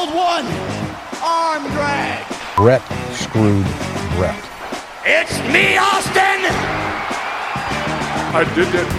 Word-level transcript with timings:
hold 0.00 0.14
one. 0.14 0.46
Arm 1.22 1.62
drag. 1.72 2.24
Brett 2.56 2.82
screwed 3.12 3.66
Brett. 4.16 4.42
It's 5.04 5.36
me, 5.52 5.76
Austin. 5.76 6.40
I 8.32 8.44
did 8.54 8.68
it 8.74 8.90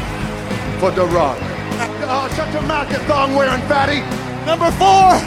for 0.79 0.91
The 0.91 1.05
Rock. 1.05 1.37
Uh, 1.41 1.87
oh, 2.05 2.27
such 2.35 2.53
a 2.55 2.61
mouth 2.67 2.89
thong 3.07 3.33
wearing 3.33 3.61
fatty. 3.63 4.01
Number 4.45 4.69
four, 4.77 5.17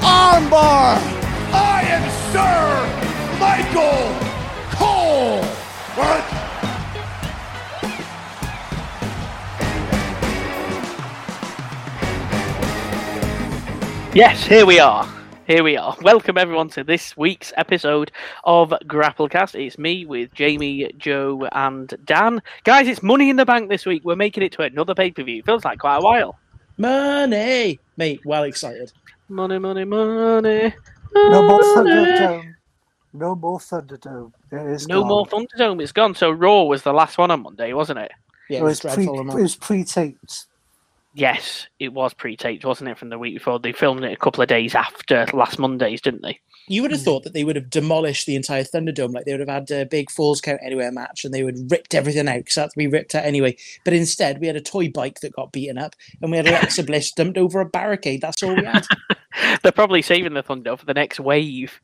armbar. 0.00 0.96
I 1.52 1.82
am 1.96 2.04
Sir 2.32 2.60
Michael 3.38 4.08
Cole. 4.78 5.42
What? 5.96 6.41
Yes, 14.14 14.44
here 14.46 14.66
we 14.66 14.78
are. 14.78 15.08
Here 15.46 15.64
we 15.64 15.76
are. 15.76 15.96
Welcome 16.02 16.36
everyone 16.36 16.68
to 16.70 16.84
this 16.84 17.16
week's 17.16 17.52
episode 17.56 18.12
of 18.44 18.70
Grapplecast. 18.84 19.54
It's 19.54 19.78
me 19.78 20.04
with 20.04 20.32
Jamie, 20.34 20.92
Joe, 20.98 21.48
and 21.52 21.92
Dan. 22.04 22.42
Guys, 22.64 22.88
it's 22.88 23.02
Money 23.02 23.30
in 23.30 23.36
the 23.36 23.46
Bank 23.46 23.70
this 23.70 23.86
week. 23.86 24.02
We're 24.04 24.16
making 24.16 24.42
it 24.42 24.52
to 24.52 24.62
another 24.62 24.94
pay 24.94 25.10
per 25.10 25.22
view. 25.22 25.42
Feels 25.42 25.64
like 25.64 25.78
quite 25.78 25.96
a 25.96 26.00
while. 26.00 26.38
Money, 26.76 27.78
mate. 27.96 28.20
Well 28.24 28.42
excited. 28.44 28.92
Money, 29.28 29.58
money, 29.58 29.84
money. 29.84 30.74
No 31.14 31.42
more 31.48 31.60
money. 31.76 31.90
Thunderdome. 31.90 32.54
No 33.14 33.34
more 33.34 33.58
Thunderdome. 33.58 34.32
It 34.52 34.66
is 34.72 34.88
No 34.88 35.00
gone. 35.00 35.08
more 35.08 35.26
Thunderdome. 35.26 35.82
It's 35.82 35.92
gone. 35.92 36.14
So 36.14 36.30
Raw 36.30 36.64
was 36.64 36.82
the 36.82 36.92
last 36.92 37.16
one 37.18 37.30
on 37.30 37.42
Monday, 37.42 37.72
wasn't 37.72 37.98
it? 38.00 38.12
Yeah, 38.50 38.58
It 38.58 38.60
it 38.60 38.64
was 38.64 38.84
was, 38.84 38.94
pre, 38.94 39.04
dreadful. 39.06 39.38
it 39.38 39.42
was 39.42 39.56
pre-taped. 39.56 40.46
Yes, 41.14 41.66
it 41.78 41.92
was 41.92 42.14
pre-taped, 42.14 42.64
wasn't 42.64 42.88
it, 42.88 42.96
from 42.96 43.10
the 43.10 43.18
week 43.18 43.34
before? 43.34 43.58
They 43.58 43.72
filmed 43.72 44.02
it 44.02 44.12
a 44.12 44.16
couple 44.16 44.42
of 44.42 44.48
days 44.48 44.74
after 44.74 45.26
last 45.34 45.58
Monday's, 45.58 46.00
didn't 46.00 46.22
they? 46.22 46.40
You 46.68 46.80
would 46.80 46.90
have 46.90 47.00
hmm. 47.00 47.04
thought 47.04 47.24
that 47.24 47.34
they 47.34 47.44
would 47.44 47.56
have 47.56 47.68
demolished 47.68 48.24
the 48.24 48.34
entire 48.34 48.64
Thunderdome, 48.64 49.12
like 49.12 49.26
they 49.26 49.32
would 49.32 49.46
have 49.46 49.68
had 49.68 49.70
a 49.70 49.84
big 49.84 50.10
Falls 50.10 50.40
Count 50.40 50.60
Anywhere 50.64 50.90
match, 50.90 51.24
and 51.24 51.34
they 51.34 51.44
would 51.44 51.56
have 51.58 51.70
ripped 51.70 51.94
everything 51.94 52.28
out 52.28 52.38
because 52.38 52.54
that 52.54 52.62
had 52.62 52.70
to 52.70 52.78
be 52.78 52.86
ripped 52.86 53.14
out 53.14 53.26
anyway. 53.26 53.56
But 53.84 53.92
instead, 53.92 54.40
we 54.40 54.46
had 54.46 54.56
a 54.56 54.62
toy 54.62 54.88
bike 54.88 55.20
that 55.20 55.34
got 55.34 55.52
beaten 55.52 55.76
up, 55.76 55.94
and 56.22 56.30
we 56.30 56.38
had 56.38 56.46
Alexa 56.46 56.82
Bliss 56.84 57.12
dumped 57.16 57.36
over 57.36 57.60
a 57.60 57.66
barricade. 57.66 58.22
That's 58.22 58.42
all 58.42 58.54
we 58.54 58.64
had. 58.64 58.86
They're 59.62 59.72
probably 59.72 60.00
saving 60.00 60.32
the 60.32 60.42
Thunder 60.42 60.76
for 60.78 60.86
the 60.86 60.94
next 60.94 61.20
wave. 61.20 61.78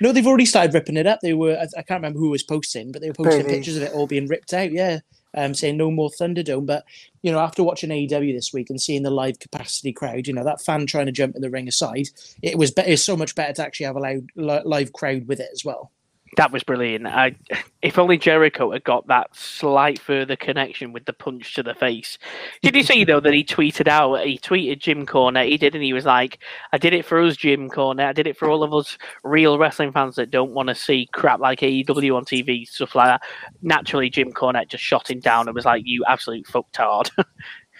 no, 0.00 0.12
they've 0.12 0.26
already 0.26 0.46
started 0.46 0.72
ripping 0.72 0.96
it 0.96 1.06
up. 1.06 1.20
They 1.20 1.34
were, 1.34 1.58
I, 1.58 1.64
I 1.78 1.82
can't 1.82 1.98
remember 1.98 2.18
who 2.18 2.30
was 2.30 2.42
posting, 2.42 2.92
but 2.92 3.02
they 3.02 3.08
were 3.08 3.14
posting 3.14 3.42
Bailey. 3.42 3.56
pictures 3.56 3.76
of 3.76 3.82
it 3.82 3.92
all 3.92 4.06
being 4.06 4.26
ripped 4.26 4.54
out. 4.54 4.72
Yeah, 4.72 5.00
um, 5.34 5.54
saying 5.54 5.76
no 5.76 5.90
more 5.90 6.10
Thunderdome. 6.10 6.66
But 6.66 6.84
you 7.22 7.32
know, 7.32 7.38
after 7.38 7.62
watching 7.62 7.90
AEW 7.90 8.34
this 8.34 8.52
week 8.52 8.70
and 8.70 8.80
seeing 8.80 9.02
the 9.02 9.10
live 9.10 9.38
capacity 9.38 9.92
crowd, 9.92 10.26
you 10.26 10.32
know 10.32 10.44
that 10.44 10.60
fan 10.60 10.86
trying 10.86 11.06
to 11.06 11.12
jump 11.12 11.34
in 11.36 11.42
the 11.42 11.50
ring 11.50 11.68
aside, 11.68 12.08
it 12.42 12.58
was 12.58 12.70
be- 12.70 12.82
it's 12.82 13.02
so 13.02 13.16
much 13.16 13.34
better 13.34 13.52
to 13.54 13.62
actually 13.62 13.86
have 13.86 13.96
a 13.96 14.00
loud 14.00 14.28
li- 14.36 14.62
live 14.64 14.92
crowd 14.92 15.26
with 15.26 15.40
it 15.40 15.50
as 15.52 15.64
well. 15.64 15.90
That 16.36 16.50
was 16.50 16.62
brilliant. 16.62 17.06
I, 17.06 17.36
if 17.82 17.98
only 17.98 18.16
Jericho 18.16 18.72
had 18.72 18.84
got 18.84 19.06
that 19.08 19.36
slight 19.36 19.98
further 19.98 20.34
connection 20.34 20.92
with 20.92 21.04
the 21.04 21.12
punch 21.12 21.54
to 21.54 21.62
the 21.62 21.74
face. 21.74 22.16
Did 22.62 22.74
you 22.74 22.82
see 22.82 23.04
though 23.04 23.20
that 23.20 23.34
he 23.34 23.44
tweeted 23.44 23.86
out? 23.86 24.24
He 24.24 24.38
tweeted 24.38 24.78
Jim 24.78 25.04
Cornette. 25.04 25.48
He 25.48 25.58
did, 25.58 25.74
and 25.74 25.84
he 25.84 25.92
was 25.92 26.06
like, 26.06 26.38
"I 26.72 26.78
did 26.78 26.94
it 26.94 27.04
for 27.04 27.20
us, 27.20 27.36
Jim 27.36 27.68
Cornette. 27.68 28.08
I 28.08 28.12
did 28.14 28.26
it 28.26 28.38
for 28.38 28.48
all 28.48 28.62
of 28.62 28.72
us 28.72 28.96
real 29.24 29.58
wrestling 29.58 29.92
fans 29.92 30.16
that 30.16 30.30
don't 30.30 30.52
want 30.52 30.70
to 30.70 30.74
see 30.74 31.06
crap 31.12 31.38
like 31.38 31.60
AEW 31.60 32.16
on 32.16 32.24
TV, 32.24 32.66
stuff 32.66 32.94
like 32.94 33.08
that." 33.08 33.22
Naturally, 33.60 34.08
Jim 34.08 34.32
Cornette 34.32 34.68
just 34.68 34.84
shot 34.84 35.10
him 35.10 35.20
down 35.20 35.48
and 35.48 35.54
was 35.54 35.66
like, 35.66 35.82
"You 35.84 36.02
absolute 36.08 36.46
fucktard." 36.46 37.10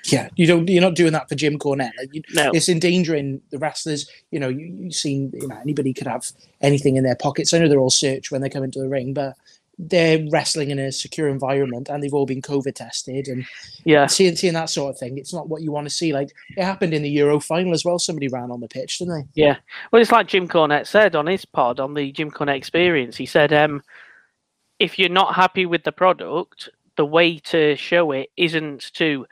Yeah, 0.07 0.29
you 0.37 0.47
don't. 0.47 0.69
You're 0.69 0.83
not 0.83 0.95
doing 0.95 1.13
that 1.13 1.29
for 1.29 1.35
Jim 1.35 1.59
Cornette. 1.59 1.93
Like, 1.99 2.13
you, 2.13 2.23
no, 2.35 2.51
It's 2.53 2.69
endangering 2.69 3.41
the 3.51 3.59
wrestlers. 3.59 4.11
You 4.31 4.41
know, 4.41 4.49
you, 4.49 4.67
you've 4.67 4.95
seen. 4.95 5.31
You 5.33 5.49
know, 5.49 5.59
anybody 5.61 5.95
could 5.95 6.07
have 6.07 6.31
anything 6.61 6.97
in 6.97 7.05
their 7.05 7.17
pockets. 7.17 7.55
I 7.55 7.59
know 7.59 7.69
they're 7.69 7.79
all 7.79 7.91
searched 7.91 8.31
when 8.33 8.41
they 8.41 8.49
come 8.49 8.65
into 8.65 8.81
the 8.81 8.89
ring, 8.89 9.15
but 9.15 9.37
they're 9.79 10.25
wrestling 10.31 10.71
in 10.71 10.79
a 10.79 10.93
secure 10.93 11.29
environment, 11.29 11.89
and 11.89 12.03
they've 12.03 12.15
all 12.15 12.27
been 12.27 12.43
COVID 12.43 12.75
tested. 12.75 13.29
And 13.29 13.47
yeah, 13.85 14.07
seeing 14.07 14.37
seeing 14.37 14.55
that 14.55 14.71
sort 14.71 14.95
of 14.95 14.99
thing, 14.99 15.19
it's 15.19 15.33
not 15.33 15.49
what 15.49 15.63
you 15.63 15.73
want 15.73 15.87
to 15.87 15.95
see. 15.95 16.13
Like 16.13 16.33
it 16.57 16.65
happened 16.65 16.95
in 16.95 17.03
the 17.03 17.11
Euro 17.11 17.41
final 17.41 17.73
as 17.73 17.85
well. 17.85 17.99
Somebody 17.99 18.29
ran 18.29 18.51
on 18.51 18.61
the 18.61 18.69
pitch, 18.69 18.99
didn't 18.99 19.15
they? 19.15 19.43
Yeah. 19.43 19.57
Well, 19.91 20.03
it's 20.03 20.13
like 20.13 20.27
Jim 20.27 20.49
Cornette 20.49 20.87
said 20.87 21.17
on 21.17 21.27
his 21.27 21.45
pod 21.45 21.81
on 21.81 21.95
the 21.95 22.13
Jim 22.13 22.31
Cornette 22.31 22.57
Experience. 22.57 23.17
He 23.17 23.27
said, 23.27 23.53
um, 23.53 23.83
if 24.79 24.99
you're 24.99 25.09
not 25.09 25.35
happy 25.35 25.67
with 25.67 25.85
the 25.85 25.93
product, 25.93 26.69
the 26.97 27.07
way 27.07 27.39
to 27.39 27.77
show 27.77 28.13
it 28.13 28.31
isn't 28.37 28.93
to 28.95 29.27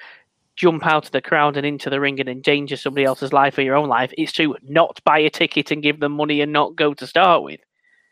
jump 0.56 0.86
out 0.86 1.06
of 1.06 1.12
the 1.12 1.22
crowd 1.22 1.56
and 1.56 1.66
into 1.66 1.90
the 1.90 2.00
ring 2.00 2.20
and 2.20 2.28
endanger 2.28 2.76
somebody 2.76 3.04
else's 3.04 3.32
life 3.32 3.56
or 3.56 3.62
your 3.62 3.76
own 3.76 3.88
life. 3.88 4.12
It's 4.18 4.32
to 4.32 4.56
not 4.62 5.00
buy 5.04 5.18
a 5.18 5.30
ticket 5.30 5.70
and 5.70 5.82
give 5.82 6.00
them 6.00 6.12
money 6.12 6.40
and 6.40 6.52
not 6.52 6.76
go 6.76 6.94
to 6.94 7.06
start 7.06 7.42
with. 7.42 7.60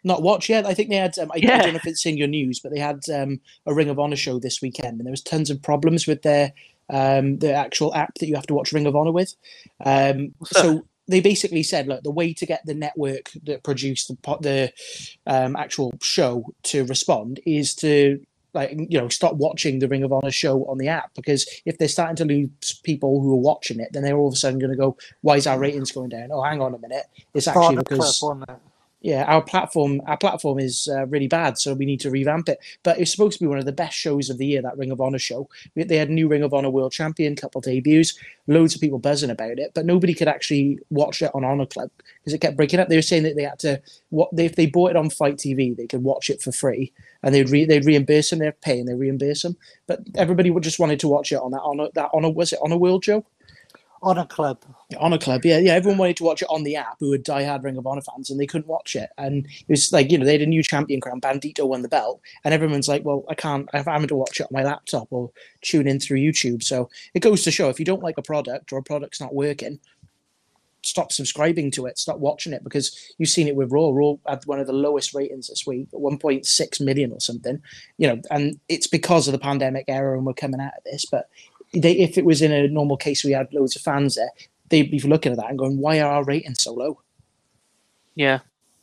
Not 0.05 0.23
watch 0.23 0.49
yet. 0.49 0.65
I 0.65 0.75
think 0.75 0.91
they 0.91 0.97
had. 0.97 1.19
Um, 1.19 1.31
I, 1.33 1.39
I 1.39 1.41
don't 1.41 1.73
know 1.73 1.77
if 1.77 1.87
it's 1.87 2.07
in 2.07 2.17
your 2.17 2.29
news, 2.29 2.61
but 2.61 2.73
they 2.73 2.79
had 2.79 3.01
um, 3.13 3.41
a 3.67 3.75
Ring 3.75 3.89
of 3.89 3.99
Honor 3.99 4.17
show 4.17 4.39
this 4.39 4.63
weekend, 4.63 4.99
and 4.99 5.07
there 5.07 5.11
was 5.11 5.23
tons 5.23 5.51
of 5.51 5.61
problems 5.61 6.07
with 6.07 6.23
their 6.23 6.53
um, 6.89 7.39
the 7.39 7.53
actual 7.53 7.95
app 7.95 8.15
that 8.15 8.29
you 8.29 8.37
have 8.37 8.47
to 8.47 8.55
watch 8.55 8.73
Ring 8.73 8.87
of 8.87 8.95
Honor 8.95 9.13
with. 9.13 9.35
Um, 9.85 10.35
What's 10.39 10.53
so 10.53 10.85
they 11.09 11.21
basically 11.21 11.63
said, 11.63 11.89
look, 11.89 12.03
the 12.03 12.11
way 12.11 12.33
to 12.35 12.47
get 12.47 12.65
the 12.65 12.75
network 12.75 13.31
that 13.45 13.65
produced 13.65 14.09
the 14.09 14.39
the 14.41 14.73
um, 15.27 15.57
actual 15.57 15.93
show 16.01 16.45
to 16.65 16.85
respond 16.85 17.41
is 17.45 17.75
to 17.77 18.21
like 18.59 18.73
you 18.73 18.99
know 18.99 19.09
stop 19.09 19.35
watching 19.35 19.79
the 19.79 19.89
Ring 19.89 20.03
of 20.03 20.13
Honor 20.13 20.33
show 20.33 20.65
on 20.67 20.79
the 20.79 20.89
app 20.89 21.15
because 21.15 21.49
if 21.65 21.79
they're 21.79 21.89
starting 21.89 22.17
to 22.17 22.25
lose 22.25 22.81
people 22.83 23.21
who 23.21 23.33
are 23.33 23.37
watching 23.37 23.79
it, 23.79 23.91
then 23.93 24.03
they're 24.03 24.17
all 24.17 24.29
of 24.29 24.35
a 24.35 24.37
sudden 24.37 24.59
going 24.59 24.73
to 24.73 24.77
go, 24.77 24.97
why 25.21 25.37
is 25.37 25.47
our 25.47 25.59
ratings 25.59 25.93
going 25.93 26.09
down? 26.09 26.31
Oh, 26.33 26.43
hang 26.43 26.61
on 26.61 26.75
a 26.75 26.79
minute, 26.79 27.07
it's 27.35 27.47
actually 27.47 27.77
because 27.77 28.23
it? 28.23 28.57
Yeah, 29.01 29.25
our 29.25 29.43
platform 29.43 30.01
our 30.07 30.17
platform 30.17 30.59
is 30.59 30.89
uh, 30.91 31.07
really 31.07 31.29
bad, 31.29 31.57
so 31.57 31.73
we 31.73 31.87
need 31.87 32.01
to 32.01 32.11
revamp 32.11 32.49
it. 32.49 32.59
But 32.83 32.99
it's 32.99 33.13
supposed 33.13 33.39
to 33.39 33.45
be 33.45 33.47
one 33.47 33.59
of 33.59 33.65
the 33.65 33.73
best 33.73 33.97
shows 33.97 34.29
of 34.29 34.39
the 34.39 34.47
year, 34.47 34.61
that 34.63 34.77
Ring 34.77 34.91
of 34.91 35.01
Honor 35.01 35.21
show. 35.21 35.49
They 35.77 35.97
had 35.97 36.11
new 36.11 36.27
Ring 36.27 36.43
of 36.43 36.53
Honor 36.53 36.71
World 36.71 36.91
Champion, 36.91 37.37
couple 37.37 37.61
debuts, 37.61 38.19
loads 38.49 38.75
of 38.75 38.81
people 38.81 38.99
buzzing 38.99 39.31
about 39.31 39.61
it, 39.61 39.71
but 39.73 39.87
nobody 39.87 40.15
could 40.15 40.27
actually 40.27 40.81
watch 40.91 41.23
it 41.23 41.31
on 41.33 41.45
Honor 41.45 41.67
Club 41.67 41.91
because 42.19 42.35
it 42.35 42.41
kept 42.41 42.57
breaking 42.57 42.81
up. 42.81 42.89
They 42.89 42.97
were 42.97 43.03
saying 43.03 43.23
that 43.23 43.37
they 43.37 43.45
had 43.45 43.61
to 43.61 43.81
what 44.11 44.35
they, 44.35 44.47
if 44.47 44.57
they 44.57 44.67
bought 44.67 44.91
it 44.91 44.97
on 44.97 45.11
Fight 45.11 45.37
TV, 45.37 45.77
they 45.77 45.87
could 45.87 46.03
watch 46.03 46.29
it 46.29 46.43
for 46.43 46.51
free, 46.51 46.93
and 47.23 47.33
they'd 47.33 47.51
re, 47.51 47.65
they'd 47.65 47.85
reimburse 47.85 48.31
them. 48.31 48.41
They're 48.41 48.53
paying, 48.53 48.87
they 48.87 48.95
reimburse 48.95 49.43
them. 49.43 49.57
But 49.87 50.01
everybody 50.17 50.51
would 50.51 50.65
just 50.65 50.81
wanted 50.81 50.99
to 51.01 51.09
watch 51.09 51.31
it 51.31 51.37
on 51.37 51.53
that 51.53 51.63
Honor 51.63 51.89
that 51.95 52.11
Honor 52.13 52.31
was 52.31 52.53
it 52.53 52.59
Honor 52.63 52.79
World 52.79 53.05
show. 53.05 53.25
Honor 54.03 54.27
Club. 54.27 54.65
Honor 54.99 55.19
Club, 55.19 55.45
yeah, 55.45 55.59
yeah. 55.59 55.75
Everyone 55.75 55.99
wanted 55.99 56.17
to 56.19 56.25
watch 56.25 56.43
it 56.43 56.49
on 56.49 56.63
the 56.63 56.77
app 56.77 56.97
who 57.01 57.11
were 57.11 57.19
diehard 57.19 57.65
Ring 57.65 57.77
of 57.77 57.87
Honor 57.87 58.03
fans, 58.03 58.31
and 58.31 58.39
they 58.39 58.47
couldn't 58.47 58.69
watch 58.69 58.95
it. 58.97 59.11
And 59.19 59.47
it 59.47 59.69
was 59.69 59.93
like, 59.93 60.11
you 60.11 60.19
know, 60.19 60.25
they 60.25 60.33
had 60.33 60.43
a 60.43 60.47
new 60.47 60.63
champion 60.63 61.01
crown. 61.01 61.21
Bandito 61.21 61.67
won 61.67 61.83
the 61.83 61.89
belt, 61.89 62.21
and 62.45 62.55
everyone's 62.55 62.89
like, 62.89 63.05
well, 63.05 63.25
I 63.29 63.35
can't. 63.35 63.69
I'm 63.73 63.85
having 63.85 64.09
to 64.09 64.17
watch 64.17 64.41
it 64.41 64.45
on 64.45 64.49
my 64.53 64.63
laptop 64.63 65.09
or 65.11 65.31
tune 65.63 65.87
in 65.87 66.01
through 66.01 66.19
YouTube. 66.19 66.63
So 66.63 66.89
it 67.15 67.21
goes 67.21 67.43
to 67.45 67.51
show 67.51 67.69
if 67.69 67.79
you 67.79 67.85
don't 67.85 68.03
like 68.03 68.19
a 68.19 68.23
product 68.23 68.73
or 68.73 68.79
a 68.79 68.83
product's 68.83 69.21
not 69.21 69.35
working, 69.35 69.81
stop 70.83 71.13
subscribing 71.13 71.71
to 71.73 71.87
it, 71.87 71.99
stop 71.99 72.19
watching 72.19 72.53
it 72.53 72.65
because 72.65 73.15
you've 73.19 73.29
seen 73.29 73.49
it 73.49 73.57
with 73.57 73.73
Raw. 73.73 73.91
Raw 73.91 74.15
had 74.27 74.45
one 74.47 74.61
of 74.61 74.67
the 74.67 74.73
lowest 74.73 75.15
ratings 75.15 75.49
this 75.49 75.67
week, 75.67 75.91
1.6 75.93 76.81
million 76.81 77.13
or 77.13 77.21
something. 77.21 77.61
You 77.97 78.09
know, 78.09 78.23
and 78.31 78.59
it's 78.69 78.87
because 78.87 79.29
of 79.29 79.33
the 79.33 79.39
pandemic 79.39 79.87
era, 79.89 80.17
and 80.17 80.27
we're 80.27 80.35
coming 80.35 80.61
out 80.61 80.75
of 80.77 80.85
this. 80.85 81.05
But 81.05 81.29
they, 81.73 81.93
if 81.93 82.17
it 82.19 82.25
was 82.25 82.43
in 82.43 82.53
a 82.53 82.69
normal 82.69 82.97
case, 82.97 83.25
we 83.25 83.33
had 83.33 83.53
loads 83.53 83.77
of 83.77 83.83
fans 83.83 84.15
there, 84.17 84.31
they'd 84.69 84.91
be 84.91 85.01
looking 85.01 85.33
at 85.33 85.39
that 85.39 85.51
and 85.51 85.59
going, 85.59 85.79
"Why 85.79 86.01
are 86.01 86.11
our 86.13 86.25
ratings 86.25 86.63
so 86.63 86.73
low?" 86.75 87.01
Yeah, 88.15 88.41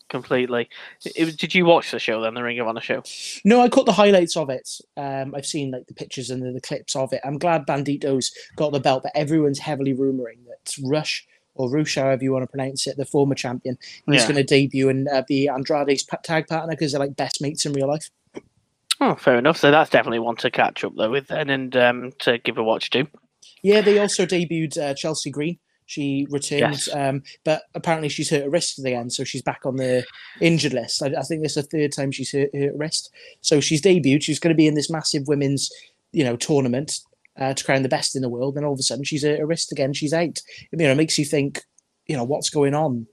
completely. 0.09 0.69
It- 1.03 1.37
did 1.37 1.53
you 1.55 1.65
watch 1.65 1.91
the 1.91 1.99
show 1.99 2.21
then, 2.21 2.33
the 2.35 2.43
Ring 2.43 2.59
of 2.59 2.67
Honor 2.67 2.81
show? 2.81 3.03
No, 3.43 3.61
I 3.61 3.69
caught 3.69 3.85
the 3.85 3.91
highlights 3.93 4.37
of 4.37 4.49
it. 4.49 4.69
Um, 4.95 5.35
I've 5.35 5.45
seen 5.45 5.71
like 5.71 5.87
the 5.87 5.93
pictures 5.93 6.29
and 6.29 6.41
the, 6.41 6.51
the 6.51 6.61
clips 6.61 6.95
of 6.95 7.11
it. 7.13 7.21
I'm 7.23 7.37
glad 7.37 7.65
Bandito's 7.65 8.31
got 8.55 8.71
the 8.71 8.79
belt, 8.79 9.03
but 9.03 9.11
everyone's 9.15 9.59
heavily 9.59 9.93
rumoring 9.93 10.45
that 10.47 10.75
Rush 10.83 11.27
or 11.57 11.69
Rush, 11.69 11.95
however 11.95 12.23
you 12.23 12.33
want 12.33 12.43
to 12.43 12.47
pronounce 12.51 12.85
it, 12.85 12.97
the 12.97 13.05
former 13.05 13.35
champion, 13.35 13.77
he's 14.05 14.21
Yeah. 14.21 14.23
going 14.27 14.35
to 14.35 14.43
debut 14.43 14.89
and 14.89 15.07
uh, 15.07 15.23
be 15.27 15.47
Andrade's 15.47 16.05
tag 16.23 16.47
partner 16.47 16.73
because 16.73 16.91
they're 16.91 16.99
like 16.99 17.15
best 17.15 17.41
mates 17.41 17.65
in 17.65 17.71
real 17.73 17.87
life. 17.87 18.09
Oh, 19.01 19.15
fair 19.15 19.37
enough. 19.37 19.57
So 19.57 19.71
that's 19.71 19.89
definitely 19.89 20.19
one 20.19 20.35
to 20.37 20.49
catch 20.51 20.83
up 20.83 20.93
though 20.95 21.11
with 21.11 21.27
then 21.27 21.49
and 21.49 21.75
um, 21.75 22.11
to 22.19 22.37
give 22.39 22.57
a 22.57 22.63
watch 22.63 22.89
to. 22.91 23.07
Yeah, 23.61 23.81
they 23.81 23.99
also 23.99 24.25
debuted 24.25 24.77
uh, 24.77 24.93
Chelsea 24.93 25.31
Green. 25.31 25.59
She 25.87 26.25
returned, 26.31 26.61
Yes. 26.61 26.89
um, 26.93 27.21
but 27.43 27.63
apparently 27.75 28.09
she's 28.09 28.29
hurt 28.31 28.43
her 28.43 28.49
wrist 28.49 28.79
again, 28.79 29.09
so 29.11 29.23
she's 29.23 29.43
back 29.43 29.61
on 29.65 29.75
the 29.75 30.03
injured 30.41 30.73
list. 30.73 31.03
I, 31.03 31.13
I 31.15 31.21
think 31.21 31.43
this 31.43 31.55
is 31.57 31.67
the 31.67 31.77
third 31.77 31.91
time 31.91 32.11
she's 32.11 32.31
hurt, 32.31 32.49
her 32.55 32.71
wrist. 32.75 33.11
So 33.41 33.59
she's 33.59 33.83
debuted. 33.83 34.23
She's 34.23 34.39
going 34.39 34.53
to 34.53 34.57
be 34.57 34.65
in 34.65 34.73
this 34.73 34.89
massive 34.89 35.27
women's, 35.27 35.69
you 36.11 36.23
know, 36.23 36.37
tournament 36.37 36.99
uh, 37.39 37.53
to 37.53 37.63
crown 37.63 37.83
the 37.83 37.89
best 37.89 38.15
in 38.15 38.23
the 38.23 38.29
world. 38.29 38.55
And 38.57 38.65
all 38.65 38.73
of 38.73 38.79
a 38.79 38.83
sudden, 38.83 39.03
she's 39.03 39.23
hurt 39.23 39.37
her 39.39 39.45
wrist 39.45 39.71
again. 39.71 39.93
She's 39.93 40.13
out. 40.13 40.41
You 40.71 40.79
know, 40.79 40.91
it 40.91 40.95
makes 40.97 41.19
you 41.19 41.25
think, 41.25 41.61
you 42.07 42.17
know, 42.17 42.23
what's 42.23 42.49
going 42.49 42.73
on. 42.73 43.05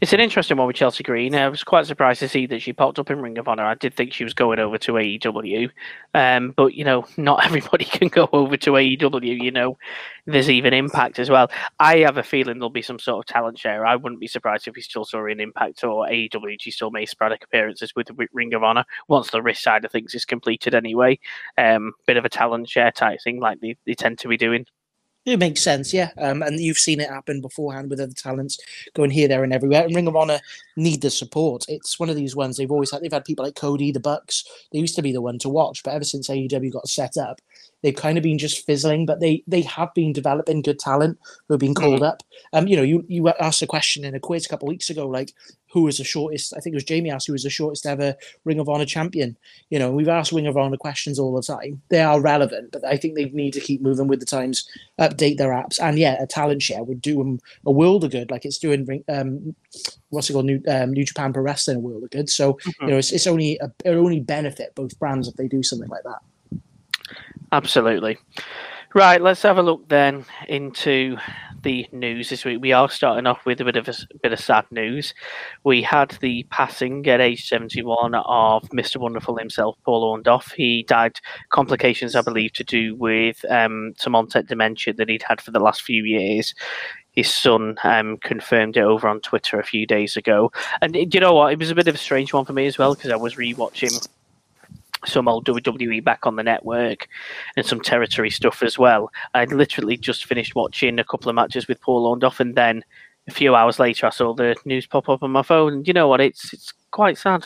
It's 0.00 0.12
an 0.12 0.20
interesting 0.20 0.56
one 0.56 0.66
with 0.66 0.76
Chelsea 0.76 1.02
Green. 1.02 1.34
I 1.34 1.48
was 1.48 1.64
quite 1.64 1.86
surprised 1.86 2.20
to 2.20 2.28
see 2.28 2.46
that 2.46 2.62
she 2.62 2.72
popped 2.72 2.98
up 2.98 3.10
in 3.10 3.20
Ring 3.20 3.38
of 3.38 3.48
Honor. 3.48 3.64
I 3.64 3.74
did 3.74 3.94
think 3.94 4.12
she 4.12 4.24
was 4.24 4.34
going 4.34 4.58
over 4.58 4.78
to 4.78 4.92
AEW, 4.92 5.70
um, 6.14 6.52
but 6.56 6.74
you 6.74 6.84
know, 6.84 7.06
not 7.16 7.44
everybody 7.44 7.84
can 7.84 8.08
go 8.08 8.28
over 8.32 8.56
to 8.56 8.72
AEW. 8.72 9.42
You 9.42 9.50
know, 9.50 9.78
there's 10.26 10.50
even 10.50 10.72
Impact 10.72 11.18
as 11.18 11.30
well. 11.30 11.50
I 11.78 11.98
have 11.98 12.16
a 12.16 12.22
feeling 12.22 12.58
there'll 12.58 12.70
be 12.70 12.82
some 12.82 12.98
sort 12.98 13.18
of 13.18 13.32
talent 13.32 13.58
share. 13.58 13.86
I 13.86 13.96
wouldn't 13.96 14.20
be 14.20 14.26
surprised 14.26 14.66
if 14.68 14.74
we 14.74 14.82
still 14.82 15.04
saw 15.04 15.26
an 15.26 15.40
Impact 15.40 15.84
or 15.84 16.06
AEW. 16.06 16.56
She 16.60 16.70
still 16.70 16.90
may 16.90 17.06
sporadic 17.06 17.44
appearances 17.44 17.94
with 17.94 18.08
Ring 18.32 18.54
of 18.54 18.62
Honor 18.62 18.84
once 19.08 19.30
the 19.30 19.42
risk 19.42 19.62
side 19.62 19.84
of 19.84 19.92
things 19.92 20.14
is 20.14 20.24
completed. 20.24 20.74
Anyway, 20.74 21.18
um, 21.58 21.92
bit 22.06 22.16
of 22.16 22.24
a 22.24 22.28
talent 22.28 22.68
share 22.68 22.92
type 22.92 23.20
thing, 23.22 23.40
like 23.40 23.60
they, 23.60 23.76
they 23.86 23.94
tend 23.94 24.18
to 24.20 24.28
be 24.28 24.36
doing. 24.36 24.66
It 25.24 25.38
makes 25.38 25.62
sense, 25.62 25.94
yeah. 25.94 26.10
Um, 26.18 26.42
and 26.42 26.58
you've 26.58 26.78
seen 26.78 27.00
it 27.00 27.08
happen 27.08 27.40
beforehand 27.40 27.90
with 27.90 28.00
other 28.00 28.12
talents 28.12 28.58
going 28.94 29.10
here, 29.10 29.28
there, 29.28 29.44
and 29.44 29.52
everywhere. 29.52 29.84
And 29.84 29.94
Ring 29.94 30.08
of 30.08 30.16
Honor 30.16 30.40
need 30.76 31.00
the 31.00 31.10
support. 31.10 31.64
It's 31.68 32.00
one 32.00 32.10
of 32.10 32.16
these 32.16 32.34
ones 32.34 32.56
they've 32.56 32.70
always 32.70 32.90
had. 32.90 33.02
They've 33.02 33.12
had 33.12 33.24
people 33.24 33.44
like 33.44 33.54
Cody, 33.54 33.92
the 33.92 34.00
Bucks. 34.00 34.44
They 34.72 34.80
used 34.80 34.96
to 34.96 35.02
be 35.02 35.12
the 35.12 35.20
one 35.20 35.38
to 35.38 35.48
watch, 35.48 35.84
but 35.84 35.94
ever 35.94 36.04
since 36.04 36.28
AEW 36.28 36.72
got 36.72 36.88
set 36.88 37.16
up, 37.16 37.40
they've 37.82 37.94
kind 37.94 38.16
of 38.16 38.24
been 38.24 38.38
just 38.38 38.64
fizzling. 38.64 39.06
But 39.06 39.20
they 39.20 39.42
they 39.46 39.62
have 39.62 39.92
been 39.94 40.12
developing 40.12 40.62
good 40.62 40.78
talent 40.78 41.18
who 41.46 41.54
have 41.54 41.60
been 41.60 41.74
called 41.74 42.00
mm. 42.00 42.08
up. 42.08 42.22
Um, 42.52 42.66
you 42.66 42.76
know, 42.76 42.82
you 42.82 43.04
you 43.08 43.28
asked 43.28 43.62
a 43.62 43.66
question 43.66 44.04
in 44.04 44.14
a 44.14 44.20
quiz 44.20 44.46
a 44.46 44.48
couple 44.48 44.68
of 44.68 44.72
weeks 44.72 44.90
ago, 44.90 45.06
like 45.06 45.32
who 45.72 45.82
was 45.82 45.98
the 45.98 46.04
shortest? 46.04 46.52
I 46.54 46.60
think 46.60 46.74
it 46.74 46.76
was 46.76 46.84
Jamie 46.84 47.10
asked 47.10 47.26
who 47.26 47.32
was 47.32 47.44
the 47.44 47.50
shortest 47.50 47.86
ever 47.86 48.14
Ring 48.44 48.60
of 48.60 48.68
Honor 48.68 48.84
champion. 48.84 49.36
You 49.70 49.78
know, 49.78 49.90
we've 49.90 50.08
asked 50.08 50.32
Ring 50.32 50.46
of 50.46 50.56
Honor 50.56 50.76
questions 50.76 51.18
all 51.18 51.34
the 51.34 51.42
time. 51.42 51.80
They 51.88 52.02
are 52.02 52.20
relevant, 52.20 52.72
but 52.72 52.84
I 52.84 52.96
think 52.96 53.14
they 53.14 53.26
need 53.30 53.52
to 53.54 53.60
keep 53.60 53.80
moving 53.80 54.06
with 54.06 54.20
the 54.20 54.26
times, 54.26 54.68
update 55.00 55.38
their 55.38 55.50
apps, 55.50 55.80
and 55.80 55.98
yeah, 55.98 56.22
a 56.22 56.26
talent 56.26 56.62
share 56.62 56.84
would 56.84 57.00
do 57.00 57.16
them 57.16 57.40
a 57.64 57.70
world 57.70 58.04
of 58.04 58.10
good. 58.10 58.30
Like 58.30 58.44
it's 58.44 58.58
doing 58.58 59.02
um, 59.08 59.54
what's 60.10 60.28
it 60.28 60.34
called, 60.34 60.46
New, 60.46 60.60
um, 60.68 60.92
New 60.92 61.04
Japan 61.04 61.32
Pro 61.32 61.42
Wrestling 61.42 61.78
a 61.78 61.80
world 61.80 62.04
of 62.04 62.10
good. 62.10 62.28
So 62.28 62.54
mm-hmm. 62.54 62.84
you 62.84 62.90
know, 62.90 62.98
it's, 62.98 63.12
it's 63.12 63.26
only 63.26 63.58
a, 63.58 63.72
it 63.84 63.94
only 63.94 64.20
benefit 64.20 64.74
both 64.74 64.98
brands 64.98 65.26
if 65.26 65.34
they 65.36 65.48
do 65.48 65.62
something 65.62 65.88
like 65.88 66.04
that. 66.04 66.18
Absolutely. 67.52 68.18
Right, 68.94 69.22
let's 69.22 69.42
have 69.42 69.58
a 69.58 69.62
look 69.62 69.88
then 69.88 70.24
into 70.48 71.16
the 71.62 71.86
news 71.92 72.28
this 72.28 72.44
week. 72.44 72.60
We 72.60 72.72
are 72.72 72.90
starting 72.90 73.26
off 73.26 73.46
with 73.46 73.60
a 73.60 73.64
bit 73.64 73.76
of 73.76 73.88
a, 73.88 73.92
a 73.92 74.18
bit 74.22 74.32
of 74.32 74.40
sad 74.40 74.66
news. 74.70 75.14
We 75.64 75.80
had 75.82 76.10
the 76.20 76.44
passing 76.50 77.06
at 77.06 77.20
age 77.20 77.48
71 77.48 78.14
of 78.14 78.68
Mr. 78.70 78.96
Wonderful 78.98 79.36
himself, 79.36 79.76
Paul 79.84 80.18
Orndorff. 80.18 80.52
He 80.52 80.82
died 80.82 81.20
complications, 81.50 82.16
I 82.16 82.22
believe, 82.22 82.52
to 82.54 82.64
do 82.64 82.94
with 82.96 83.44
um, 83.50 83.94
some 83.98 84.14
onset 84.14 84.46
dementia 84.46 84.92
that 84.94 85.08
he'd 85.08 85.22
had 85.22 85.40
for 85.40 85.52
the 85.52 85.60
last 85.60 85.82
few 85.82 86.04
years. 86.04 86.54
His 87.12 87.30
son 87.30 87.76
um, 87.84 88.18
confirmed 88.18 88.76
it 88.76 88.82
over 88.82 89.08
on 89.08 89.20
Twitter 89.20 89.58
a 89.58 89.64
few 89.64 89.86
days 89.86 90.16
ago. 90.16 90.52
And 90.80 90.96
you 91.14 91.20
know 91.20 91.34
what? 91.34 91.52
It 91.52 91.58
was 91.58 91.70
a 91.70 91.74
bit 91.74 91.88
of 91.88 91.94
a 91.94 91.98
strange 91.98 92.32
one 92.32 92.44
for 92.44 92.52
me 92.54 92.66
as 92.66 92.78
well 92.78 92.94
because 92.94 93.10
I 93.10 93.16
was 93.16 93.36
rewatching 93.36 94.06
some 95.04 95.28
old 95.28 95.46
WWE 95.46 96.02
back 96.04 96.26
on 96.26 96.36
the 96.36 96.42
network 96.42 97.08
and 97.56 97.66
some 97.66 97.80
territory 97.80 98.30
stuff 98.30 98.62
as 98.62 98.78
well. 98.78 99.10
I'd 99.34 99.52
literally 99.52 99.96
just 99.96 100.26
finished 100.26 100.54
watching 100.54 100.98
a 100.98 101.04
couple 101.04 101.28
of 101.28 101.34
matches 101.34 101.68
with 101.68 101.80
Paul 101.80 102.14
Orndorff, 102.14 102.40
and 102.40 102.54
then 102.54 102.84
a 103.28 103.30
few 103.30 103.54
hours 103.54 103.78
later, 103.78 104.06
I 104.06 104.10
saw 104.10 104.34
the 104.34 104.56
news 104.64 104.86
pop 104.86 105.08
up 105.08 105.22
on 105.22 105.30
my 105.30 105.42
phone. 105.42 105.72
And 105.74 105.88
you 105.88 105.94
know 105.94 106.08
what? 106.08 106.20
It's 106.20 106.52
it's 106.52 106.72
quite 106.90 107.18
sad. 107.18 107.44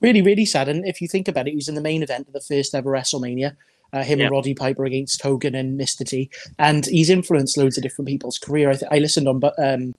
Really, 0.00 0.22
really 0.22 0.44
sad. 0.44 0.68
And 0.68 0.86
if 0.86 1.00
you 1.00 1.08
think 1.08 1.28
about 1.28 1.46
it, 1.46 1.50
he 1.50 1.56
was 1.56 1.68
in 1.68 1.76
the 1.76 1.80
main 1.80 2.02
event 2.02 2.26
of 2.26 2.32
the 2.32 2.40
first 2.40 2.74
ever 2.74 2.90
WrestleMania. 2.90 3.56
Uh, 3.92 4.02
him 4.02 4.18
yep. 4.18 4.26
and 4.26 4.32
Roddy 4.32 4.54
Piper 4.54 4.84
against 4.84 5.22
Hogan 5.22 5.54
and 5.54 5.78
Mr. 5.78 6.06
T, 6.06 6.30
and 6.58 6.86
he's 6.86 7.10
influenced 7.10 7.56
loads 7.56 7.76
of 7.76 7.82
different 7.82 8.08
people's 8.08 8.38
career. 8.38 8.70
I, 8.70 8.74
th- 8.74 8.90
I 8.90 8.98
listened 8.98 9.28
on, 9.28 9.38
but 9.40 9.54
um, 9.58 9.94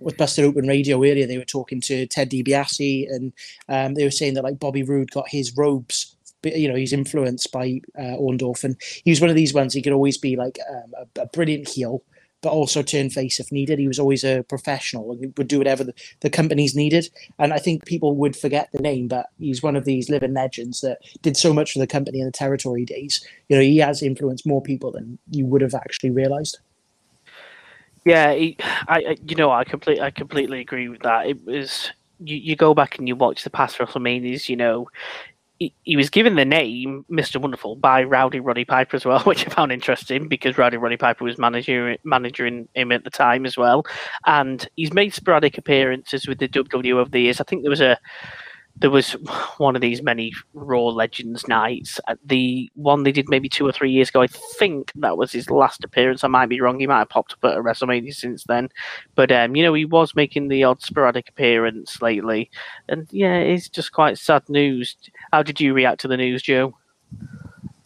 with 0.00 0.16
Busted 0.16 0.44
Open 0.44 0.66
Radio 0.66 0.96
earlier, 0.98 1.26
they 1.26 1.38
were 1.38 1.44
talking 1.44 1.80
to 1.82 2.06
Ted 2.06 2.30
DiBiase, 2.30 3.06
and 3.10 3.32
um, 3.68 3.94
they 3.94 4.04
were 4.04 4.10
saying 4.10 4.34
that 4.34 4.44
like 4.44 4.58
Bobby 4.58 4.82
Roode 4.82 5.10
got 5.10 5.28
his 5.28 5.56
robes. 5.56 6.16
You 6.42 6.68
know, 6.68 6.74
he's 6.74 6.92
influenced 6.92 7.50
by 7.52 7.80
uh, 7.98 8.16
Orndorff, 8.18 8.64
and 8.64 8.76
he 9.04 9.10
was 9.10 9.20
one 9.20 9.30
of 9.30 9.36
these 9.36 9.54
ones. 9.54 9.72
He 9.72 9.82
could 9.82 9.94
always 9.94 10.18
be 10.18 10.36
like 10.36 10.58
um, 10.70 10.92
a, 10.98 11.22
a 11.22 11.26
brilliant 11.26 11.68
heel, 11.68 12.02
but 12.44 12.52
also 12.52 12.82
turn 12.82 13.08
face 13.08 13.40
if 13.40 13.50
needed. 13.50 13.78
He 13.78 13.88
was 13.88 13.98
always 13.98 14.22
a 14.22 14.44
professional 14.44 15.10
and 15.10 15.32
would 15.38 15.48
do 15.48 15.56
whatever 15.56 15.82
the, 15.82 15.94
the 16.20 16.28
companies 16.28 16.76
needed. 16.76 17.08
And 17.38 17.54
I 17.54 17.58
think 17.58 17.86
people 17.86 18.14
would 18.16 18.36
forget 18.36 18.68
the 18.70 18.82
name, 18.82 19.08
but 19.08 19.26
he's 19.38 19.62
one 19.62 19.76
of 19.76 19.86
these 19.86 20.10
living 20.10 20.34
legends 20.34 20.82
that 20.82 20.98
did 21.22 21.38
so 21.38 21.54
much 21.54 21.72
for 21.72 21.78
the 21.78 21.86
company 21.86 22.20
in 22.20 22.26
the 22.26 22.32
territory 22.32 22.84
days. 22.84 23.26
You 23.48 23.56
know, 23.56 23.62
he 23.62 23.78
has 23.78 24.02
influenced 24.02 24.46
more 24.46 24.60
people 24.60 24.92
than 24.92 25.18
you 25.30 25.46
would 25.46 25.62
have 25.62 25.74
actually 25.74 26.10
realized. 26.10 26.58
Yeah, 28.04 28.34
he, 28.34 28.58
I, 28.60 29.16
you 29.26 29.36
know, 29.36 29.50
I 29.50 29.64
completely, 29.64 30.02
I 30.02 30.10
completely 30.10 30.60
agree 30.60 30.90
with 30.90 31.00
that. 31.00 31.26
It 31.26 31.42
was 31.46 31.90
you, 32.20 32.36
you 32.36 32.56
go 32.56 32.74
back 32.74 32.98
and 32.98 33.08
you 33.08 33.16
watch 33.16 33.42
the 33.42 33.50
past 33.50 33.78
WrestleManias, 33.78 34.50
you 34.50 34.56
know, 34.56 34.88
he, 35.58 35.96
was 35.96 36.10
given 36.10 36.36
the 36.36 36.44
name 36.44 37.04
Mr. 37.10 37.40
Wonderful 37.40 37.76
by 37.76 38.02
Rowdy 38.02 38.40
Roddy 38.40 38.64
Piper 38.64 38.96
as 38.96 39.04
well, 39.04 39.20
which 39.24 39.46
I 39.46 39.50
found 39.50 39.72
interesting 39.72 40.28
because 40.28 40.58
Rowdy 40.58 40.76
Roddy 40.76 40.96
Piper 40.96 41.24
was 41.24 41.38
manager 41.38 41.96
managing 42.04 42.68
him 42.74 42.92
at 42.92 43.04
the 43.04 43.10
time 43.10 43.46
as 43.46 43.56
well. 43.56 43.84
And 44.26 44.66
he's 44.76 44.92
made 44.92 45.14
sporadic 45.14 45.56
appearances 45.58 46.26
with 46.26 46.38
the 46.38 46.48
WWE 46.48 46.94
over 46.94 47.10
the 47.10 47.20
years. 47.20 47.40
I 47.40 47.44
think 47.44 47.62
there 47.62 47.70
was 47.70 47.80
a 47.80 47.98
there 48.76 48.90
was 48.90 49.12
one 49.58 49.76
of 49.76 49.82
these 49.82 50.02
many 50.02 50.32
Raw 50.52 50.86
Legends 50.86 51.46
nights. 51.46 52.00
The 52.24 52.70
one 52.74 53.04
they 53.04 53.12
did 53.12 53.28
maybe 53.28 53.48
two 53.48 53.66
or 53.66 53.72
three 53.72 53.90
years 53.90 54.08
ago. 54.08 54.22
I 54.22 54.26
think 54.26 54.90
that 54.96 55.16
was 55.16 55.32
his 55.32 55.48
last 55.48 55.84
appearance. 55.84 56.24
I 56.24 56.28
might 56.28 56.48
be 56.48 56.60
wrong. 56.60 56.80
He 56.80 56.86
might 56.86 56.98
have 56.98 57.08
popped 57.08 57.34
up 57.34 57.44
at 57.44 57.56
a 57.56 57.62
WrestleMania 57.62 58.14
since 58.14 58.44
then. 58.44 58.68
But 59.14 59.30
um, 59.30 59.54
you 59.54 59.62
know, 59.62 59.74
he 59.74 59.84
was 59.84 60.16
making 60.16 60.48
the 60.48 60.64
odd 60.64 60.82
sporadic 60.82 61.28
appearance 61.28 62.02
lately, 62.02 62.50
and 62.88 63.06
yeah, 63.10 63.36
it's 63.36 63.68
just 63.68 63.92
quite 63.92 64.18
sad 64.18 64.42
news. 64.48 64.96
How 65.32 65.42
did 65.42 65.60
you 65.60 65.72
react 65.72 66.00
to 66.00 66.08
the 66.08 66.16
news, 66.16 66.42
Joe? 66.42 66.76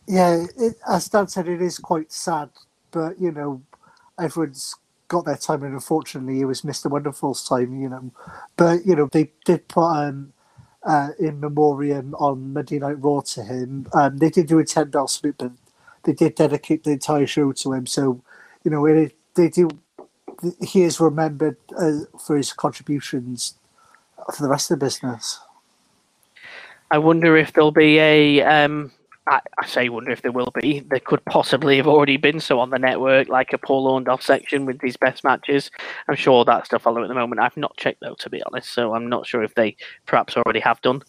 Yeah, 0.07 0.47
it, 0.57 0.77
as 0.89 1.09
Dan 1.09 1.29
said, 1.29 1.49
it 1.49 1.61
is 1.61 1.79
quite 1.79 2.11
sad. 2.11 2.49
But 2.91 3.21
you 3.21 3.31
know, 3.31 3.63
everyone's 4.19 4.75
got 5.09 5.27
their 5.27 5.37
time, 5.37 5.63
and 5.65 5.75
unfortunately, 5.75 6.41
it 6.41 6.47
was 6.47 6.65
Mister 6.65 6.89
Wonderful's 6.89 7.47
time. 7.47 7.79
You 7.79 7.91
know, 7.91 8.11
but 8.57 8.87
you 8.87 8.97
know, 8.97 9.11
they 9.13 9.33
did 9.45 9.69
put 9.69 9.87
um 9.87 10.33
uh, 10.89 11.11
in 11.19 11.39
memoriam 11.39 12.15
on 12.15 12.55
Monday 12.55 12.79
Night 12.79 13.01
Raw 13.01 13.21
to 13.21 13.45
him. 13.45 13.87
Um, 13.93 14.17
they 14.17 14.31
did 14.31 14.47
do 14.47 14.59
a 14.59 14.65
ten 14.65 14.91
bell 14.91 15.07
split, 15.07 15.37
but 15.39 15.53
they 16.05 16.15
did 16.15 16.35
dedicate 16.35 16.83
the 16.85 16.93
entire 16.93 17.27
show 17.27 17.53
to 17.53 17.73
him. 17.75 17.87
So, 17.87 18.23
you 18.65 18.71
know, 18.71 18.87
it, 18.87 19.15
they 19.35 19.51
do. 19.51 19.69
He 20.63 20.83
is 20.83 20.99
remembered 20.99 21.59
uh, 21.77 22.01
for 22.19 22.37
his 22.37 22.53
contributions 22.53 23.55
for 24.35 24.43
the 24.43 24.49
rest 24.49 24.71
of 24.71 24.79
the 24.79 24.87
business. 24.87 25.41
I 26.91 26.99
wonder 26.99 27.37
if 27.37 27.53
there'll 27.53 27.71
be 27.71 27.99
a 27.99 28.43
um, 28.43 28.91
I, 29.29 29.41
I 29.59 29.67
say 29.67 29.89
wonder 29.89 30.11
if 30.11 30.23
there 30.23 30.33
will 30.33 30.53
be. 30.61 30.81
There 30.81 31.01
could 31.01 31.25
possibly 31.25 31.77
have 31.77 31.87
already 31.87 32.17
been 32.17 32.41
so 32.41 32.59
on 32.61 32.71
the 32.71 32.79
network, 32.79 33.29
like 33.29 33.53
a 33.53 33.59
Paul 33.59 33.87
Orndorff 33.89 34.23
section 34.23 34.65
with 34.65 34.81
these 34.81 34.97
best 34.97 35.23
matches. 35.23 35.71
I'm 36.09 36.17
sure 36.17 36.45
that 36.45 36.67
stuff 36.67 36.83
follow 36.83 37.03
at 37.03 37.09
the 37.09 37.15
moment. 37.15 37.41
I've 37.41 37.57
not 37.57 37.77
checked 37.77 38.01
though, 38.01 38.15
to 38.15 38.31
be 38.31 38.43
honest, 38.45 38.71
so 38.71 38.95
I'm 38.95 39.09
not 39.09 39.27
sure 39.27 39.43
if 39.43 39.55
they 39.55 39.77
perhaps 40.07 40.37
already 40.37 40.61
have 40.61 40.81
done. 40.81 41.03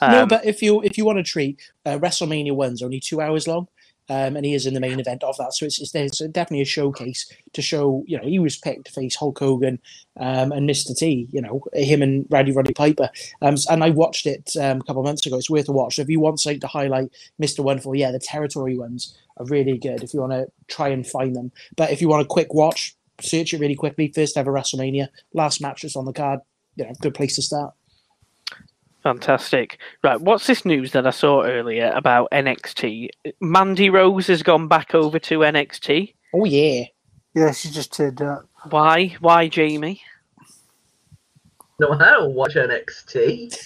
Um, 0.00 0.12
no, 0.12 0.26
but 0.26 0.44
if 0.44 0.62
you 0.62 0.82
if 0.82 0.98
you 0.98 1.04
want 1.04 1.18
to 1.18 1.22
treat 1.22 1.70
uh, 1.84 1.98
WrestleMania 1.98 2.52
one's 2.52 2.82
only 2.82 3.00
two 3.00 3.20
hours 3.20 3.46
long, 3.46 3.68
um, 4.08 4.36
and 4.36 4.44
he 4.44 4.54
is 4.54 4.66
in 4.66 4.74
the 4.74 4.80
main 4.80 5.00
event 5.00 5.24
of 5.24 5.36
that. 5.38 5.54
So 5.54 5.66
it's, 5.66 5.78
it's 5.94 6.18
definitely 6.18 6.62
a 6.62 6.66
showcase 6.66 7.30
to 7.52 7.62
show. 7.62 8.04
You 8.06 8.18
know, 8.18 8.24
he 8.24 8.38
was 8.38 8.56
picked 8.56 8.86
to 8.86 8.92
face 8.92 9.16
Hulk 9.16 9.38
Hogan 9.38 9.80
um, 10.18 10.52
and 10.52 10.68
Mr. 10.68 10.96
T. 10.96 11.28
You 11.32 11.42
know, 11.42 11.62
him 11.72 12.02
and 12.02 12.26
Rowdy 12.30 12.52
Roddy 12.52 12.72
Piper. 12.72 13.10
Um, 13.42 13.56
and 13.68 13.82
I 13.82 13.90
watched 13.90 14.26
it 14.26 14.52
um, 14.60 14.80
a 14.80 14.84
couple 14.84 15.02
of 15.02 15.06
months 15.06 15.26
ago. 15.26 15.36
It's 15.36 15.50
worth 15.50 15.68
a 15.68 15.72
watch. 15.72 15.96
So 15.96 16.02
if 16.02 16.08
you 16.08 16.20
want 16.20 16.40
something 16.40 16.60
to 16.60 16.66
highlight 16.66 17.10
Mr. 17.40 17.60
Wonderful, 17.60 17.94
yeah, 17.94 18.12
the 18.12 18.18
territory 18.18 18.76
ones 18.76 19.16
are 19.38 19.46
really 19.46 19.78
good. 19.78 20.02
If 20.02 20.14
you 20.14 20.20
want 20.20 20.32
to 20.32 20.46
try 20.68 20.88
and 20.88 21.06
find 21.06 21.34
them, 21.34 21.52
but 21.76 21.90
if 21.90 22.00
you 22.00 22.08
want 22.08 22.22
a 22.22 22.26
quick 22.28 22.54
watch, 22.54 22.96
search 23.20 23.54
it 23.54 23.60
really 23.60 23.74
quickly. 23.74 24.12
First 24.14 24.36
ever 24.36 24.52
WrestleMania, 24.52 25.08
last 25.32 25.60
match 25.60 25.82
that's 25.82 25.96
on 25.96 26.04
the 26.04 26.12
card. 26.12 26.40
You 26.76 26.84
know, 26.84 26.92
good 27.00 27.14
place 27.14 27.36
to 27.36 27.42
start. 27.42 27.74
Fantastic. 29.06 29.78
Right, 30.02 30.20
what's 30.20 30.48
this 30.48 30.64
news 30.64 30.90
that 30.90 31.06
I 31.06 31.10
saw 31.10 31.44
earlier 31.44 31.92
about 31.94 32.28
NXT? 32.32 33.10
Mandy 33.40 33.88
Rose 33.88 34.26
has 34.26 34.42
gone 34.42 34.66
back 34.66 34.96
over 34.96 35.20
to 35.20 35.38
NXT. 35.38 36.12
Oh 36.34 36.44
yeah. 36.44 36.86
Yeah, 37.32 37.52
she 37.52 37.70
just 37.70 37.92
turned 37.92 38.20
up. 38.20 38.48
Why? 38.70 39.14
Why, 39.20 39.46
Jamie? 39.46 40.02
No, 41.78 41.92
I 41.92 41.98
don't 41.98 42.34
watch 42.34 42.54
NXT. 42.56 43.56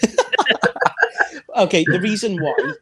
okay, 1.56 1.86
the 1.90 2.00
reason 2.02 2.36
why, 2.36 2.74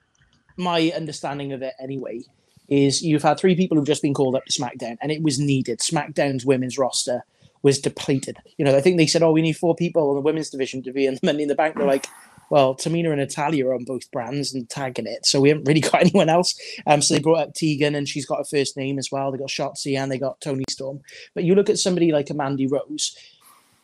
my 0.57 0.93
understanding 0.97 1.53
of 1.53 1.63
it 1.63 1.75
anyway, 1.79 2.23
is 2.67 3.03
you've 3.03 3.23
had 3.23 3.39
three 3.39 3.55
people 3.55 3.79
who've 3.79 3.87
just 3.87 4.03
been 4.03 4.15
called 4.15 4.35
up 4.35 4.45
to 4.47 4.61
SmackDown, 4.61 4.97
and 5.01 5.13
it 5.13 5.23
was 5.23 5.39
needed. 5.39 5.79
SmackDown's 5.79 6.45
women's 6.45 6.77
roster 6.77 7.23
was 7.63 7.79
depleted. 7.79 8.39
You 8.57 8.65
know, 8.65 8.77
I 8.77 8.81
think 8.81 8.97
they 8.97 9.07
said, 9.07 9.23
"Oh, 9.23 9.31
we 9.31 9.43
need 9.43 9.57
four 9.57 9.77
people 9.77 10.11
in 10.11 10.17
the 10.17 10.23
women's 10.23 10.51
division 10.51 10.83
to 10.83 10.93
be 10.93 11.07
in 11.07 11.15
the 11.21 11.21
Money 11.23 11.43
in 11.43 11.49
the 11.49 11.55
Bank." 11.55 11.77
They're 11.77 11.87
like, 11.87 12.09
well, 12.51 12.75
Tamina 12.75 13.09
and 13.09 13.19
Natalya 13.19 13.67
are 13.67 13.75
on 13.75 13.85
both 13.85 14.11
brands 14.11 14.55
and 14.55 14.69
tagging 14.69 15.07
it, 15.07 15.27
so 15.27 15.41
we 15.41 15.49
haven't 15.51 15.67
really 15.67 15.81
got 15.81 16.01
anyone 16.03 16.29
else. 16.29 16.59
Um, 16.87 17.03
so 17.03 17.15
they 17.15 17.21
brought 17.21 17.49
up 17.49 17.55
Tegan, 17.55 17.95
and 17.95 18.09
she's 18.09 18.27
got 18.27 18.41
a 18.41 18.45
first 18.45 18.77
name 18.77 18.99
as 18.99 19.11
well. 19.11 19.31
They 19.31 19.39
got 19.39 19.49
Shotzi 19.49 19.99
and 19.99 20.11
they 20.11 20.19
got 20.19 20.41
Toni 20.41 20.65
Storm. 20.71 21.01
But 21.35 21.45
you 21.45 21.55
look 21.55 21.71
at 21.71 21.79
somebody 21.79 22.13
like 22.13 22.31
a 22.31 22.35
Mandy 22.35 22.67
Rose. 22.67 23.17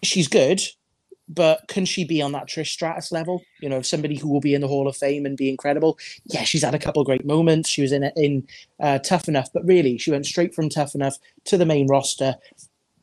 she's 0.02 0.28
good, 0.28 0.60
but 1.28 1.66
can 1.68 1.84
she 1.84 2.04
be 2.04 2.20
on 2.20 2.32
that 2.32 2.48
Trish 2.48 2.68
Stratus 2.68 3.10
level? 3.10 3.42
You 3.60 3.68
know, 3.68 3.82
somebody 3.82 4.16
who 4.16 4.28
will 4.28 4.40
be 4.40 4.54
in 4.54 4.60
the 4.60 4.68
Hall 4.68 4.86
of 4.86 4.96
Fame 4.96 5.24
and 5.24 5.36
be 5.36 5.48
incredible. 5.48 5.98
Yeah, 6.26 6.44
she's 6.44 6.62
had 6.62 6.74
a 6.74 6.78
couple 6.78 7.00
of 7.00 7.06
great 7.06 7.24
moments. 7.24 7.68
She 7.68 7.82
was 7.82 7.92
in 7.92 8.04
in 8.16 8.46
uh, 8.80 8.98
Tough 8.98 9.28
Enough, 9.28 9.48
but 9.52 9.64
really, 9.64 9.98
she 9.98 10.10
went 10.10 10.26
straight 10.26 10.54
from 10.54 10.68
Tough 10.68 10.94
Enough 10.94 11.16
to 11.44 11.56
the 11.56 11.66
main 11.66 11.86
roster 11.86 12.36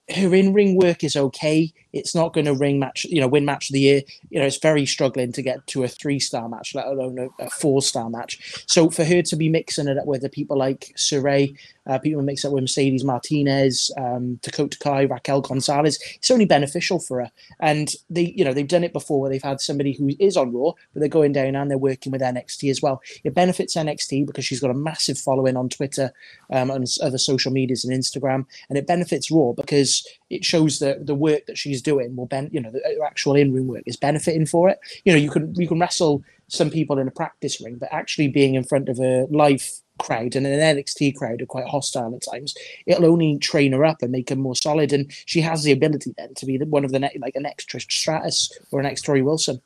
her 0.09 0.33
in 0.33 0.53
ring 0.53 0.75
work 0.75 1.03
is 1.03 1.15
okay. 1.15 1.71
It's 1.93 2.15
not 2.15 2.33
going 2.33 2.45
to 2.45 2.53
ring 2.53 2.79
match, 2.79 3.05
you 3.05 3.19
know, 3.19 3.27
win 3.27 3.45
match 3.45 3.69
of 3.69 3.73
the 3.73 3.81
year. 3.81 4.01
You 4.29 4.39
know, 4.39 4.45
it's 4.45 4.57
very 4.57 4.85
struggling 4.85 5.31
to 5.33 5.41
get 5.41 5.65
to 5.67 5.83
a 5.83 5.87
three 5.87 6.19
star 6.19 6.47
match, 6.49 6.73
let 6.73 6.87
alone 6.87 7.19
a, 7.19 7.43
a 7.43 7.49
four 7.49 7.81
star 7.81 8.09
match. 8.09 8.63
So 8.67 8.89
for 8.89 9.03
her 9.03 9.21
to 9.21 9.35
be 9.35 9.49
mixing 9.49 9.87
it 9.87 9.97
up 9.97 10.05
with 10.05 10.21
the 10.21 10.29
people 10.29 10.57
like 10.57 10.93
Sarray, 10.97 11.55
uh, 11.87 11.99
people 11.99 12.21
mix 12.21 12.45
up 12.45 12.51
with 12.51 12.63
Mercedes 12.63 13.03
Martinez, 13.03 13.91
um, 13.97 14.35
Dakota 14.41 14.77
Kai, 14.79 15.03
Raquel 15.03 15.41
Gonzalez, 15.41 15.99
it's 16.15 16.31
only 16.31 16.45
beneficial 16.45 16.99
for 16.99 17.21
her. 17.21 17.31
And 17.59 17.93
they, 18.09 18.33
you 18.35 18.45
know, 18.45 18.53
they've 18.53 18.67
done 18.67 18.83
it 18.83 18.93
before 18.93 19.19
where 19.19 19.29
they've 19.29 19.41
had 19.41 19.61
somebody 19.61 19.93
who 19.93 20.11
is 20.19 20.37
on 20.37 20.53
Raw, 20.53 20.73
but 20.93 20.99
they're 20.99 21.09
going 21.09 21.33
down 21.33 21.55
and 21.55 21.69
they're 21.69 21.77
working 21.77 22.11
with 22.11 22.21
NXT 22.21 22.69
as 22.69 22.81
well. 22.81 23.01
It 23.23 23.33
benefits 23.33 23.75
NXT 23.75 24.27
because 24.27 24.45
she's 24.45 24.59
got 24.59 24.71
a 24.71 24.75
massive 24.75 25.17
following 25.17 25.57
on 25.57 25.69
Twitter 25.69 26.13
um, 26.51 26.69
and 26.69 26.85
other 27.01 27.17
social 27.17 27.51
medias 27.51 27.85
and 27.85 27.97
Instagram, 27.97 28.45
and 28.69 28.77
it 28.77 28.87
benefits 28.87 29.31
Raw 29.31 29.53
because 29.53 30.07
it 30.29 30.45
shows 30.45 30.79
that 30.79 31.07
the 31.07 31.15
work 31.15 31.45
that 31.47 31.57
she's 31.57 31.81
doing 31.81 32.15
will 32.15 32.25
ben, 32.25 32.49
you 32.51 32.61
know, 32.61 32.71
the 32.71 32.81
actual 33.05 33.35
in 33.35 33.53
room 33.53 33.67
work 33.67 33.83
is 33.85 33.97
benefiting 33.97 34.45
for 34.45 34.69
it. 34.69 34.79
You 35.05 35.13
know, 35.13 35.19
you 35.19 35.29
can 35.29 35.53
you 35.55 35.67
can 35.67 35.79
wrestle 35.79 36.23
some 36.47 36.69
people 36.69 36.99
in 36.99 37.07
a 37.07 37.11
practice 37.11 37.61
ring, 37.61 37.75
but 37.75 37.89
actually 37.91 38.27
being 38.27 38.55
in 38.55 38.63
front 38.63 38.89
of 38.89 38.99
a 38.99 39.25
live 39.29 39.69
crowd 39.99 40.35
and 40.35 40.45
an 40.47 40.77
NXT 40.77 41.15
crowd 41.15 41.41
are 41.41 41.45
quite 41.45 41.67
hostile 41.67 42.13
at 42.15 42.29
times. 42.29 42.55
It'll 42.85 43.05
only 43.05 43.37
train 43.37 43.71
her 43.71 43.85
up 43.85 44.01
and 44.01 44.11
make 44.11 44.29
her 44.29 44.35
more 44.35 44.55
solid, 44.55 44.91
and 44.91 45.11
she 45.25 45.41
has 45.41 45.63
the 45.63 45.71
ability 45.71 46.13
then 46.17 46.33
to 46.35 46.45
be 46.45 46.57
one 46.57 46.83
of 46.83 46.91
the 46.91 46.99
ne- 46.99 47.17
like 47.19 47.35
an 47.35 47.45
extra 47.45 47.79
Stratus 47.79 48.51
or 48.71 48.79
an 48.79 48.85
extra 48.85 49.15
Torrie 49.15 49.23
Wilson. 49.23 49.61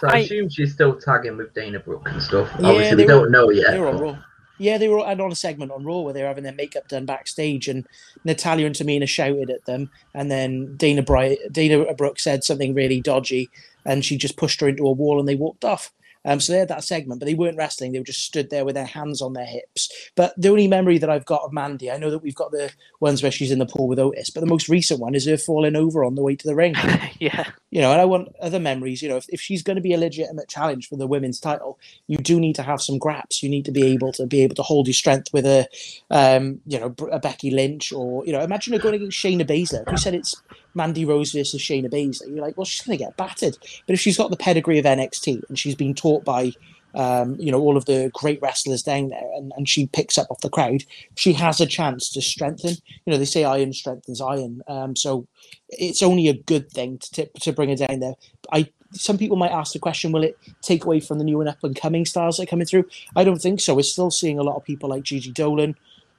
So 0.00 0.08
I, 0.08 0.12
I, 0.12 0.18
assume 0.18 0.48
she's 0.48 0.72
still 0.72 0.98
tagging 0.98 1.36
with 1.36 1.54
Dana 1.54 1.78
Brooke 1.78 2.08
and 2.08 2.22
stuff. 2.22 2.50
Yeah, 2.58 2.68
Obviously, 2.68 2.96
we 2.96 3.06
don't 3.06 3.30
know 3.30 3.50
yet. 3.50 3.70
They're 3.70 3.88
on 3.88 3.98
Raw. 3.98 4.18
Yeah, 4.58 4.78
they 4.78 4.88
were 4.88 5.00
on 5.00 5.20
a 5.20 5.34
segment 5.34 5.72
on 5.72 5.84
Raw 5.84 6.00
where 6.00 6.14
they 6.14 6.22
were 6.22 6.28
having 6.28 6.44
their 6.44 6.52
makeup 6.52 6.88
done 6.88 7.06
backstage, 7.06 7.68
and 7.68 7.86
Natalya 8.24 8.66
and 8.66 8.74
Tamina 8.74 9.08
shouted 9.08 9.50
at 9.50 9.64
them, 9.64 9.90
and 10.14 10.30
then 10.30 10.76
Dana 10.76 11.02
Bright, 11.02 11.38
Dana 11.50 11.92
Brooke 11.94 12.20
said 12.20 12.44
something 12.44 12.74
really 12.74 13.00
dodgy, 13.00 13.50
and 13.84 14.04
she 14.04 14.16
just 14.16 14.36
pushed 14.36 14.60
her 14.60 14.68
into 14.68 14.86
a 14.86 14.92
wall, 14.92 15.18
and 15.18 15.28
they 15.28 15.34
walked 15.34 15.64
off. 15.64 15.92
Um, 16.24 16.40
so 16.40 16.52
they 16.52 16.58
had 16.58 16.68
that 16.68 16.84
segment, 16.84 17.20
but 17.20 17.26
they 17.26 17.34
weren't 17.34 17.56
wrestling. 17.56 17.92
They 17.92 17.98
were 17.98 18.04
just 18.04 18.24
stood 18.24 18.50
there 18.50 18.64
with 18.64 18.74
their 18.74 18.86
hands 18.86 19.20
on 19.20 19.32
their 19.32 19.46
hips. 19.46 19.90
But 20.14 20.34
the 20.36 20.48
only 20.48 20.68
memory 20.68 20.98
that 20.98 21.10
I've 21.10 21.26
got 21.26 21.42
of 21.42 21.52
Mandy, 21.52 21.90
I 21.90 21.98
know 21.98 22.10
that 22.10 22.22
we've 22.22 22.34
got 22.34 22.50
the 22.50 22.72
ones 23.00 23.22
where 23.22 23.32
she's 23.32 23.50
in 23.50 23.58
the 23.58 23.66
pool 23.66 23.88
with 23.88 23.98
Otis, 23.98 24.30
but 24.30 24.40
the 24.40 24.46
most 24.46 24.68
recent 24.68 25.00
one 25.00 25.14
is 25.14 25.26
her 25.26 25.36
falling 25.36 25.76
over 25.76 26.04
on 26.04 26.14
the 26.14 26.22
way 26.22 26.36
to 26.36 26.46
the 26.46 26.54
ring. 26.54 26.74
yeah. 27.18 27.44
You 27.70 27.80
know, 27.80 27.92
and 27.92 28.00
I 28.00 28.04
want 28.04 28.34
other 28.40 28.60
memories. 28.60 29.02
You 29.02 29.08
know, 29.08 29.16
if, 29.16 29.26
if 29.28 29.40
she's 29.40 29.62
going 29.62 29.76
to 29.76 29.82
be 29.82 29.92
a 29.92 29.98
legitimate 29.98 30.48
challenge 30.48 30.88
for 30.88 30.96
the 30.96 31.06
women's 31.06 31.40
title, 31.40 31.78
you 32.06 32.18
do 32.18 32.40
need 32.40 32.54
to 32.56 32.62
have 32.62 32.80
some 32.80 32.98
graps. 32.98 33.42
You 33.42 33.48
need 33.48 33.64
to 33.66 33.72
be 33.72 33.84
able 33.84 34.12
to 34.12 34.26
be 34.26 34.42
able 34.42 34.54
to 34.56 34.62
hold 34.62 34.86
your 34.86 34.94
strength 34.94 35.32
with 35.32 35.46
a, 35.46 35.68
um, 36.10 36.60
you 36.66 36.78
know, 36.78 36.94
a 37.10 37.18
Becky 37.18 37.50
Lynch 37.50 37.92
or, 37.92 38.24
you 38.26 38.32
know, 38.32 38.40
imagine 38.40 38.72
her 38.72 38.78
going 38.78 38.94
against 38.94 39.18
Shayna 39.18 39.44
Baszler. 39.44 39.88
Who 39.88 39.96
said 39.96 40.14
it's 40.14 40.40
Mandy 40.74 41.04
Rose 41.04 41.32
versus 41.32 41.60
Shayna 41.60 41.90
Baszler, 41.90 42.28
you're 42.28 42.44
like, 42.44 42.56
well, 42.56 42.64
she's 42.64 42.86
going 42.86 42.98
to 42.98 43.04
get 43.04 43.16
battered. 43.16 43.56
But 43.86 43.94
if 43.94 44.00
she's 44.00 44.16
got 44.16 44.30
the 44.30 44.36
pedigree 44.36 44.78
of 44.78 44.84
NXT 44.84 45.48
and 45.48 45.58
she's 45.58 45.74
been 45.74 45.94
taught 45.94 46.24
by, 46.24 46.52
um, 46.94 47.36
you 47.38 47.50
know, 47.50 47.60
all 47.60 47.76
of 47.76 47.86
the 47.86 48.10
great 48.14 48.40
wrestlers 48.42 48.82
down 48.82 49.08
there, 49.08 49.30
and, 49.34 49.52
and 49.56 49.68
she 49.68 49.86
picks 49.86 50.18
up 50.18 50.30
off 50.30 50.40
the 50.40 50.50
crowd, 50.50 50.84
she 51.16 51.32
has 51.32 51.60
a 51.60 51.66
chance 51.66 52.10
to 52.10 52.22
strengthen. 52.22 52.76
You 53.04 53.12
know, 53.12 53.18
they 53.18 53.24
say 53.24 53.44
iron 53.44 53.72
strengthens 53.72 54.20
iron, 54.20 54.62
um, 54.68 54.96
so 54.96 55.26
it's 55.68 56.02
only 56.02 56.28
a 56.28 56.34
good 56.34 56.70
thing 56.70 56.98
to 56.98 57.10
tip, 57.10 57.34
to 57.34 57.52
bring 57.52 57.70
her 57.70 57.76
down 57.76 58.00
there. 58.00 58.14
I 58.52 58.68
some 58.92 59.18
people 59.18 59.36
might 59.36 59.50
ask 59.50 59.72
the 59.72 59.78
question, 59.78 60.12
will 60.12 60.24
it 60.24 60.38
take 60.62 60.84
away 60.84 61.00
from 61.00 61.18
the 61.18 61.24
new 61.24 61.40
and 61.40 61.48
up 61.48 61.62
and 61.62 61.74
coming 61.74 62.06
stars 62.06 62.36
that 62.36 62.44
are 62.44 62.46
coming 62.46 62.66
through? 62.66 62.86
I 63.16 63.24
don't 63.24 63.40
think 63.40 63.60
so. 63.60 63.74
We're 63.74 63.82
still 63.82 64.10
seeing 64.10 64.38
a 64.38 64.42
lot 64.42 64.56
of 64.56 64.64
people 64.64 64.88
like 64.88 65.02
Gigi 65.02 65.32
Dolan. 65.32 65.76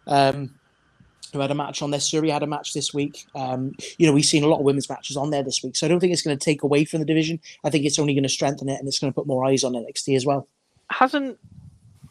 Um, 0.08 0.54
who 1.32 1.39
had 1.39 1.51
a 1.51 1.55
match 1.55 1.82
on 1.82 1.91
there. 1.91 2.00
Syuri 2.00 2.32
had 2.32 2.44
a 2.44 2.48
match 2.48 2.74
this 2.74 2.94
week. 2.94 3.25
Um, 3.36 3.74
you 3.98 4.08
know, 4.08 4.13
we've 4.13 4.25
seen 4.25 4.44
a 4.44 4.48
lot 4.48 4.60
of 4.60 4.65
women's 4.65 4.89
matches 4.89 5.17
on 5.17 5.29
there 5.29 5.44
this 5.44 5.63
week. 5.63 5.75
So 5.75 5.86
I 5.86 5.89
don't 5.89 6.00
think 6.00 6.13
it's 6.13 6.22
going 6.22 6.38
to 6.38 6.44
take 6.44 6.63
away 6.63 6.86
from 6.86 7.00
the 7.00 7.05
division. 7.05 7.39
I 7.63 7.70
think 7.70 7.86
it's 7.86 8.00
only 8.00 8.13
going 8.13 8.24
to 8.24 8.29
strengthen 8.29 8.70
it 8.70 8.79
and 8.79 8.88
it's 8.88 9.00
going 9.00 9.12
to 9.12 9.15
put 9.15 9.27
more 9.27 9.46
eyes 9.46 9.63
on 9.63 9.74
NXT 9.74 10.15
as 10.15 10.25
well. 10.25 10.48
Hasn't 10.89 11.39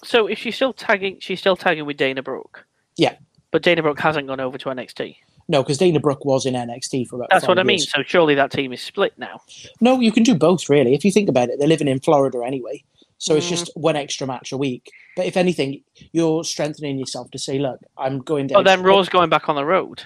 so 0.03 0.27
if 0.27 0.39
she's 0.39 0.57
still 0.57 0.73
tagging 0.73 1.19
she's 1.21 1.41
still 1.41 1.57
tagging 1.57 1.87
with 1.87 1.97
Dana 1.97 2.23
Brooke. 2.23 2.67
Yeah. 2.97 3.17
But 3.51 3.63
Dana 3.63 3.83
Brooke 3.83 4.01
hasn't 4.01 4.27
gone 4.27 4.41
over 4.41 4.59
to 4.59 4.69
NXT. 4.69 5.17
No, 5.47 5.63
because 5.63 5.79
Dana 5.79 6.01
Brooke 6.01 6.25
was 6.25 6.47
in 6.47 6.55
NXT 6.55 7.07
for 7.09 7.17
about. 7.17 7.29
That's 7.31 7.47
what 7.47 7.59
I 7.59 7.65
mean. 7.65 7.79
So 7.79 8.03
surely 8.03 8.35
that 8.35 8.51
team 8.51 8.73
is 8.73 8.81
split 8.81 9.13
now. 9.19 9.43
No, 9.81 10.01
you 10.01 10.11
can 10.11 10.23
do 10.23 10.35
both, 10.35 10.71
really. 10.71 10.95
If 10.95 11.05
you 11.05 11.13
think 11.13 11.29
about 11.29 11.51
it, 11.51 11.59
they're 11.59 11.69
living 11.69 11.89
in 11.89 12.01
Florida 12.01 12.43
anyway. 12.45 12.83
So 13.19 13.37
it's 13.37 13.49
just 13.49 13.71
one 13.75 13.97
extra 13.97 14.27
match 14.27 14.53
a 14.53 14.57
week. 14.57 14.91
But 15.17 15.27
if 15.27 15.37
anything, 15.37 15.83
you're 16.13 16.45
strengthening 16.45 16.99
yourself 16.99 17.31
to 17.31 17.39
say, 17.39 17.59
look, 17.59 17.81
I'm 17.97 18.19
going 18.19 18.49
down. 18.49 18.61
Oh, 18.61 18.63
then 18.63 18.83
Raw's 18.83 19.09
going 19.09 19.31
back 19.31 19.49
on 19.49 19.57
the 19.57 19.65
road. 19.65 20.03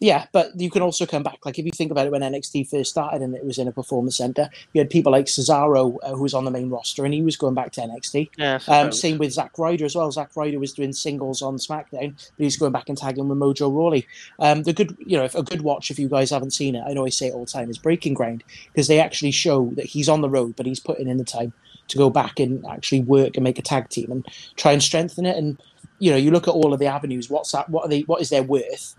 Yeah, 0.00 0.26
but 0.32 0.60
you 0.60 0.70
can 0.70 0.82
also 0.82 1.06
come 1.06 1.22
back. 1.22 1.38
Like 1.46 1.58
if 1.58 1.64
you 1.64 1.70
think 1.70 1.90
about 1.90 2.06
it, 2.06 2.12
when 2.12 2.20
NXT 2.20 2.68
first 2.68 2.90
started 2.90 3.22
and 3.22 3.34
it 3.34 3.42
was 3.42 3.56
in 3.56 3.68
a 3.68 3.72
performance 3.72 4.18
center, 4.18 4.50
you 4.74 4.80
had 4.80 4.90
people 4.90 5.10
like 5.10 5.26
Cesaro 5.26 5.96
uh, 6.02 6.10
who 6.10 6.22
was 6.22 6.34
on 6.34 6.44
the 6.44 6.50
main 6.50 6.68
roster 6.68 7.06
and 7.06 7.14
he 7.14 7.22
was 7.22 7.38
going 7.38 7.54
back 7.54 7.72
to 7.72 7.80
NXT. 7.80 8.28
Yeah. 8.36 8.58
Um, 8.68 8.92
same 8.92 9.16
with 9.16 9.32
Zack 9.32 9.56
Ryder 9.56 9.86
as 9.86 9.94
well. 9.94 10.12
Zack 10.12 10.36
Ryder 10.36 10.58
was 10.58 10.74
doing 10.74 10.92
singles 10.92 11.40
on 11.40 11.56
SmackDown, 11.56 12.12
but 12.36 12.44
he's 12.44 12.58
going 12.58 12.72
back 12.72 12.90
and 12.90 12.98
tagging 12.98 13.28
with 13.28 13.38
Mojo 13.38 13.74
Rawley. 13.74 14.06
Um, 14.40 14.64
the 14.64 14.74
good, 14.74 14.94
you 15.06 15.16
know, 15.16 15.28
a 15.32 15.42
good 15.42 15.62
watch 15.62 15.90
if 15.90 15.98
you 15.98 16.08
guys 16.08 16.28
haven't 16.28 16.50
seen 16.50 16.74
it. 16.74 16.84
I 16.86 16.92
know 16.92 17.06
I 17.06 17.08
say 17.08 17.28
it 17.28 17.32
all 17.34 17.46
the 17.46 17.50
time 17.50 17.70
is 17.70 17.78
Breaking 17.78 18.12
Ground 18.12 18.44
because 18.72 18.88
they 18.88 19.00
actually 19.00 19.30
show 19.30 19.70
that 19.76 19.86
he's 19.86 20.10
on 20.10 20.20
the 20.20 20.28
road, 20.28 20.54
but 20.56 20.66
he's 20.66 20.80
putting 20.80 21.08
in 21.08 21.16
the 21.16 21.24
time 21.24 21.54
to 21.88 21.98
go 21.98 22.10
back 22.10 22.40
and 22.40 22.64
actually 22.66 23.00
work 23.00 23.36
and 23.36 23.44
make 23.44 23.58
a 23.58 23.62
tag 23.62 23.88
team 23.88 24.10
and 24.10 24.26
try 24.56 24.72
and 24.72 24.82
strengthen 24.82 25.26
it. 25.26 25.36
And 25.36 25.60
you 25.98 26.10
know, 26.10 26.16
you 26.16 26.30
look 26.30 26.48
at 26.48 26.54
all 26.54 26.72
of 26.72 26.80
the 26.80 26.86
avenues. 26.86 27.30
What's 27.30 27.52
that? 27.52 27.68
What 27.68 27.86
are 27.86 27.88
they? 27.88 28.00
What 28.02 28.20
is 28.20 28.30
their 28.30 28.42
worth? 28.42 28.94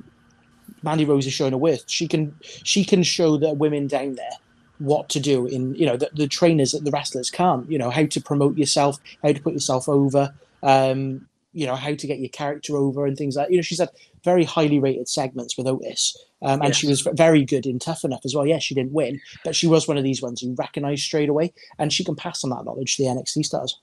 Mandy 0.83 1.05
Rose 1.05 1.25
is 1.25 1.33
showing 1.33 1.53
a 1.53 1.57
worth. 1.57 1.83
She 1.87 2.07
can 2.07 2.35
she 2.41 2.85
can 2.85 3.03
show 3.03 3.37
the 3.37 3.53
women 3.53 3.87
down 3.87 4.15
there 4.15 4.37
what 4.79 5.07
to 5.09 5.19
do 5.19 5.45
in 5.45 5.73
you 5.75 5.85
know 5.85 5.97
the, 5.97 6.09
the 6.13 6.27
trainers 6.27 6.71
that 6.71 6.83
the 6.83 6.91
wrestlers 6.91 7.29
can't. 7.29 7.69
You 7.69 7.77
know 7.77 7.89
how 7.89 8.05
to 8.05 8.21
promote 8.21 8.57
yourself, 8.57 8.97
how 9.23 9.31
to 9.31 9.41
put 9.41 9.53
yourself 9.53 9.89
over. 9.89 10.33
Um, 10.63 11.27
you 11.53 11.65
know 11.65 11.75
how 11.75 11.95
to 11.95 12.07
get 12.07 12.19
your 12.19 12.29
character 12.29 12.75
over 12.75 13.05
and 13.05 13.17
things 13.17 13.35
like 13.35 13.49
you 13.49 13.55
know 13.55 13.61
she's 13.61 13.79
had 13.79 13.89
very 14.23 14.43
highly 14.43 14.79
rated 14.79 15.07
segments 15.07 15.57
with 15.57 15.67
Otis 15.67 16.17
um, 16.45 16.61
and 16.61 16.69
yes. 16.69 16.77
she 16.77 16.87
was 16.87 17.01
very 17.01 17.43
good 17.43 17.65
in 17.65 17.79
Tough 17.79 18.03
Enough 18.03 18.21
as 18.23 18.35
well. 18.35 18.45
Yes, 18.45 18.63
she 18.63 18.75
didn't 18.75 18.93
win, 18.93 19.19
but 19.43 19.55
she 19.55 19.65
was 19.65 19.87
one 19.87 19.97
of 19.97 20.03
these 20.03 20.21
ones 20.21 20.43
you 20.43 20.55
recognise 20.57 21.01
straight 21.01 21.27
away, 21.27 21.51
and 21.79 21.91
she 21.91 22.03
can 22.03 22.15
pass 22.15 22.43
on 22.43 22.51
that 22.51 22.63
knowledge 22.63 22.95
to 22.95 23.03
the 23.03 23.09
NXT 23.09 23.43
stars. 23.45 23.79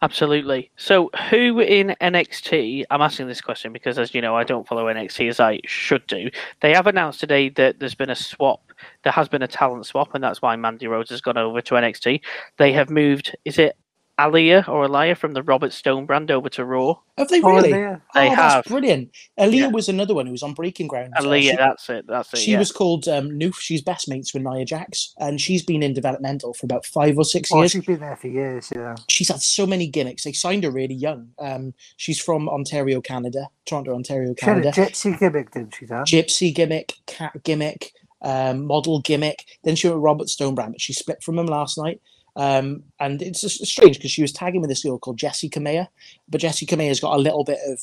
Absolutely. 0.00 0.70
So, 0.76 1.10
who 1.30 1.60
in 1.60 1.94
NXT? 2.00 2.84
I'm 2.90 3.02
asking 3.02 3.28
this 3.28 3.40
question 3.40 3.72
because, 3.72 3.98
as 3.98 4.14
you 4.14 4.20
know, 4.20 4.36
I 4.36 4.42
don't 4.42 4.66
follow 4.66 4.86
NXT 4.86 5.28
as 5.28 5.38
I 5.38 5.60
should 5.64 6.06
do. 6.06 6.30
They 6.60 6.72
have 6.72 6.86
announced 6.88 7.20
today 7.20 7.48
that 7.50 7.78
there's 7.78 7.94
been 7.94 8.10
a 8.10 8.16
swap. 8.16 8.72
There 9.04 9.12
has 9.12 9.28
been 9.28 9.42
a 9.42 9.48
talent 9.48 9.86
swap, 9.86 10.14
and 10.14 10.22
that's 10.22 10.42
why 10.42 10.54
Mandy 10.56 10.88
Rose 10.88 11.10
has 11.10 11.20
gone 11.20 11.38
over 11.38 11.60
to 11.60 11.74
NXT. 11.74 12.20
They 12.58 12.72
have 12.72 12.90
moved. 12.90 13.36
Is 13.44 13.58
it 13.58 13.76
Aliyah 14.22 14.68
or 14.68 14.86
Aliyah 14.86 15.16
from 15.16 15.32
the 15.32 15.42
Robert 15.42 15.72
Stone 15.72 16.06
brand 16.06 16.30
over 16.30 16.48
to 16.50 16.64
Raw. 16.64 16.94
Have 17.18 17.28
they 17.28 17.40
really? 17.40 17.74
Oh, 17.74 18.00
they 18.14 18.28
oh, 18.28 18.34
have. 18.34 18.64
brilliant. 18.64 19.10
Aliyah 19.38 19.52
yeah. 19.54 19.66
was 19.68 19.88
another 19.88 20.14
one 20.14 20.26
who 20.26 20.32
was 20.32 20.42
on 20.42 20.54
Breaking 20.54 20.86
Ground. 20.86 21.12
Aliyah, 21.16 21.24
well. 21.24 21.40
she, 21.40 21.56
that's 21.56 21.90
it. 21.90 22.06
That's 22.06 22.32
it. 22.32 22.38
She 22.38 22.52
yeah. 22.52 22.58
was 22.58 22.72
called 22.72 23.08
um, 23.08 23.30
Noof. 23.30 23.56
She's 23.56 23.82
best 23.82 24.08
mates 24.08 24.32
with 24.32 24.42
Nia 24.42 24.64
Jax, 24.64 25.14
and 25.18 25.40
she's 25.40 25.62
been 25.62 25.82
in 25.82 25.92
developmental 25.92 26.54
for 26.54 26.66
about 26.66 26.86
five 26.86 27.18
or 27.18 27.24
six 27.24 27.50
oh, 27.52 27.58
years. 27.58 27.72
She's 27.72 27.84
been 27.84 28.00
there 28.00 28.16
for 28.16 28.28
years. 28.28 28.72
Yeah. 28.74 28.94
She's 29.08 29.28
had 29.28 29.42
so 29.42 29.66
many 29.66 29.88
gimmicks. 29.88 30.24
They 30.24 30.32
signed 30.32 30.64
her 30.64 30.70
really 30.70 30.94
young. 30.94 31.30
Um, 31.38 31.74
she's 31.96 32.20
from 32.20 32.48
Ontario, 32.48 33.00
Canada, 33.00 33.48
Toronto, 33.66 33.94
Ontario, 33.94 34.34
Canada. 34.34 34.72
She 34.72 34.80
had 34.80 34.88
a 34.88 34.92
gypsy 34.92 35.18
gimmick, 35.18 35.50
didn't 35.50 35.74
she? 35.74 35.86
Dan? 35.86 36.04
Gypsy 36.04 36.54
gimmick, 36.54 36.94
cat 37.06 37.42
gimmick. 37.42 37.92
Um, 38.24 38.66
model 38.66 39.00
gimmick. 39.00 39.58
Then 39.64 39.74
she 39.74 39.88
went 39.88 39.96
with 39.96 40.04
Robert 40.04 40.28
Stone 40.28 40.54
brand, 40.54 40.74
but 40.74 40.80
she 40.80 40.92
split 40.92 41.24
from 41.24 41.36
him 41.40 41.46
last 41.46 41.76
night. 41.76 42.00
Um, 42.34 42.84
and 42.98 43.20
it's 43.20 43.42
strange 43.68 43.98
because 43.98 44.10
she 44.10 44.22
was 44.22 44.32
tagging 44.32 44.60
with 44.60 44.70
this 44.70 44.82
girl 44.82 44.98
called 44.98 45.18
Jessi 45.18 45.50
Kamea, 45.50 45.88
but 46.28 46.40
Jessi 46.40 46.66
Kamea's 46.66 47.00
got 47.00 47.14
a 47.14 47.20
little 47.20 47.44
bit 47.44 47.58
of 47.66 47.80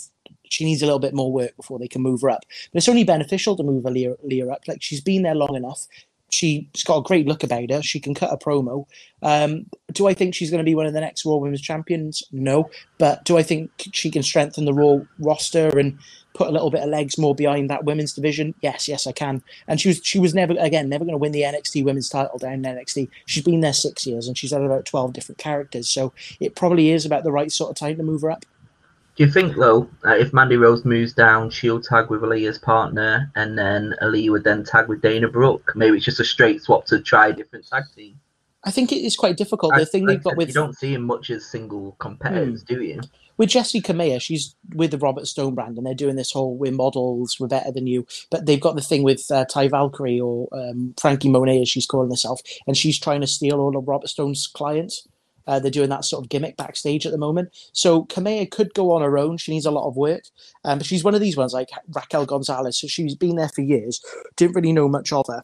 she 0.50 0.66
needs 0.66 0.82
a 0.82 0.86
little 0.86 1.00
bit 1.00 1.14
more 1.14 1.32
work 1.32 1.56
before 1.56 1.80
they 1.80 1.88
can 1.88 2.02
move 2.02 2.22
her 2.22 2.30
up. 2.30 2.44
But 2.72 2.78
it's 2.78 2.90
only 2.90 3.04
beneficial 3.04 3.56
to 3.56 3.64
move 3.64 3.84
Aliyah, 3.84 4.16
Aliyah 4.26 4.52
up. 4.52 4.68
Like 4.68 4.82
she's 4.82 5.02
been 5.02 5.22
there 5.22 5.36
long 5.36 5.56
enough. 5.56 5.88
She's 6.30 6.84
got 6.86 6.98
a 6.98 7.04
great 7.04 7.28
look 7.28 7.44
about 7.44 7.70
her. 7.72 7.82
She 7.82 8.00
can 8.00 8.14
cut 8.14 8.32
a 8.32 8.38
promo. 8.38 8.86
Um, 9.22 9.66
do 9.92 10.08
I 10.08 10.14
think 10.14 10.36
she's 10.36 10.52
going 10.52 10.64
to 10.64 10.70
be 10.70 10.76
one 10.76 10.86
of 10.86 10.94
the 10.94 11.02
next 11.02 11.26
Raw 11.26 11.36
Women's 11.36 11.62
Champions? 11.62 12.24
No. 12.32 12.70
But 12.98 13.26
do 13.26 13.38
I 13.38 13.44
think 13.44 13.72
she 13.94 14.10
can 14.12 14.24
strengthen 14.24 14.66
the 14.66 14.74
Raw 14.74 15.00
roster 15.20 15.78
and 15.78 15.98
put 16.34 16.48
a 16.48 16.52
little 16.52 16.70
bit 16.70 16.84
of 16.84 16.90
legs 16.90 17.18
more 17.18 17.36
behind 17.36 17.70
that 17.70 17.84
women's 17.84 18.14
division? 18.14 18.54
Yes, 18.62 18.88
yes, 18.88 19.08
I 19.08 19.12
can. 19.12 19.44
And 19.68 19.82
she 19.82 19.90
was 19.90 20.02
she 20.04 20.20
was 20.20 20.34
never 20.34 20.56
again 20.60 20.90
never 20.90 21.04
going 21.04 21.14
to 21.14 21.20
win 21.20 21.32
the 21.32 21.42
NXT 21.42 21.84
Women's 21.84 22.10
title 22.10 22.38
down 22.38 22.54
in 22.54 22.62
NXT. 22.64 23.10
She's 23.26 23.44
been 23.44 23.62
there 23.62 23.74
six 23.74 24.06
years 24.06 24.28
and 24.28 24.38
she's 24.38 24.52
had 24.52 24.62
about 24.62 24.86
twelve 24.86 25.14
different 25.14 25.40
characters. 25.40 25.90
So 25.90 26.14
it 26.40 26.56
probably 26.56 26.92
is 26.92 27.06
about 27.06 27.24
the 27.24 27.32
right 27.32 27.52
sort 27.52 27.72
of 27.72 27.76
time 27.76 27.98
to 27.98 28.04
move 28.04 28.22
her 28.22 28.32
up. 28.32 28.46
Do 29.20 29.26
you 29.26 29.32
think 29.32 29.58
though, 29.58 29.90
uh, 30.06 30.16
if 30.16 30.32
Mandy 30.32 30.56
Rose 30.56 30.86
moves 30.86 31.12
down, 31.12 31.50
she'll 31.50 31.82
tag 31.82 32.10
with 32.10 32.22
Aliyah's 32.22 32.58
partner, 32.58 33.30
and 33.36 33.58
then 33.58 33.94
Aaliyah 34.02 34.30
would 34.30 34.46
then 34.46 34.64
tag 34.64 34.88
with 34.88 35.02
Dana 35.02 35.28
Brooke? 35.28 35.74
Maybe 35.76 35.98
it's 35.98 36.06
just 36.06 36.22
a 36.22 36.24
straight 36.24 36.62
swap 36.62 36.86
to 36.86 37.02
try 37.02 37.28
a 37.28 37.34
different 37.34 37.68
tag 37.68 37.84
team. 37.94 38.18
I 38.64 38.72
think 38.72 38.94
it 38.94 39.04
is 39.04 39.18
quite 39.18 39.36
difficult. 39.36 39.74
The 39.76 39.82
I- 39.82 39.86
thing 39.86 40.08
like 40.08 40.16
they've 40.16 40.24
got 40.24 40.38
with 40.38 40.48
you 40.48 40.54
don't 40.54 40.78
see 40.78 40.94
him 40.94 41.04
much 41.04 41.32
as 41.32 41.46
single 41.46 41.98
competitors, 42.00 42.64
do 42.64 42.82
you? 42.82 43.02
with 43.36 43.50
Jessi 43.50 43.82
Kamea, 43.82 44.22
she's 44.22 44.56
with 44.74 44.92
the 44.92 44.98
Robert 44.98 45.28
Stone 45.28 45.54
brand, 45.54 45.78
and 45.78 45.86
they're 45.86 45.94
doing 45.94 46.16
this 46.16 46.32
whole 46.32 46.56
"we're 46.56 46.72
models, 46.72 47.36
we're 47.42 47.48
better 47.48 47.74
than 47.74 47.88
you." 47.88 48.08
But 48.32 48.46
they've 48.46 48.62
got 48.62 48.78
the 48.78 48.82
thing 48.82 49.04
with 49.04 49.30
uh, 49.30 49.44
Taya 49.54 49.70
Valkyrie 49.70 50.22
or 50.22 50.48
um, 50.54 50.94
Franky 50.98 51.28
Monet, 51.28 51.64
as 51.64 51.70
she's 51.70 51.86
calling 51.86 52.10
herself, 52.10 52.40
and 52.68 52.78
she's 52.78 52.98
trying 52.98 53.20
to 53.20 53.28
steal 53.28 53.60
all 53.60 53.76
of 53.76 53.86
Robert 53.86 54.08
Stone's 54.08 54.48
clients. 54.48 55.06
Uh, 55.48 55.60
they're 55.60 55.72
doing 55.72 55.90
that 55.90 56.06
sort 56.06 56.24
of 56.24 56.30
gimmick 56.30 56.58
backstage 56.58 57.06
at 57.06 57.12
the 57.12 57.18
moment. 57.18 57.50
So 57.74 58.06
Kamea 58.06 58.50
could 58.50 58.74
go 58.74 58.92
on 58.92 59.02
her 59.02 59.18
own. 59.18 59.38
She 59.38 59.52
needs 59.52 59.66
a 59.66 59.72
lot 59.72 59.88
of 59.88 59.96
work, 59.96 60.24
um, 60.64 60.78
but 60.80 60.88
she's 60.88 61.04
one 61.04 61.16
of 61.16 61.22
these 61.22 61.38
ones 61.38 61.54
like 61.54 61.70
Raquel 61.90 62.26
Gonzalez. 62.26 62.80
So 62.80 62.88
she's 62.88 63.16
been 63.16 63.36
there 63.36 63.50
for 63.50 63.62
years. 63.62 64.04
Didn't 64.36 64.56
really 64.56 64.74
know 64.74 64.88
much 64.88 65.12
of 65.12 65.26
her, 65.28 65.44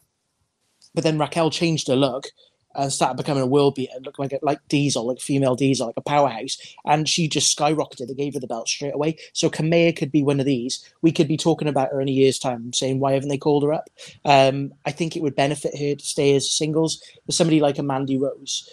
but 0.94 1.04
then 1.04 1.18
Raquel 1.18 1.50
changed 1.50 1.88
her 1.88 1.96
look 1.96 2.28
and 2.75 2.92
started 2.92 3.18
becoming 3.18 3.44
a 3.44 3.48
world 3.48 3.75
beater, 3.75 3.94
looked 4.02 4.20
like 4.20 4.38
like 4.42 4.60
Diesel, 4.68 5.08
like 5.08 5.20
female 5.20 5.56
Diesel, 5.56 5.88
like 5.88 5.98
a 5.98 6.02
powerhouse, 6.02 6.58
and 6.86 7.08
she 7.08 7.28
just 7.28 7.58
skyrocketed. 7.58 8.08
They 8.08 8.14
gave 8.14 8.34
her 8.34 8.40
the 8.40 8.48
belt 8.48 8.68
straight 8.68 8.94
away. 8.94 9.18
So 9.34 9.50
Kamea 9.50 9.96
could 9.96 10.12
be 10.12 10.24
one 10.24 10.40
of 10.40 10.46
these. 10.46 10.88
We 11.02 11.12
could 11.12 11.28
be 11.28 11.38
talking 11.38 11.68
about 11.68 11.92
her 11.92 12.02
in 12.02 12.10
a 12.10 12.12
year's 12.12 12.40
time, 12.40 12.74
saying 12.74 13.00
why 13.00 13.14
haven't 13.14 13.30
they 13.30 13.38
called 13.38 13.64
her 13.64 13.74
up? 13.74 13.90
Um, 14.25 14.74
I 14.86 14.92
think 14.92 15.16
it 15.16 15.24
would 15.24 15.36
benefit 15.36 15.78
her 15.78 15.96
to 15.96 16.06
stay 16.06 16.36
as 16.36 16.52
singles. 16.52 17.02
For 17.25 17.32
somebody 17.32 17.60
like 17.60 17.80
a 17.80 17.84
Mandy 17.84 18.18
Rose, 18.18 18.70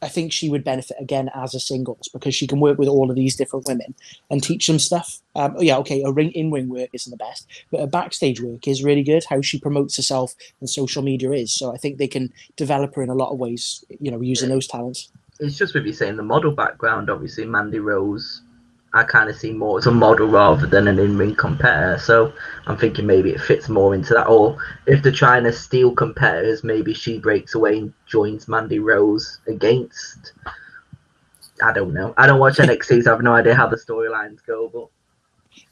I 0.00 0.08
think 0.08 0.32
she 0.32 0.48
would 0.48 0.64
benefit 0.64 0.96
again 1.00 1.30
as 1.34 1.54
a 1.54 1.60
singles 1.60 2.08
because 2.12 2.34
she 2.34 2.46
can 2.46 2.60
work 2.60 2.78
with 2.78 2.88
all 2.88 3.10
of 3.10 3.16
these 3.16 3.36
different 3.36 3.66
women 3.66 3.94
and 4.30 4.42
teach 4.42 4.66
them 4.66 4.78
stuff. 4.78 5.20
Um, 5.34 5.56
yeah, 5.58 5.76
okay, 5.78 6.02
her 6.02 6.12
ring 6.12 6.30
in 6.32 6.50
ring 6.50 6.68
work 6.68 6.90
isn't 6.92 7.10
the 7.10 7.16
best, 7.16 7.46
but 7.70 7.80
her 7.80 7.86
backstage 7.86 8.40
work 8.40 8.68
is 8.68 8.84
really 8.84 9.02
good. 9.02 9.24
How 9.28 9.40
she 9.40 9.58
promotes 9.58 9.96
herself 9.96 10.34
and 10.60 10.70
social 10.70 11.02
media 11.02 11.32
is. 11.32 11.52
So 11.52 11.74
I 11.74 11.78
think 11.78 11.98
they 11.98 12.08
can 12.08 12.32
develop 12.56 12.94
her 12.94 13.02
in 13.02 13.10
a 13.10 13.14
lot 13.14 13.32
of 13.32 13.38
ways. 13.38 13.84
You 14.00 14.10
know, 14.10 14.20
using 14.20 14.50
those 14.50 14.66
talents. 14.66 15.10
It's 15.40 15.56
just 15.56 15.74
with 15.74 15.86
you 15.86 15.92
saying 15.92 16.16
the 16.16 16.22
model 16.22 16.52
background. 16.52 17.10
Obviously, 17.10 17.44
Mandy 17.44 17.78
Rose, 17.78 18.42
I 18.94 19.04
kind 19.04 19.28
of 19.28 19.36
see 19.36 19.52
more 19.52 19.78
as 19.78 19.86
a 19.86 19.90
model 19.90 20.28
rather 20.28 20.66
than 20.66 20.88
an 20.88 20.98
in-ring 20.98 21.34
competitor. 21.36 21.98
So 21.98 22.32
I'm 22.66 22.78
thinking 22.78 23.06
maybe 23.06 23.30
it 23.30 23.40
fits 23.40 23.68
more 23.68 23.94
into 23.94 24.14
that. 24.14 24.26
Or 24.28 24.56
if 24.86 25.02
they're 25.02 25.12
trying 25.12 25.44
to 25.44 25.52
steal 25.52 25.94
competitors, 25.94 26.64
maybe 26.64 26.94
she 26.94 27.18
breaks 27.18 27.54
away 27.54 27.78
and 27.78 27.92
joins 28.06 28.48
Mandy 28.48 28.78
Rose 28.78 29.40
against. 29.46 30.32
I 31.62 31.72
don't 31.72 31.92
know. 31.92 32.14
I 32.16 32.26
don't 32.26 32.40
watch 32.40 32.56
NXT, 32.58 33.02
so 33.02 33.10
I 33.10 33.14
have 33.14 33.22
no 33.22 33.34
idea 33.34 33.54
how 33.54 33.66
the 33.66 33.76
storylines 33.76 34.44
go. 34.46 34.70
But 34.72 34.88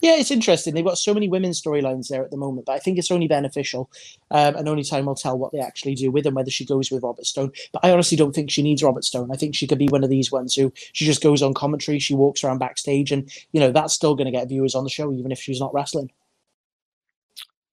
Yeah, 0.01 0.17
it's 0.17 0.31
interesting. 0.31 0.75
They've 0.75 0.85
got 0.85 0.99
so 0.99 1.15
many 1.15 1.29
women's 1.29 1.61
storylines 1.61 2.09
there 2.09 2.25
at 2.25 2.31
the 2.31 2.37
moment, 2.37 2.67
but 2.67 2.73
I 2.73 2.79
think 2.79 2.99
it's 2.99 3.11
only 3.11 3.29
beneficial. 3.29 3.91
Um, 4.31 4.57
and 4.57 4.69
only 4.69 4.85
time 4.85 5.07
will 5.07 5.15
tell 5.15 5.39
what 5.39 5.53
they 5.53 5.61
actually 5.61 5.95
do 5.95 6.11
with 6.11 6.25
them, 6.25 6.35
whether 6.35 6.51
she 6.51 6.65
goes 6.65 6.91
with 6.91 7.03
Robert 7.03 7.27
Stone. 7.27 7.53
But 7.73 7.85
I 7.85 7.91
honestly 7.91 8.17
don't 8.17 8.35
think 8.35 8.51
she 8.51 8.63
needs 8.63 8.83
Robert 8.83 9.05
Stone. 9.05 9.31
I 9.33 9.37
think 9.37 9.55
she 9.55 9.67
could 9.67 9.79
be 9.79 9.89
one 9.89 10.05
of 10.05 10.11
these 10.11 10.33
ones 10.33 10.55
who 10.55 10.73
she 10.93 11.05
just 11.05 11.23
goes 11.23 11.43
on 11.43 11.55
commentary, 11.55 11.99
she 11.99 12.15
walks 12.15 12.45
around 12.45 12.59
backstage, 12.59 13.13
and 13.13 13.31
you 13.53 13.61
know 13.61 13.73
that's 13.73 13.95
still 13.95 14.15
going 14.15 14.27
to 14.27 14.33
get 14.33 14.49
viewers 14.49 14.75
on 14.75 14.85
the 14.85 14.91
show, 14.91 15.13
even 15.13 15.33
if 15.33 15.39
she's 15.39 15.61
not 15.61 15.75
wrestling. 15.75 16.11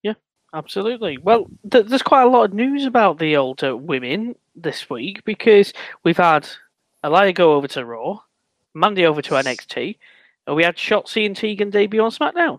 Yeah, 0.02 0.14
absolutely. 0.52 1.18
Well, 1.18 1.46
th- 1.70 1.86
there's 1.86 2.02
quite 2.02 2.22
a 2.22 2.28
lot 2.28 2.46
of 2.46 2.54
news 2.54 2.84
about 2.84 3.18
the 3.18 3.36
older 3.36 3.76
women 3.76 4.36
this 4.54 4.88
week 4.90 5.24
because 5.24 5.72
we've 6.04 6.16
had 6.16 6.48
Aliyah 7.04 7.34
go 7.34 7.54
over 7.54 7.68
to 7.68 7.84
Raw, 7.84 8.20
Mandy 8.74 9.06
over 9.06 9.22
to 9.22 9.34
NXT, 9.34 9.96
and 10.46 10.56
we 10.56 10.64
had 10.64 10.76
Shotzi 10.76 11.26
and 11.26 11.36
Tegan 11.36 11.70
debut 11.70 12.02
on 12.02 12.10
SmackDown. 12.10 12.58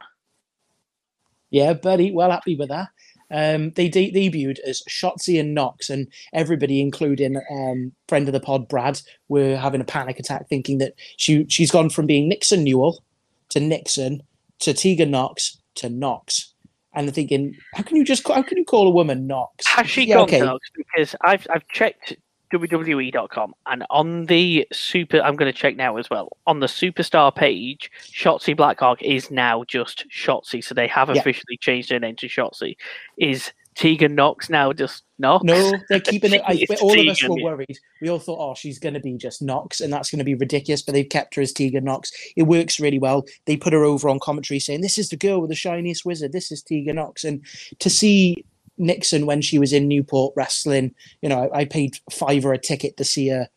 Yeah, 1.49 1.73
buddy, 1.73 2.11
well 2.11 2.31
happy 2.31 2.55
with 2.55 2.69
that. 2.69 2.89
Um, 3.31 3.71
they 3.71 3.89
de- 3.89 4.11
debuted 4.11 4.59
as 4.59 4.83
Shotzi 4.89 5.39
and 5.39 5.53
Nox, 5.55 5.89
and 5.89 6.07
everybody, 6.33 6.79
including 6.79 7.37
um, 7.51 7.91
friend 8.07 8.27
of 8.27 8.33
the 8.33 8.39
pod 8.39 8.67
Brad, 8.67 9.01
were 9.29 9.55
having 9.55 9.81
a 9.81 9.85
panic 9.85 10.19
attack, 10.19 10.47
thinking 10.47 10.77
that 10.79 10.93
she 11.17 11.45
she's 11.47 11.71
gone 11.71 11.89
from 11.89 12.05
being 12.05 12.29
Nixon 12.29 12.63
Newell 12.63 13.03
to 13.49 13.59
Nixon 13.59 14.21
to 14.59 14.73
Tegan 14.73 15.11
Nox 15.11 15.57
to 15.75 15.89
Nox, 15.89 16.53
and 16.93 17.07
they're 17.07 17.13
thinking, 17.13 17.55
how 17.73 17.83
can 17.83 17.97
you 17.97 18.03
just 18.03 18.27
how 18.27 18.43
can 18.43 18.57
you 18.57 18.65
call 18.65 18.87
a 18.87 18.91
woman 18.91 19.25
Nox? 19.25 19.65
Has 19.67 19.89
she 19.89 20.05
Yeah, 20.05 20.15
gone 20.15 20.23
okay. 20.25 20.39
Nox? 20.41 20.69
Because 20.75 21.15
I've 21.21 21.47
I've 21.49 21.67
checked 21.67 22.15
WWE.com 22.59 23.53
and 23.67 23.85
on 23.89 24.25
the 24.25 24.67
super 24.71 25.19
I'm 25.21 25.35
going 25.35 25.51
to 25.51 25.57
check 25.57 25.75
now 25.75 25.97
as 25.97 26.09
well 26.09 26.37
on 26.47 26.59
the 26.59 26.67
superstar 26.67 27.33
page 27.35 27.91
Shotzi 28.01 28.55
Blackheart 28.55 29.01
is 29.01 29.29
now 29.31 29.63
just 29.65 30.05
Shotzi 30.09 30.63
so 30.63 30.73
they 30.73 30.87
have 30.87 31.09
Yeah. 31.09 31.19
officially 31.19 31.57
changed 31.57 31.89
her 31.91 31.99
name 31.99 32.15
to 32.17 32.27
Shotzi 32.27 32.75
is 33.17 33.51
Tegan 33.75 34.15
Nox 34.15 34.49
now 34.49 34.71
just 34.73 35.03
Nox 35.19 35.43
No, 35.43 35.73
they're 35.89 35.99
keeping 35.99 36.33
it. 36.33 36.41
I, 36.45 36.65
all 36.81 36.97
of 36.99 37.07
us 37.07 37.21
were 37.23 37.35
worried. 37.41 37.77
We 38.01 38.09
all 38.09 38.19
thought, 38.19 38.39
oh, 38.39 38.53
she's 38.55 38.79
going 38.79 38.93
to 38.95 38.99
be 38.99 39.13
just 39.15 39.41
Nox, 39.41 39.79
and 39.81 39.91
that's 39.91 40.09
going 40.11 40.19
to 40.19 40.25
be 40.25 40.35
ridiculous. 40.35 40.81
But 40.81 40.93
they've 40.93 41.07
kept 41.07 41.35
her 41.35 41.41
as 41.41 41.53
Tegan 41.53 41.83
Nox. 41.85 42.11
It 42.35 42.43
works 42.43 42.79
really 42.79 42.99
well. 42.99 43.25
They 43.45 43.55
put 43.57 43.71
her 43.73 43.83
over 43.83 44.09
on 44.09 44.19
commentary 44.19 44.59
saying, 44.59 44.81
"This 44.81 44.97
is 44.97 45.09
the 45.09 45.17
girl 45.17 45.39
with 45.41 45.49
the 45.49 45.55
shiniest 45.55 46.05
wizard. 46.05 46.31
This 46.33 46.51
is 46.51 46.61
Tegan 46.61 46.97
Nox." 46.97 47.23
And 47.23 47.45
to 47.79 47.89
see 47.89 48.45
Nixon 48.77 49.25
when 49.25 49.41
she 49.41 49.59
was 49.59 49.73
in 49.73 49.87
Newport 49.87 50.33
wrestling, 50.35 50.93
you 51.21 51.29
know, 51.29 51.49
I, 51.53 51.59
I 51.59 51.65
paid 51.65 51.97
five 52.11 52.45
or 52.45 52.53
a 52.53 52.57
ticket 52.57 52.97
to 52.97 53.03
see 53.03 53.29
her 53.29 53.47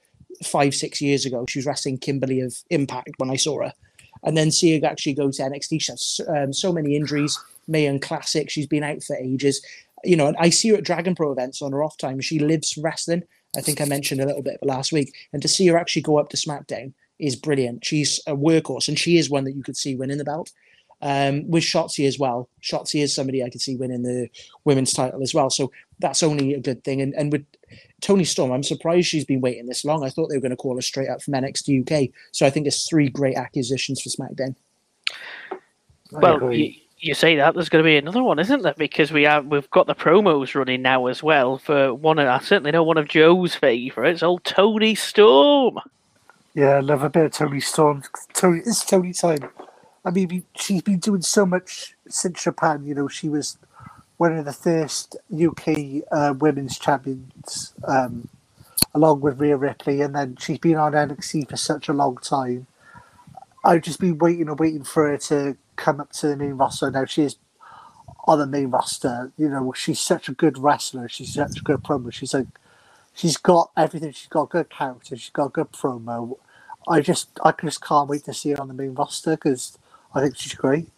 five, 0.45 0.75
six 0.75 1.01
years 1.01 1.27
ago. 1.27 1.45
She 1.49 1.59
was 1.59 1.67
wrestling 1.67 1.99
Kimberly 1.99 2.41
of 2.41 2.57
Impact 2.71 3.11
when 3.19 3.31
I 3.31 3.37
saw 3.37 3.63
her. 3.63 3.73
And 4.25 4.37
then 4.37 4.51
see 4.51 4.79
her 4.79 4.87
actually 4.87 5.15
go 5.15 5.31
to 5.31 5.43
NXT. 5.43 5.81
She 5.81 5.93
has 5.93 6.21
um, 6.29 6.53
so 6.53 6.73
many 6.73 6.97
injuries. 6.97 7.39
Mae 7.69 7.85
Young 7.85 8.01
Classic. 8.01 8.51
She's 8.51 8.67
been 8.67 8.83
out 8.83 9.03
for 9.03 9.17
ages. 9.17 9.65
You 10.05 10.17
know, 10.17 10.27
and 10.27 10.37
I 10.39 10.51
see 10.51 10.71
her 10.71 10.77
at 10.77 10.85
Dragon 10.85 11.15
Pro 11.15 11.33
events 11.33 11.63
on 11.63 11.73
her 11.73 11.85
off 11.85 11.97
time. 11.97 12.21
She 12.21 12.39
lives 12.39 12.77
wrestling. 12.77 13.23
I 13.57 13.61
think 13.61 13.81
I 13.81 13.85
mentioned 13.85 14.21
a 14.21 14.27
little 14.27 14.43
bit 14.43 14.59
last 14.63 14.93
week. 14.93 15.15
And 15.33 15.41
to 15.43 15.49
see 15.49 15.67
her 15.69 15.79
actually 15.79 16.03
go 16.03 16.19
up 16.19 16.31
to 16.31 16.37
SmackDown 16.37 16.93
is 17.19 17.37
brilliant. 17.37 17.85
She's 17.85 18.21
a 18.27 18.37
workhorse, 18.37 18.89
and 18.89 18.99
she 18.99 19.19
is 19.19 19.31
one 19.31 19.45
that 19.45 19.57
you 19.57 19.63
could 19.63 19.77
see 19.77 19.95
winning 19.95 20.19
the 20.19 20.25
belt. 20.25 20.53
Um, 21.01 21.49
with 21.49 21.63
Shotzi 21.63 22.09
as 22.09 22.19
well. 22.19 22.49
Shotzi 22.61 23.03
is 23.03 23.15
somebody 23.15 23.45
I 23.45 23.51
could 23.51 23.61
see 23.61 23.77
winning 23.77 24.03
the 24.03 24.29
women's 24.65 24.93
title 24.93 25.23
as 25.23 25.33
well. 25.33 25.49
So 25.49 25.71
that's 26.01 26.25
only 26.25 26.55
a 26.55 26.61
good 26.61 26.83
thing. 26.83 27.01
And 27.01 27.15
and 27.15 27.31
with 27.31 27.47
Toni 28.01 28.25
Storm, 28.25 28.51
I'm 28.51 28.65
surprised 28.65 29.07
she's 29.07 29.25
been 29.25 29.41
waiting 29.41 29.67
this 29.67 29.85
long. 29.85 30.05
I 30.05 30.11
thought 30.11 30.29
they 30.29 30.37
were 30.37 30.43
going 30.43 30.51
to 30.51 30.57
call 30.57 30.75
her 30.75 30.83
straight 30.83 31.09
up 31.09 31.23
from 31.23 31.35
NXT 31.35 31.83
UK. 31.83 32.11
So 32.33 32.47
I 32.47 32.51
think 32.51 32.67
it's 32.67 32.89
three 32.89 33.09
great 33.09 33.37
acquisitions 33.37 34.03
for 34.03 34.09
SmackDown. 34.09 34.57
well 36.11 36.53
you, 36.53 36.73
you 37.01 37.15
say 37.15 37.37
that 37.37 37.55
there's 37.55 37.69
going 37.69 37.83
to 37.83 37.87
be 37.87 37.97
another 37.97 38.23
one 38.23 38.39
isn't 38.39 38.63
there 38.63 38.75
because 38.77 39.13
we 39.13 39.23
have 39.23 39.47
we've 39.47 39.71
got 39.71 39.87
the 39.87 39.95
promos 39.95 40.55
running 40.55 40.83
now 40.83 41.07
as 41.07 41.23
well 41.23 41.59
for 41.59 41.95
one 41.95 42.19
of 42.19 42.27
I 42.27 42.39
certainly 42.41 42.71
know 42.71 42.83
one 42.83 42.99
of 42.99 43.09
Joe's 43.09 43.55
favourites 43.55 44.23
old 44.23 44.45
Toni 44.45 44.95
Storm 44.95 45.79
Yeah, 46.55 46.77
I 46.77 46.81
love 46.81 47.03
a 47.03 47.11
bit 47.11 47.27
of 47.27 47.33
Toni 47.33 47.61
Storm. 47.61 48.03
Toni, 48.33 48.61
it's 48.61 48.85
Tony 48.85 49.13
time. 49.13 49.49
I 50.09 50.13
mean, 50.13 50.45
she's 50.57 50.83
been 50.83 51.01
doing 51.01 51.23
so 51.23 51.47
much 51.47 51.97
since 52.09 52.45
Japan. 52.45 52.85
You 52.87 52.95
know, 52.97 53.09
she 53.09 53.29
was 53.29 53.59
one 54.19 54.37
of 54.39 54.47
the 54.47 54.55
first 54.55 55.17
UK 55.33 56.05
uh, 56.13 56.35
women's 56.39 56.79
champions, 56.79 57.75
um, 57.87 58.29
along 58.95 59.21
with 59.23 59.41
Rhea 59.41 59.57
Ripley, 59.57 60.03
and 60.03 60.15
then 60.15 60.37
she's 60.41 60.59
been 60.59 60.77
on 60.77 60.93
NXT 60.93 61.51
for 61.51 61.57
such 61.59 61.89
a 61.89 61.95
long 61.95 62.19
time. 62.19 62.67
I've 63.65 63.83
just 63.83 64.01
been 64.01 64.19
waiting 64.19 64.49
and 64.49 64.59
waiting 64.61 64.85
for 64.85 65.09
her 65.11 65.19
to 65.19 65.57
come 65.77 66.01
up 66.01 66.13
to 66.15 66.29
the 66.29 66.37
main 66.37 66.55
roster. 66.55 66.91
Now 66.91 67.07
she 67.07 67.23
is 67.25 67.37
on 68.27 68.39
the 68.41 68.47
main 68.47 68.71
roster. 68.71 69.33
You 69.39 69.51
know, 69.51 69.73
she's 69.77 70.01
such 70.01 70.29
a 70.29 70.35
good 70.35 70.59
wrestler. 70.59 71.09
She's 71.09 71.35
such 71.35 71.59
a 71.61 71.63
good 71.65 71.83
promo. 71.83 72.13
She's 72.13 72.35
like, 72.35 72.49
she's 73.15 73.39
got 73.39 73.71
everything. 73.77 74.13
She's 74.13 74.29
got 74.29 74.51
good 74.51 74.71
character. 74.71 75.17
She's 75.17 75.31
got 75.31 75.55
good 75.55 75.73
promo. 75.73 76.39
I 76.89 77.01
just, 77.03 77.31
I 77.45 77.53
just 77.53 77.83
can't 77.83 78.09
wait 78.09 78.25
to 78.25 78.35
see 78.35 78.51
her 78.51 78.61
on 78.61 78.69
the 78.69 78.75
main 78.75 78.95
roster 78.95 79.33
because 79.33 79.79
I 80.15 80.23
think 80.23 80.37
she's 80.37 80.55
great. 80.55 80.89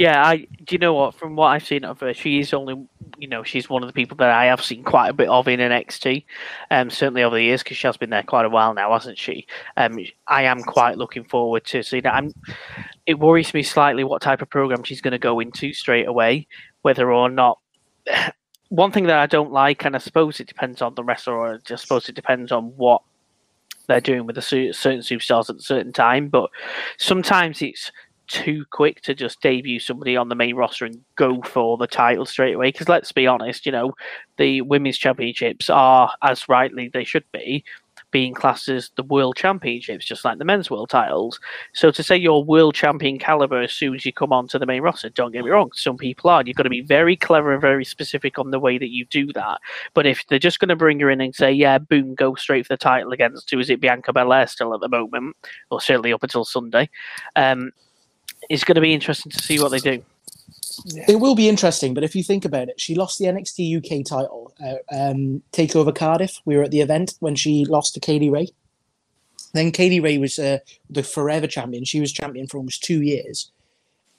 Yeah, 0.00 0.26
I 0.26 0.46
do 0.64 0.74
you 0.74 0.78
know 0.78 0.94
what? 0.94 1.14
From 1.14 1.36
what 1.36 1.48
I've 1.48 1.66
seen 1.66 1.84
of 1.84 2.00
her, 2.00 2.14
she 2.14 2.40
is 2.40 2.54
only 2.54 2.86
you 3.18 3.28
know 3.28 3.42
she's 3.42 3.68
one 3.68 3.82
of 3.82 3.86
the 3.86 3.92
people 3.92 4.16
that 4.16 4.30
I 4.30 4.46
have 4.46 4.62
seen 4.62 4.82
quite 4.82 5.08
a 5.08 5.12
bit 5.12 5.28
of 5.28 5.46
in 5.46 5.60
NXT. 5.60 6.24
Um, 6.70 6.88
certainly 6.88 7.22
over 7.22 7.36
the 7.36 7.42
years 7.42 7.62
because 7.62 7.76
she 7.76 7.86
has 7.86 7.98
been 7.98 8.08
there 8.08 8.22
quite 8.22 8.46
a 8.46 8.48
while 8.48 8.72
now, 8.72 8.92
hasn't 8.92 9.18
she? 9.18 9.46
Um, 9.76 9.98
I 10.26 10.44
am 10.44 10.62
quite 10.62 10.96
looking 10.96 11.24
forward 11.24 11.66
to 11.66 11.82
seeing 11.82 12.04
that. 12.04 12.14
I'm, 12.14 12.32
it 13.04 13.18
worries 13.18 13.52
me 13.52 13.62
slightly 13.62 14.02
what 14.02 14.22
type 14.22 14.40
of 14.40 14.48
program 14.48 14.84
she's 14.84 15.02
going 15.02 15.12
to 15.12 15.18
go 15.18 15.38
into 15.38 15.74
straight 15.74 16.08
away, 16.08 16.46
whether 16.82 17.12
or 17.12 17.28
not. 17.28 17.58
One 18.70 18.92
thing 18.92 19.08
that 19.08 19.18
I 19.18 19.26
don't 19.26 19.50
like, 19.50 19.84
and 19.84 19.96
I 19.96 19.98
suppose 19.98 20.38
it 20.38 20.46
depends 20.46 20.80
on 20.80 20.94
the 20.94 21.02
wrestler, 21.02 21.36
or 21.36 21.60
I 21.68 21.74
suppose 21.74 22.08
it 22.08 22.14
depends 22.14 22.52
on 22.52 22.66
what 22.76 23.02
they're 23.90 24.00
doing 24.00 24.26
with 24.26 24.38
a 24.38 24.42
cer- 24.42 24.72
certain 24.72 25.00
superstars 25.00 25.50
at 25.50 25.56
a 25.56 25.62
certain 25.62 25.92
time. 25.92 26.28
But 26.28 26.50
sometimes 26.98 27.60
it's 27.60 27.90
too 28.28 28.64
quick 28.70 29.02
to 29.02 29.12
just 29.12 29.40
debut 29.40 29.80
somebody 29.80 30.16
on 30.16 30.28
the 30.28 30.36
main 30.36 30.54
roster 30.54 30.84
and 30.84 31.00
go 31.16 31.42
for 31.42 31.76
the 31.76 31.88
title 31.88 32.24
straight 32.24 32.54
away. 32.54 32.68
Because 32.68 32.88
let's 32.88 33.10
be 33.10 33.26
honest, 33.26 33.66
you 33.66 33.72
know, 33.72 33.92
the 34.38 34.62
women's 34.62 34.96
championships 34.96 35.68
are 35.68 36.12
as 36.22 36.48
rightly 36.48 36.88
they 36.92 37.04
should 37.04 37.24
be 37.32 37.64
being 38.10 38.34
classed 38.34 38.68
as 38.68 38.90
the 38.96 39.02
world 39.02 39.36
championships, 39.36 40.04
just 40.04 40.24
like 40.24 40.38
the 40.38 40.44
men's 40.44 40.70
world 40.70 40.90
titles. 40.90 41.40
So 41.72 41.90
to 41.90 42.02
say 42.02 42.16
you're 42.16 42.40
world 42.40 42.74
champion 42.74 43.18
caliber 43.18 43.60
as 43.60 43.72
soon 43.72 43.94
as 43.94 44.04
you 44.04 44.12
come 44.12 44.32
onto 44.32 44.58
the 44.58 44.66
main 44.66 44.82
roster, 44.82 45.08
don't 45.08 45.32
get 45.32 45.44
me 45.44 45.50
wrong, 45.50 45.70
some 45.74 45.96
people 45.96 46.30
are. 46.30 46.42
You've 46.44 46.56
got 46.56 46.64
to 46.64 46.70
be 46.70 46.80
very 46.80 47.16
clever 47.16 47.52
and 47.52 47.60
very 47.60 47.84
specific 47.84 48.38
on 48.38 48.50
the 48.50 48.58
way 48.58 48.78
that 48.78 48.90
you 48.90 49.04
do 49.06 49.32
that. 49.34 49.60
But 49.94 50.06
if 50.06 50.26
they're 50.28 50.38
just 50.38 50.60
going 50.60 50.68
to 50.68 50.76
bring 50.76 51.00
her 51.00 51.10
in 51.10 51.20
and 51.20 51.34
say, 51.34 51.52
yeah, 51.52 51.78
boom, 51.78 52.14
go 52.14 52.34
straight 52.34 52.66
for 52.66 52.74
the 52.74 52.78
title 52.78 53.12
against, 53.12 53.50
who 53.50 53.58
is 53.58 53.70
it, 53.70 53.80
Bianca 53.80 54.12
Belair 54.12 54.46
still 54.46 54.74
at 54.74 54.80
the 54.80 54.88
moment, 54.88 55.36
or 55.70 55.80
certainly 55.80 56.12
up 56.12 56.22
until 56.22 56.44
Sunday, 56.44 56.88
um, 57.36 57.70
it's 58.48 58.64
going 58.64 58.76
to 58.76 58.80
be 58.80 58.94
interesting 58.94 59.30
to 59.30 59.42
see 59.42 59.60
what 59.60 59.70
they 59.70 59.78
do. 59.78 60.02
It 61.08 61.20
will 61.20 61.34
be 61.34 61.48
interesting, 61.48 61.94
but 61.94 62.04
if 62.04 62.14
you 62.14 62.22
think 62.22 62.44
about 62.44 62.68
it, 62.68 62.80
she 62.80 62.94
lost 62.94 63.18
the 63.18 63.26
NXT 63.26 63.76
UK 63.78 64.04
title, 64.04 64.54
uh, 64.62 64.76
um, 64.92 65.42
Takeover 65.52 65.94
Cardiff. 65.94 66.40
We 66.44 66.56
were 66.56 66.62
at 66.62 66.70
the 66.70 66.80
event 66.80 67.14
when 67.20 67.34
she 67.34 67.64
lost 67.64 67.94
to 67.94 68.00
Kay 68.00 68.18
Lee 68.18 68.30
Ray. 68.30 68.48
Then 69.52 69.72
Kay 69.72 69.90
Lee 69.90 70.00
Ray 70.00 70.18
was 70.18 70.38
uh, 70.38 70.58
the 70.88 71.02
forever 71.02 71.46
champion. 71.46 71.84
She 71.84 72.00
was 72.00 72.12
champion 72.12 72.46
for 72.46 72.58
almost 72.58 72.82
two 72.82 73.02
years. 73.02 73.50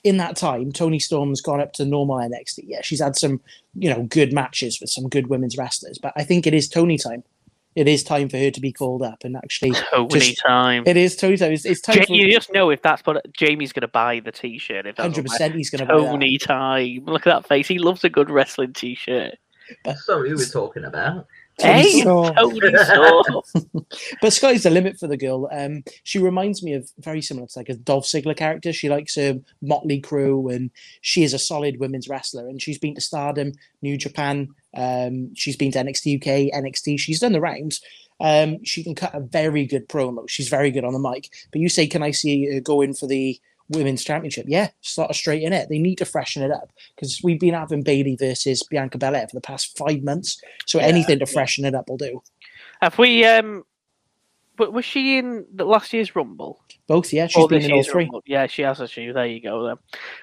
In 0.04 0.16
that 0.16 0.36
time, 0.36 0.72
Toni 0.72 0.98
Storm's 0.98 1.40
gone 1.40 1.60
up 1.60 1.72
to 1.74 1.84
normal 1.84 2.16
NXT. 2.16 2.64
Yeah, 2.64 2.80
she's 2.82 3.00
had 3.00 3.16
some, 3.16 3.40
you 3.74 3.88
know, 3.88 4.02
good 4.02 4.32
matches 4.32 4.80
with 4.80 4.90
some 4.90 5.08
good 5.08 5.28
women's 5.28 5.56
wrestlers, 5.56 5.98
but 5.98 6.12
I 6.16 6.24
think 6.24 6.46
it 6.46 6.54
is 6.54 6.68
Toni 6.68 6.98
time. 6.98 7.22
It 7.74 7.88
is 7.88 8.04
time 8.04 8.28
for 8.28 8.36
her 8.36 8.50
to 8.50 8.60
be 8.60 8.72
called 8.72 9.02
up 9.02 9.24
and 9.24 9.36
actually. 9.36 9.72
Toni 9.90 10.08
just- 10.08 10.42
time. 10.46 10.84
It 10.86 10.96
is 10.96 11.16
Toni 11.16 11.36
time. 11.36 11.52
It's, 11.52 11.64
it's 11.64 11.80
time 11.80 11.98
Ja- 11.98 12.04
for 12.04 12.12
you 12.12 12.30
just 12.32 12.52
know 12.52 12.70
if 12.70 12.82
that's 12.82 13.02
what 13.06 13.24
Jamie's 13.32 13.72
going 13.72 13.82
to 13.82 13.88
buy 13.88 14.20
the 14.20 14.32
T-shirt. 14.32 14.86
If 14.86 14.98
hundred 14.98 15.24
percent, 15.26 15.54
He's 15.54 15.70
going 15.70 15.86
to 15.86 15.86
buy 15.86 16.00
that. 16.00 16.06
Toni 16.06 16.38
time. 16.38 17.04
Look 17.06 17.26
at 17.26 17.32
that 17.42 17.48
face. 17.48 17.66
He 17.68 17.78
loves 17.78 18.04
a 18.04 18.10
good 18.10 18.30
wrestling 18.30 18.72
T-shirt. 18.74 19.34
Sorry, 19.96 20.28
who 20.28 20.36
we're 20.36 20.44
talking 20.44 20.84
about? 20.84 21.26
Hey. 21.58 22.02
Toni 22.02 22.72
Storm. 22.84 23.42
But 24.20 24.32
sky's 24.32 24.62
the 24.62 24.70
limit 24.70 24.98
for 24.98 25.06
the 25.06 25.16
girl. 25.16 25.48
Um, 25.52 25.84
she 26.02 26.18
reminds 26.18 26.62
me 26.62 26.72
of 26.74 26.90
very 26.98 27.20
similar 27.20 27.46
to 27.46 27.58
like 27.58 27.68
a 27.68 27.74
Dolph 27.74 28.06
Ziggler 28.06 28.36
character. 28.36 28.72
She 28.72 28.88
likes 28.88 29.16
a 29.18 29.40
Mötley 29.62 30.02
Crüe, 30.02 30.54
and 30.54 30.70
she 31.02 31.24
is 31.24 31.34
a 31.34 31.38
solid 31.38 31.78
women's 31.78 32.08
wrestler. 32.08 32.48
And 32.48 32.60
she's 32.60 32.78
been 32.78 32.94
to 32.94 33.00
Stardom, 33.00 33.52
New 33.82 33.96
Japan. 33.96 34.48
Um, 34.74 35.34
she's 35.34 35.56
been 35.56 35.72
to 35.72 35.78
NXT 35.80 36.16
UK, 36.16 36.62
NXT. 36.62 36.98
She's 36.98 37.20
done 37.20 37.32
the 37.32 37.40
rounds. 37.40 37.82
Um, 38.20 38.64
she 38.64 38.84
can 38.84 38.94
cut 38.94 39.14
a 39.14 39.20
very 39.20 39.66
good 39.66 39.88
promo. 39.88 40.28
She's 40.28 40.48
very 40.48 40.70
good 40.70 40.84
on 40.84 40.92
the 40.92 40.98
mic. 40.98 41.28
But 41.50 41.60
you 41.60 41.68
say, 41.68 41.86
can 41.86 42.02
I 42.02 42.12
see 42.12 42.54
her 42.54 42.60
go 42.60 42.80
in 42.80 42.94
for 42.94 43.06
the 43.06 43.38
women's 43.68 44.04
championship? 44.04 44.46
Yeah, 44.48 44.68
sort 44.80 45.10
of 45.10 45.16
straight 45.16 45.42
in 45.42 45.52
it. 45.52 45.68
They 45.68 45.78
need 45.78 45.96
to 45.96 46.04
freshen 46.04 46.42
it 46.42 46.50
up 46.50 46.70
because 46.94 47.20
we've 47.22 47.40
been 47.40 47.54
having 47.54 47.82
Bayley 47.82 48.16
versus 48.16 48.62
Bianca 48.62 48.98
Belair 48.98 49.26
for 49.28 49.36
the 49.36 49.40
past 49.40 49.76
five 49.76 50.02
months. 50.02 50.40
So 50.66 50.78
anything 50.78 51.18
to 51.20 51.26
freshen 51.26 51.64
it 51.64 51.74
up 51.74 51.88
will 51.88 51.96
do. 51.96 52.22
Have 52.80 52.98
we? 52.98 53.24
Um, 53.24 53.64
but 54.56 54.72
was 54.72 54.84
she 54.84 55.18
in 55.18 55.46
the 55.54 55.64
last 55.64 55.92
year's 55.92 56.14
Rumble? 56.14 56.60
Both, 56.86 57.12
yeah. 57.12 57.26
She's 57.26 57.42
Or 57.42 57.48
been 57.48 57.62
in 57.62 57.72
all 57.72 57.82
three. 57.84 58.04
Rumble? 58.04 58.22
Yeah, 58.26 58.46
she 58.46 58.62
has 58.62 58.80
a 58.80 58.86
shoe. 58.86 59.12
There 59.12 59.26
you 59.26 59.40
go. 59.40 59.66
Then. 59.66 59.76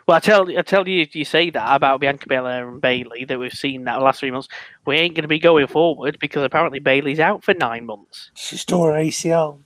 Well, 0.07 0.17
I 0.17 0.19
tell 0.19 0.47
I 0.57 0.61
tell 0.61 0.87
you, 0.87 1.07
you 1.11 1.25
say 1.25 1.49
that 1.49 1.75
about 1.75 1.99
Bianca 1.99 2.27
Belair 2.27 2.69
and 2.69 2.79
Bayley 2.79 3.25
that 3.25 3.39
we've 3.39 3.51
seen 3.51 3.85
that 3.85 3.97
the 3.97 4.03
last 4.03 4.19
three 4.19 4.31
months. 4.31 4.47
We 4.85 4.97
ain't 4.97 5.15
going 5.15 5.23
to 5.23 5.27
be 5.29 5.39
going 5.39 5.67
forward 5.67 6.17
because 6.19 6.43
apparently 6.43 6.79
Bayley's 6.79 7.19
out 7.19 7.43
for 7.43 7.53
nine 7.53 7.85
months. 7.85 8.29
She's 8.35 8.63
tore 8.65 8.93
her 8.93 8.99
ACL. 8.99 9.59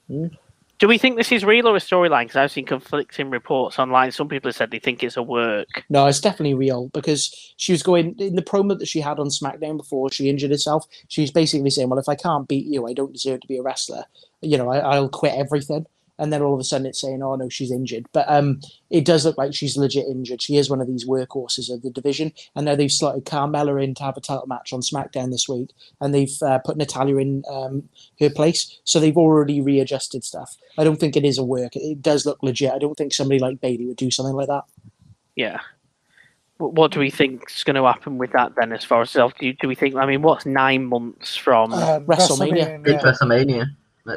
Do 0.83 0.89
we 0.89 0.97
think 0.97 1.15
this 1.15 1.31
is 1.31 1.45
real 1.45 1.69
or 1.69 1.77
a 1.77 1.79
storyline? 1.79 2.25
Because 2.25 2.35
I've 2.35 2.51
seen 2.51 2.65
conflicting 2.65 3.29
reports 3.29 3.79
online. 3.79 4.11
Some 4.11 4.27
people 4.27 4.49
have 4.49 4.57
said 4.57 4.69
they 4.69 4.79
think 4.79 5.01
it's 5.01 5.15
a 5.15 5.23
work. 5.23 5.85
No, 5.89 6.07
it's 6.07 6.19
definitely 6.19 6.55
real 6.55 6.89
because 6.89 7.53
she 7.55 7.71
was 7.71 7.81
going 7.81 8.15
in 8.19 8.35
the 8.35 8.41
promo 8.41 8.77
that 8.77 8.89
she 8.89 8.99
had 8.99 9.17
on 9.17 9.29
SmackDown 9.29 9.77
before 9.77 10.11
she 10.11 10.27
injured 10.27 10.51
herself. 10.51 10.85
She's 11.07 11.31
basically 11.31 11.69
saying, 11.69 11.87
"Well, 11.87 11.99
if 11.99 12.09
I 12.09 12.15
can't 12.15 12.49
beat 12.49 12.65
you, 12.65 12.85
I 12.85 12.91
don't 12.91 13.13
deserve 13.13 13.39
to 13.39 13.47
be 13.47 13.55
a 13.57 13.61
wrestler. 13.61 14.03
You 14.41 14.57
know, 14.57 14.69
I, 14.69 14.79
I'll 14.79 15.07
quit 15.07 15.35
everything." 15.35 15.85
And 16.19 16.31
then 16.31 16.41
all 16.41 16.53
of 16.53 16.59
a 16.59 16.63
sudden, 16.63 16.85
it's 16.87 17.01
saying, 17.01 17.23
"Oh 17.23 17.35
no, 17.35 17.49
she's 17.49 17.71
injured." 17.71 18.05
But 18.13 18.29
um, 18.29 18.59
it 18.89 19.05
does 19.05 19.25
look 19.25 19.37
like 19.37 19.53
she's 19.53 19.77
legit 19.77 20.05
injured. 20.07 20.41
She 20.41 20.57
is 20.57 20.69
one 20.69 20.81
of 20.81 20.87
these 20.87 21.07
workhorses 21.07 21.73
of 21.73 21.81
the 21.81 21.89
division. 21.89 22.33
And 22.55 22.65
now 22.65 22.75
they've 22.75 22.91
slotted 22.91 23.25
Carmella 23.25 23.83
in 23.83 23.95
to 23.95 24.03
have 24.03 24.17
a 24.17 24.21
title 24.21 24.47
match 24.47 24.73
on 24.73 24.81
SmackDown 24.81 25.31
this 25.31 25.49
week, 25.49 25.71
and 25.99 26.13
they've 26.13 26.41
uh, 26.41 26.59
put 26.59 26.77
Natalya 26.77 27.17
in 27.17 27.43
um, 27.49 27.89
her 28.19 28.29
place. 28.29 28.79
So 28.83 28.99
they've 28.99 29.17
already 29.17 29.61
readjusted 29.61 30.23
stuff. 30.23 30.55
I 30.77 30.83
don't 30.83 30.99
think 30.99 31.15
it 31.15 31.25
is 31.25 31.37
a 31.37 31.43
work. 31.43 31.75
It 31.75 32.01
does 32.01 32.25
look 32.25 32.43
legit. 32.43 32.71
I 32.71 32.79
don't 32.79 32.95
think 32.95 33.13
somebody 33.13 33.39
like 33.39 33.61
Bayley 33.61 33.85
would 33.87 33.97
do 33.97 34.11
something 34.11 34.35
like 34.35 34.47
that. 34.47 34.63
Yeah. 35.35 35.59
What 36.57 36.91
do 36.91 36.99
we 36.99 37.09
think's 37.09 37.63
going 37.63 37.75
to 37.75 37.83
happen 37.83 38.17
with 38.17 38.31
that 38.33 38.53
then? 38.55 38.71
As 38.71 38.85
far 38.85 39.01
as 39.01 39.09
self, 39.09 39.33
do, 39.37 39.51
do 39.53 39.67
we 39.67 39.75
think? 39.75 39.95
I 39.95 40.05
mean, 40.05 40.21
what's 40.21 40.45
nine 40.45 40.85
months 40.85 41.35
from? 41.35 41.73
Um, 41.73 42.05
WrestleMania. 42.05 42.87
It's 42.87 43.03
yeah. 43.03 43.11
WrestleMania. 43.11 43.65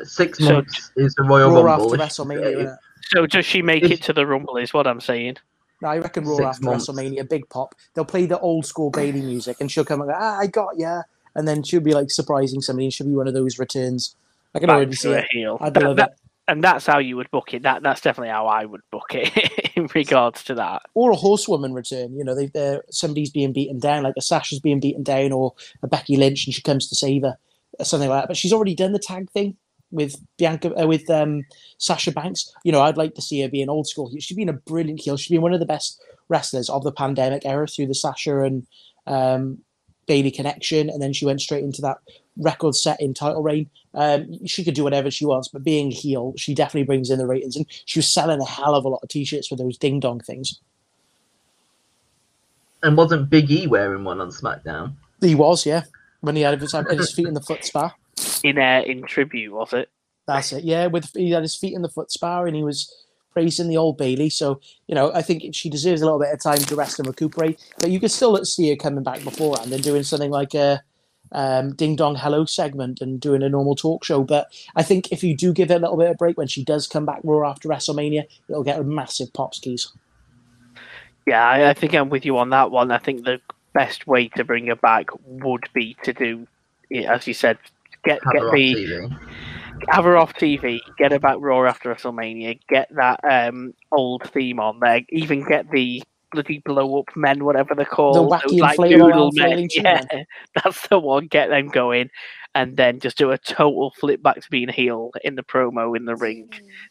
Six 0.04 0.38
So- 0.38 0.54
months 0.54 0.90
is 0.96 1.14
the 1.14 1.22
Royal 1.22 1.50
Raw 1.50 1.62
Rumble. 1.62 1.92
after 2.00 2.02
If- 2.02 2.28
WrestleMania. 2.28 2.56
innit? 2.56 2.76
so 3.12 3.26
does 3.26 3.46
she 3.46 3.62
make 3.62 3.84
it 3.84 4.02
to 4.02 4.12
the 4.12 4.26
Rumble? 4.26 4.56
Is 4.56 4.72
what 4.74 4.86
I'm 4.86 5.00
saying. 5.00 5.36
No, 5.82 5.88
I 5.88 5.98
reckon 5.98 6.24
Raw 6.24 6.36
Six 6.36 6.46
after 6.46 6.64
months. 6.64 6.88
WrestleMania, 6.88 7.28
big 7.28 7.48
pop. 7.50 7.74
They'll 7.94 8.04
play 8.04 8.26
the 8.26 8.38
old 8.40 8.64
school 8.66 8.90
Bayley 8.90 9.20
music, 9.20 9.58
and 9.60 9.70
she'll 9.70 9.84
come 9.84 10.00
and 10.00 10.10
go, 10.10 10.16
ah, 10.18 10.38
"I 10.38 10.46
got 10.46 10.78
ya," 10.78 11.02
and 11.34 11.46
then 11.46 11.62
she'll 11.62 11.80
be 11.80 11.92
like 11.92 12.10
surprising 12.10 12.60
somebody. 12.62 12.86
and 12.86 12.94
She'll 12.94 13.06
be 13.06 13.14
one 13.14 13.28
of 13.28 13.34
those 13.34 13.58
returns. 13.58 14.16
I 14.54 14.58
can 14.58 14.68
Back 14.68 14.76
already 14.76 14.96
see 14.96 15.12
a 15.12 15.18
it. 15.18 15.26
heel. 15.30 15.58
I'd 15.60 15.74
That- 15.74 15.82
love 15.82 15.96
that- 15.98 16.10
it. 16.12 16.16
and 16.48 16.64
that's 16.64 16.86
how 16.86 16.98
you 16.98 17.16
would 17.16 17.30
book 17.30 17.52
it. 17.52 17.62
That 17.62 17.82
that's 17.82 18.00
definitely 18.00 18.30
how 18.30 18.46
I 18.46 18.64
would 18.64 18.80
book 18.90 19.14
it 19.14 19.30
in 19.76 19.86
regards 19.94 20.42
to 20.44 20.54
that. 20.54 20.82
Or 20.94 21.10
a 21.10 21.16
horsewoman 21.16 21.74
return. 21.74 22.16
You 22.16 22.24
know, 22.24 22.34
they, 22.34 22.46
they're 22.46 22.82
somebody's 22.90 23.30
being 23.30 23.52
beaten 23.52 23.78
down, 23.78 24.02
like 24.02 24.14
a 24.16 24.22
Sasha's 24.22 24.60
being 24.60 24.80
beaten 24.80 25.02
down, 25.02 25.30
or 25.32 25.52
a 25.82 25.86
Becky 25.86 26.16
Lynch, 26.16 26.46
and 26.46 26.54
she 26.54 26.62
comes 26.62 26.88
to 26.88 26.94
save 26.96 27.22
her, 27.22 27.36
or 27.78 27.84
something 27.84 28.08
like 28.08 28.22
that. 28.22 28.28
But 28.28 28.36
she's 28.38 28.52
already 28.54 28.74
done 28.74 28.92
the 28.92 28.98
tag 28.98 29.30
thing 29.30 29.56
with 29.90 30.16
Bianca, 30.36 30.74
uh, 30.74 30.86
with 30.86 31.08
um, 31.10 31.44
Sasha 31.78 32.12
Banks. 32.12 32.52
You 32.64 32.72
know, 32.72 32.82
I'd 32.82 32.96
like 32.96 33.14
to 33.14 33.22
see 33.22 33.40
her 33.42 33.48
be 33.48 33.62
an 33.62 33.70
old 33.70 33.86
school 33.86 34.08
heel. 34.08 34.20
She's 34.20 34.36
been 34.36 34.48
a 34.48 34.54
brilliant 34.54 35.00
heel. 35.00 35.16
She's 35.16 35.30
been 35.30 35.42
one 35.42 35.54
of 35.54 35.60
the 35.60 35.66
best 35.66 36.00
wrestlers 36.28 36.68
of 36.68 36.82
the 36.82 36.92
pandemic 36.92 37.46
era 37.46 37.66
through 37.66 37.86
the 37.86 37.94
Sasha 37.94 38.40
and 38.40 38.66
um, 39.06 39.58
Bayley 40.06 40.30
connection, 40.30 40.88
and 40.90 41.00
then 41.00 41.12
she 41.12 41.24
went 41.24 41.40
straight 41.40 41.64
into 41.64 41.82
that 41.82 41.98
record-setting 42.36 43.14
title 43.14 43.42
reign. 43.42 43.70
Um, 43.94 44.44
she 44.46 44.62
could 44.62 44.74
do 44.74 44.84
whatever 44.84 45.10
she 45.10 45.24
wants, 45.24 45.48
but 45.48 45.64
being 45.64 45.90
a 45.90 45.94
heel, 45.94 46.34
she 46.36 46.54
definitely 46.54 46.84
brings 46.84 47.10
in 47.10 47.18
the 47.18 47.26
ratings, 47.26 47.56
and 47.56 47.66
she 47.86 47.98
was 47.98 48.08
selling 48.08 48.40
a 48.40 48.44
hell 48.44 48.74
of 48.74 48.84
a 48.84 48.88
lot 48.88 49.00
of 49.02 49.08
t-shirts 49.08 49.50
with 49.50 49.58
those 49.58 49.78
ding 49.78 50.00
dong 50.00 50.20
things. 50.20 50.60
And 52.82 52.96
wasn't 52.96 53.30
Big 53.30 53.50
E 53.50 53.66
wearing 53.66 54.04
one 54.04 54.20
on 54.20 54.30
SmackDown? 54.30 54.94
He 55.20 55.34
was, 55.34 55.64
yeah, 55.64 55.84
when 56.20 56.36
he 56.36 56.42
had 56.42 56.60
his, 56.60 56.72
had 56.72 56.86
his 56.90 57.12
feet 57.12 57.26
in 57.26 57.34
the 57.34 57.40
foot 57.40 57.64
spa. 57.64 57.94
In 58.42 58.58
uh, 58.58 58.82
in 58.86 59.02
tribute, 59.02 59.52
was 59.52 59.72
it? 59.72 59.90
That's 60.26 60.52
it. 60.52 60.64
Yeah, 60.64 60.86
with 60.86 61.10
he 61.14 61.30
had 61.30 61.42
his 61.42 61.56
feet 61.56 61.74
in 61.74 61.82
the 61.82 61.88
foot 61.88 62.10
spa 62.10 62.42
and 62.42 62.56
he 62.56 62.64
was 62.64 62.92
praising 63.32 63.68
the 63.68 63.76
old 63.76 63.98
Bayley. 63.98 64.30
So 64.30 64.60
you 64.86 64.94
know, 64.94 65.12
I 65.12 65.22
think 65.22 65.54
she 65.54 65.68
deserves 65.68 66.00
a 66.00 66.04
little 66.04 66.20
bit 66.20 66.32
of 66.32 66.40
time 66.40 66.58
to 66.58 66.76
rest 66.76 66.98
and 66.98 67.06
recuperate. 67.06 67.60
But 67.78 67.90
you 67.90 68.00
could 68.00 68.10
still 68.10 68.42
see 68.44 68.70
her 68.70 68.76
coming 68.76 69.04
back 69.04 69.22
beforehand 69.22 69.72
and 69.72 69.82
doing 69.82 70.02
something 70.02 70.30
like 70.30 70.54
a 70.54 70.82
um, 71.32 71.74
ding 71.74 71.96
dong 71.96 72.16
hello 72.16 72.44
segment 72.44 73.00
and 73.00 73.20
doing 73.20 73.42
a 73.42 73.48
normal 73.48 73.76
talk 73.76 74.04
show. 74.04 74.22
But 74.22 74.48
I 74.74 74.82
think 74.82 75.12
if 75.12 75.22
you 75.22 75.36
do 75.36 75.52
give 75.52 75.70
it 75.70 75.76
a 75.76 75.78
little 75.78 75.96
bit 75.96 76.10
of 76.10 76.18
break 76.18 76.38
when 76.38 76.48
she 76.48 76.64
does 76.64 76.86
come 76.86 77.06
back 77.06 77.20
raw 77.24 77.50
after 77.50 77.68
WrestleMania, 77.68 78.24
it'll 78.48 78.64
get 78.64 78.80
a 78.80 78.84
massive 78.84 79.32
pops 79.32 79.58
keys. 79.58 79.92
Yeah, 81.26 81.44
I, 81.44 81.70
I 81.70 81.74
think 81.74 81.94
I'm 81.94 82.08
with 82.08 82.24
you 82.24 82.38
on 82.38 82.50
that 82.50 82.70
one. 82.70 82.90
I 82.90 82.98
think 82.98 83.24
the 83.24 83.40
best 83.72 84.06
way 84.06 84.28
to 84.28 84.44
bring 84.44 84.68
her 84.68 84.76
back 84.76 85.08
would 85.26 85.68
be 85.74 85.96
to 86.04 86.12
do, 86.12 86.46
as 86.94 87.26
you 87.26 87.34
said, 87.34 87.58
get 88.06 88.20
Have 88.24 88.32
get 88.32 88.42
her 88.42 88.48
on 88.48 88.54
the 88.54 88.74
TV. 88.74 89.18
have 89.88 90.04
her 90.04 90.16
off 90.16 90.34
TV, 90.34 90.80
get 90.98 91.12
her 91.12 91.18
back 91.18 91.36
Raw 91.40 91.64
after 91.66 91.94
WrestleMania, 91.94 92.60
get 92.68 92.88
that 92.94 93.20
um, 93.24 93.74
old 93.92 94.22
theme 94.30 94.60
on 94.60 94.80
there, 94.80 95.02
even 95.10 95.44
get 95.46 95.70
the 95.70 96.02
bloody 96.32 96.58
blow 96.64 96.98
up 96.98 97.14
men, 97.16 97.44
whatever 97.44 97.74
they're 97.74 97.84
called, 97.84 98.30
wacky 98.30 98.58
those, 98.58 98.76
inflatable 98.76 98.90
noodle 98.90 99.30
men. 99.34 99.68
Yeah, 99.70 100.04
that's 100.54 100.86
the 100.88 100.98
one. 100.98 101.26
Get 101.26 101.48
them 101.50 101.68
going, 101.68 102.10
and 102.54 102.76
then 102.76 103.00
just 103.00 103.18
do 103.18 103.30
a 103.30 103.38
total 103.38 103.92
flip 103.98 104.22
back 104.22 104.40
to 104.40 104.50
being 104.50 104.68
heel 104.68 105.10
in 105.24 105.34
the 105.34 105.42
promo 105.42 105.96
in 105.96 106.04
the 106.06 106.16
ring. 106.16 106.48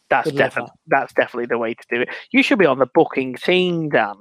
That's 0.10 0.26
Would 0.26 0.36
love 0.36 0.44
definitely 0.44 0.72
that's 0.88 1.14
definitely 1.14 1.48
the 1.48 1.58
way 1.58 1.74
to 1.74 1.86
do 1.90 2.02
it. 2.02 2.10
You 2.32 2.44
should 2.44 2.60
be 2.60 2.66
on 2.66 2.80
the 2.80 2.88
booking 2.94 3.36
team, 3.36 3.90
Dan. 3.90 4.16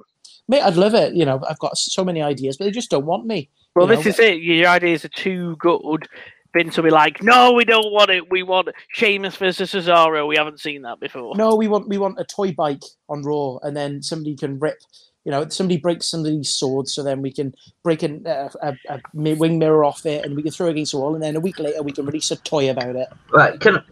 Mate, 0.47 0.61
I'd 0.61 0.75
love 0.75 0.93
it. 0.93 1.13
You 1.13 1.25
know, 1.25 1.41
I've 1.49 1.59
got 1.59 1.77
so 1.77 2.03
many 2.03 2.21
ideas, 2.21 2.57
but 2.57 2.65
they 2.65 2.71
just 2.71 2.91
don't 2.91 3.05
want 3.05 3.25
me. 3.25 3.49
Well, 3.75 3.87
You 3.89 3.95
this 3.95 4.05
know, 4.05 4.09
is 4.11 4.19
it. 4.19 4.41
Your 4.41 4.67
ideas 4.69 5.03
are 5.03 5.09
too 5.09 5.55
good. 5.59 6.07
Vince 6.55 6.77
will 6.77 6.85
be 6.85 6.89
like, 6.89 7.21
"No, 7.21 7.51
we 7.51 7.65
don't 7.65 7.91
want 7.91 8.09
it. 8.09 8.29
We 8.31 8.43
want 8.43 8.69
Sheamus 8.89 9.35
versus 9.35 9.71
Cesaro. 9.71 10.27
We 10.27 10.37
haven't 10.37 10.59
seen 10.59 10.83
that 10.83 10.99
before." 10.99 11.35
No, 11.35 11.55
we 11.55 11.67
want 11.67 11.89
we 11.89 11.97
want 11.97 12.19
a 12.19 12.23
toy 12.23 12.53
bike 12.53 12.83
on 13.09 13.21
Raw, 13.23 13.57
and 13.61 13.75
then 13.75 14.01
somebody 14.01 14.35
can 14.35 14.57
rip. 14.59 14.77
You 15.25 15.31
know, 15.31 15.47
somebody 15.49 15.77
breaks 15.77 16.07
somebody's 16.07 16.49
sword, 16.49 16.87
so 16.87 17.03
then 17.03 17.21
we 17.21 17.31
can 17.31 17.53
break 17.83 18.03
an, 18.03 18.27
uh, 18.27 18.49
a, 18.61 18.77
a 18.89 19.01
wing 19.13 19.57
mirror 19.57 19.83
off 19.83 20.05
it, 20.05 20.23
and 20.23 20.35
we 20.35 20.43
can 20.43 20.51
throw 20.51 20.67
it 20.67 20.71
against 20.71 20.91
the 20.91 20.99
wall, 20.99 21.15
and 21.15 21.23
then 21.23 21.35
a 21.35 21.39
week 21.39 21.59
later 21.59 21.81
we 21.81 21.91
can 21.91 22.05
release 22.05 22.29
a 22.29 22.35
toy 22.35 22.69
about 22.69 22.95
it. 22.95 23.09
Right, 23.31 23.59
can 23.59 23.83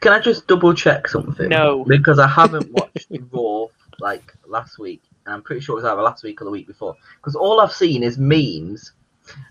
can 0.00 0.12
I 0.12 0.18
just 0.18 0.46
double 0.46 0.74
check 0.74 1.08
something? 1.08 1.48
No. 1.48 1.84
Because 1.84 2.18
I 2.18 2.26
haven't 2.40 2.72
watched 2.72 3.08
Raw 3.30 3.66
like 4.00 4.32
last 4.46 4.78
week. 4.78 5.02
And 5.26 5.34
I'm 5.34 5.42
pretty 5.42 5.60
sure 5.60 5.74
it 5.74 5.82
was 5.82 5.84
either 5.84 6.02
last 6.02 6.24
week 6.24 6.40
or 6.40 6.44
the 6.44 6.50
week 6.50 6.66
before. 6.66 6.96
Because 7.16 7.36
all 7.36 7.60
I've 7.60 7.72
seen 7.72 8.02
is 8.02 8.18
memes 8.18 8.92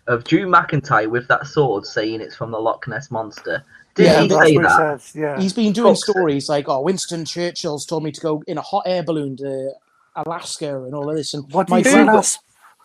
of 0.08 0.24
Drew 0.24 0.48
McIntyre 0.48 1.10
with 1.10 1.28
that 1.28 1.48
sword 1.48 1.86
saying 1.86 2.22
it's 2.22 2.36
from 2.36 2.52
the 2.52 2.60
Loch 2.60 2.88
Ness 2.88 3.12
monster. 3.12 3.64
Did 3.96 4.06
Yeah, 4.06 4.22
he 4.24 4.28
that's 4.28 4.50
say 4.50 4.56
what 4.56 4.66
it 4.66 4.68
that? 4.70 4.78
says. 5.02 5.16
Yeah. 5.16 5.40
He's 5.40 5.54
been 5.54 5.74
doing 5.74 5.96
Fuck's 5.96 6.06
sake. 6.06 6.14
stories 6.16 6.50
like, 6.50 6.70
"Oh, 6.70 6.82
Winston 6.82 7.26
Churchill's 7.26 7.86
told 7.86 8.04
me 8.04 8.12
to 8.12 8.22
go 8.22 8.44
in 8.48 8.58
a 8.58 8.62
hot 8.62 8.84
air 8.86 9.04
balloon 9.04 9.36
to 9.38 9.74
Alaska 10.16 10.84
and 10.84 10.94
all 10.96 11.10
of 11.10 11.16
this." 11.16 11.34
And 11.34 11.52
What 11.54 11.68
do 11.68 11.72
my 11.72 11.80
you 11.80 11.84
friend, 11.84 12.08
last? 12.08 12.40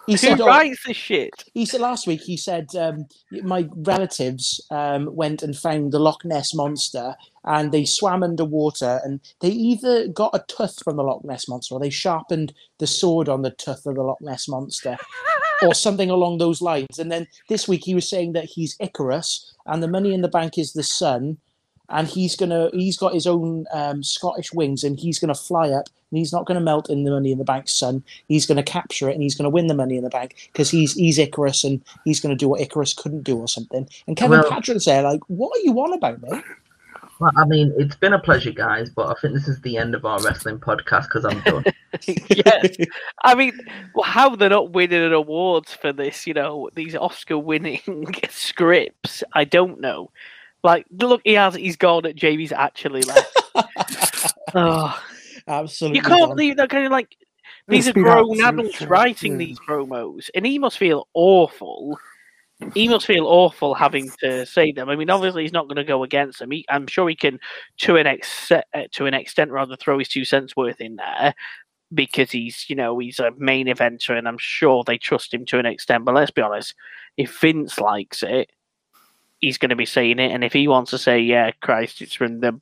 he 0.06 0.16
said, 0.16 0.38
Who 0.38 0.44
oh, 0.44 0.46
writes 0.48 0.82
this 0.86 0.96
shit? 0.96 1.44
he 1.54 1.64
said 1.66 1.80
last 1.80 2.06
week. 2.06 2.20
He 2.22 2.36
said 2.36 2.74
um, 2.76 3.06
my 3.42 3.68
relatives 3.76 4.60
um, 4.70 5.14
went 5.14 5.42
and 5.42 5.56
found 5.56 5.92
the 5.92 5.98
Loch 5.98 6.24
Ness 6.24 6.54
monster, 6.54 7.14
and 7.44 7.72
they 7.72 7.84
swam 7.84 8.22
underwater, 8.22 9.00
and 9.04 9.20
they 9.40 9.48
either 9.50 10.08
got 10.08 10.34
a 10.34 10.44
tooth 10.48 10.82
from 10.82 10.96
the 10.96 11.02
Loch 11.04 11.24
Ness 11.24 11.48
monster, 11.48 11.74
or 11.74 11.80
they 11.80 11.90
sharpened 11.90 12.52
the 12.78 12.86
sword 12.86 13.28
on 13.28 13.42
the 13.42 13.50
tooth 13.52 13.86
of 13.86 13.94
the 13.94 14.02
Loch 14.02 14.20
Ness 14.20 14.48
monster, 14.48 14.98
or 15.62 15.74
something 15.74 16.10
along 16.10 16.38
those 16.38 16.60
lines. 16.62 16.98
And 16.98 17.10
then 17.10 17.26
this 17.48 17.68
week 17.68 17.84
he 17.84 17.94
was 17.94 18.08
saying 18.08 18.32
that 18.32 18.44
he's 18.44 18.76
Icarus, 18.80 19.52
and 19.66 19.82
the 19.82 19.88
money 19.88 20.12
in 20.14 20.22
the 20.22 20.28
bank 20.28 20.58
is 20.58 20.72
the 20.72 20.82
sun, 20.82 21.38
and 21.88 22.08
he's 22.08 22.34
gonna 22.36 22.70
he's 22.72 22.96
got 22.96 23.14
his 23.14 23.26
own 23.26 23.66
um, 23.72 24.02
Scottish 24.02 24.52
wings, 24.52 24.84
and 24.84 24.98
he's 24.98 25.18
gonna 25.18 25.34
fly 25.34 25.70
up, 25.70 25.88
and 26.10 26.18
he's 26.18 26.32
not 26.32 26.46
gonna 26.46 26.60
melt 26.60 26.88
in 26.90 27.04
the 27.04 27.10
money 27.10 27.30
in 27.32 27.38
the 27.38 27.44
bank 27.44 27.68
sun. 27.68 28.02
He's 28.28 28.46
gonna 28.46 28.62
capture 28.62 29.08
it, 29.08 29.14
and 29.14 29.22
he's 29.22 29.34
gonna 29.34 29.50
win 29.50 29.66
the 29.66 29.74
money 29.74 29.96
in 29.96 30.04
the 30.04 30.10
bank 30.10 30.34
because 30.52 30.70
he's 30.70 30.94
he's 30.94 31.18
Icarus, 31.18 31.62
and 31.64 31.82
he's 32.04 32.20
gonna 32.20 32.36
do 32.36 32.48
what 32.48 32.60
Icarus 32.60 32.94
couldn't 32.94 33.22
do 33.22 33.38
or 33.38 33.48
something. 33.48 33.88
And 34.06 34.16
Kevin 34.16 34.40
Well- 34.40 34.50
Patrick's 34.50 34.86
there, 34.86 35.02
like, 35.02 35.20
what 35.28 35.56
are 35.56 35.62
you 35.62 35.72
on 35.80 35.92
about, 35.92 36.20
mate? 36.22 36.42
Well, 37.20 37.30
I 37.36 37.44
mean, 37.44 37.72
it's 37.76 37.94
been 37.94 38.12
a 38.12 38.18
pleasure, 38.18 38.50
guys, 38.50 38.90
but 38.90 39.08
I 39.08 39.14
think 39.20 39.34
this 39.34 39.46
is 39.46 39.60
the 39.60 39.76
end 39.76 39.94
of 39.94 40.04
our 40.04 40.20
wrestling 40.22 40.58
podcast 40.58 41.04
because 41.04 41.24
I'm 41.24 41.40
done. 41.42 41.64
yes. 42.06 42.76
I 43.22 43.34
mean, 43.34 43.52
well, 43.94 44.04
how 44.04 44.34
they're 44.34 44.48
not 44.48 44.72
winning 44.72 45.02
an 45.02 45.12
awards 45.12 45.72
for 45.72 45.92
this, 45.92 46.26
you 46.26 46.34
know, 46.34 46.70
these 46.74 46.96
Oscar 46.96 47.38
winning 47.38 47.80
scripts, 48.30 49.22
I 49.32 49.44
don't 49.44 49.80
know. 49.80 50.10
Like, 50.64 50.86
look, 50.90 51.20
he 51.24 51.34
has, 51.34 51.54
he's 51.54 51.76
gone 51.76 52.06
at 52.06 52.16
Jamie's 52.16 52.52
actually 52.52 53.02
left. 53.02 53.42
oh, 54.54 55.00
Absolutely. 55.46 55.98
you 55.98 56.02
can't 56.02 56.30
gone. 56.30 56.36
leave 56.36 56.56
that 56.56 56.70
kind 56.70 56.86
of 56.86 56.92
like, 56.92 57.16
these 57.68 57.86
It's 57.86 57.96
are 57.96 58.00
grown 58.00 58.40
adults 58.42 58.82
writing 58.82 59.32
yeah. 59.32 59.38
these 59.46 59.60
promos, 59.60 60.28
and 60.34 60.44
he 60.44 60.58
must 60.58 60.78
feel 60.78 61.08
awful. 61.14 61.98
He 62.74 62.88
must 62.88 63.06
feel 63.06 63.26
awful 63.26 63.74
having 63.74 64.10
to 64.20 64.44
say 64.46 64.72
them. 64.72 64.88
I 64.88 64.96
mean, 64.96 65.10
obviously, 65.10 65.42
he's 65.42 65.52
not 65.52 65.68
going 65.68 65.76
to 65.76 65.84
go 65.84 66.02
against 66.02 66.38
them. 66.38 66.50
He, 66.50 66.64
I'm 66.68 66.86
sure 66.86 67.08
he 67.08 67.16
can, 67.16 67.38
to 67.78 67.96
an 67.96 68.06
extent, 68.06 68.64
uh, 68.74 68.82
to 68.92 69.06
an 69.06 69.14
extent, 69.14 69.50
rather 69.50 69.76
throw 69.76 69.98
his 69.98 70.08
two 70.08 70.24
cents 70.24 70.56
worth 70.56 70.80
in 70.80 70.96
there 70.96 71.34
because 71.92 72.30
he's, 72.30 72.68
you 72.68 72.76
know, 72.76 72.98
he's 72.98 73.20
a 73.20 73.30
main 73.36 73.66
eventer, 73.66 74.16
and 74.16 74.26
I'm 74.26 74.38
sure 74.38 74.82
they 74.84 74.98
trust 74.98 75.32
him 75.32 75.44
to 75.46 75.58
an 75.58 75.66
extent. 75.66 76.04
But 76.04 76.14
let's 76.14 76.30
be 76.30 76.42
honest, 76.42 76.74
if 77.16 77.38
Vince 77.40 77.78
likes 77.78 78.22
it, 78.22 78.50
he's 79.40 79.58
going 79.58 79.70
to 79.70 79.76
be 79.76 79.86
saying 79.86 80.18
it, 80.18 80.32
and 80.32 80.42
if 80.42 80.52
he 80.52 80.68
wants 80.68 80.90
to 80.90 80.98
say, 80.98 81.20
"Yeah, 81.20 81.50
Christ, 81.60 82.02
it's 82.02 82.14
from 82.14 82.40
the 82.40 82.58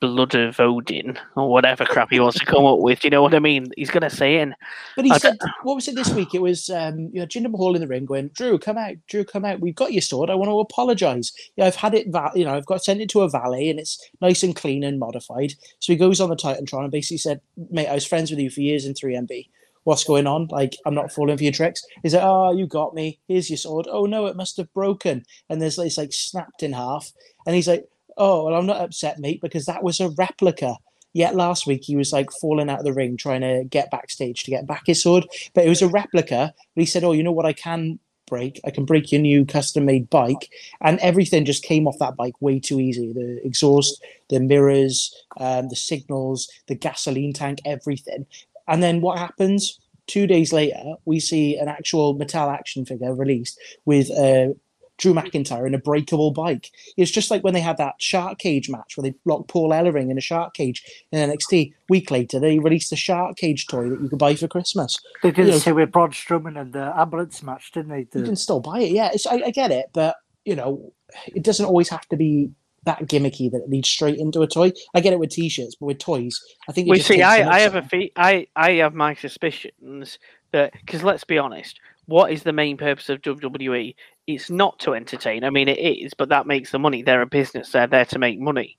blood 0.00 0.34
of 0.34 0.58
Odin" 0.60 1.18
or 1.36 1.50
whatever 1.50 1.84
crap 1.84 2.10
he 2.10 2.20
wants 2.20 2.38
to 2.38 2.44
come 2.44 2.64
up 2.64 2.78
with, 2.78 3.04
you 3.04 3.10
know 3.10 3.22
what 3.22 3.34
I 3.34 3.38
mean? 3.38 3.66
He's 3.76 3.90
going 3.90 4.02
to 4.02 4.10
say 4.10 4.36
it. 4.36 4.42
And 4.42 4.54
But 4.96 5.04
he 5.04 5.10
I 5.10 5.18
said, 5.18 5.38
what 5.62 5.74
was 5.74 5.88
it 5.88 5.94
this 5.94 6.12
week? 6.14 6.34
It 6.34 6.42
was, 6.42 6.70
um, 6.70 7.10
you 7.12 7.20
know, 7.20 7.26
Jinder 7.26 7.50
Mahal 7.50 7.74
in 7.74 7.80
the 7.80 7.86
ring 7.86 8.04
going, 8.04 8.28
Drew, 8.28 8.58
come 8.58 8.78
out, 8.78 8.94
Drew, 9.08 9.24
come 9.24 9.44
out. 9.44 9.60
We've 9.60 9.74
got 9.74 9.92
your 9.92 10.02
sword. 10.02 10.30
I 10.30 10.34
want 10.34 10.50
to 10.50 10.60
apologise. 10.60 11.32
Yeah, 11.56 11.66
I've 11.66 11.76
had 11.76 11.94
it, 11.94 12.08
va- 12.08 12.32
you 12.34 12.44
know, 12.44 12.54
I've 12.54 12.66
got 12.66 12.84
sent 12.84 13.00
it 13.00 13.08
to 13.10 13.22
a 13.22 13.28
valet 13.28 13.70
and 13.70 13.80
it's 13.80 14.10
nice 14.20 14.42
and 14.42 14.54
clean 14.54 14.84
and 14.84 14.98
modified. 14.98 15.54
So 15.80 15.92
he 15.92 15.96
goes 15.96 16.20
on 16.20 16.30
the 16.30 16.36
Titantron 16.36 16.82
and 16.82 16.92
basically 16.92 17.18
said, 17.18 17.40
mate, 17.70 17.88
I 17.88 17.94
was 17.94 18.06
friends 18.06 18.30
with 18.30 18.40
you 18.40 18.50
for 18.50 18.60
years 18.60 18.84
in 18.84 18.94
3MB. 18.94 19.48
What's 19.84 20.04
going 20.04 20.26
on? 20.26 20.48
Like, 20.50 20.76
I'm 20.84 20.94
not 20.94 21.12
falling 21.12 21.38
for 21.38 21.44
your 21.44 21.52
tricks. 21.52 21.82
He's 22.02 22.12
like, 22.12 22.22
oh, 22.22 22.52
you 22.52 22.66
got 22.66 22.94
me. 22.94 23.18
Here's 23.26 23.48
your 23.48 23.56
sword. 23.56 23.88
Oh, 23.90 24.04
no, 24.04 24.26
it 24.26 24.36
must 24.36 24.58
have 24.58 24.72
broken. 24.74 25.24
And 25.48 25.62
there's 25.62 25.78
it's 25.78 25.96
like 25.96 26.12
snapped 26.12 26.62
in 26.62 26.74
half. 26.74 27.10
And 27.46 27.56
he's 27.56 27.68
like, 27.68 27.88
oh, 28.18 28.44
well, 28.44 28.54
I'm 28.54 28.66
not 28.66 28.80
upset, 28.80 29.18
mate, 29.18 29.40
because 29.40 29.66
that 29.66 29.82
was 29.82 30.00
a 30.00 30.10
replica. 30.10 30.76
Yet 31.14 31.34
last 31.34 31.66
week 31.66 31.84
he 31.84 31.96
was 31.96 32.12
like 32.12 32.30
falling 32.40 32.68
out 32.68 32.80
of 32.80 32.84
the 32.84 32.92
ring 32.92 33.16
trying 33.16 33.40
to 33.40 33.64
get 33.64 33.90
backstage 33.90 34.44
to 34.44 34.50
get 34.50 34.66
back 34.66 34.82
his 34.86 35.02
sword, 35.02 35.26
but 35.54 35.64
it 35.64 35.68
was 35.68 35.82
a 35.82 35.88
replica. 35.88 36.52
But 36.74 36.80
he 36.80 36.86
said, 36.86 37.02
"Oh, 37.02 37.12
you 37.12 37.22
know 37.22 37.32
what? 37.32 37.46
I 37.46 37.54
can 37.54 37.98
break. 38.26 38.60
I 38.64 38.70
can 38.70 38.84
break 38.84 39.10
your 39.10 39.22
new 39.22 39.46
custom-made 39.46 40.10
bike." 40.10 40.50
And 40.82 40.98
everything 41.00 41.46
just 41.46 41.64
came 41.64 41.88
off 41.88 41.98
that 41.98 42.16
bike 42.16 42.34
way 42.40 42.60
too 42.60 42.78
easy. 42.78 43.12
The 43.12 43.40
exhaust, 43.44 44.02
the 44.28 44.38
mirrors, 44.38 45.14
um, 45.38 45.70
the 45.70 45.76
signals, 45.76 46.48
the 46.66 46.74
gasoline 46.74 47.32
tank, 47.32 47.60
everything. 47.64 48.26
And 48.68 48.82
then 48.82 49.00
what 49.00 49.18
happens? 49.18 49.80
Two 50.06 50.26
days 50.26 50.52
later, 50.52 50.94
we 51.04 51.20
see 51.20 51.56
an 51.56 51.68
actual 51.68 52.14
metal 52.14 52.50
action 52.50 52.84
figure 52.84 53.14
released 53.14 53.58
with 53.86 54.10
uh, 54.10 54.54
Drew 54.98 55.14
McIntyre 55.14 55.66
in 55.66 55.74
a 55.74 55.78
breakable 55.78 56.30
bike. 56.32 56.70
It's 56.96 57.10
just 57.10 57.30
like 57.30 57.42
when 57.42 57.54
they 57.54 57.60
had 57.60 57.78
that 57.78 57.94
shark 57.98 58.38
cage 58.38 58.68
match 58.68 58.96
where 58.96 59.02
they 59.02 59.14
locked 59.24 59.48
Paul 59.48 59.70
Ellering 59.70 60.10
in 60.10 60.18
a 60.18 60.20
shark 60.20 60.54
cage 60.54 60.84
in 61.12 61.30
NXT. 61.30 61.72
Week 61.88 62.10
later, 62.10 62.38
they 62.38 62.58
released 62.58 62.92
a 62.92 62.96
shark 62.96 63.36
cage 63.36 63.66
toy 63.66 63.88
that 63.88 64.00
you 64.00 64.08
could 64.08 64.18
buy 64.18 64.34
for 64.34 64.48
Christmas. 64.48 64.98
They 65.22 65.30
did 65.30 65.46
you 65.46 65.58
the 65.58 65.70
know- 65.70 65.76
with 65.76 65.92
Braun 65.92 66.10
Strowman 66.10 66.60
and 66.60 66.72
the 66.72 66.92
ambulance 66.98 67.42
match, 67.42 67.70
didn't 67.72 67.90
they? 67.90 68.06
You 68.18 68.24
can 68.26 68.36
still 68.36 68.60
buy 68.60 68.80
it, 68.80 68.90
yeah. 68.92 69.10
It's, 69.12 69.26
I, 69.26 69.36
I 69.46 69.50
get 69.50 69.70
it, 69.70 69.86
but 69.92 70.16
you 70.44 70.56
know, 70.56 70.92
it 71.26 71.42
doesn't 71.42 71.64
always 71.66 71.88
have 71.88 72.06
to 72.08 72.16
be 72.16 72.50
that 72.84 73.00
gimmicky 73.02 73.50
that 73.50 73.62
it 73.62 73.68
leads 73.68 73.88
straight 73.88 74.18
into 74.18 74.40
a 74.42 74.46
toy. 74.46 74.72
I 74.94 75.00
get 75.00 75.12
it 75.12 75.18
with 75.18 75.30
t-shirts, 75.30 75.76
but 75.78 75.86
with 75.86 75.98
toys, 75.98 76.40
I 76.68 76.72
think. 76.72 76.88
We 76.88 76.96
just 76.96 77.08
see. 77.08 77.22
I, 77.22 77.36
I 77.36 77.42
nuts 77.44 77.62
have 77.62 77.74
a 77.74 77.78
out. 77.78 77.90
fe- 77.90 78.12
I 78.16 78.46
I 78.56 78.72
have 78.72 78.94
my 78.94 79.14
suspicions 79.14 80.18
that 80.52 80.72
because 80.72 81.02
let's 81.02 81.24
be 81.24 81.38
honest, 81.38 81.78
what 82.06 82.32
is 82.32 82.42
the 82.42 82.52
main 82.52 82.76
purpose 82.76 83.08
of 83.08 83.20
WWE? 83.20 83.94
It's 84.28 84.50
not 84.50 84.78
to 84.80 84.92
entertain. 84.92 85.42
I 85.42 85.48
mean, 85.48 85.68
it 85.68 85.78
is, 85.78 86.12
but 86.12 86.28
that 86.28 86.46
makes 86.46 86.70
the 86.70 86.78
money. 86.78 87.02
They're 87.02 87.22
a 87.22 87.26
business. 87.26 87.72
They're 87.72 87.86
there 87.86 88.04
to 88.04 88.18
make 88.18 88.38
money. 88.38 88.76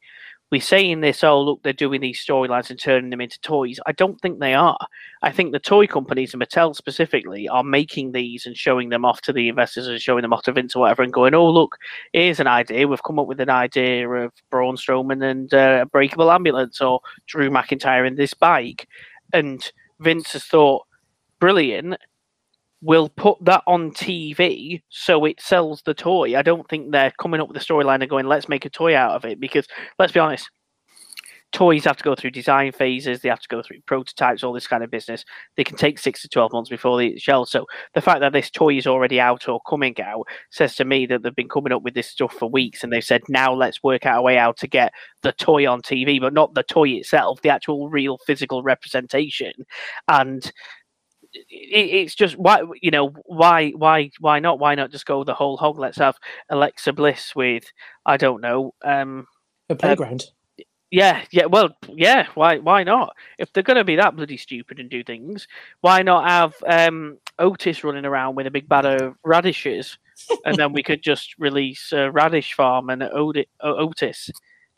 We 0.51 0.59
say 0.59 0.87
in 0.87 1.01
this, 1.01 1.23
oh 1.23 1.41
look, 1.41 1.63
they're 1.63 1.73
doing 1.73 2.01
these 2.01 2.23
storylines 2.23 2.69
and 2.69 2.79
turning 2.79 3.09
them 3.09 3.21
into 3.21 3.39
toys. 3.41 3.79
I 3.87 3.91
don't 3.91 4.21
think 4.21 4.39
they 4.39 4.53
are. 4.53 4.77
I 5.23 5.31
think 5.31 5.51
the 5.51 5.59
toy 5.59 5.87
companies 5.87 6.33
and 6.33 6.41
Mattel 6.41 6.75
specifically 6.75 7.47
are 7.47 7.63
making 7.63 8.11
these 8.11 8.45
and 8.45 8.55
showing 8.55 8.89
them 8.89 9.05
off 9.05 9.21
to 9.21 9.33
the 9.33 9.49
investors 9.49 9.87
and 9.87 9.99
showing 9.99 10.21
them 10.21 10.33
off 10.33 10.43
to 10.43 10.51
Vince 10.51 10.75
or 10.75 10.81
whatever, 10.81 11.01
and 11.01 11.13
going, 11.13 11.33
oh 11.33 11.49
look, 11.49 11.77
here's 12.13 12.39
an 12.39 12.47
idea. 12.47 12.87
We've 12.87 13.03
come 13.03 13.17
up 13.17 13.27
with 13.27 13.39
an 13.39 13.49
idea 13.49 14.07
of 14.07 14.31
Braun 14.51 14.75
Strowman 14.75 15.23
and 15.23 15.51
uh, 15.51 15.79
a 15.81 15.85
breakable 15.87 16.31
ambulance 16.31 16.79
or 16.79 17.01
Drew 17.27 17.49
McIntyre 17.49 18.07
in 18.07 18.15
this 18.15 18.35
bike, 18.35 18.87
and 19.33 19.71
Vince 19.99 20.33
has 20.33 20.45
thought, 20.45 20.85
brilliant. 21.39 21.95
We'll 22.81 23.09
put 23.09 23.43
that 23.43 23.63
on 23.67 23.91
TV 23.91 24.81
so 24.89 25.25
it 25.25 25.41
sells 25.41 25.81
the 25.81 25.93
toy. 25.93 26.37
I 26.37 26.41
don't 26.41 26.67
think 26.69 26.91
they're 26.91 27.11
coming 27.19 27.41
up 27.41 27.49
with 27.49 27.57
a 27.57 27.65
storyline 27.65 28.01
and 28.01 28.09
going, 28.09 28.25
let's 28.25 28.47
make 28.47 28.65
a 28.65 28.69
toy 28.69 28.95
out 28.95 29.15
of 29.15 29.25
it. 29.25 29.39
Because 29.39 29.67
let's 29.97 30.13
be 30.13 30.19
honest, 30.19 30.49
toys 31.51 31.85
have 31.85 31.97
to 31.97 32.03
go 32.03 32.15
through 32.15 32.31
design 32.31 32.71
phases, 32.71 33.21
they 33.21 33.29
have 33.29 33.41
to 33.41 33.47
go 33.47 33.61
through 33.61 33.81
prototypes, 33.85 34.43
all 34.43 34.53
this 34.53 34.67
kind 34.67 34.83
of 34.83 34.91
business. 34.91 35.25
They 35.57 35.63
can 35.63 35.77
take 35.77 35.99
six 35.99 36.21
to 36.21 36.29
12 36.29 36.53
months 36.53 36.69
before 36.69 36.97
they 36.97 37.17
shell. 37.17 37.45
So 37.45 37.65
the 37.93 38.01
fact 38.01 38.19
that 38.21 38.33
this 38.33 38.49
toy 38.49 38.77
is 38.77 38.87
already 38.87 39.19
out 39.19 39.47
or 39.47 39.59
coming 39.67 39.99
out 40.01 40.27
says 40.51 40.75
to 40.75 40.85
me 40.85 41.05
that 41.07 41.23
they've 41.23 41.35
been 41.35 41.49
coming 41.49 41.73
up 41.73 41.81
with 41.81 41.95
this 41.95 42.07
stuff 42.07 42.33
for 42.33 42.49
weeks 42.49 42.83
and 42.83 42.93
they've 42.93 43.03
said, 43.03 43.21
now 43.29 43.53
let's 43.53 43.83
work 43.83 44.05
out 44.05 44.19
a 44.19 44.21
way 44.21 44.37
out 44.37 44.57
to 44.57 44.67
get 44.67 44.93
the 45.21 45.31
toy 45.33 45.69
on 45.69 45.81
TV, 45.81 46.19
but 46.19 46.33
not 46.33 46.53
the 46.53 46.63
toy 46.63 46.89
itself, 46.89 47.41
the 47.41 47.49
actual 47.49 47.89
real 47.89 48.17
physical 48.25 48.63
representation. 48.63 49.53
And 50.07 50.51
it's 51.33 52.15
just 52.15 52.37
why 52.37 52.61
you 52.81 52.91
know 52.91 53.09
why 53.25 53.69
why 53.71 54.09
why 54.19 54.39
not? 54.39 54.59
Why 54.59 54.75
not 54.75 54.91
just 54.91 55.05
go 55.05 55.23
the 55.23 55.33
whole 55.33 55.57
hog 55.57 55.77
let's 55.77 55.97
have 55.97 56.17
alexa 56.49 56.93
bliss 56.93 57.35
with 57.35 57.71
i 58.05 58.17
don't 58.17 58.41
know 58.41 58.73
um 58.83 59.27
a 59.69 59.75
playground. 59.75 60.25
yeah 60.91 61.23
yeah 61.31 61.45
well 61.45 61.69
yeah 61.87 62.27
why 62.35 62.57
why 62.57 62.83
not? 62.83 63.15
If 63.37 63.53
they're 63.53 63.63
going 63.63 63.77
to 63.77 63.83
be 63.83 63.95
that 63.97 64.15
bloody 64.15 64.37
stupid 64.37 64.79
and 64.79 64.89
do 64.89 65.03
things 65.03 65.47
why 65.81 66.01
not 66.01 66.27
have 66.27 66.55
um 66.65 67.17
otis 67.37 67.83
running 67.83 68.05
around 68.05 68.35
with 68.35 68.47
a 68.47 68.51
big 68.51 68.67
bag 68.67 68.85
of 68.85 69.15
radishes? 69.23 69.97
And 70.45 70.57
then 70.59 70.73
we 70.73 70.83
could 70.83 71.01
just 71.01 71.35
release 71.39 71.91
uh, 71.93 72.11
radish 72.11 72.53
farm 72.53 72.89
and 72.89 73.03
Odi- 73.03 73.47
O- 73.61 73.87
otis 73.87 74.29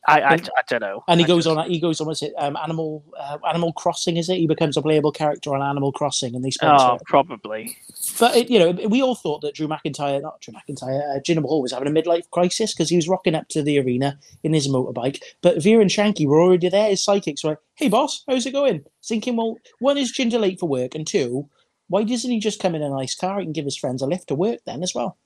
I, 0.07 0.21
I, 0.21 0.33
I 0.33 0.39
don't 0.67 0.81
know 0.81 1.03
and 1.07 1.19
he 1.19 1.25
I 1.25 1.27
goes 1.27 1.45
just- 1.45 1.57
on. 1.57 1.69
He 1.69 1.79
goes 1.79 2.01
on. 2.01 2.07
What's 2.07 2.23
it? 2.23 2.33
Um, 2.37 2.57
Animal 2.57 3.03
uh, 3.17 3.37
Animal 3.47 3.71
Crossing. 3.73 4.17
Is 4.17 4.29
it? 4.29 4.37
He 4.37 4.47
becomes 4.47 4.75
a 4.75 4.81
playable 4.81 5.11
character 5.11 5.53
on 5.53 5.61
Animal 5.61 5.91
Crossing, 5.91 6.35
and 6.35 6.43
they 6.43 6.49
sponsor 6.51 6.85
oh 6.85 6.95
it. 6.95 7.01
probably 7.05 7.77
But 8.19 8.35
it, 8.35 8.49
you 8.49 8.57
know, 8.57 8.71
we 8.87 9.01
all 9.01 9.15
thought 9.15 9.41
that 9.41 9.53
Drew 9.53 9.67
McIntyre, 9.67 10.21
not 10.21 10.41
Drew 10.41 10.53
McIntyre, 10.53 11.15
uh, 11.15 11.19
Jinder 11.19 11.41
Mahal 11.41 11.61
was 11.61 11.71
having 11.71 11.87
a 11.87 11.91
midlife 12.01 12.29
crisis 12.31 12.73
because 12.73 12.89
he 12.89 12.95
was 12.95 13.07
rocking 13.07 13.35
up 13.35 13.47
to 13.49 13.61
the 13.61 13.79
arena 13.79 14.17
in 14.43 14.53
his 14.53 14.67
motorbike. 14.67 15.21
But 15.41 15.61
Veer 15.61 15.81
and 15.81 15.89
Shanky 15.89 16.25
were 16.25 16.41
already 16.41 16.69
there. 16.69 16.89
His 16.89 17.03
psychics 17.03 17.43
were, 17.43 17.51
like, 17.51 17.59
"Hey, 17.75 17.89
boss, 17.89 18.23
how's 18.27 18.45
it 18.45 18.51
going?" 18.53 18.83
Thinking, 19.03 19.35
well, 19.35 19.57
one 19.79 19.97
is 19.97 20.11
Jinder 20.11 20.39
late 20.39 20.59
for 20.59 20.67
work, 20.67 20.95
and 20.95 21.05
two, 21.05 21.47
why 21.89 22.03
doesn't 22.03 22.31
he 22.31 22.39
just 22.39 22.59
come 22.59 22.73
in 22.73 22.81
a 22.81 22.89
nice 22.89 23.13
car? 23.13 23.39
He 23.39 23.45
can 23.45 23.53
give 23.53 23.65
his 23.65 23.77
friends 23.77 24.01
a 24.01 24.07
lift 24.07 24.29
to 24.29 24.35
work 24.35 24.61
then 24.65 24.81
as 24.81 24.95
well. 24.95 25.17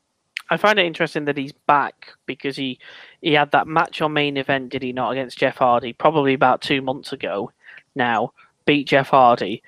I 0.50 0.58
find 0.58 0.78
it 0.78 0.86
interesting 0.86 1.26
that 1.26 1.38
he's 1.38 1.52
back 1.52 2.10
because 2.26 2.56
he 2.56 2.80
he 3.22 3.34
had 3.34 3.52
that 3.52 3.68
match 3.68 4.02
on 4.02 4.14
main 4.14 4.38
event, 4.38 4.70
did 4.70 4.84
he 4.84 4.94
not, 4.94 5.12
against 5.12 5.40
Jeff 5.40 5.58
Hardy, 5.58 5.94
probably 5.94 6.34
about 6.34 6.62
two 6.62 6.82
months 6.82 7.12
ago 7.12 7.52
now, 7.96 8.34
beat 8.66 8.88
Jeff 8.88 9.10
Hardy, 9.10 9.64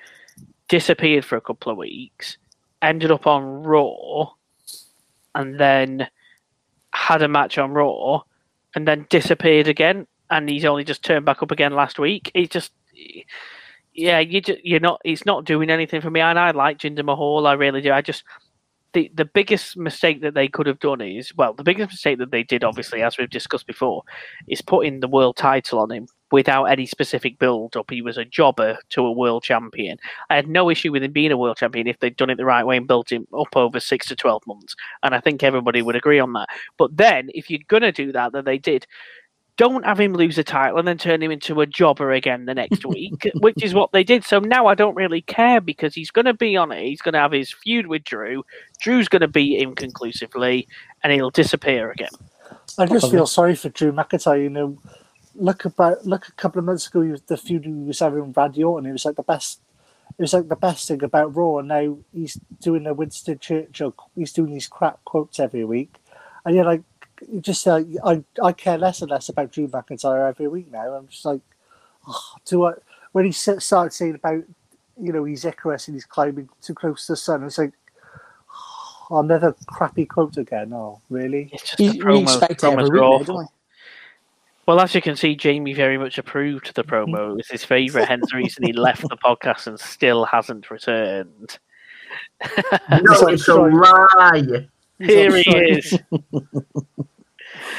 disappeared 0.68 1.24
for 1.24 1.36
a 1.36 1.40
couple 1.40 1.72
of 1.72 1.78
weeks, 1.78 2.38
ended 2.82 3.10
up 3.10 3.26
on 3.26 3.62
Raw, 3.62 4.32
and 5.34 5.58
then 5.58 6.08
had 6.92 7.22
a 7.22 7.28
match 7.28 7.58
on 7.58 7.72
Raw, 7.72 8.22
and 8.74 8.86
then 8.86 9.06
disappeared 9.10 9.66
again, 9.66 10.06
and 10.30 10.48
he's 10.48 10.64
only 10.64 10.84
just 10.84 11.04
turned 11.04 11.24
back 11.24 11.42
up 11.42 11.50
again 11.50 11.72
last 11.72 11.98
week. 11.98 12.30
He 12.34 12.46
just, 12.46 12.72
yeah, 13.94 14.20
you 14.20 14.40
just, 14.40 14.64
you're 14.64 14.78
not. 14.78 15.00
It's 15.04 15.26
not 15.26 15.44
doing 15.44 15.70
anything 15.70 16.00
for 16.00 16.10
me, 16.10 16.20
and 16.20 16.38
I 16.38 16.52
like 16.52 16.78
Jinder 16.78 17.04
Mahal. 17.04 17.46
I 17.46 17.54
really 17.54 17.80
do. 17.80 17.92
I 17.92 18.02
just 18.02 18.22
the 18.94 19.10
the 19.14 19.24
biggest 19.24 19.76
mistake 19.76 20.22
that 20.22 20.34
they 20.34 20.48
could 20.48 20.66
have 20.66 20.78
done 20.78 21.00
is 21.00 21.34
well, 21.36 21.52
the 21.54 21.62
biggest 21.62 21.90
mistake 21.90 22.18
that 22.18 22.30
they 22.30 22.42
did, 22.42 22.64
obviously, 22.64 23.02
as 23.02 23.18
we've 23.18 23.30
discussed 23.30 23.66
before, 23.66 24.02
is 24.48 24.62
putting 24.62 25.00
the 25.00 25.08
world 25.08 25.36
title 25.36 25.78
on 25.80 25.90
him 25.90 26.06
without 26.30 26.64
any 26.64 26.86
specific 26.86 27.38
build 27.38 27.76
up. 27.76 27.90
He 27.90 28.02
was 28.02 28.18
a 28.18 28.24
jobber 28.24 28.78
to 28.90 29.04
a 29.06 29.12
world 29.12 29.42
champion. 29.42 29.98
I 30.30 30.36
had 30.36 30.48
no 30.48 30.70
issue 30.70 30.92
with 30.92 31.02
him 31.02 31.12
being 31.12 31.32
a 31.32 31.36
world 31.38 31.56
champion 31.56 31.86
if 31.86 31.98
they'd 32.00 32.16
done 32.16 32.30
it 32.30 32.36
the 32.36 32.44
right 32.44 32.64
way 32.66 32.76
and 32.76 32.86
built 32.86 33.10
him 33.12 33.26
up 33.38 33.56
over 33.56 33.80
six 33.80 34.06
to 34.08 34.16
twelve 34.16 34.42
months. 34.46 34.74
And 35.02 35.14
I 35.14 35.20
think 35.20 35.42
everybody 35.42 35.82
would 35.82 35.96
agree 35.96 36.18
on 36.18 36.32
that. 36.34 36.48
But 36.78 36.96
then, 36.96 37.30
if 37.34 37.50
you're 37.50 37.60
gonna 37.68 37.92
do 37.92 38.12
that, 38.12 38.32
that 38.32 38.44
they 38.44 38.58
did. 38.58 38.86
Don't 39.58 39.84
have 39.84 40.00
him 40.00 40.14
lose 40.14 40.38
a 40.38 40.44
title 40.44 40.78
and 40.78 40.88
then 40.88 40.96
turn 40.96 41.22
him 41.22 41.30
into 41.30 41.60
a 41.60 41.66
jobber 41.66 42.12
again 42.12 42.46
the 42.46 42.54
next 42.54 42.86
week, 42.86 43.30
which 43.34 43.62
is 43.62 43.74
what 43.74 43.92
they 43.92 44.02
did. 44.02 44.24
So 44.24 44.38
now 44.38 44.66
I 44.66 44.74
don't 44.74 44.94
really 44.94 45.20
care 45.20 45.60
because 45.60 45.94
he's 45.94 46.10
going 46.10 46.24
to 46.24 46.34
be 46.34 46.56
on 46.56 46.72
it. 46.72 46.84
He's 46.84 47.02
going 47.02 47.12
to 47.12 47.18
have 47.18 47.32
his 47.32 47.52
feud 47.52 47.88
with 47.88 48.04
Drew. 48.04 48.44
Drew's 48.80 49.08
going 49.08 49.20
to 49.20 49.28
beat 49.28 49.60
him 49.60 49.74
conclusively, 49.74 50.66
and 51.02 51.12
he'll 51.12 51.30
disappear 51.30 51.90
again. 51.90 52.08
I 52.78 52.86
just 52.86 53.10
feel 53.10 53.26
sorry 53.26 53.54
for 53.54 53.68
Drew 53.68 53.92
McIntyre. 53.92 54.42
You 54.42 54.50
know, 54.50 54.78
look 55.34 55.64
about 55.64 56.04
look 56.06 56.28
a 56.28 56.32
couple 56.32 56.58
of 56.58 56.64
months 56.64 56.86
ago, 56.86 57.02
he 57.02 57.10
was, 57.10 57.22
the 57.22 57.36
feud 57.36 57.64
he 57.64 57.72
was 57.72 58.00
having 58.00 58.26
with 58.26 58.36
Randy 58.36 58.62
Orton. 58.62 58.88
It 58.88 58.92
was 58.92 59.04
like 59.04 59.16
the 59.16 59.22
best. 59.22 59.60
It 60.18 60.22
was 60.22 60.32
like 60.32 60.48
the 60.48 60.56
best 60.56 60.88
thing 60.88 61.02
about 61.02 61.36
Raw, 61.36 61.58
and 61.58 61.68
now 61.68 61.98
he's 62.12 62.38
doing 62.60 62.84
the 62.84 62.94
Winston 62.94 63.38
Churchill. 63.38 63.94
He's 64.14 64.32
doing 64.32 64.52
these 64.52 64.66
crap 64.66 65.04
quotes 65.04 65.38
every 65.38 65.64
week, 65.64 65.94
and 66.44 66.54
you're 66.54 66.64
like, 66.64 66.80
you 66.80 66.97
just 67.40 67.66
uh, 67.66 67.82
I 68.04 68.22
I 68.42 68.52
care 68.52 68.78
less 68.78 69.02
and 69.02 69.10
less 69.10 69.28
about 69.28 69.52
Drew 69.52 69.68
McIntyre 69.68 70.28
every 70.28 70.48
week 70.48 70.70
now. 70.72 70.94
I'm 70.94 71.08
just 71.08 71.24
like, 71.24 71.40
oh, 72.06 72.32
do 72.44 72.64
I? 72.66 72.72
When 73.12 73.24
he 73.24 73.30
s- 73.30 73.64
started 73.64 73.92
saying 73.92 74.14
about, 74.16 74.42
you 75.00 75.12
know, 75.12 75.24
he's 75.24 75.44
Icarus 75.44 75.88
and 75.88 75.94
he's 75.94 76.04
climbing 76.04 76.48
too 76.60 76.74
close 76.74 77.06
to 77.06 77.12
the 77.12 77.16
sun, 77.16 77.44
it's 77.44 77.58
like. 77.58 77.72
Oh, 79.10 79.20
another 79.20 79.56
crappy 79.68 80.04
quote 80.04 80.36
again. 80.36 80.70
Oh, 80.74 81.00
really? 81.08 81.48
It's 81.50 81.62
just 81.62 81.78
We, 81.78 81.88
the 81.88 81.92
we 81.92 81.98
promo, 82.04 82.22
expect 82.24 82.60
promos 82.60 82.72
every 82.72 82.98
are 83.00 83.10
week, 83.18 83.26
now, 83.28 83.34
awful. 83.34 83.52
Well, 84.66 84.80
as 84.80 84.94
you 84.94 85.00
can 85.00 85.16
see, 85.16 85.34
Jamie 85.34 85.72
very 85.72 85.96
much 85.96 86.18
approved 86.18 86.74
the 86.74 86.84
promo. 86.84 87.30
It 87.30 87.36
was 87.36 87.48
his 87.48 87.64
favourite, 87.64 88.06
hence 88.06 88.30
the 88.30 88.36
reason 88.36 88.64
he 88.66 88.74
left 88.74 89.00
the 89.00 89.16
podcast 89.16 89.66
and 89.66 89.80
still 89.80 90.26
hasn't 90.26 90.70
returned. 90.70 91.58
No, 92.90 93.28
it's 93.28 93.48
a 93.48 93.54
lie. 93.54 94.68
Here 94.98 95.34
he 95.34 95.56
is. 95.56 95.98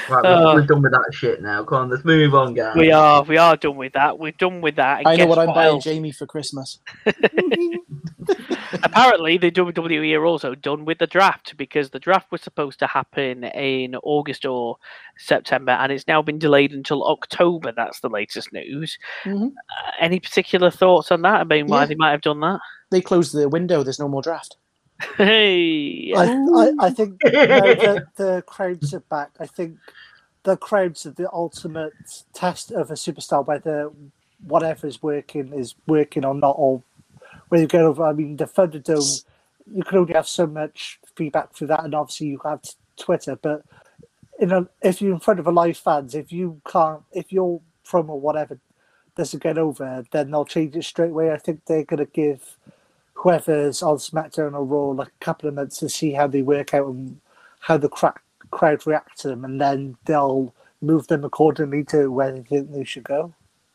Right, 0.10 0.24
we're, 0.24 0.56
we're 0.56 0.66
done 0.66 0.82
with 0.82 0.92
that 0.92 1.10
shit 1.12 1.42
now. 1.42 1.64
Come 1.64 1.78
on, 1.84 1.90
let's 1.90 2.04
move 2.06 2.34
on, 2.36 2.54
guys. 2.54 2.76
We 2.76 2.92
are, 2.92 3.24
we 3.24 3.38
are 3.38 3.56
done 3.56 3.76
with 3.78 3.94
that. 3.94 4.18
We're 4.18 4.32
done 4.32 4.62
with 4.62 4.76
that. 4.78 5.00
And 5.00 5.08
I 5.08 5.12
know 5.16 5.18
guess 5.26 5.28
what 5.30 5.40
I'm 5.40 5.54
buying 5.54 5.74
else? 5.76 5.84
Jamie 5.84 6.12
for 6.12 6.26
Christmas. 6.26 6.80
Apparently, 8.84 9.38
the 9.38 9.52
WWE 9.52 10.18
are 10.18 10.26
also 10.26 10.56
done 10.56 10.86
with 10.86 11.00
the 11.00 11.08
draft 11.08 11.58
because 11.58 11.90
the 11.90 12.00
draft 12.00 12.32
was 12.32 12.42
supposed 12.42 12.80
to 12.80 12.88
happen 12.88 13.44
in 13.44 13.96
August 14.04 14.46
or 14.46 14.78
September, 15.18 15.72
and 15.74 15.92
it's 15.92 16.08
now 16.08 16.22
been 16.22 16.40
delayed 16.40 16.72
until 16.72 17.06
October. 17.08 17.72
That's 17.72 18.00
the 18.00 18.10
latest 18.10 18.54
news. 18.54 18.98
Mhm. 19.26 19.48
Uh, 19.48 19.92
any 20.00 20.20
particular 20.20 20.70
thoughts 20.72 21.12
on 21.12 21.22
that? 21.24 21.42
I 21.42 21.44
mean, 21.44 21.68
why 21.68 21.82
Yeah. 21.82 21.86
they 21.88 21.96
might 21.96 22.12
have 22.12 22.22
done 22.22 22.40
that? 22.42 22.60
They 22.92 23.02
closed 23.02 23.34
the 23.36 23.50
window. 23.50 23.84
There's 23.84 24.00
no 24.00 24.08
more 24.08 24.22
draft. 24.22 24.58
Hey, 25.18 26.14
I, 26.14 26.26
I, 26.26 26.72
I 26.80 26.90
think 26.90 27.20
now 27.24 27.32
that 27.32 28.08
the 28.16 28.44
crowds 28.46 28.94
are 28.94 29.00
back, 29.02 29.32
I 29.40 29.46
think 29.46 29.78
the 30.44 30.58
crowds 30.58 31.06
are 31.06 31.12
the 31.12 31.32
ultimate 31.32 31.94
test 32.34 32.72
of 32.72 32.92
a 32.92 32.96
superstar, 32.96 33.46
whether 33.46 33.92
whatever 34.46 34.88
is 34.88 35.02
working 35.04 35.54
is 35.54 35.76
working 35.88 36.26
or 36.26 36.34
not, 36.36 36.56
or 36.58 36.84
whether 37.50 37.62
you 37.64 37.68
get 37.68 37.82
over. 37.82 38.06
I 38.06 38.14
mean, 38.14 38.38
the 38.38 38.46
Thunderdome, 38.46 39.24
you 39.74 39.84
can 39.84 40.00
only 40.00 40.14
have 40.14 40.28
so 40.28 40.48
much 40.48 41.00
feedback 41.16 41.54
through 41.54 41.68
that, 41.68 41.84
and 41.84 41.96
obviously 41.96 42.28
you 42.28 42.42
have 42.44 42.62
Twitter, 42.98 43.36
but 43.36 43.64
in 44.40 44.52
a, 44.52 44.68
if 44.82 45.02
you're 45.02 45.14
in 45.14 45.20
front 45.20 45.40
of 45.40 45.48
a 45.48 45.52
live 45.52 45.78
fans, 45.78 46.16
if 46.16 46.32
you 46.32 46.62
can't, 46.70 47.04
if 47.12 47.32
your 47.32 47.62
promo 47.86 48.10
or 48.10 48.22
whatever 48.22 48.60
doesn't 49.16 49.44
get 49.44 49.58
over, 49.58 50.04
then 50.12 50.32
they'll 50.32 50.46
change 50.46 50.76
it 50.76 50.84
straight 50.84 51.12
away. 51.12 51.32
I 51.32 51.38
think 51.38 51.66
they're 51.66 51.84
going 51.84 52.00
to 52.00 52.06
give 52.06 52.58
whoever's 53.20 53.84
on 53.84 53.98
SmackDown 53.98 54.54
or 54.54 54.64
Raw 54.64 54.92
like 54.92 55.10
a 55.10 55.26
couple 55.26 55.50
of 55.50 55.56
months 55.56 55.78
to 55.80 55.90
see 55.90 56.14
how 56.14 56.26
they 56.28 56.42
work 56.42 56.74
out 56.74 56.88
and 56.88 57.20
how 57.60 57.78
the 57.78 57.90
crowd 57.90 58.88
react 58.88 59.20
to 59.20 59.28
them, 59.28 59.44
and 59.44 59.60
then 59.60 59.98
they'll 60.06 60.54
move 60.82 61.08
them 61.08 61.26
accordingly 61.26 61.84
to 61.84 62.10
where 62.10 62.32
they 62.32 62.42
think 62.44 62.72
they 62.72 62.86
should 62.86 63.04
go. 63.04 63.34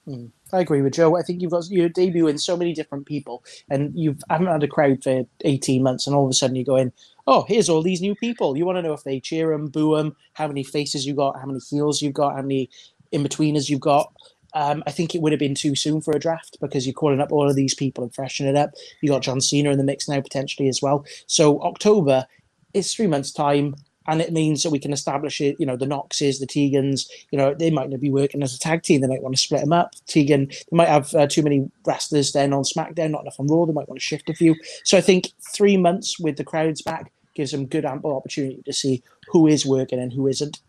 Mm. 0.09 0.31
I 0.53 0.61
agree 0.61 0.81
with 0.81 0.95
Joe. 0.95 1.17
I 1.17 1.23
think 1.23 1.43
you've 1.43 1.51
got 1.51 1.69
you're 1.71 1.91
debuting 1.91 2.41
so 2.41 2.57
many 2.57 2.73
different 2.73 3.07
people, 3.07 3.45
and 3.69 3.93
you 3.95 4.17
haven't 4.31 4.47
had 4.47 4.63
a 4.63 4.69
crowd 4.69 5.03
for 5.03 5.27
18 5.45 5.83
months, 5.83 6.07
and 6.07 6.17
all 6.17 6.25
of 6.25 6.31
a 6.31 6.35
sudden 6.35 6.57
you're 6.57 6.65
going, 6.65 6.93
"Oh, 7.27 7.45
here's 7.47 7.69
all 7.69 7.83
these 7.83 8.01
new 8.01 8.15
people." 8.15 8.57
You 8.57 8.65
want 8.65 8.77
to 8.77 8.83
know 8.83 8.95
if 8.95 9.05
they 9.05 9.21
cheer 9.21 9.51
them, 9.51 9.69
boo 9.69 9.97
them, 9.97 10.17
how 10.33 10.47
many 10.47 10.63
faces 10.63 11.07
you 11.07 11.15
got, 11.15 11.39
how 11.39 11.47
many 11.47 11.61
heels 11.71 12.01
you've 12.01 12.15
got, 12.15 12.37
how 12.37 12.43
many 12.43 12.71
in 13.13 13.23
betweeners 13.23 13.69
you've 13.69 13.81
got. 13.81 14.13
Um, 14.55 14.83
I 14.87 14.93
think 14.93 15.15
it 15.15 15.21
would 15.21 15.33
have 15.33 15.41
been 15.41 15.55
too 15.55 15.75
soon 15.75 16.01
for 16.01 16.15
a 16.15 16.21
draft 16.21 16.59
because 16.61 16.87
you're 16.87 16.95
calling 16.95 17.21
up 17.21 17.33
all 17.33 17.49
of 17.49 17.57
these 17.57 17.75
people 17.75 18.05
and 18.05 18.15
freshening 18.15 18.55
it 18.55 18.59
up. 18.59 18.71
You 19.01 19.09
got 19.09 19.23
John 19.23 19.41
Cena 19.41 19.71
in 19.71 19.79
the 19.79 19.85
mix 19.85 20.09
now 20.09 20.21
potentially 20.21 20.69
as 20.69 20.81
well. 20.81 21.05
So 21.27 21.61
October 21.63 22.27
is 22.73 22.95
three 22.95 23.09
months 23.09 23.33
time, 23.33 23.75
and 24.07 24.21
it 24.21 24.33
means 24.33 24.63
that 24.63 24.71
we 24.71 24.79
can 24.79 24.93
establish 24.93 25.41
it. 25.41 25.57
You 25.59 25.67
know, 25.67 25.77
the 25.77 25.87
Noxes, 25.87 26.39
the 26.39 26.47
Tegans. 26.47 27.09
You 27.31 27.39
know, 27.39 27.55
they 27.55 27.71
might 27.71 27.91
not 27.91 28.01
be 28.01 28.11
working 28.11 28.43
as 28.43 28.55
a 28.55 28.59
tag 28.59 28.83
team. 28.83 29.01
They 29.01 29.09
might 29.09 29.23
want 29.23 29.35
to 29.35 29.41
split 29.41 29.63
them 29.63 29.73
up. 29.73 29.95
Tegan, 30.07 30.49
they 30.49 30.77
might 30.77 30.89
have 30.89 31.15
uh, 31.15 31.27
too 31.27 31.43
many 31.43 31.71
wrestlers 31.87 32.33
then 32.33 32.53
on 32.53 32.63
SmackDown, 32.63 33.11
not 33.11 33.23
enough 33.23 33.41
on 33.41 33.47
Raw. 33.47 33.65
They 33.65 33.73
might 33.73 33.89
want 33.89 33.99
to 33.99 34.05
shift 34.05 34.29
a 34.29 34.35
few. 34.35 34.55
So 34.85 34.99
I 34.99 35.01
think 35.01 35.33
three 35.55 35.77
months 35.77 36.21
with 36.21 36.37
the 36.37 36.45
crowds 36.45 36.83
back 36.83 37.13
gives 37.35 37.51
them 37.51 37.67
good 37.67 37.85
ample 37.85 38.15
opportunity 38.15 38.63
to 38.65 38.73
see 38.73 39.03
who 39.29 39.47
is 39.47 39.67
working 39.67 39.99
and 39.99 40.13
who 40.13 40.29
isn't. 40.29 40.61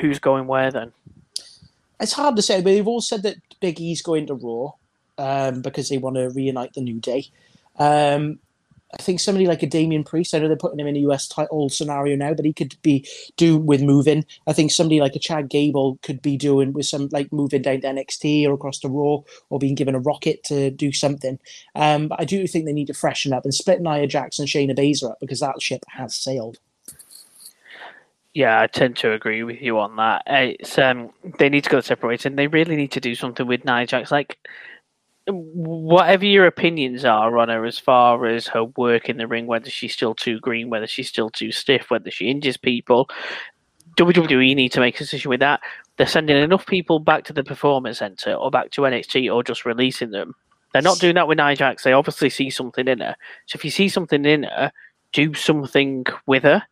who's 0.00 0.18
going 0.18 0.46
where 0.46 0.70
then? 0.70 0.92
It's 2.04 2.12
hard 2.12 2.36
to 2.36 2.42
say, 2.42 2.58
but 2.60 2.66
they've 2.66 2.86
all 2.86 3.00
said 3.00 3.22
that 3.22 3.36
Big 3.60 3.80
E's 3.80 4.02
going 4.02 4.26
to 4.26 4.34
Raw 4.34 4.72
um, 5.16 5.62
because 5.62 5.88
they 5.88 5.96
want 5.96 6.16
to 6.16 6.28
reunite 6.28 6.74
the 6.74 6.82
New 6.82 7.00
Day. 7.00 7.24
Um, 7.78 8.40
I 8.92 9.02
think 9.02 9.20
somebody 9.20 9.46
like 9.46 9.62
a 9.62 9.66
Damien 9.66 10.04
Priest, 10.04 10.34
I 10.34 10.38
know 10.38 10.48
they're 10.48 10.56
putting 10.58 10.78
him 10.78 10.86
in 10.86 10.96
a 10.96 11.10
US 11.10 11.26
title 11.26 11.70
scenario 11.70 12.14
now, 12.14 12.34
but 12.34 12.44
he 12.44 12.52
could 12.52 12.76
be 12.82 13.08
do 13.38 13.56
with 13.56 13.80
moving. 13.80 14.26
I 14.46 14.52
think 14.52 14.70
somebody 14.70 15.00
like 15.00 15.16
a 15.16 15.18
Chad 15.18 15.48
Gable 15.48 15.98
could 16.02 16.20
be 16.20 16.36
doing 16.36 16.74
with 16.74 16.84
some 16.84 17.08
like 17.10 17.32
moving 17.32 17.62
down 17.62 17.80
to 17.80 17.86
NXT 17.86 18.46
or 18.46 18.52
across 18.52 18.80
to 18.80 18.88
Raw 18.88 19.22
or 19.48 19.58
being 19.58 19.74
given 19.74 19.94
a 19.94 20.00
rocket 20.00 20.44
to 20.44 20.70
do 20.70 20.92
something. 20.92 21.38
Um, 21.74 22.08
but 22.08 22.20
I 22.20 22.26
do 22.26 22.46
think 22.46 22.66
they 22.66 22.74
need 22.74 22.88
to 22.88 22.94
freshen 22.94 23.32
up 23.32 23.44
and 23.44 23.54
split 23.54 23.80
Nia 23.80 24.06
Jackson, 24.06 24.44
Shayna 24.44 24.76
Baszler 24.76 25.12
up 25.12 25.20
because 25.20 25.40
that 25.40 25.62
ship 25.62 25.84
has 25.88 26.14
sailed. 26.14 26.58
Yeah, 28.34 28.60
I 28.60 28.66
tend 28.66 28.96
to 28.96 29.12
agree 29.12 29.44
with 29.44 29.62
you 29.62 29.78
on 29.78 29.94
that. 29.96 30.22
It's 30.26 30.76
um, 30.76 31.10
they 31.38 31.48
need 31.48 31.64
to 31.64 31.70
go 31.70 31.80
separate 31.80 32.08
ways, 32.08 32.26
and 32.26 32.36
they 32.36 32.48
really 32.48 32.74
need 32.74 32.90
to 32.92 33.00
do 33.00 33.14
something 33.14 33.46
with 33.46 33.64
Nia 33.64 33.86
Jax. 33.86 34.10
Like, 34.10 34.38
whatever 35.26 36.26
your 36.26 36.46
opinions 36.46 37.04
are 37.04 37.38
on 37.38 37.48
her 37.48 37.64
as 37.64 37.78
far 37.78 38.26
as 38.26 38.48
her 38.48 38.64
work 38.64 39.08
in 39.08 39.18
the 39.18 39.28
ring, 39.28 39.46
whether 39.46 39.70
she's 39.70 39.94
still 39.94 40.14
too 40.14 40.40
green, 40.40 40.68
whether 40.68 40.88
she's 40.88 41.08
still 41.08 41.30
too 41.30 41.52
stiff, 41.52 41.90
whether 41.90 42.10
she 42.10 42.28
injures 42.28 42.56
people, 42.56 43.08
WWE 43.96 44.54
need 44.54 44.72
to 44.72 44.80
make 44.80 44.96
a 44.96 44.98
decision 44.98 45.28
with 45.28 45.40
that. 45.40 45.60
They're 45.96 46.06
sending 46.06 46.36
enough 46.36 46.66
people 46.66 46.98
back 46.98 47.24
to 47.24 47.32
the 47.32 47.44
Performance 47.44 47.98
Center 47.98 48.34
or 48.34 48.50
back 48.50 48.72
to 48.72 48.82
NXT 48.82 49.32
or 49.32 49.44
just 49.44 49.64
releasing 49.64 50.10
them. 50.10 50.34
They're 50.72 50.82
not 50.82 50.98
doing 50.98 51.14
that 51.14 51.28
with 51.28 51.38
Nia 51.38 51.54
Jax. 51.54 51.84
They 51.84 51.92
obviously 51.92 52.30
see 52.30 52.50
something 52.50 52.88
in 52.88 52.98
her. 52.98 53.14
So 53.46 53.56
if 53.56 53.64
you 53.64 53.70
see 53.70 53.88
something 53.88 54.24
in 54.24 54.42
her, 54.42 54.72
do 55.12 55.32
something 55.34 56.04
with 56.26 56.42
her. 56.42 56.64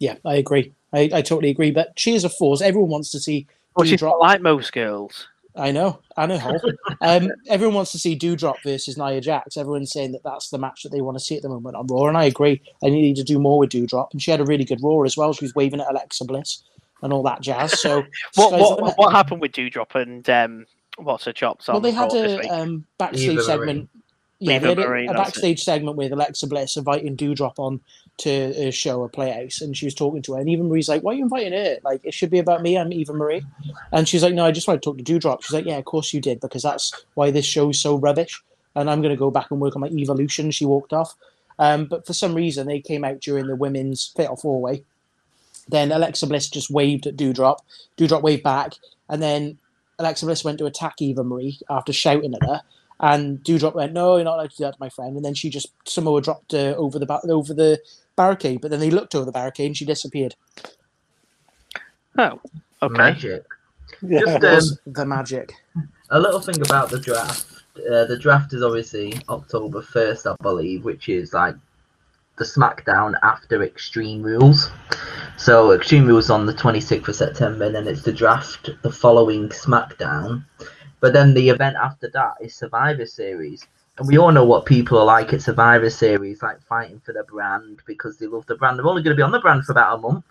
Yeah, 0.00 0.16
I 0.24 0.34
agree. 0.34 0.72
I, 0.92 1.10
I 1.12 1.22
totally 1.22 1.50
agree. 1.50 1.70
But 1.70 1.92
she 1.98 2.14
is 2.14 2.24
a 2.24 2.28
force. 2.30 2.60
Everyone 2.62 2.90
wants 2.90 3.10
to 3.12 3.20
see 3.20 3.46
But 3.76 3.86
she's 3.88 4.00
Doudrop- 4.00 4.10
not 4.10 4.20
like 4.20 4.40
most 4.40 4.72
girls. 4.72 5.28
I 5.58 5.72
know, 5.72 6.00
I 6.18 6.26
know. 6.26 6.58
Um, 7.00 7.30
everyone 7.48 7.76
wants 7.76 7.92
to 7.92 7.98
see 7.98 8.14
Doudrop 8.14 8.56
versus 8.62 8.98
Nia 8.98 9.22
Jax. 9.22 9.56
Everyone's 9.56 9.90
saying 9.90 10.12
that 10.12 10.22
that's 10.22 10.50
the 10.50 10.58
match 10.58 10.82
that 10.82 10.90
they 10.92 11.00
want 11.00 11.16
to 11.16 11.24
see 11.24 11.34
at 11.36 11.42
the 11.42 11.48
moment 11.48 11.76
on 11.76 11.86
Raw, 11.86 12.08
and 12.08 12.18
I 12.18 12.24
agree. 12.24 12.60
I 12.84 12.90
need 12.90 13.16
to 13.16 13.24
do 13.24 13.38
more 13.38 13.58
with 13.58 13.70
Doudrop, 13.70 14.08
and 14.12 14.20
she 14.20 14.30
had 14.30 14.40
a 14.40 14.44
really 14.44 14.64
good 14.64 14.82
Raw 14.82 15.00
as 15.04 15.16
well. 15.16 15.32
She 15.32 15.46
was 15.46 15.54
waving 15.54 15.80
at 15.80 15.88
Alexa 15.90 16.26
Bliss 16.26 16.62
and 17.02 17.10
all 17.10 17.22
that 17.22 17.40
jazz. 17.40 17.80
So 17.80 18.00
What 18.34 18.48
sky's 18.50 18.68
the 18.68 18.76
what, 18.82 18.98
what 18.98 19.12
happened 19.12 19.40
with 19.40 19.52
Doudrop 19.52 19.94
and 19.94 20.28
um, 20.28 20.66
what's 20.98 21.24
her 21.24 21.32
chops 21.32 21.68
Well, 21.68 21.80
they 21.80 21.90
had 21.90 22.12
a 22.14 22.36
week? 22.36 22.50
um, 22.50 22.84
backstage 22.98 23.30
Eva 23.30 23.42
segment. 23.42 23.88
Yeah, 24.40 24.56
Eva 24.56 24.60
they 24.62 24.68
had 24.68 24.78
a, 24.78 24.88
Marie, 24.88 25.04
a 25.06 25.12
that's 25.14 25.20
it. 25.20 25.24
backstage 25.24 25.62
segment 25.64 25.96
with 25.96 26.12
Alexa 26.12 26.46
Bliss 26.48 26.76
inviting 26.76 27.16
Doudrop 27.16 27.54
on 27.58 27.80
to 28.18 28.30
a 28.30 28.70
show, 28.70 29.02
a 29.04 29.08
playhouse, 29.08 29.60
and 29.60 29.76
she 29.76 29.84
was 29.84 29.94
talking 29.94 30.22
to 30.22 30.34
her. 30.34 30.40
And 30.40 30.48
Eva 30.48 30.62
Marie's 30.62 30.88
like, 30.88 31.02
"Why 31.02 31.12
are 31.12 31.14
you 31.14 31.22
inviting 31.24 31.52
her? 31.52 31.78
Like, 31.84 32.00
it 32.04 32.14
should 32.14 32.30
be 32.30 32.38
about 32.38 32.62
me. 32.62 32.78
I'm 32.78 32.92
Eva 32.92 33.12
Marie." 33.12 33.44
And 33.92 34.08
she's 34.08 34.22
like, 34.22 34.34
"No, 34.34 34.46
I 34.46 34.52
just 34.52 34.66
want 34.66 34.82
to 34.82 34.84
talk 34.84 34.98
to 34.98 35.04
Doudrop." 35.04 35.42
She's 35.42 35.52
like, 35.52 35.66
"Yeah, 35.66 35.76
of 35.76 35.84
course 35.84 36.14
you 36.14 36.20
did, 36.20 36.40
because 36.40 36.62
that's 36.62 36.92
why 37.14 37.30
this 37.30 37.44
show's 37.44 37.80
so 37.80 37.96
rubbish." 37.96 38.42
And 38.74 38.90
I'm 38.90 39.00
going 39.00 39.14
to 39.14 39.18
go 39.18 39.30
back 39.30 39.50
and 39.50 39.60
work 39.60 39.74
on 39.76 39.80
my 39.82 39.88
evolution. 39.88 40.50
She 40.50 40.66
walked 40.66 40.92
off. 40.92 41.14
Um, 41.58 41.86
but 41.86 42.06
for 42.06 42.12
some 42.12 42.34
reason, 42.34 42.66
they 42.66 42.80
came 42.80 43.04
out 43.04 43.20
during 43.20 43.46
the 43.46 43.56
women's 43.56 44.12
fatal 44.16 44.36
four 44.36 44.60
way. 44.60 44.82
Then 45.68 45.90
Alexa 45.92 46.26
Bliss 46.26 46.48
just 46.48 46.70
waved 46.70 47.06
at 47.06 47.16
Doudrop. 47.16 47.58
Doudrop 47.96 48.22
waved 48.22 48.42
back, 48.42 48.74
and 49.08 49.22
then 49.22 49.58
Alexa 49.98 50.26
Bliss 50.26 50.44
went 50.44 50.58
to 50.58 50.66
attack 50.66 51.00
Eva 51.00 51.24
Marie 51.24 51.58
after 51.68 51.92
shouting 51.92 52.34
at 52.34 52.46
her. 52.46 52.62
And 53.00 53.42
Doudrop 53.42 53.74
went, 53.74 53.92
"No, 53.92 54.16
you're 54.16 54.24
not 54.24 54.36
allowed 54.36 54.50
to 54.50 54.56
do 54.56 54.64
that 54.64 54.74
to 54.74 54.80
my 54.80 54.88
friend." 54.88 55.16
And 55.16 55.24
then 55.24 55.34
she 55.34 55.50
just 55.50 55.68
Samoa 55.84 56.22
dropped 56.22 56.52
her 56.52 56.74
over 56.78 56.98
the 56.98 57.06
ba- 57.06 57.20
over 57.28 57.52
the 57.52 57.80
barricade. 58.16 58.60
But 58.60 58.70
then 58.70 58.80
they 58.80 58.90
looked 58.90 59.14
over 59.14 59.24
the 59.24 59.32
barricade, 59.32 59.66
and 59.66 59.76
she 59.76 59.84
disappeared. 59.84 60.34
Oh, 62.18 62.40
okay. 62.82 62.94
Magic. 62.94 63.44
Yeah, 64.02 64.20
Just, 64.20 64.32
it 64.44 64.54
was 64.54 64.72
um, 64.72 64.92
the 64.92 65.06
magic. 65.06 65.52
A 66.10 66.18
little 66.18 66.40
thing 66.40 66.60
about 66.62 66.90
the 66.90 66.98
draft. 66.98 67.46
Uh, 67.76 68.04
the 68.06 68.18
draft 68.18 68.52
is 68.54 68.62
obviously 68.62 69.14
October 69.28 69.82
1st, 69.82 70.32
I 70.32 70.42
believe, 70.42 70.84
which 70.84 71.08
is 71.08 71.34
like 71.34 71.56
the 72.38 72.44
SmackDown 72.44 73.14
after 73.22 73.62
Extreme 73.62 74.22
Rules. 74.22 74.70
So 75.36 75.72
Extreme 75.72 76.06
Rules 76.06 76.30
on 76.30 76.46
the 76.46 76.54
26th 76.54 77.08
of 77.08 77.16
September, 77.16 77.66
and 77.66 77.74
then 77.74 77.86
it's 77.86 78.02
the 78.02 78.12
draft 78.12 78.70
the 78.82 78.92
following 78.92 79.48
SmackDown. 79.50 80.44
But 81.00 81.12
then 81.12 81.34
the 81.34 81.50
event 81.50 81.76
after 81.76 82.08
that 82.14 82.34
is 82.40 82.54
Survivor 82.54 83.06
Series. 83.06 83.66
And 83.98 84.08
we 84.08 84.18
all 84.18 84.32
know 84.32 84.44
what 84.44 84.66
people 84.66 84.98
are 84.98 85.04
like 85.06 85.32
at 85.32 85.42
Survivor 85.42 85.90
Series, 85.90 86.42
like 86.42 86.60
fighting 86.62 87.00
for 87.00 87.12
the 87.12 87.24
brand 87.24 87.80
because 87.86 88.18
they 88.18 88.26
love 88.26 88.46
the 88.46 88.56
brand. 88.56 88.78
They're 88.78 88.86
only 88.86 89.02
going 89.02 89.16
to 89.16 89.18
be 89.18 89.22
on 89.22 89.32
the 89.32 89.40
brand 89.40 89.64
for 89.64 89.72
about 89.72 89.98
a 89.98 89.98
month. 90.02 90.24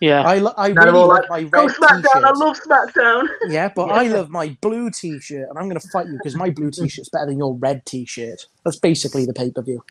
Yeah. 0.00 0.22
I, 0.22 0.38
lo- 0.38 0.54
I 0.56 0.72
Now 0.74 0.84
really 0.84 0.92
all 0.92 1.08
like 1.08 1.22
like, 1.28 1.30
my 1.30 1.42
red 1.44 1.70
SmackDown, 1.70 2.24
I 2.24 2.32
t-shirt. 2.32 2.36
love 2.36 2.58
SmackDown. 2.60 3.28
Yeah, 3.46 3.70
but 3.74 3.90
I 3.90 4.08
love 4.08 4.30
my 4.30 4.56
blue 4.60 4.90
t-shirt, 4.90 5.48
and 5.48 5.58
I'm 5.58 5.68
going 5.68 5.80
to 5.80 5.88
fight 5.88 6.08
you 6.08 6.14
because 6.14 6.36
my 6.36 6.50
blue 6.50 6.70
t-shirt's 6.70 7.08
better 7.10 7.26
than 7.26 7.38
your 7.38 7.54
red 7.56 7.86
t-shirt. 7.86 8.46
That's 8.64 8.78
basically 8.78 9.26
the 9.26 9.34
pay-per-view. 9.34 9.82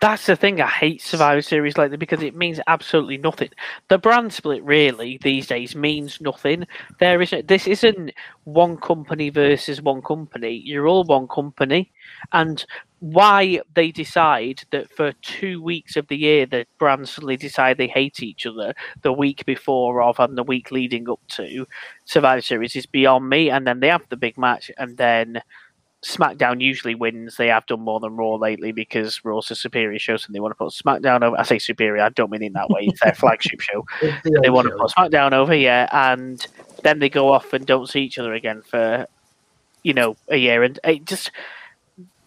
That's 0.00 0.24
the 0.24 0.34
thing. 0.34 0.60
I 0.62 0.66
hate 0.66 1.02
Survivor 1.02 1.42
Series 1.42 1.76
like 1.76 1.90
that 1.90 1.98
because 1.98 2.22
it 2.22 2.34
means 2.34 2.58
absolutely 2.66 3.18
nothing. 3.18 3.50
The 3.88 3.98
brand 3.98 4.32
split 4.32 4.64
really 4.64 5.18
these 5.22 5.46
days 5.46 5.76
means 5.76 6.20
nothing. 6.22 6.66
There 7.00 7.20
isn't. 7.20 7.48
This 7.48 7.66
isn't 7.66 8.12
one 8.44 8.78
company 8.78 9.28
versus 9.28 9.82
one 9.82 10.00
company. 10.00 10.62
You're 10.64 10.88
all 10.88 11.04
one 11.04 11.28
company, 11.28 11.92
and 12.32 12.64
why 13.00 13.60
they 13.74 13.90
decide 13.90 14.62
that 14.70 14.90
for 14.90 15.12
two 15.22 15.62
weeks 15.62 15.96
of 15.96 16.06
the 16.08 16.16
year 16.16 16.44
the 16.44 16.66
brands 16.78 17.10
suddenly 17.10 17.36
decide 17.36 17.76
they 17.78 17.88
hate 17.88 18.22
each 18.22 18.44
other 18.46 18.74
the 19.00 19.12
week 19.12 19.44
before 19.46 20.02
of 20.02 20.20
and 20.20 20.36
the 20.36 20.42
week 20.42 20.70
leading 20.70 21.08
up 21.08 21.20
to 21.28 21.66
Survivor 22.04 22.42
Series 22.42 22.76
is 22.76 22.86
beyond 22.86 23.28
me. 23.28 23.50
And 23.50 23.66
then 23.66 23.80
they 23.80 23.88
have 23.88 24.08
the 24.08 24.16
big 24.16 24.38
match, 24.38 24.70
and 24.78 24.96
then 24.96 25.42
SmackDown 26.02 26.62
usually 26.62 26.94
wins. 26.94 27.36
They 27.36 27.48
have 27.48 27.66
done 27.66 27.80
more 27.80 28.00
than 28.00 28.16
Raw 28.16 28.34
lately 28.36 28.72
because 28.72 29.22
Raw's 29.24 29.50
a 29.50 29.54
superior 29.54 29.98
show, 29.98 30.16
so 30.16 30.32
they 30.32 30.40
want 30.40 30.52
to 30.52 30.56
put 30.56 30.72
SmackDown 30.72 31.22
over. 31.22 31.38
I 31.38 31.42
say 31.42 31.58
superior, 31.58 32.02
I 32.02 32.08
don't 32.08 32.30
mean 32.30 32.42
in 32.42 32.54
that 32.54 32.70
way. 32.70 32.82
It's 32.82 33.00
their 33.00 33.14
flagship 33.14 33.60
show. 33.60 33.84
The 34.00 34.40
They 34.42 34.50
want 34.50 34.68
to 34.68 34.76
put 34.76 34.90
SmackDown 34.90 35.32
over, 35.32 35.54
yeah, 35.54 35.88
and 35.92 36.46
then 36.82 37.00
they 37.00 37.10
go 37.10 37.30
off 37.32 37.52
and 37.52 37.66
don't 37.66 37.88
see 37.88 38.00
each 38.00 38.18
other 38.18 38.32
again 38.32 38.62
for, 38.62 39.06
you 39.82 39.92
know, 39.92 40.16
a 40.28 40.36
year. 40.36 40.62
And 40.62 40.78
it 40.84 41.04
just 41.04 41.30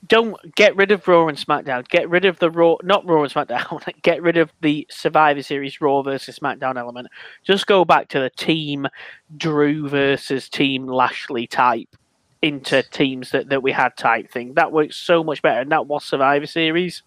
don't 0.08 0.38
get 0.56 0.76
rid 0.76 0.92
of 0.92 1.08
Raw 1.08 1.28
and 1.28 1.38
SmackDown. 1.38 1.88
Get 1.88 2.08
rid 2.08 2.26
of 2.26 2.38
the 2.38 2.52
Raw, 2.52 2.76
not 2.84 3.08
Raw 3.08 3.24
and 3.24 3.34
SmackDown. 3.34 3.82
get 4.04 4.22
rid 4.22 4.38
of 4.38 4.52
the 4.62 4.86
Survivor 4.92 5.42
Series 5.42 5.82
Raw 5.82 6.04
versus 6.04 6.38
SmackDown 6.38 6.78
element. 6.78 7.08
Just 7.44 7.66
go 7.66 7.86
back 7.86 8.10
to 8.10 8.20
the 8.20 8.30
team 8.30 8.88
Drew 9.36 9.90
versus 9.90 10.48
Team 10.48 10.86
Lashley 10.86 11.48
type 11.48 11.90
into 12.44 12.84
teams 12.84 13.32
that, 13.32 13.50
that 13.50 13.64
we 13.64 13.72
had 13.72 13.96
type 13.98 14.30
thing. 14.30 14.54
That 14.56 14.72
works 14.72 14.98
so 14.98 15.24
much 15.24 15.42
better, 15.42 15.62
and 15.62 15.72
that 15.72 15.88
was 15.88 16.04
Survivor 16.04 16.46
Series. 16.46 17.02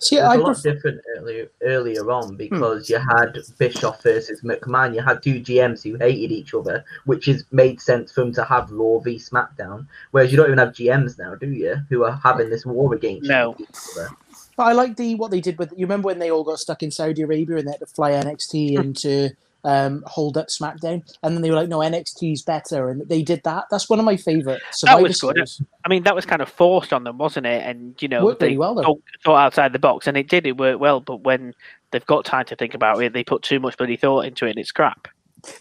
See, 0.00 0.16
it 0.16 0.22
was 0.22 0.30
I 0.30 0.34
a 0.36 0.38
lot 0.38 0.44
pref- 0.54 0.62
different 0.62 1.00
earlier 1.18 1.50
earlier 1.62 2.04
Hmm. 2.04 2.10
on 2.10 2.36
because 2.36 2.88
you 2.88 2.96
had 2.98 3.36
Bischoff 3.58 4.02
versus 4.02 4.40
McMahon. 4.42 4.94
You 4.94 5.02
had 5.02 5.22
two 5.22 5.40
GMs 5.40 5.82
who 5.82 5.96
hated 5.96 6.30
each 6.32 6.54
other, 6.54 6.84
which 7.04 7.26
is 7.28 7.44
made 7.50 7.80
sense 7.80 8.12
for 8.12 8.20
them 8.20 8.32
to 8.34 8.44
have 8.44 8.70
Raw 8.70 9.00
v 9.00 9.16
SmackDown. 9.16 9.86
Whereas 10.12 10.30
you 10.30 10.36
don't 10.38 10.46
even 10.46 10.58
have 10.58 10.68
GMs 10.72 11.18
now, 11.18 11.34
do 11.34 11.50
you? 11.50 11.76
Who 11.90 12.04
are 12.04 12.18
having 12.22 12.48
this 12.48 12.64
war 12.64 12.94
against 12.94 13.28
No. 13.28 13.56
each 13.58 13.66
other. 13.96 14.08
But 14.56 14.62
I 14.62 14.72
like 14.72 14.96
the 14.96 15.16
what 15.16 15.32
they 15.32 15.40
did 15.40 15.58
with. 15.58 15.72
You 15.76 15.84
remember 15.84 16.06
when 16.06 16.20
they 16.20 16.30
all 16.30 16.44
got 16.44 16.60
stuck 16.60 16.82
in 16.84 16.92
Saudi 16.92 17.22
Arabia 17.22 17.56
and 17.56 17.66
they 17.66 17.72
had 17.72 17.80
to 17.80 17.86
fly 17.86 18.12
NXT 18.12 18.78
into 18.78 19.30
um, 19.64 20.02
hold 20.06 20.36
up 20.36 20.48
SmackDown, 20.48 21.02
and 21.22 21.34
then 21.34 21.42
they 21.42 21.50
were 21.50 21.56
like, 21.56 21.68
"No, 21.68 21.78
NXT's 21.78 22.42
better," 22.42 22.90
and 22.90 23.08
they 23.08 23.22
did 23.22 23.42
that. 23.44 23.64
That's 23.70 23.88
one 23.88 23.98
of 23.98 24.04
my 24.04 24.16
favorite. 24.16 24.60
Survivor 24.72 25.02
was 25.02 25.20
good. 25.20 25.34
Series. 25.36 25.62
I 25.84 25.88
mean, 25.88 26.02
that 26.04 26.14
was 26.14 26.26
kind 26.26 26.42
of 26.42 26.48
forced 26.48 26.92
on 26.92 27.04
them, 27.04 27.18
wasn't 27.18 27.46
it? 27.46 27.62
And 27.66 28.00
you 28.00 28.08
know, 28.08 28.24
Worked 28.24 28.40
they 28.40 28.46
really 28.46 28.58
well, 28.58 28.74
though. 28.74 28.82
thought, 28.82 29.02
thought 29.24 29.46
outside 29.46 29.72
the 29.72 29.78
box, 29.78 30.06
and 30.06 30.16
it 30.16 30.28
did. 30.28 30.46
It 30.46 30.58
worked 30.58 30.80
well. 30.80 31.00
But 31.00 31.22
when 31.22 31.54
they've 31.90 32.04
got 32.06 32.24
time 32.24 32.44
to 32.46 32.56
think 32.56 32.74
about 32.74 33.02
it, 33.02 33.12
they 33.12 33.24
put 33.24 33.42
too 33.42 33.60
much 33.60 33.76
bloody 33.76 33.96
thought 33.96 34.26
into 34.26 34.46
it, 34.46 34.50
and 34.50 34.58
it's 34.58 34.72
crap. 34.72 35.08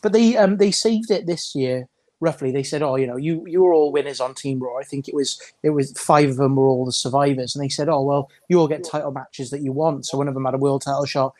But 0.01 0.14
they 0.14 0.38
um 0.38 0.58
they 0.58 0.72
saved 0.72 1.12
it 1.12 1.26
this 1.26 1.56
year. 1.56 1.88
Roughly, 2.20 2.51
they 2.51 2.64
said, 2.64 2.82
"Oh, 2.82 2.95
you 2.95 3.06
know, 3.06 3.18
you 3.18 3.45
you 3.47 3.62
were 3.62 3.74
all 3.74 3.91
winners 3.91 4.22
on 4.22 4.34
Team 4.34 4.60
Raw. 4.60 4.78
I 4.78 4.84
think 4.84 5.10
it 5.10 5.14
was 5.14 5.41
it 5.62 5.72
was 5.72 5.91
five 5.99 6.30
of 6.30 6.38
them 6.38 6.56
were 6.56 6.68
all 6.68 6.86
the 6.86 6.93
survivors." 6.93 7.54
And 7.54 7.62
they 7.62 7.68
said, 7.68 7.89
"Oh, 7.89 8.01
well, 8.01 8.30
you 8.47 8.60
all 8.60 8.70
get 8.70 8.86
title 8.86 9.12
matches 9.12 9.49
that 9.49 9.62
you 9.62 9.74
want." 9.74 10.06
So 10.06 10.18
one 10.18 10.30
of 10.30 10.34
them 10.34 10.45
had 10.45 10.54
a 10.54 10.58
world 10.58 10.84
title 10.84 11.06
shot, 11.06 11.34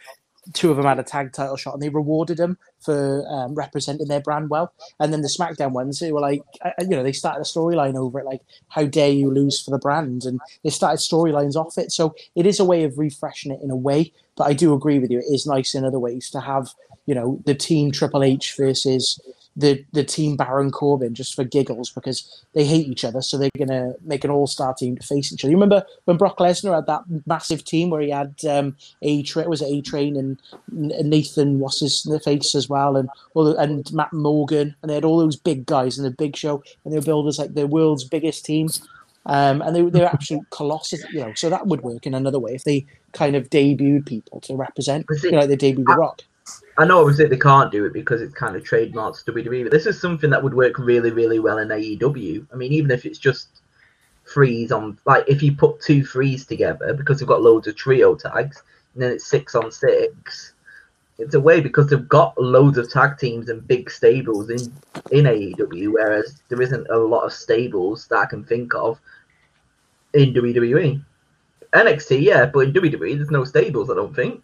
two 0.52 0.70
of 0.70 0.78
them 0.78 0.86
had 0.86 1.00
a 1.00 1.04
tag 1.04 1.32
title 1.32 1.56
shot, 1.56 1.74
and 1.74 1.82
they 1.82 1.90
rewarded 1.90 2.38
them 2.38 2.58
for 2.80 3.26
um, 3.30 3.56
representing 3.56 4.08
their 4.08 4.20
brand 4.20 4.50
well. 4.50 4.74
And 5.00 5.14
then 5.14 5.22
the 5.22 5.28
SmackDown 5.28 5.72
ones, 5.72 6.00
they 6.00 6.12
were 6.12 6.20
like, 6.20 6.42
you 6.82 6.90
know, 6.90 7.04
they 7.04 7.14
started 7.14 7.42
a 7.42 7.44
storyline 7.44 7.96
over 7.96 8.20
it, 8.20 8.26
like, 8.26 8.42
"How 8.68 8.86
dare 8.86 9.12
you 9.12 9.32
lose 9.32 9.62
for 9.62 9.72
the 9.72 9.78
brand?" 9.78 10.26
And 10.26 10.42
they 10.64 10.70
started 10.70 10.98
storylines 10.98 11.56
off 11.56 11.78
it. 11.78 11.92
So 11.92 12.16
it 12.36 12.46
is 12.46 12.60
a 12.60 12.66
way 12.66 12.84
of 12.84 12.98
refreshing 12.98 13.52
it 13.52 13.62
in 13.62 13.72
a 13.72 13.76
way. 13.76 14.12
But 14.36 14.46
I 14.46 14.54
do 14.54 14.74
agree 14.74 15.00
with 15.00 15.12
you; 15.12 15.20
it 15.20 15.34
is 15.34 15.48
nice 15.48 15.74
in 15.76 15.86
other 15.86 16.00
ways 16.00 16.30
to 16.32 16.40
have, 16.42 16.74
you 17.06 17.16
know, 17.16 17.40
the 17.46 17.56
team 17.56 17.92
Triple 17.92 18.24
H 18.24 18.56
versus 18.58 19.20
the 19.56 19.86
the 19.94 20.04
team 20.04 20.36
Baron 20.36 20.72
Corbin 20.72 21.14
just 21.14 21.36
for 21.36 21.44
giggles 21.44 21.92
because 21.92 22.44
they 22.54 22.66
hate 22.66 22.88
each 22.88 23.06
other, 23.06 23.22
so 23.22 23.38
they're 23.38 23.50
gonna 23.58 23.94
make 24.02 24.24
an 24.24 24.32
all 24.32 24.48
star 24.48 24.74
team 24.74 24.98
to 24.98 25.06
face 25.06 25.32
each 25.32 25.44
other. 25.44 25.52
You 25.52 25.58
remember 25.58 25.86
when 26.06 26.18
Brock 26.18 26.38
Lesnar 26.40 26.76
had 26.76 26.88
that 26.88 27.04
massive 27.28 27.64
team 27.64 27.90
where 27.90 28.02
he 28.02 28.10
had 28.10 28.36
um, 28.50 28.76
a 29.02 29.22
Train 29.24 29.50
was 29.50 29.62
A 29.62 29.82
Train 29.82 30.18
and 30.18 30.40
Nathan 30.72 31.60
what's 31.60 31.80
his 31.80 32.08
face 32.24 32.56
as 32.56 32.68
well, 32.68 32.98
and 32.98 33.10
all 33.36 33.46
the, 33.46 33.56
and 33.58 33.92
Matt 33.94 34.12
Morgan, 34.14 34.76
and 34.82 34.90
they 34.90 34.96
had 34.96 35.06
all 35.06 35.20
those 35.20 35.36
big 35.36 35.66
guys 35.66 35.98
in 35.98 36.04
the 36.04 36.12
Big 36.12 36.36
Show, 36.36 36.64
and 36.84 36.94
they 36.94 36.98
were 36.98 37.06
billed 37.06 37.28
as 37.28 37.38
like 37.38 37.54
the 37.54 37.68
world's 37.68 38.04
biggest 38.04 38.46
team. 38.46 38.70
Um, 39.26 39.62
and 39.62 39.74
they, 39.74 39.82
they're 39.84 40.08
absolute 40.08 40.46
colossus, 40.50 41.06
you 41.14 41.22
know. 41.22 41.34
So 41.36 41.50
that 41.50 41.68
would 41.68 41.82
work 41.82 42.06
in 42.06 42.14
another 42.14 42.40
way 42.40 42.56
if 42.56 42.66
they 42.66 42.86
kind 43.14 43.36
of 43.36 43.50
debuted 43.50 44.06
people 44.06 44.42
to 44.42 44.56
represent, 44.56 45.06
you 45.24 45.32
know, 45.32 45.40
like 45.40 45.48
they 45.48 45.56
debuted 45.56 45.86
The 45.86 45.96
Rock. 45.96 46.24
I 46.78 46.86
know 46.86 47.02
obviously 47.02 47.28
they 47.28 47.38
can't 47.38 47.72
do 47.72 47.86
it 47.86 47.94
because 47.94 48.22
it's 48.22 48.34
kind 48.34 48.56
of 48.56 48.64
trademarks 48.64 49.24
WWE, 49.24 49.64
but 49.64 49.72
this 49.72 49.86
is 49.86 50.00
something 50.02 50.30
that 50.32 50.44
would 50.44 50.56
work 50.56 50.80
really, 50.80 51.12
really 51.12 51.40
well 51.40 51.60
in 51.60 51.68
AEW. 51.68 52.48
I 52.52 52.56
mean, 52.56 52.74
even 52.74 52.90
if 52.90 53.06
it's 53.06 53.20
just 53.20 53.48
threes 54.26 54.72
on, 54.72 54.98
like 55.06 55.26
if 55.28 55.44
you 55.44 55.56
put 55.56 55.82
two 55.82 56.04
threes 56.04 56.46
together 56.46 56.94
because 56.94 57.20
they've 57.20 57.28
got 57.28 57.42
loads 57.42 57.68
of 57.68 57.76
trio 57.76 58.16
tags, 58.16 58.64
and 58.94 59.04
then 59.04 59.12
it's 59.12 59.28
six 59.28 59.54
on 59.56 59.72
six. 59.72 60.54
It's 61.20 61.36
a 61.36 61.40
way 61.40 61.62
because 61.62 61.88
they've 61.88 62.10
got 62.10 62.36
loads 62.42 62.80
of 62.80 62.92
tag 62.92 63.20
teams 63.20 63.50
and 63.50 63.68
big 63.68 63.92
stables 63.92 64.50
in 64.50 64.74
in 65.12 65.26
AEW, 65.26 65.94
whereas 65.94 66.42
there 66.50 66.62
isn't 66.62 66.88
a 66.90 66.98
lot 66.98 67.26
of 67.26 67.34
stables 67.34 68.08
that 68.08 68.18
I 68.18 68.26
can 68.26 68.44
think 68.44 68.74
of 68.74 69.00
in 70.14 70.34
WWE. 70.34 71.04
NXT, 71.74 72.22
yeah, 72.22 72.46
but 72.46 72.60
in 72.62 72.74
WWE, 72.74 73.16
there's 73.16 73.32
no 73.32 73.44
stables. 73.44 73.90
I 73.90 73.96
don't 73.96 74.16
think 74.16 74.44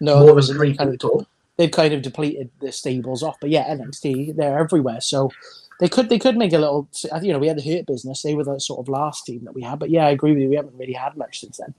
No, 0.00 0.20
more 0.20 0.40
than 0.40 0.56
three 0.56 0.70
They 0.72 0.76
kind 0.76 0.90
of 0.90 0.94
people. 0.94 1.26
They've 1.60 1.70
kind 1.70 1.92
of 1.92 2.00
depleted 2.00 2.50
the 2.60 2.72
stables 2.72 3.22
off. 3.22 3.36
But 3.38 3.50
yeah, 3.50 3.68
NXT 3.68 4.34
they're 4.34 4.58
everywhere. 4.58 5.02
So 5.02 5.30
they 5.78 5.88
could 5.88 6.08
they 6.08 6.18
could 6.18 6.36
make 6.36 6.54
a 6.54 6.58
little. 6.58 6.88
You 7.22 7.34
know, 7.34 7.38
we 7.38 7.48
had 7.48 7.58
the 7.58 7.76
Hurt 7.76 7.86
Business. 7.86 8.22
They 8.22 8.34
were 8.34 8.44
the 8.44 8.58
sort 8.58 8.80
of 8.80 8.88
last 8.88 9.26
team 9.26 9.44
that 9.44 9.54
we 9.54 9.62
had. 9.62 9.78
But 9.78 9.90
yeah, 9.90 10.06
I 10.06 10.10
agree 10.10 10.32
with 10.32 10.40
you. 10.40 10.48
We 10.48 10.56
haven't 10.56 10.78
really 10.78 10.94
had 10.94 11.18
much 11.18 11.40
since 11.40 11.58
then. 11.58 11.74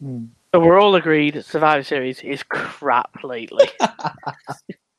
Hmm. 0.00 0.24
So 0.52 0.60
we're 0.60 0.78
all 0.78 0.94
agreed 0.94 1.34
that 1.34 1.46
Survivor 1.46 1.82
Series 1.82 2.20
is 2.20 2.42
crap 2.42 3.22
lately. 3.22 3.68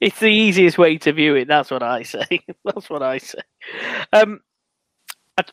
it's 0.00 0.18
the 0.20 0.26
easiest 0.26 0.78
way 0.78 0.98
to 0.98 1.12
view 1.12 1.34
it. 1.34 1.48
That's 1.48 1.70
what 1.70 1.82
I 1.82 2.02
say. 2.02 2.40
That's 2.64 2.88
what 2.88 3.02
I 3.02 3.18
say. 3.18 3.40
Um, 4.12 4.40
I, 5.36 5.44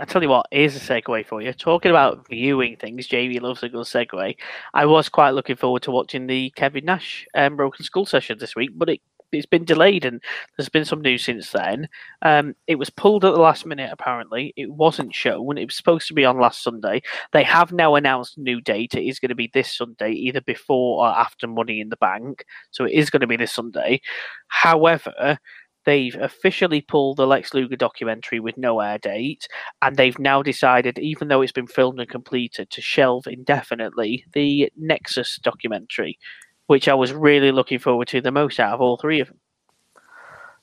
I 0.00 0.04
tell 0.04 0.22
you 0.22 0.28
what, 0.28 0.46
here's 0.50 0.76
a 0.76 0.80
segue 0.80 1.26
for 1.26 1.40
you. 1.40 1.52
Talking 1.52 1.90
about 1.90 2.26
viewing 2.28 2.76
things, 2.76 3.06
Jamie 3.06 3.38
loves 3.38 3.62
a 3.62 3.68
good 3.68 3.86
segue. 3.86 4.36
I 4.74 4.86
was 4.86 5.08
quite 5.08 5.30
looking 5.30 5.56
forward 5.56 5.82
to 5.82 5.92
watching 5.92 6.26
the 6.26 6.50
Kevin 6.56 6.86
Nash 6.86 7.26
um, 7.34 7.56
Broken 7.56 7.84
Skull 7.84 8.06
session 8.06 8.38
this 8.38 8.56
week, 8.56 8.70
but 8.74 8.88
it 8.88 9.00
it's 9.32 9.46
been 9.46 9.64
delayed 9.64 10.04
and 10.04 10.20
there's 10.56 10.68
been 10.68 10.84
some 10.84 11.00
news 11.00 11.24
since 11.24 11.50
then. 11.50 11.88
Um, 12.22 12.54
it 12.66 12.76
was 12.76 12.90
pulled 12.90 13.24
at 13.24 13.32
the 13.32 13.40
last 13.40 13.66
minute. 13.66 13.90
Apparently, 13.92 14.52
it 14.56 14.72
wasn't 14.72 15.14
shown. 15.14 15.58
It 15.58 15.66
was 15.66 15.76
supposed 15.76 16.08
to 16.08 16.14
be 16.14 16.24
on 16.24 16.38
last 16.38 16.62
Sunday. 16.62 17.02
They 17.32 17.44
have 17.44 17.72
now 17.72 17.94
announced 17.94 18.38
new 18.38 18.60
date. 18.60 18.94
It 18.94 19.06
is 19.06 19.18
going 19.18 19.28
to 19.28 19.34
be 19.34 19.50
this 19.52 19.72
Sunday, 19.72 20.12
either 20.12 20.40
before 20.40 21.06
or 21.06 21.08
after 21.16 21.46
Money 21.46 21.80
in 21.80 21.90
the 21.90 21.96
Bank. 21.96 22.44
So 22.70 22.84
it 22.84 22.92
is 22.92 23.10
going 23.10 23.20
to 23.20 23.26
be 23.26 23.36
this 23.36 23.52
Sunday. 23.52 24.00
However, 24.48 25.38
they've 25.84 26.14
officially 26.16 26.80
pulled 26.80 27.16
the 27.16 27.26
Lex 27.26 27.54
Luger 27.54 27.76
documentary 27.76 28.40
with 28.40 28.56
no 28.56 28.80
air 28.80 28.98
date, 28.98 29.48
and 29.82 29.96
they've 29.96 30.18
now 30.18 30.42
decided, 30.42 30.98
even 30.98 31.28
though 31.28 31.42
it's 31.42 31.52
been 31.52 31.66
filmed 31.66 32.00
and 32.00 32.08
completed, 32.08 32.70
to 32.70 32.80
shelve 32.80 33.26
indefinitely 33.26 34.24
the 34.32 34.70
Nexus 34.76 35.38
documentary, 35.42 36.18
which 36.66 36.88
I 36.88 36.94
was 36.94 37.12
really 37.12 37.52
looking 37.52 37.78
forward 37.78 38.08
to 38.08 38.20
the 38.20 38.30
most 38.30 38.60
out 38.60 38.74
of 38.74 38.80
all 38.80 38.96
three 38.96 39.20
of 39.20 39.28
them. 39.28 39.38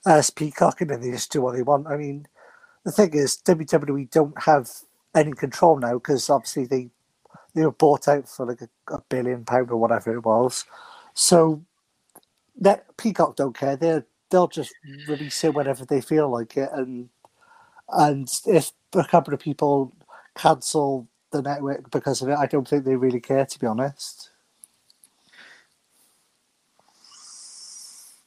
As 0.05 0.29
Peacock, 0.29 0.81
and 0.81 0.89
then 0.89 1.01
they 1.01 1.11
just 1.11 1.31
do 1.31 1.41
what 1.41 1.55
they 1.55 1.63
want. 1.63 1.87
I 1.87 1.97
mean, 1.97 2.27
the 2.85 2.91
thing 2.91 3.13
is, 3.13 3.37
WWE 3.45 4.09
don't 4.11 4.41
have 4.43 4.69
any 5.15 5.33
control 5.33 5.77
now 5.77 5.95
because 5.95 6.29
obviously 6.29 6.65
they 6.65 6.89
they 7.55 7.65
were 7.65 7.71
bought 7.71 8.07
out 8.07 8.29
for 8.29 8.45
like 8.45 8.61
a, 8.61 8.69
a 8.93 9.01
billion 9.09 9.43
pound 9.43 9.71
or 9.71 9.77
whatever 9.77 10.13
it 10.13 10.23
was. 10.23 10.63
So 11.15 11.63
that 12.59 12.85
Peacock 12.97 13.35
don't 13.35 13.57
care. 13.57 13.75
They 13.75 14.03
they'll 14.29 14.47
just 14.47 14.73
release 15.07 15.43
it 15.43 15.53
whenever 15.53 15.85
they 15.85 16.01
feel 16.01 16.29
like 16.29 16.57
it, 16.57 16.69
and 16.73 17.09
and 17.89 18.29
if 18.45 18.71
a 18.93 19.03
couple 19.05 19.33
of 19.33 19.39
people 19.39 19.93
cancel 20.35 21.07
the 21.31 21.41
network 21.41 21.89
because 21.91 22.21
of 22.21 22.29
it, 22.29 22.37
I 22.37 22.45
don't 22.45 22.67
think 22.67 22.83
they 22.85 22.95
really 22.95 23.19
care. 23.21 23.45
To 23.45 23.59
be 23.59 23.67
honest. 23.67 24.29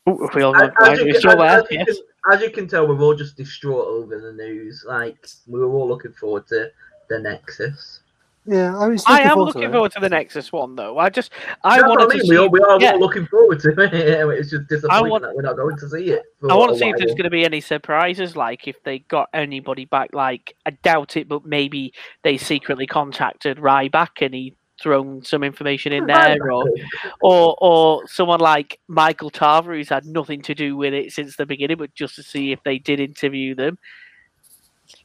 Ooh, 0.08 0.28
we 0.34 0.42
all 0.42 0.56
As, 0.56 0.70
got 0.78 0.92
as 0.92 0.98
you 0.98 1.04
can, 1.12 1.14
still 1.20 1.42
as- 1.42 1.62
there, 1.68 1.72
you 1.72 1.84
yes. 1.86 1.96
can- 1.96 2.06
as 2.32 2.42
you 2.42 2.50
can 2.50 2.68
tell, 2.68 2.86
we're 2.86 3.00
all 3.00 3.14
just 3.14 3.36
distraught 3.38 3.86
over 3.86 4.20
the 4.20 4.32
news. 4.34 4.84
Like 4.86 5.26
we 5.46 5.58
were 5.58 5.72
all 5.72 5.88
looking 5.88 6.12
forward 6.12 6.46
to 6.48 6.70
the 7.08 7.18
Nexus. 7.18 8.00
Yeah, 8.46 8.76
I 8.76 8.88
was. 8.88 9.04
I 9.06 9.20
am 9.20 9.34
forward 9.34 9.46
looking 9.48 9.62
to 9.62 9.70
forward 9.70 9.92
to 9.92 10.00
the 10.00 10.08
Nexus 10.08 10.50
one, 10.50 10.74
though. 10.74 10.98
I 10.98 11.10
just, 11.10 11.30
I 11.62 11.76
That's 11.76 11.88
what 11.88 11.98
wanted 12.00 12.14
I 12.14 12.16
mean. 12.16 12.18
to 12.18 12.28
We 12.30 12.36
see. 12.36 12.38
all, 12.38 12.48
we 12.48 12.60
are 12.60 12.80
yeah. 12.80 12.92
all 12.92 13.00
looking 13.00 13.26
forward 13.26 13.60
to 13.60 13.68
it. 13.70 13.78
it's 14.38 14.50
just 14.50 14.66
disappointing 14.68 15.10
want- 15.10 15.22
that 15.24 15.34
we're 15.36 15.42
not 15.42 15.56
going 15.56 15.76
to 15.76 15.88
see 15.88 16.10
it. 16.10 16.22
I 16.48 16.54
want 16.56 16.72
to 16.72 16.78
see 16.78 16.88
if 16.88 16.96
there's 16.96 17.12
going 17.12 17.24
to 17.24 17.30
be 17.30 17.44
any 17.44 17.60
surprises, 17.60 18.36
like 18.36 18.66
if 18.66 18.82
they 18.82 19.00
got 19.00 19.28
anybody 19.34 19.84
back. 19.84 20.10
Like 20.14 20.56
I 20.64 20.70
doubt 20.70 21.16
it, 21.18 21.28
but 21.28 21.44
maybe 21.44 21.92
they 22.24 22.38
secretly 22.38 22.86
contacted 22.86 23.58
Ryback 23.58 24.22
and 24.22 24.34
he 24.34 24.56
thrown 24.82 25.22
some 25.22 25.44
information 25.44 25.92
in 25.92 26.06
there, 26.08 26.50
or 26.50 26.64
or 27.20 27.56
or 27.60 28.08
someone 28.08 28.40
like 28.40 28.80
Michael 28.88 29.28
Tarver, 29.28 29.74
who's 29.74 29.90
had 29.90 30.06
nothing 30.06 30.40
to 30.42 30.54
do 30.54 30.76
with 30.76 30.94
it 30.94 31.12
since 31.12 31.36
the 31.36 31.44
beginning, 31.44 31.76
but 31.76 31.94
just 31.94 32.14
to 32.16 32.22
see 32.22 32.52
if 32.52 32.62
they 32.64 32.78
did 32.78 33.00
interview 33.00 33.54
them. 33.54 33.78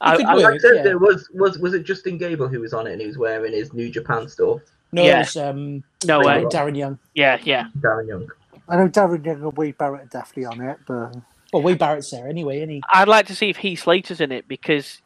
I, 0.00 0.16
could 0.16 0.26
I- 0.26 0.36
work. 0.36 0.54
I 0.54 0.58
said, 0.58 0.72
yeah. 0.76 0.82
there 0.82 0.98
was 0.98 1.28
was 1.34 1.58
was 1.58 1.74
it 1.74 1.84
Justin 1.84 2.18
Gabriel 2.18 2.48
who 2.48 2.60
was 2.60 2.72
on 2.72 2.86
it 2.86 2.92
and 2.92 3.00
he 3.00 3.06
was 3.06 3.18
wearing 3.18 3.52
his 3.52 3.72
New 3.72 3.88
Japan 3.90 4.28
stuff? 4.28 4.60
No, 4.92 5.02
Yeah. 5.02 5.16
it 5.16 5.18
was 5.20 5.36
um, 5.36 5.82
no 6.06 6.20
way. 6.20 6.40
Well, 6.42 6.50
Darren 6.50 6.76
Young. 6.76 6.98
Yeah, 7.14 7.38
yeah. 7.42 7.66
Darren 7.80 8.08
Young. 8.08 8.28
I 8.68 8.76
know 8.76 8.88
Darren 8.88 9.24
Young 9.24 9.42
and 9.42 9.56
Wade 9.56 9.76
Barrett 9.78 10.02
are 10.02 10.06
definitely 10.06 10.46
on 10.46 10.60
it, 10.60 10.78
but 10.86 11.16
Well, 11.52 11.62
Wade 11.62 11.78
Barrett's 11.78 12.10
there 12.10 12.28
anyway, 12.28 12.58
isn't 12.58 12.70
he? 12.70 12.82
I'd 12.92 13.08
like 13.08 13.26
to 13.26 13.34
see 13.34 13.50
if 13.50 13.56
Heath 13.56 13.82
Slater's 13.82 14.20
in 14.20 14.32
it 14.32 14.48
because, 14.48 15.00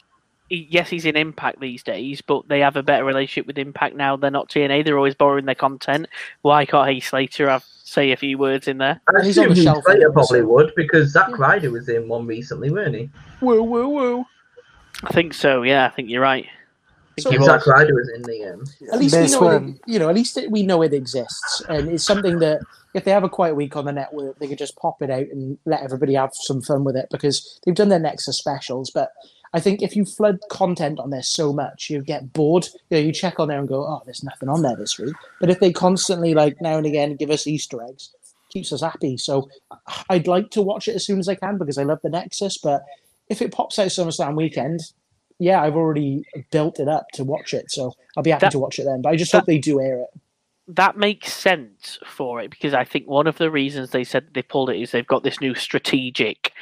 he, 0.49 0.66
yes, 0.70 0.89
he's 0.89 1.05
in 1.07 1.16
Impact 1.16 1.61
these 1.61 1.83
days, 1.83 2.20
but 2.20 2.49
they 2.49 2.61
have 2.61 2.76
a 2.76 2.83
better 2.83 3.05
relationship 3.05 3.47
with 3.47 3.59
Impact 3.59 3.97
now. 3.97 4.16
They're 4.16 4.31
not 4.31 4.49
TNA. 4.49 4.85
They're 4.85 4.97
always 4.97 5.14
borrowing 5.14 5.45
their 5.47 5.55
content. 5.55 6.09
Why 6.43 6.64
can't 6.66 6.89
Heath 6.91 7.09
Slater 7.09 7.49
have 7.49 7.64
say 7.64 8.12
a 8.12 8.16
few 8.16 8.39
words 8.39 8.68
in 8.68 8.78
there? 8.78 9.01
I 9.09 9.12
And 9.16 9.26
he's 9.26 9.37
on 9.39 9.47
assume 9.47 9.55
the 9.55 9.61
Heath 9.61 9.64
shelf 9.64 9.85
Slater 9.85 10.12
probably 10.12 10.43
would 10.43 10.72
because 10.76 11.11
Zack 11.11 11.39
Ryder 11.39 11.70
was 11.70 11.89
in 11.89 12.09
one 12.09 12.26
recently, 12.26 12.70
weren't 12.70 12.95
he? 12.95 13.11
Woo, 13.41 13.62
woo, 13.62 13.89
woo. 13.89 14.24
I 15.05 15.12
think 15.12 15.34
so. 15.34 15.62
Yeah, 15.62 15.86
I 15.86 15.90
think 15.90 16.09
you're 16.11 16.22
right. 16.22 16.46
I 17.18 17.20
So- 17.22 17.30
he 17.30 17.36
And 17.36 17.42
was. 17.42 17.51
Zack 17.51 17.66
Ryder 17.66 17.94
was 17.94 18.09
in 18.14 18.22
the 18.22 18.44
um, 18.53 18.64
At 18.92 18.98
least 18.98 19.14
we 19.14 19.20
This 19.22 19.32
know, 19.32 19.51
it, 19.51 19.80
you 19.86 19.98
know. 19.98 20.09
At 20.09 20.14
least 20.14 20.36
it, 20.36 20.51
we 20.51 20.62
know 20.62 20.82
it 20.82 20.92
exists, 20.92 21.62
and 21.68 21.88
it's 21.88 22.05
something 22.05 22.38
that 22.40 22.61
if 22.94 23.05
they 23.05 23.11
have 23.11 23.24
a 23.24 23.28
quiet 23.28 23.55
week 23.55 23.76
on 23.76 23.84
the 23.84 23.92
network, 23.92 24.38
they 24.38 24.48
could 24.48 24.59
just 24.59 24.76
pop 24.76 25.01
it 25.03 25.11
out 25.11 25.26
and 25.30 25.59
let 25.64 25.82
everybody 25.82 26.14
have 26.14 26.30
some 26.34 26.61
fun 26.61 26.84
with 26.84 26.96
it 26.96 27.07
because 27.11 27.61
they've 27.64 27.74
done 27.74 27.88
their 27.88 27.98
Nexus 28.01 28.36
specials. 28.38 28.90
But 28.90 29.11
I 29.53 29.61
think 29.61 29.82
if 29.82 29.96
you 29.96 30.05
flood 30.05 30.38
content 30.51 30.98
on 31.01 31.11
there 31.11 31.22
so 31.22 31.53
much, 31.53 31.90
you 31.90 32.01
get 32.03 32.32
bored. 32.32 32.68
You 32.90 32.98
know, 32.98 33.05
you 33.05 33.12
check 33.12 33.40
on 33.40 33.48
there 33.48 33.59
and 33.59 33.68
go, 33.68 33.84
"Oh, 33.84 34.03
there's 34.05 34.24
nothing 34.24 34.48
on 34.48 34.62
there 34.62 34.76
this 34.76 34.98
week." 34.98 35.14
But 35.40 35.51
if 35.51 35.61
they 35.61 35.72
constantly, 35.72 36.34
like 36.34 36.61
now 36.61 36.76
and 36.76 36.86
again, 36.86 37.16
give 37.16 37.30
us 37.30 37.46
Easter 37.46 37.82
eggs, 37.82 38.11
keeps 38.51 38.72
us 38.72 38.82
happy. 38.82 39.16
So 39.16 39.48
I'd 40.09 40.28
like 40.28 40.51
to 40.51 40.62
watch 40.62 40.86
it 40.88 40.94
as 40.94 41.05
soon 41.05 41.18
as 41.18 41.28
I 41.28 41.34
can 41.34 41.59
because 41.59 41.78
I 41.78 41.82
love 41.82 42.01
the 42.03 42.11
Nexus. 42.11 42.59
But 42.59 42.84
if 43.31 43.41
it 43.41 43.53
pops 43.53 43.78
out 43.78 43.87
SummerSlam 43.89 44.35
weekend, 44.37 44.81
yeah, 45.39 45.62
I've 45.62 45.76
already 45.76 46.24
built 46.51 46.78
it 46.81 46.89
up 46.89 47.07
to 47.14 47.24
watch 47.24 47.55
it, 47.55 47.70
so 47.70 47.95
I'll 48.16 48.22
be 48.22 48.31
happy 48.31 48.43
That- 48.43 48.53
to 48.53 48.59
watch 48.59 48.78
it 48.78 48.85
then. 48.85 49.01
But 49.01 49.11
I 49.11 49.16
just 49.16 49.33
that- 49.33 49.39
hope 49.39 49.47
they 49.47 49.59
do 49.59 49.81
air 49.81 50.01
it. 50.01 50.09
that 50.68 50.97
makes 50.99 51.33
sense 51.33 51.99
for 52.05 52.41
it 52.41 52.51
because 52.51 52.74
I 52.74 52.85
think 52.85 53.09
one 53.09 53.26
of 53.26 53.39
the 53.39 53.51
reasons 53.51 53.91
they 53.91 54.05
said 54.05 54.28
they 54.35 54.43
pulled 54.43 54.68
it 54.70 54.76
is 54.81 54.91
they've 54.93 55.07
got 55.07 55.22
this 55.22 55.41
new 55.41 55.55
strategic 55.55 56.53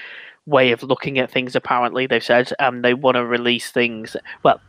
way 0.47 0.71
of 0.73 0.83
looking 0.83 1.19
at 1.19 1.31
things. 1.31 1.57
Apparently, 1.57 2.07
they've 2.07 2.23
said 2.25 2.53
um, 2.61 2.83
they 2.83 2.95
want 2.95 3.17
to 3.17 3.25
release 3.27 3.71
things. 3.71 4.17
Well, 4.45 4.61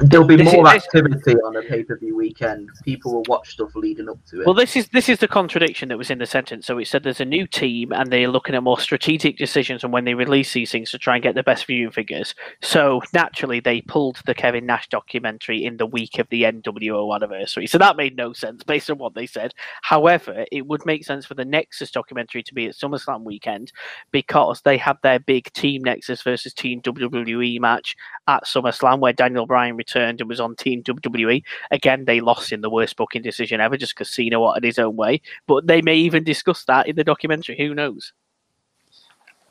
There'll 0.00 0.26
be 0.26 0.36
This 0.36 0.52
more 0.52 0.66
is- 0.74 0.74
this- 0.74 0.84
activity 0.94 1.34
on 1.40 1.56
a 1.56 1.62
pay 1.62 1.82
per 1.82 1.96
view 1.96 2.14
weekend. 2.16 2.68
People 2.84 3.14
will 3.14 3.22
watch 3.28 3.50
stuff 3.52 3.74
leading 3.74 4.08
up 4.10 4.18
to 4.26 4.40
it. 4.42 4.46
Well, 4.46 4.54
this 4.54 4.76
is 4.76 4.88
this 4.88 5.08
is 5.08 5.18
the 5.20 5.28
contradiction 5.28 5.88
that 5.88 5.96
was 5.96 6.10
in 6.10 6.18
the 6.18 6.26
sentence. 6.26 6.66
So 6.66 6.76
it 6.78 6.86
said 6.86 7.02
there's 7.02 7.20
a 7.20 7.24
new 7.24 7.46
team 7.46 7.92
and 7.92 8.12
they're 8.12 8.28
looking 8.28 8.54
at 8.54 8.62
more 8.62 8.78
strategic 8.78 9.38
decisions 9.38 9.84
and 9.84 9.92
when 9.92 10.04
they 10.04 10.12
release 10.14 10.52
these 10.52 10.70
things 10.70 10.90
to 10.90 10.98
try 10.98 11.14
and 11.16 11.22
get 11.22 11.34
the 11.34 11.42
best 11.42 11.64
viewing 11.66 11.90
figures. 11.90 12.34
So 12.60 13.00
naturally, 13.14 13.60
they 13.60 13.80
pulled 13.80 14.20
the 14.26 14.34
Kevin 14.34 14.66
Nash 14.66 14.88
documentary 14.88 15.64
in 15.64 15.78
the 15.78 15.86
week 15.86 16.18
of 16.18 16.28
the 16.28 16.42
NWO 16.44 17.14
anniversary. 17.14 17.66
So 17.66 17.78
that 17.78 17.96
made 17.96 18.16
no 18.16 18.34
sense 18.34 18.62
based 18.64 18.90
on 18.90 18.98
what 18.98 19.14
they 19.14 19.26
said. 19.26 19.54
However, 19.82 20.44
it 20.52 20.66
would 20.66 20.84
make 20.84 21.04
sense 21.04 21.24
for 21.24 21.34
the 21.34 21.44
Nexus 21.44 21.90
documentary 21.90 22.42
to 22.42 22.54
be 22.54 22.66
at 22.66 22.74
SummerSlam 22.74 23.22
weekend 23.22 23.72
because 24.10 24.60
they 24.60 24.76
had 24.76 24.98
their 25.02 25.20
big 25.20 25.50
Team 25.54 25.82
Nexus 25.82 26.22
versus 26.22 26.52
Team 26.52 26.82
WWE 26.82 27.58
match 27.60 27.96
at 28.28 28.44
SummerSlam 28.44 28.98
where 29.00 29.12
Daniel 29.14 29.46
Bryan 29.46 29.76
returned 29.86 30.20
and 30.20 30.28
was 30.28 30.40
on 30.40 30.56
Team 30.56 30.82
WWE. 30.82 31.42
Again, 31.70 32.04
they 32.04 32.20
lost 32.20 32.52
in 32.52 32.60
the 32.60 32.70
worst 32.70 32.96
booking 32.96 33.22
decision 33.22 33.60
ever 33.60 33.76
just 33.76 33.94
because 33.94 34.10
Cena 34.10 34.40
wanted 34.40 34.64
his 34.64 34.78
own 34.78 34.96
way. 34.96 35.20
But 35.46 35.66
they 35.66 35.82
may 35.82 35.96
even 35.96 36.24
discuss 36.24 36.64
that 36.64 36.88
in 36.88 36.96
the 36.96 37.04
documentary. 37.04 37.56
Who 37.58 37.74
knows? 37.74 38.12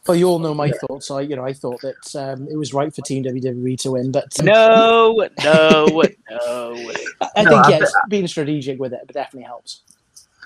Well, 0.08 0.16
you 0.16 0.28
all 0.28 0.40
know 0.40 0.54
my 0.54 0.70
thoughts. 0.70 1.10
I, 1.10 1.22
you 1.22 1.36
know, 1.36 1.44
I 1.46 1.54
thought 1.54 1.82
that 1.82 2.16
um, 2.16 2.48
it 2.48 2.56
was 2.56 2.74
right 2.76 2.94
for 2.94 3.02
Team 3.02 3.24
WWE 3.24 3.80
to 3.80 3.92
win, 3.92 4.12
but 4.12 4.40
um, 4.40 4.46
No, 4.46 5.28
no, 5.44 5.86
no. 5.96 6.04
I 7.22 7.30
I 7.36 7.44
No, 7.44 7.50
think 7.50 7.66
I 7.66 7.70
yeah, 7.70 7.78
thi- 7.78 7.84
it's 7.84 7.98
being 8.08 8.28
strategic 8.28 8.80
with 8.80 8.94
it, 8.94 9.02
but 9.08 9.16
definitely 9.16 9.48
helps. 9.48 9.82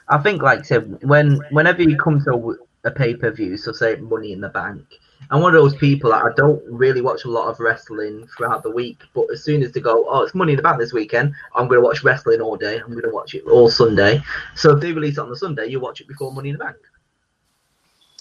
I 0.08 0.18
think, 0.18 0.42
like 0.42 0.60
I 0.60 0.62
said, 0.64 1.04
when 1.04 1.42
whenever 1.52 1.84
you 1.84 1.98
come 1.98 2.24
to 2.24 2.58
a, 2.86 2.88
a 2.88 2.92
pay 2.92 3.16
per 3.16 3.32
view, 3.32 3.58
so 3.58 3.74
say 3.74 3.98
Money 3.98 4.32
in 4.32 4.40
the 4.40 4.50
Bank, 4.50 4.86
I'm 5.32 5.42
one 5.42 5.56
of 5.56 5.62
those 5.62 5.76
people 5.76 6.12
that 6.12 6.24
I 6.24 6.30
don't 6.36 6.62
really 6.66 7.02
watch 7.02 7.26
a 7.26 7.30
lot 7.30 7.50
of 7.50 7.60
wrestling 7.60 8.28
throughout 8.36 8.64
the 8.64 8.72
week, 8.72 9.02
but 9.14 9.28
as 9.32 9.44
soon 9.44 9.62
as 9.62 9.72
they 9.72 9.80
go, 9.80 10.06
oh, 10.10 10.24
it's 10.24 10.34
Money 10.34 10.54
in 10.54 10.58
the 10.58 10.64
Bank 10.64 10.80
this 10.80 10.94
weekend, 10.94 11.34
I'm 11.56 11.68
going 11.68 11.80
to 11.80 11.86
watch 11.86 12.04
wrestling 12.04 12.42
all 12.42 12.56
day. 12.56 12.80
I'm 12.80 12.92
going 12.92 13.04
to 13.04 13.12
watch 13.12 13.36
it 13.36 13.44
all 13.46 13.70
Sunday. 13.70 14.24
So 14.56 14.76
if 14.76 14.82
they 14.82 14.92
release 14.92 15.18
it 15.18 15.22
on 15.22 15.30
the 15.30 15.38
Sunday, 15.38 15.68
you 15.68 15.80
watch 15.80 16.02
it 16.02 16.08
before 16.08 16.32
Money 16.32 16.50
in 16.50 16.58
the 16.58 16.64
Bank. 16.64 16.78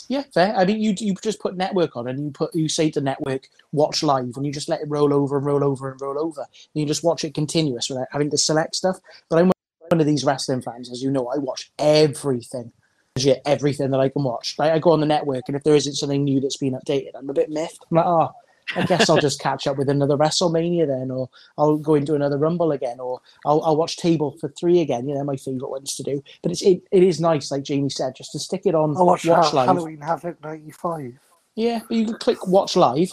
Yeah, 0.09 0.22
fair. 0.32 0.57
I 0.57 0.64
mean, 0.64 0.80
you 0.80 0.94
you 0.99 1.14
just 1.22 1.38
put 1.38 1.57
network 1.57 1.94
on, 1.94 2.09
and 2.09 2.18
you 2.18 2.30
put 2.30 2.55
you 2.55 2.68
say 2.68 2.90
to 2.92 3.01
network 3.01 3.46
watch 3.72 4.03
live, 4.03 4.36
and 4.36 4.46
you 4.46 4.51
just 4.51 4.68
let 4.68 4.80
it 4.80 4.88
roll 4.88 5.12
over 5.12 5.36
and 5.36 5.44
roll 5.44 5.62
over 5.62 5.92
and 5.92 6.01
roll 6.01 6.18
over. 6.18 6.40
And 6.40 6.80
you 6.80 6.86
just 6.86 7.05
watch 7.05 7.24
it 7.24 7.34
continuous 7.34 7.90
without 7.90 8.09
having 8.11 8.30
to 8.30 8.38
select 8.38 8.74
stuff. 8.74 8.99
But 9.28 9.38
I'm 9.38 9.53
one 9.90 10.01
of 10.01 10.07
these 10.07 10.24
wrestling 10.24 10.62
fans, 10.62 10.90
as 10.90 11.03
you 11.03 11.11
know. 11.11 11.28
I 11.28 11.36
watch 11.36 11.70
everything, 11.78 12.72
legit 13.19 13.43
everything 13.47 13.91
that 13.91 14.01
I 14.01 14.09
can 14.09 14.25
watch. 14.25 14.55
Like, 14.59 14.73
I 14.73 14.79
go 14.79 14.93
on 14.93 15.01
the 15.01 15.07
network, 15.07 15.45
and 15.49 15.57
if 15.57 15.64
there 15.64 15.75
isn't 15.75 15.95
something 15.95 16.25
new 16.25 16.41
that's 16.41 16.57
been 16.57 16.75
updated, 16.75 17.11
I'm 17.14 17.29
a 17.31 17.35
bit 17.35 17.51
miffed. 17.51 17.85
I'm 17.91 17.97
like, 17.97 18.07
oh, 18.07 18.31
I 18.77 18.85
guess 18.85 19.09
I'll 19.09 19.19
just 19.19 19.41
catch 19.41 19.66
up 19.66 19.79
with 19.79 19.89
another 19.89 20.16
WrestleMania 20.16 20.87
then, 20.87 21.11
or 21.11 21.29
I'll 21.57 21.79
go 21.79 21.95
into 21.95 22.14
another 22.14 22.39
Rumble 22.39 22.73
again, 22.73 23.01
or 23.01 23.21
I'll, 23.47 23.62
I'll 23.62 23.77
watch 23.77 23.97
Table 23.97 24.37
for 24.41 24.49
Three 24.51 24.81
again. 24.81 25.09
You 25.09 25.14
know, 25.14 25.25
my 25.25 25.37
favorite 25.37 25.71
ones 25.71 25.97
to 25.97 26.03
do. 26.03 26.23
But 26.43 26.53
it's 26.53 26.62
it, 26.62 26.83
it 26.93 27.03
is 27.03 27.21
nice, 27.21 27.51
like 27.51 27.62
Jamie 27.62 27.91
said, 27.91 28.14
just 28.16 28.33
to 28.33 28.39
stick 28.39 28.62
it 28.66 28.75
on. 28.75 28.97
I 28.97 29.03
watched 29.03 29.27
watch 29.27 29.51
Ha- 29.51 29.57
live. 29.57 29.66
Halloween 29.69 30.01
Havoc 30.01 30.43
'95. 30.43 31.19
Yeah, 31.55 31.81
but 31.89 31.97
you 31.97 32.05
can 32.05 32.19
click 32.19 32.47
watch 32.47 32.77
live, 32.77 33.11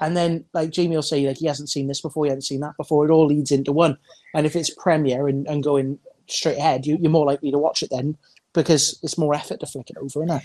and 0.00 0.16
then 0.16 0.44
like 0.54 0.70
Jamie 0.70 0.96
will 0.96 1.02
say 1.02 1.26
like 1.26 1.38
he 1.38 1.46
hasn't 1.46 1.70
seen 1.70 1.88
this 1.88 2.00
before, 2.00 2.24
he 2.24 2.30
hasn't 2.30 2.44
seen 2.44 2.60
that 2.60 2.76
before. 2.76 3.04
It 3.04 3.10
all 3.10 3.26
leads 3.26 3.50
into 3.50 3.72
one. 3.72 3.98
And 4.34 4.46
if 4.46 4.54
it's 4.56 4.70
premiere 4.70 5.26
and, 5.28 5.46
and 5.48 5.64
going 5.64 5.98
straight 6.28 6.58
ahead, 6.58 6.86
you, 6.86 6.96
you're 7.00 7.10
more 7.10 7.26
likely 7.26 7.50
to 7.50 7.58
watch 7.58 7.82
it 7.82 7.90
then 7.90 8.16
because 8.52 8.98
it's 9.02 9.18
more 9.18 9.34
effort 9.34 9.60
to 9.60 9.66
flick 9.66 9.90
it 9.90 9.96
over, 9.98 10.24
isn't 10.24 10.30
it? 10.30 10.42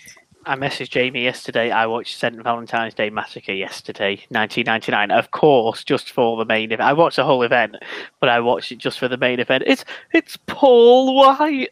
I 0.48 0.56
messaged 0.56 0.92
Jamie 0.92 1.24
yesterday. 1.24 1.72
I 1.72 1.88
watched 1.88 2.18
St. 2.18 2.42
Valentine's 2.42 2.94
Day 2.94 3.10
Massacre 3.10 3.52
yesterday, 3.52 4.12
1999. 4.30 5.12
Of 5.12 5.32
course, 5.32 5.84
just 5.84 6.12
for 6.12 6.38
the 6.38 6.46
main 6.46 6.72
event. 6.72 6.88
I 6.88 6.94
watched 6.94 7.18
the 7.18 7.26
whole 7.26 7.44
event, 7.44 7.76
but 8.22 8.30
I 8.30 8.40
watched 8.40 8.72
it 8.72 8.78
just 8.78 8.98
for 8.98 9.10
the 9.10 9.18
main 9.18 9.42
event. 9.42 9.66
It's 9.68 9.84
it's 10.14 10.38
Paul 10.46 11.16
Wight. 11.18 11.68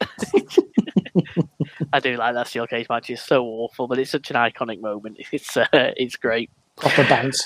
I 1.94 2.00
do 2.02 2.18
like 2.18 2.34
that 2.34 2.48
steel 2.48 2.68
cage 2.68 2.90
match. 2.90 3.10
It's 3.10 3.26
so 3.26 3.46
awful, 3.46 3.88
but 3.88 3.98
it's 3.98 4.12
such 4.12 4.30
an 4.30 4.36
iconic 4.36 4.82
moment. 4.82 5.20
It's 5.32 5.56
uh, 5.56 5.68
it's 5.72 6.18
great. 6.18 6.50
Proper 6.76 7.08
bounce. 7.08 7.46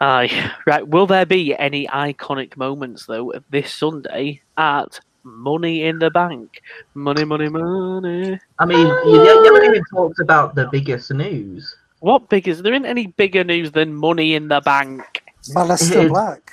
Aye. 0.00 0.52
Right. 0.66 0.88
Will 0.88 1.06
there 1.06 1.26
be 1.26 1.54
any 1.54 1.86
iconic 1.88 2.56
moments 2.56 3.04
though 3.04 3.34
this 3.50 3.72
Sunday 3.72 4.40
at 4.56 4.98
Money 5.24 5.84
in 5.84 5.98
the 5.98 6.10
Bank? 6.10 6.62
Money, 6.94 7.24
money, 7.24 7.48
money. 7.48 8.38
I 8.58 8.64
mean, 8.64 8.86
you, 8.86 9.22
you 9.24 9.44
haven't 9.44 9.64
even 9.64 9.82
talked 9.92 10.18
about 10.20 10.54
the 10.54 10.68
biggest 10.72 11.10
news 11.12 11.76
What 12.00 12.28
biggest? 12.28 12.58
is 12.58 12.62
there? 12.62 12.72
Isn't 12.74 12.86
any 12.86 13.06
bigger 13.08 13.44
news 13.44 13.72
than 13.72 13.94
Money 13.94 14.34
in 14.34 14.48
the 14.48 14.60
Bank? 14.60 15.22
Aleister 15.54 16.08
Black. 16.08 16.50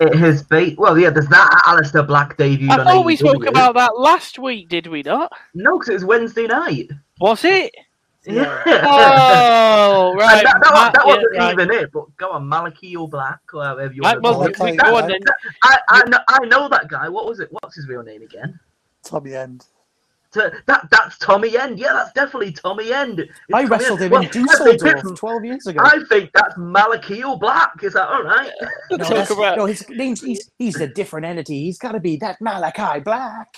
It 0.00 0.14
has 0.16 0.42
been 0.42 0.74
well, 0.76 0.98
yeah. 0.98 1.10
There's 1.10 1.28
that 1.28 1.62
Aleister 1.66 2.06
Black 2.06 2.36
debut. 2.36 2.68
I 2.70 2.78
on 2.78 2.84
thought 2.84 3.04
we 3.04 3.16
AEW. 3.16 3.18
spoke 3.18 3.46
about 3.46 3.74
that 3.74 3.96
last 3.98 4.38
week, 4.38 4.68
did 4.68 4.88
we 4.88 5.02
not? 5.02 5.32
No, 5.54 5.78
because 5.78 5.88
it 5.88 5.94
was 5.94 6.04
Wednesday 6.04 6.46
night. 6.46 6.90
Was 7.20 7.44
it? 7.44 7.72
Yeah. 8.26 8.62
Oh, 8.86 10.10
And 10.12 10.20
right. 10.20 10.44
that, 10.44 10.60
that, 10.62 10.72
was, 10.72 10.92
that 10.92 11.02
yeah, 11.04 11.14
wasn't 11.14 11.36
right. 11.38 11.52
even 11.52 11.70
it, 11.72 11.92
but 11.92 12.16
go 12.16 12.30
on, 12.32 12.48
Malakai 12.48 12.96
or 12.96 13.08
Black 13.08 13.40
or 13.52 13.64
however 13.64 13.92
you 13.92 14.02
want 14.02 14.22
well, 14.22 14.42
to 14.44 14.50
Malakai, 14.50 14.70
we- 14.72 14.76
call 14.76 14.88
it. 14.88 14.90
go 14.90 14.96
on 14.96 15.08
then. 15.08 15.20
I, 15.62 15.78
I, 15.88 16.08
know, 16.08 16.18
I 16.28 16.38
know 16.46 16.68
that 16.68 16.88
guy. 16.88 17.08
What 17.08 17.26
was 17.26 17.40
it? 17.40 17.48
What's 17.50 17.76
his 17.76 17.86
real 17.88 18.02
name 18.02 18.22
again? 18.22 18.58
Tommy 19.02 19.34
End. 19.34 19.66
To- 20.32 20.52
That 20.66 20.88
that's 20.90 21.18
Tommy 21.18 21.56
End. 21.58 21.78
Yeah, 21.78 21.92
that's 21.92 22.12
definitely 22.12 22.52
Tommy 22.52 22.92
End. 22.92 23.20
It's 23.20 23.30
I 23.52 23.64
wrestled 23.64 24.00
End. 24.00 24.06
him 24.06 24.10
Well, 24.12 24.22
in 24.22 24.28
think 24.30 24.48
Dusseldorf 24.48 24.82
it's- 24.98 25.18
12 25.18 25.44
years 25.44 25.66
ago. 25.66 25.80
I 25.84 26.00
think 26.08 26.30
that's 26.34 26.54
Malakai 26.56 27.38
Black. 27.38 27.82
Is 27.82 27.92
that 27.94 28.08
all 28.08 28.22
right? 28.24 28.50
No, 28.90 28.96
Talk 28.98 29.08
that's- 29.08 29.30
about- 29.30 29.56
no, 29.58 29.66
his 29.66 29.88
name's 29.90 30.20
he's, 30.22 30.50
he's 30.58 30.80
a 30.80 30.86
different 30.88 31.26
entity. 31.26 31.64
He's 31.64 31.78
got 31.78 31.92
to 31.92 32.00
be 32.00 32.16
that 32.16 32.38
Malakai 32.40 33.04
Black. 33.04 33.48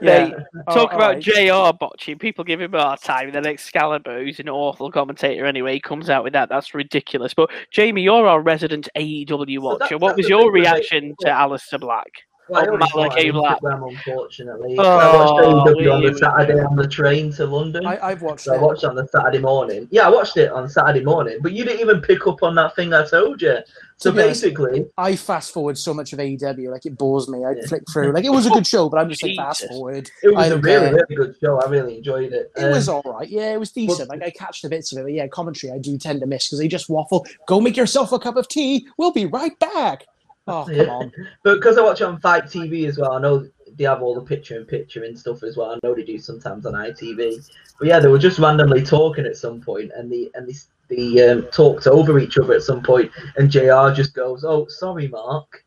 They 0.00 0.28
Yeah. 0.28 0.30
talk 0.74 0.90
Oh, 0.92 0.96
about 0.96 1.16
alright. 1.16 1.20
JR 1.22 1.72
botching. 1.78 2.18
People 2.18 2.44
give 2.44 2.60
him 2.60 2.74
a 2.74 2.82
hard 2.82 3.00
time. 3.00 3.30
Then 3.32 3.46
Excalibur, 3.46 4.22
who's 4.24 4.40
an 4.40 4.48
awful 4.48 4.90
commentator 4.90 5.44
anyway, 5.46 5.74
he 5.74 5.80
comes 5.80 6.10
out 6.10 6.24
with 6.24 6.32
that. 6.34 6.48
That's 6.48 6.74
ridiculous. 6.74 7.34
But 7.34 7.50
Jamie, 7.70 8.02
you're 8.02 8.26
our 8.26 8.40
resident 8.40 8.88
AEW 8.96 9.60
watcher. 9.60 9.86
that- 9.90 10.00
what 10.00 10.16
was 10.16 10.28
your 10.28 10.42
thing 10.42 10.52
with 10.52 10.62
it. 10.62 10.70
reaction 10.70 11.14
to 11.20 11.28
Aleister 11.28 11.80
Black? 11.80 12.10
Well, 12.48 12.60
I 12.60 12.66
Oh, 12.66 12.72
only 12.74 12.86
saw 12.90 13.04
it 13.04 13.12
Malakai 13.12 13.32
Black. 13.32 13.60
Instagram, 13.62 13.88
unfortunately. 13.88 14.76
Oh, 14.78 14.82
I 14.82 15.14
watched 15.16 15.46
AEW 15.46 15.94
on 15.94 16.02
the 16.02 16.18
Saturday 16.18 16.60
on 16.60 16.76
the 16.76 16.88
train 16.88 17.32
to 17.34 17.46
London. 17.46 17.86
I, 17.86 17.98
I've 18.02 18.22
watched 18.22 18.42
So 18.44 18.52
I 18.52 18.56
it. 18.56 18.62
watched 18.62 18.82
it 18.84 18.88
on 18.90 18.96
the 18.96 19.06
Saturday 19.06 19.38
morning. 19.38 19.88
Yeah, 19.90 20.06
I 20.06 20.10
watched 20.10 20.36
it 20.36 20.50
on 20.50 20.68
Saturday 20.68 21.04
morning, 21.04 21.38
but 21.40 21.52
you 21.52 21.64
didn't 21.64 21.80
even 21.80 22.00
pick 22.00 22.26
up 22.26 22.42
on 22.42 22.54
that 22.56 22.74
thing 22.74 22.92
I 22.92 23.06
told 23.06 23.40
you. 23.40 23.58
So 23.98 24.10
To 24.10 24.16
be 24.16 24.22
honest, 24.24 24.42
basically, 24.42 24.86
I 24.98 25.14
fast 25.14 25.54
forward 25.54 25.78
so 25.78 25.94
much 25.94 26.12
of 26.12 26.18
AEW, 26.18 26.70
like 26.72 26.84
it 26.86 26.98
bores 26.98 27.28
me. 27.28 27.44
I 27.44 27.52
Yeah. 27.52 27.66
flick 27.68 27.84
through. 27.92 28.12
Like 28.12 28.24
it 28.24 28.30
was 28.30 28.46
a 28.46 28.50
good 28.50 28.66
show, 28.66 28.88
but 28.88 28.98
I'm 28.98 29.08
just 29.08 29.22
like 29.22 29.36
fast 29.36 29.64
forward. 29.68 30.10
it 30.24 30.28
I 30.28 30.30
was 30.32 30.50
a 30.50 30.58
really, 30.58 30.86
care. 30.86 30.92
really 30.94 31.14
good 31.14 31.36
show. 31.40 31.60
I 31.60 31.68
really 31.70 31.98
enjoyed 31.98 32.32
it. 32.32 32.50
It 32.56 32.70
was 32.72 32.88
Um, 32.88 32.96
all 33.04 33.12
right. 33.12 33.28
Yeah, 33.28 33.52
it 33.52 33.60
was 33.60 33.70
decent. 33.70 34.08
Like 34.08 34.22
I 34.22 34.30
catch 34.30 34.62
the 34.62 34.68
bits 34.68 34.90
of 34.90 34.98
it. 34.98 35.02
But 35.02 35.12
yeah, 35.12 35.28
commentary 35.28 35.72
I 35.72 35.78
do 35.78 35.96
tend 35.96 36.20
to 36.20 36.26
miss 36.26 36.48
because 36.48 36.58
they 36.58 36.66
just 36.68 36.88
waffle. 36.90 37.24
Go 37.46 37.60
make 37.60 37.76
yourself 37.76 38.10
a 38.10 38.18
cup 38.18 38.34
of 38.36 38.48
tea. 38.48 38.88
We'll 38.98 39.12
be 39.12 39.26
right 39.26 39.56
back. 39.60 40.06
Oh 40.46 40.64
come 40.64 40.90
on. 40.90 41.12
But 41.44 41.56
because 41.56 41.78
I 41.78 41.82
watch 41.82 42.00
it 42.00 42.04
on 42.04 42.20
Fight 42.20 42.44
TV 42.44 42.86
as 42.88 42.98
well, 42.98 43.12
I 43.12 43.20
know 43.20 43.48
they 43.76 43.84
have 43.84 44.02
all 44.02 44.14
the 44.14 44.22
picture 44.22 44.56
in 44.56 44.66
picture 44.66 45.04
and 45.04 45.18
stuff 45.18 45.42
as 45.42 45.56
well. 45.56 45.70
I 45.72 45.78
know 45.82 45.94
they 45.94 46.02
do 46.02 46.18
sometimes 46.18 46.66
on 46.66 46.74
ITV. 46.74 47.48
But 47.78 47.88
yeah, 47.88 47.98
they 48.00 48.08
were 48.08 48.18
just 48.18 48.38
randomly 48.38 48.82
talking 48.82 49.24
at 49.26 49.36
some 49.36 49.60
point, 49.60 49.92
and 49.96 50.10
the 50.10 50.30
and 50.34 50.48
they, 50.48 50.94
they 50.94 51.28
um, 51.30 51.42
talked 51.52 51.86
over 51.86 52.18
each 52.18 52.38
other 52.38 52.54
at 52.54 52.62
some 52.62 52.82
point, 52.82 53.10
and 53.36 53.50
Jr. 53.50 53.92
just 53.94 54.14
goes, 54.14 54.44
"Oh, 54.44 54.66
sorry, 54.68 55.08
Mark." 55.08 55.64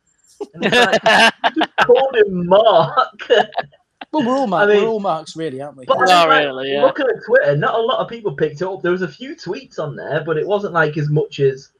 And 0.54 0.66
it's 0.66 0.76
like, 0.76 1.56
you 1.56 1.62
just 1.64 1.76
called 1.78 2.16
him 2.16 2.48
Mark. 2.48 3.28
But 4.12 4.26
we're 4.26 4.38
all 4.38 4.48
marks. 4.48 4.72
I 4.72 4.74
mean- 4.74 4.84
we're 4.84 4.90
all 4.90 5.00
marks, 5.02 5.36
really, 5.36 5.62
aren't 5.62 5.76
we? 5.76 5.86
But 5.86 5.98
I 5.98 6.06
Not 6.06 6.30
mean, 6.30 6.38
like, 6.38 6.46
really, 6.46 6.72
yeah. 6.74 6.84
Looking 6.84 7.08
at 7.08 7.26
Twitter, 7.26 7.58
not 7.58 7.76
a 7.76 7.82
lot 7.82 8.00
of 8.00 8.08
people 8.08 8.34
picked 8.34 8.62
it 8.62 8.66
up. 8.68 8.82
There 8.82 8.94
was 8.94 9.02
a 9.02 9.10
few 9.10 9.36
tweets 9.36 9.78
on 9.78 9.98
there, 9.98 10.24
but 10.24 10.38
it 10.38 10.48
wasn't 10.48 10.74
like 10.74 10.96
as 10.96 11.10
much 11.10 11.42
as 11.42 11.72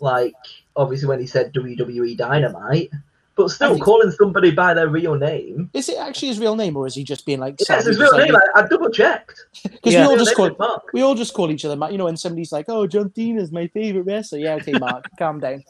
like 0.00 0.34
obviously 0.78 1.08
when 1.08 1.20
he 1.20 1.26
said 1.26 1.52
WWE 1.52 2.16
Dynamite. 2.16 2.90
But 3.36 3.50
still, 3.50 3.74
think- 3.74 3.84
calling 3.84 4.10
somebody 4.10 4.50
by 4.50 4.74
their 4.74 4.88
real 4.88 5.14
name. 5.14 5.70
Is 5.72 5.88
it 5.88 5.96
actually 5.98 6.26
his 6.28 6.40
real 6.40 6.56
name, 6.56 6.76
or 6.76 6.88
is 6.88 6.96
he 6.96 7.04
just 7.04 7.24
being 7.24 7.38
like? 7.38 7.54
Yes, 7.60 7.84
his 7.86 7.96
savage, 7.96 7.98
real 8.00 8.10
like- 8.12 8.30
name. 8.32 8.36
I, 8.56 8.60
I 8.62 8.66
double 8.66 8.90
checked. 8.90 9.46
Because 9.62 9.92
Yeah. 9.92 10.00
we 10.06 10.12
all 10.12 10.16
just 10.16 10.34
call 10.34 10.50
Mark. 10.58 10.82
we 10.92 11.02
all 11.02 11.14
just 11.14 11.34
call 11.34 11.48
each 11.52 11.64
other 11.64 11.76
Mark. 11.76 11.92
You 11.92 11.98
know, 11.98 12.06
when 12.06 12.16
somebody's 12.16 12.50
like, 12.50 12.64
"Oh, 12.68 12.86
John 12.88 13.12
Cena's 13.14 13.52
my 13.52 13.68
favorite 13.68 14.02
wrestler," 14.02 14.40
yeah, 14.40 14.54
okay, 14.54 14.72
Mark, 14.72 15.04
calm 15.20 15.38
down. 15.38 15.62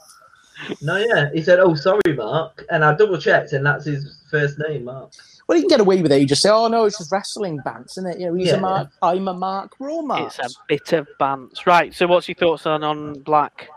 No, 0.81 0.97
yeah, 0.97 1.29
he 1.35 1.43
said, 1.43 1.59
"Oh, 1.61 1.75
sorry, 1.75 2.01
Mark," 2.17 2.65
and 2.71 2.83
I 2.85 2.95
double 2.95 3.19
checked, 3.19 3.53
and 3.53 3.67
that's 3.67 3.85
his 3.85 4.23
first 4.31 4.59
name, 4.67 4.85
Mark. 4.85 5.13
Well, 5.47 5.57
you 5.57 5.63
can 5.65 5.69
get 5.69 5.81
away 5.81 6.01
with 6.03 6.11
it. 6.13 6.21
You 6.23 6.27
just 6.27 6.41
say, 6.43 6.49
"Oh 6.51 6.69
no, 6.69 6.87
it's 6.87 6.97
just 6.99 7.13
wrestling 7.13 7.59
bants, 7.67 7.93
isn't 7.99 8.07
it?" 8.07 8.19
You 8.19 8.29
know, 8.29 8.35
he's 8.35 8.49
Yeah. 8.49 8.55
a 8.57 8.61
Mark. 8.61 8.89
I'm 9.03 9.29
a 9.29 9.35
Mark. 9.35 9.73
We're 9.79 9.91
all 9.91 10.11
It's 10.27 10.39
a 10.39 10.49
bit 10.69 10.93
of 10.95 11.07
bants. 11.21 11.67
Right, 11.67 11.93
so 11.95 12.07
what's 12.07 12.29
your 12.29 12.35
thoughts 12.35 12.65
on, 12.65 12.83
on 12.83 13.13
Black? 13.21 13.69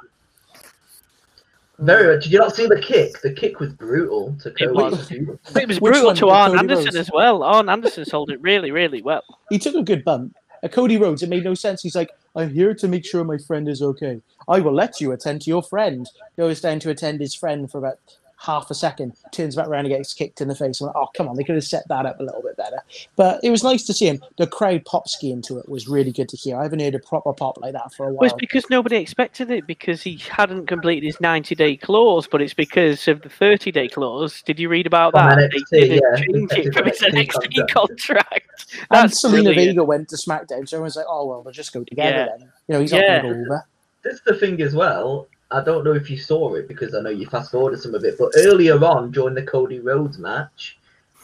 Very. 1.82 2.20
Did 2.20 2.32
you 2.32 2.40
not 2.40 2.56
see 2.56 2.68
the 2.68 2.80
kick? 2.80 3.22
The 3.22 3.34
kick 3.34 3.60
was 3.60 3.74
brutal 3.74 4.38
to 4.42 4.50
It 4.50 4.58
Cody. 4.58 4.74
was. 4.74 5.12
It 5.12 5.68
was 5.68 5.80
brutal 5.80 6.06
one? 6.08 6.16
to 6.18 6.30
Arn 6.30 6.58
Anderson 6.60 6.86
Rhodes? 6.86 6.96
as 6.96 7.10
well. 7.14 7.44
Arn 7.44 7.70
Anderson 7.70 8.06
sold 8.06 8.30
it 8.30 8.40
really, 8.42 8.72
really 8.72 9.02
well. 9.02 9.24
He 9.50 9.58
took 9.58 9.76
a 9.76 9.84
good 9.84 10.04
bump. 10.04 10.36
Uh, 10.64 10.68
Cody 10.68 10.98
Rhodes, 10.98 11.24
it 11.24 11.30
made 11.30 11.44
no 11.44 11.56
sense. 11.56 11.82
He's 11.82 11.96
like, 11.96 12.12
I'm 12.36 12.54
here 12.54 12.74
to 12.76 12.88
make 12.88 13.04
sure 13.04 13.24
my 13.24 13.40
friend 13.40 13.68
is 13.68 13.82
okay. 13.82 14.22
I 14.48 14.60
will 14.60 14.74
let 14.76 15.02
you 15.02 15.12
attend 15.12 15.42
to 15.42 15.50
your 15.50 15.64
friend. 15.64 16.08
Goes 16.38 16.62
down 16.62 16.80
to 16.82 16.92
attend 16.92 17.20
his 17.20 17.34
friend 17.34 17.70
for 17.70 17.80
about 17.80 17.98
half 18.42 18.72
a 18.72 18.74
second, 18.74 19.14
turns 19.32 19.56
back 19.56 19.68
around 19.68 19.86
and 19.86 19.90
gets 19.90 20.14
kicked 20.14 20.42
in 20.42 20.48
the 20.48 20.56
face. 20.56 20.82
I'm 20.82 20.88
like, 20.88 20.96
oh, 20.96 21.08
come 21.16 21.28
on, 21.30 21.36
they 21.36 21.44
could 21.44 21.56
have 21.56 21.64
set 21.64 21.88
that 21.90 22.06
up 22.06 22.20
a 22.20 22.24
little 22.24 22.42
bit 22.42 22.58
better. 22.58 22.82
But 23.16 23.40
it 23.44 23.52
was 23.52 23.64
nice 23.64 23.84
to 23.86 23.94
see 23.94 24.08
him. 24.08 24.20
The 24.38 24.48
crowd 24.48 24.84
pop 24.86 25.08
ski 25.08 25.32
into 25.32 25.60
it 25.60 25.70
was 25.70 25.88
really 25.88 26.12
good 26.12 26.28
to 26.30 26.38
hear. 26.38 26.58
I 26.60 26.64
haven't 26.64 26.80
heard 26.80 26.96
a 26.96 27.00
proper 27.00 27.34
pop 27.34 27.60
like 27.62 27.74
that 27.74 27.94
for 27.94 28.08
a 28.08 28.14
Well, 28.14 28.24
it's 28.26 28.34
while. 28.34 28.40
because 28.40 28.70
nobody 28.70 28.96
expected 28.98 29.52
it 29.52 29.68
because 29.68 30.02
he 30.02 30.18
hadn't 30.18 30.66
completed 30.68 31.06
his 31.06 31.22
90 31.22 31.54
day 31.56 31.78
clause, 31.78 32.28
but 32.28 32.42
it's 32.42 32.54
because 32.54 33.08
of 33.08 33.22
the 33.22 33.30
30 33.30 33.72
day 33.72 33.88
clause. 33.88 34.42
Did 34.42 34.60
you 34.60 34.70
read 34.70 34.88
about 34.88 35.14
that? 35.14 35.38
NXT, 35.38 35.64
they 35.72 35.80
didn't 35.82 36.02
yeah. 36.18 36.26
change 36.26 36.52
it 36.68 36.74
from 36.74 36.86
his 36.88 37.00
NXT 37.00 37.32
NXT 37.32 37.70
contract. 37.72 38.66
And 38.90 39.04
That's 39.10 39.22
Selena 39.22 39.44
brilliant. 39.44 39.70
Vega 39.72 39.84
went 39.84 40.10
to 40.10 40.16
SmackDown, 40.16 40.68
so 40.68 40.78
everyone's 40.78 40.96
like, 40.96 41.06
oh, 41.08 41.26
well, 41.28 41.44
they'll 41.44 41.54
just 41.54 41.74
go 41.74 41.84
together 41.84 42.10
Yeah. 42.18 42.26
then. 42.38 42.52
You 42.68 42.74
know, 42.74 42.82
he's 42.82 42.92
Yeah. 42.92 43.00
not 43.00 43.22
going 43.24 43.34
to 43.34 43.40
go 43.40 43.46
over. 43.54 43.66
This 44.04 44.14
is 44.16 44.22
the 44.26 44.34
thing 44.36 44.60
as 44.62 44.74
well. 44.74 45.28
I 45.52 45.62
don't 45.64 45.84
know 45.84 45.94
if 45.94 46.10
you 46.10 46.18
saw 46.18 46.54
it 46.56 46.68
because 46.68 46.96
I 46.96 47.02
know 47.02 47.10
you 47.10 47.28
fast 47.28 47.52
forwarded 47.52 47.82
some 47.82 47.94
of 47.96 48.04
it, 48.04 48.18
but 48.18 48.32
earlier 48.38 48.84
on 48.84 49.12
during 49.12 49.36
the 49.36 49.44
Cody 49.44 49.80
Rhodes 49.80 50.18
match, 50.18 50.78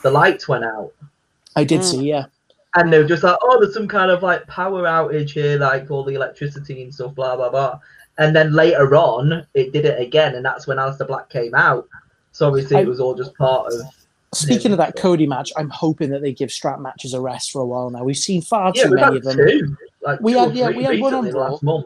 the 0.04 0.12
lights 0.12 0.48
went 0.48 0.64
out. 0.66 0.92
I 1.56 1.64
did 1.64 1.82
Mm. 1.82 1.84
see, 1.84 2.10
yeah. 2.10 2.26
And 2.76 2.92
they 2.94 3.00
were 3.00 3.08
just 3.08 3.24
like, 3.24 3.38
oh, 3.42 3.60
there's 3.60 3.74
some 3.74 3.88
kind 3.88 4.12
of 4.12 4.22
like 4.24 4.46
power 4.48 4.84
outage 4.84 5.32
here, 5.32 5.58
like 5.58 5.90
all 5.90 6.04
the 6.04 6.14
electricity 6.16 6.84
and 6.84 6.94
stuff, 6.94 7.16
blah, 7.16 7.36
blah, 7.36 7.50
blah. 7.50 7.80
And 8.20 8.36
then 8.36 8.54
later 8.54 8.96
on, 8.96 9.46
it 9.54 9.72
did 9.74 9.86
it 9.86 10.00
again, 10.00 10.36
and 10.36 10.44
that's 10.46 10.68
when 10.68 10.78
Aleister 10.78 11.08
Black 11.08 11.30
came 11.30 11.56
out. 11.56 11.88
So 12.32 12.48
obviously, 12.48 12.78
I- 12.78 12.82
it 12.82 12.88
was 12.88 13.00
all 13.00 13.16
just 13.16 13.34
part 13.36 13.74
of. 13.74 13.82
Speaking 14.34 14.72
Yeah. 14.72 14.74
of 14.74 14.78
that 14.80 14.96
Cody 14.98 15.26
match, 15.26 15.54
I'm 15.56 15.70
hoping 15.70 16.10
that 16.10 16.22
they 16.22 16.34
give 16.34 16.52
strap 16.52 16.80
matches 16.80 17.14
a 17.14 17.22
rest 17.22 17.52
for 17.52 17.62
a 17.62 17.66
while 17.66 17.90
now. 17.90 18.04
We've 18.04 18.18
seen 18.18 18.42
far 18.42 18.72
Yeah, 18.76 18.84
too 18.84 18.96
many 18.96 19.18
of 19.18 19.24
them. 19.24 19.38
two. 19.38 19.78
Like 20.04 20.20
We 20.20 20.34
two 20.34 20.40
had- 20.40 20.56
yeah, 20.56 20.70
we 20.70 20.84
had 20.84 21.00
one 21.00 21.14
on 21.14 21.26
recently 21.26 21.40
Raw. 21.64 21.82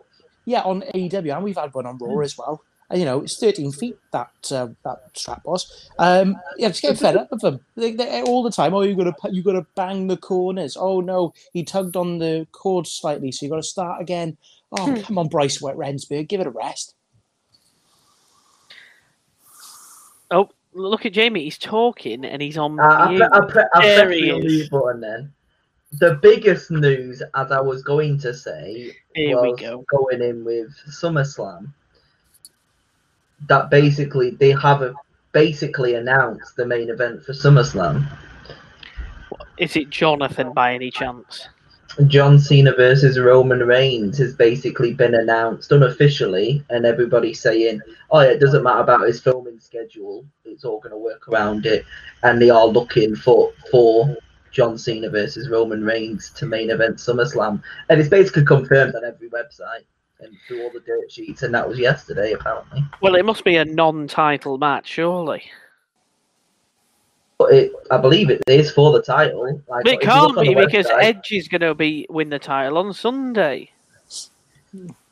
Last 0.45 0.65
month. 0.67 0.85
Yeah, 0.93 0.99
on 0.99 1.09
AEW, 1.09 1.35
and 1.35 1.43
we've 1.43 1.57
had 1.57 1.73
one 1.73 1.85
on 1.85 1.97
Raw 1.97 2.19
as 2.21 2.37
well. 2.37 2.61
And, 2.89 2.99
you 2.99 3.05
know, 3.05 3.21
it's 3.21 3.37
13 3.39 3.71
feet 3.71 3.97
that 4.11 4.31
uh, 4.51 4.67
that 4.83 4.97
strap 5.13 5.45
was. 5.45 5.89
Um, 5.97 6.37
yeah, 6.57 6.67
just 6.67 6.81
get 6.81 6.97
fed 6.97 7.15
up 7.15 7.31
with 7.31 7.39
them 7.39 7.61
they, 7.77 7.93
they, 7.93 8.21
all 8.23 8.43
the 8.43 8.51
time. 8.51 8.73
Oh, 8.73 8.81
you 8.81 8.95
got 8.95 9.15
to 9.17 9.31
you 9.31 9.41
got 9.43 9.53
to 9.53 9.65
bang 9.75 10.07
the 10.07 10.17
corners. 10.17 10.75
Oh 10.77 10.99
no, 10.99 11.33
he 11.53 11.63
tugged 11.63 11.95
on 11.95 12.17
the 12.17 12.45
cord 12.51 12.85
slightly, 12.87 13.31
so 13.31 13.45
you 13.45 13.49
got 13.49 13.55
to 13.57 13.63
start 13.63 14.01
again. 14.01 14.35
Oh, 14.77 15.01
come 15.05 15.17
on, 15.17 15.29
Bryce 15.29 15.61
Wet 15.61 15.77
Rensburg, 15.77 16.27
give 16.27 16.41
it 16.41 16.47
a 16.47 16.51
rest. 16.51 16.95
Oh, 20.31 20.49
look 20.73 21.05
at 21.05 21.13
Jamie. 21.13 21.43
He's 21.43 21.57
talking 21.57 22.23
and 22.25 22.41
he's 22.41 22.57
on 22.57 22.79
Uh, 22.79 22.83
I, 22.83 23.09
mute. 23.11 23.21
I, 23.21 23.39
pre- 23.41 23.63
I 23.73 23.81
There 23.85 24.05
pressed 24.05 24.21
the 24.21 24.37
is. 24.37 24.43
leave 24.45 24.69
button 24.69 25.01
then. 25.01 25.33
The 25.99 26.15
biggest 26.21 26.71
news, 26.71 27.21
as 27.35 27.51
I 27.51 27.59
was 27.59 27.83
going 27.83 28.17
to 28.19 28.33
say, 28.33 28.95
Here 29.13 29.41
we 29.41 29.49
was 29.51 29.59
go. 29.59 29.83
going 29.89 30.21
in 30.21 30.45
with 30.45 30.69
SummerSlam. 30.89 31.73
That 33.47 33.69
basically 33.69 34.31
they 34.31 34.51
have 34.51 34.81
a, 34.83 34.93
basically 35.33 35.95
announced 35.95 36.55
the 36.55 36.65
main 36.65 36.89
event 36.89 37.23
for 37.23 37.33
SummerSlam. 37.33 38.07
Is 39.57 39.75
it 39.75 39.89
Jonathan 39.89 40.53
by 40.53 40.73
any 40.73 40.91
chance? 40.91 41.47
John 42.07 42.39
Cena 42.39 42.73
versus 42.73 43.19
Roman 43.19 43.59
Reigns 43.59 44.17
has 44.17 44.33
basically 44.33 44.93
been 44.93 45.13
announced 45.13 45.73
unofficially, 45.73 46.63
and 46.69 46.85
everybody's 46.85 47.41
saying, 47.41 47.81
"Oh, 48.09 48.21
yeah, 48.21 48.29
it 48.29 48.39
doesn't 48.39 48.63
matter 48.63 48.79
about 48.79 49.07
his 49.07 49.19
filming 49.19 49.59
schedule; 49.59 50.25
it's 50.45 50.63
all 50.63 50.79
going 50.79 50.93
to 50.93 50.97
work 50.97 51.27
around 51.27 51.65
it." 51.65 51.83
And 52.23 52.41
they 52.41 52.49
are 52.49 52.65
looking 52.65 53.13
for 53.13 53.51
for 53.69 54.15
John 54.51 54.77
Cena 54.77 55.09
versus 55.09 55.49
Roman 55.49 55.83
Reigns 55.83 56.29
to 56.31 56.45
main 56.45 56.69
event 56.69 56.97
SummerSlam, 56.97 57.61
and 57.89 57.99
it's 57.99 58.09
basically 58.09 58.45
confirmed 58.45 58.95
on 58.95 59.05
every 59.05 59.29
website 59.29 59.85
and 60.19 60.35
through 60.47 60.63
all 60.63 60.71
the 60.71 60.81
dirt 60.81 61.11
sheets, 61.11 61.43
and 61.43 61.53
that 61.53 61.67
was 61.67 61.79
yesterday 61.79 62.33
apparently. 62.33 62.83
Well, 63.01 63.15
it 63.15 63.25
must 63.25 63.43
be 63.43 63.55
a 63.55 63.65
non 63.65 64.07
title 64.07 64.57
match, 64.57 64.87
surely. 64.87 65.43
But 67.37 67.53
it, 67.53 67.71
I 67.89 67.97
believe 67.97 68.29
it 68.29 68.43
is 68.47 68.71
for 68.71 68.91
the 68.91 69.01
title. 69.01 69.43
Like, 69.67 69.83
But 69.83 69.93
it 69.93 70.01
can't 70.01 70.39
be 70.39 70.53
because 70.53 70.85
website- 70.85 71.03
Edge 71.03 71.31
is 71.31 71.47
going 71.47 71.61
to 71.61 71.73
be 71.73 72.05
win 72.09 72.29
the 72.29 72.37
title 72.37 72.77
on 72.77 72.93
Sunday. 72.93 73.71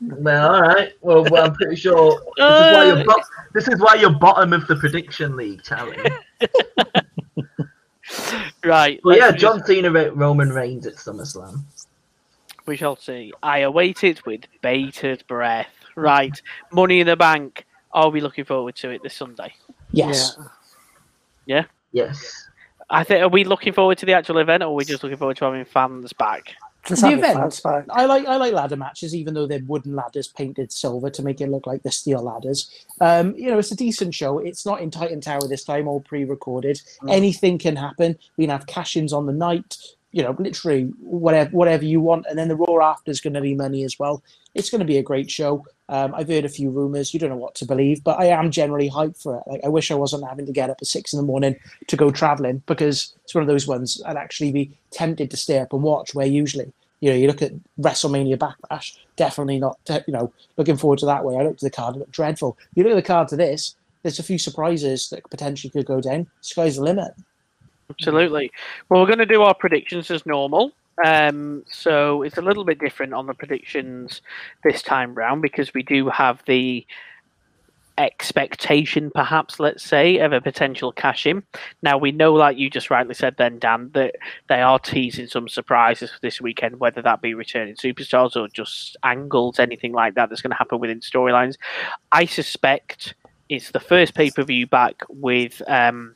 Well, 0.00 0.54
all 0.54 0.62
right. 0.62 0.92
Well, 1.00 1.24
well 1.30 1.46
I'm 1.46 1.54
pretty 1.54 1.76
sure 1.76 2.20
this 2.36 2.46
is 2.46 2.76
why 2.76 2.86
you're 2.86 2.98
uh, 2.98 3.04
bo- 3.04 3.22
this 3.52 3.68
is 3.68 3.80
why 3.80 3.94
you're 3.94 4.10
bottom 4.10 4.52
of 4.52 4.66
the 4.66 4.76
prediction 4.76 5.36
league, 5.36 5.62
Charlie. 5.64 5.98
Right. 8.64 9.00
Well, 9.04 9.16
let's 9.16 9.20
yeah, 9.20 9.30
just- 9.32 9.40
John 9.40 9.64
Cena, 9.64 9.90
Re- 9.90 10.08
Roman 10.08 10.50
Reigns 10.52 10.86
at 10.86 10.94
SummerSlam. 10.94 11.62
We 12.66 12.76
shall 12.76 12.96
see. 12.96 13.32
I 13.42 13.60
await 13.60 14.04
it 14.04 14.24
with 14.26 14.42
bated 14.60 15.24
breath. 15.26 15.68
Right, 15.96 16.40
Money 16.72 17.00
in 17.00 17.06
the 17.08 17.16
Bank. 17.16 17.66
Are 17.92 18.10
we 18.10 18.20
looking 18.20 18.44
forward 18.44 18.76
to 18.76 18.90
it 18.90 19.02
this 19.02 19.14
Sunday? 19.14 19.52
Yes. 19.90 20.38
Yeah. 21.46 21.64
Yes. 21.92 22.48
I 22.88 23.02
think. 23.02 23.22
Are 23.22 23.28
we 23.28 23.42
looking 23.44 23.72
forward 23.72 23.98
to 23.98 24.06
the 24.06 24.12
actual 24.12 24.38
event, 24.38 24.62
or 24.62 24.66
are 24.66 24.72
we 24.74 24.84
just 24.84 25.02
looking 25.02 25.18
forward 25.18 25.36
to 25.38 25.44
having 25.46 25.64
fans 25.64 26.12
back? 26.12 26.54
The 27.00 27.08
event- 27.18 27.38
I 27.90 28.04
like 28.06 28.26
I 28.26 28.36
like 28.36 28.52
ladder 28.52 28.76
matches, 28.76 29.14
even 29.14 29.34
though 29.34 29.46
they're 29.46 29.60
wooden 29.66 29.94
ladders 29.94 30.28
painted 30.28 30.72
silver 30.72 31.10
to 31.10 31.22
make 31.22 31.40
it 31.40 31.48
look 31.48 31.66
like 31.66 31.82
the 31.82 31.90
steel 31.92 32.22
ladders. 32.22 32.70
Um, 33.00 33.34
you 33.36 33.48
know, 33.50 33.58
it's 33.58 33.70
a 33.70 33.76
decent 33.76 34.14
show. 34.14 34.38
It's 34.38 34.64
not 34.64 34.80
in 34.80 34.90
Titan 34.90 35.20
Tower 35.20 35.46
this 35.46 35.64
time, 35.64 35.86
all 35.88 36.00
pre-recorded. 36.00 36.80
Anything 37.08 37.58
can 37.58 37.76
happen. 37.76 38.18
We 38.36 38.44
can 38.44 38.50
have 38.50 38.66
cash-ins 38.66 39.12
on 39.12 39.26
the 39.26 39.32
night. 39.32 39.76
You 40.12 40.24
know, 40.24 40.34
literally 40.38 40.84
whatever 41.00 41.50
whatever 41.50 41.84
you 41.84 42.00
want, 42.00 42.26
and 42.28 42.36
then 42.36 42.48
the 42.48 42.56
Raw 42.56 42.90
after 42.90 43.10
is 43.12 43.20
going 43.20 43.34
to 43.34 43.40
be 43.40 43.54
money 43.54 43.84
as 43.84 43.98
well. 43.98 44.22
It's 44.54 44.68
going 44.68 44.80
to 44.80 44.84
be 44.84 44.98
a 44.98 45.02
great 45.02 45.30
show. 45.30 45.64
Um, 45.90 46.14
I've 46.14 46.28
heard 46.28 46.44
a 46.44 46.48
few 46.48 46.70
rumors. 46.70 47.12
You 47.12 47.20
don't 47.20 47.30
know 47.30 47.36
what 47.36 47.54
to 47.56 47.66
believe, 47.66 48.02
but 48.02 48.18
I 48.18 48.26
am 48.26 48.50
generally 48.50 48.88
hyped 48.88 49.20
for 49.20 49.36
it. 49.36 49.42
Like 49.46 49.60
I 49.64 49.68
wish 49.68 49.90
I 49.90 49.96
wasn't 49.96 50.26
having 50.26 50.46
to 50.46 50.52
get 50.52 50.70
up 50.70 50.78
at 50.80 50.86
six 50.86 51.12
in 51.12 51.18
the 51.18 51.26
morning 51.26 51.56
to 51.88 51.96
go 51.96 52.10
traveling 52.10 52.62
because 52.66 53.12
it's 53.24 53.34
one 53.34 53.42
of 53.42 53.48
those 53.48 53.66
ones 53.66 54.00
I'd 54.06 54.16
actually 54.16 54.52
be 54.52 54.70
tempted 54.92 55.30
to 55.30 55.36
stay 55.36 55.58
up 55.58 55.72
and 55.72 55.82
watch. 55.82 56.14
Where 56.14 56.26
usually 56.26 56.72
you 57.00 57.10
know, 57.10 57.16
you 57.16 57.26
look 57.26 57.42
at 57.42 57.52
WrestleMania 57.80 58.36
Backlash, 58.36 58.96
definitely 59.16 59.58
not, 59.58 59.78
you 60.06 60.12
know, 60.12 60.32
looking 60.56 60.76
forward 60.76 60.98
to 61.00 61.06
that 61.06 61.24
way. 61.24 61.36
I 61.36 61.42
looked 61.42 61.62
at 61.62 61.72
the 61.72 61.76
card, 61.76 61.96
it 61.96 62.00
looked 62.00 62.12
dreadful. 62.12 62.58
You 62.74 62.84
look 62.84 62.92
at 62.92 62.96
the 62.96 63.02
card 63.02 63.28
to 63.28 63.36
this, 63.36 63.74
there's 64.02 64.18
a 64.18 64.22
few 64.22 64.38
surprises 64.38 65.08
that 65.10 65.28
potentially 65.30 65.70
could 65.70 65.86
go 65.86 66.00
down. 66.00 66.26
Sky's 66.42 66.76
the 66.76 66.82
limit. 66.82 67.12
Absolutely. 67.88 68.52
Well, 68.88 69.00
we're 69.00 69.06
going 69.06 69.18
to 69.18 69.26
do 69.26 69.42
our 69.42 69.54
predictions 69.54 70.10
as 70.10 70.24
normal. 70.26 70.72
Um, 71.04 71.64
so 71.70 72.22
it's 72.22 72.36
a 72.36 72.42
little 72.42 72.64
bit 72.64 72.78
different 72.78 73.14
on 73.14 73.26
the 73.26 73.34
predictions 73.34 74.22
this 74.64 74.82
time 74.82 75.14
round 75.14 75.42
because 75.42 75.72
we 75.72 75.82
do 75.82 76.08
have 76.08 76.42
the 76.46 76.86
expectation, 78.00 79.10
perhaps, 79.14 79.60
let's 79.60 79.84
say, 79.84 80.18
of 80.18 80.32
a 80.32 80.40
potential 80.40 80.90
cash 80.90 81.26
in. 81.26 81.42
Now, 81.82 81.98
we 81.98 82.12
know, 82.12 82.32
like 82.32 82.56
you 82.56 82.70
just 82.70 82.90
rightly 82.90 83.14
said 83.14 83.36
then, 83.36 83.58
Dan, 83.58 83.90
that 83.92 84.16
they 84.48 84.62
are 84.62 84.78
teasing 84.78 85.26
some 85.26 85.48
surprises 85.48 86.10
for 86.10 86.18
this 86.22 86.40
weekend, 86.40 86.80
whether 86.80 87.02
that 87.02 87.20
be 87.20 87.34
returning 87.34 87.74
superstars 87.74 88.36
or 88.36 88.48
just 88.48 88.96
angles, 89.02 89.58
anything 89.58 89.92
like 89.92 90.14
that 90.14 90.30
that's 90.30 90.40
going 90.40 90.50
to 90.50 90.56
happen 90.56 90.80
within 90.80 91.00
storylines. 91.00 91.56
I 92.10 92.24
suspect 92.24 93.14
it's 93.50 93.70
the 93.70 93.80
first 93.80 94.14
pay 94.14 94.30
per 94.30 94.44
view 94.44 94.66
back 94.66 95.02
with 95.10 95.60
um, 95.66 96.14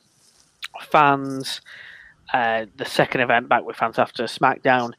fans, 0.81 1.61
uh, 2.35 2.65
the 2.75 2.83
second 2.83 3.21
event 3.21 3.47
back 3.47 3.63
with 3.63 3.77
fans 3.77 3.97
after 3.97 4.23
SmackDown. 4.25 4.91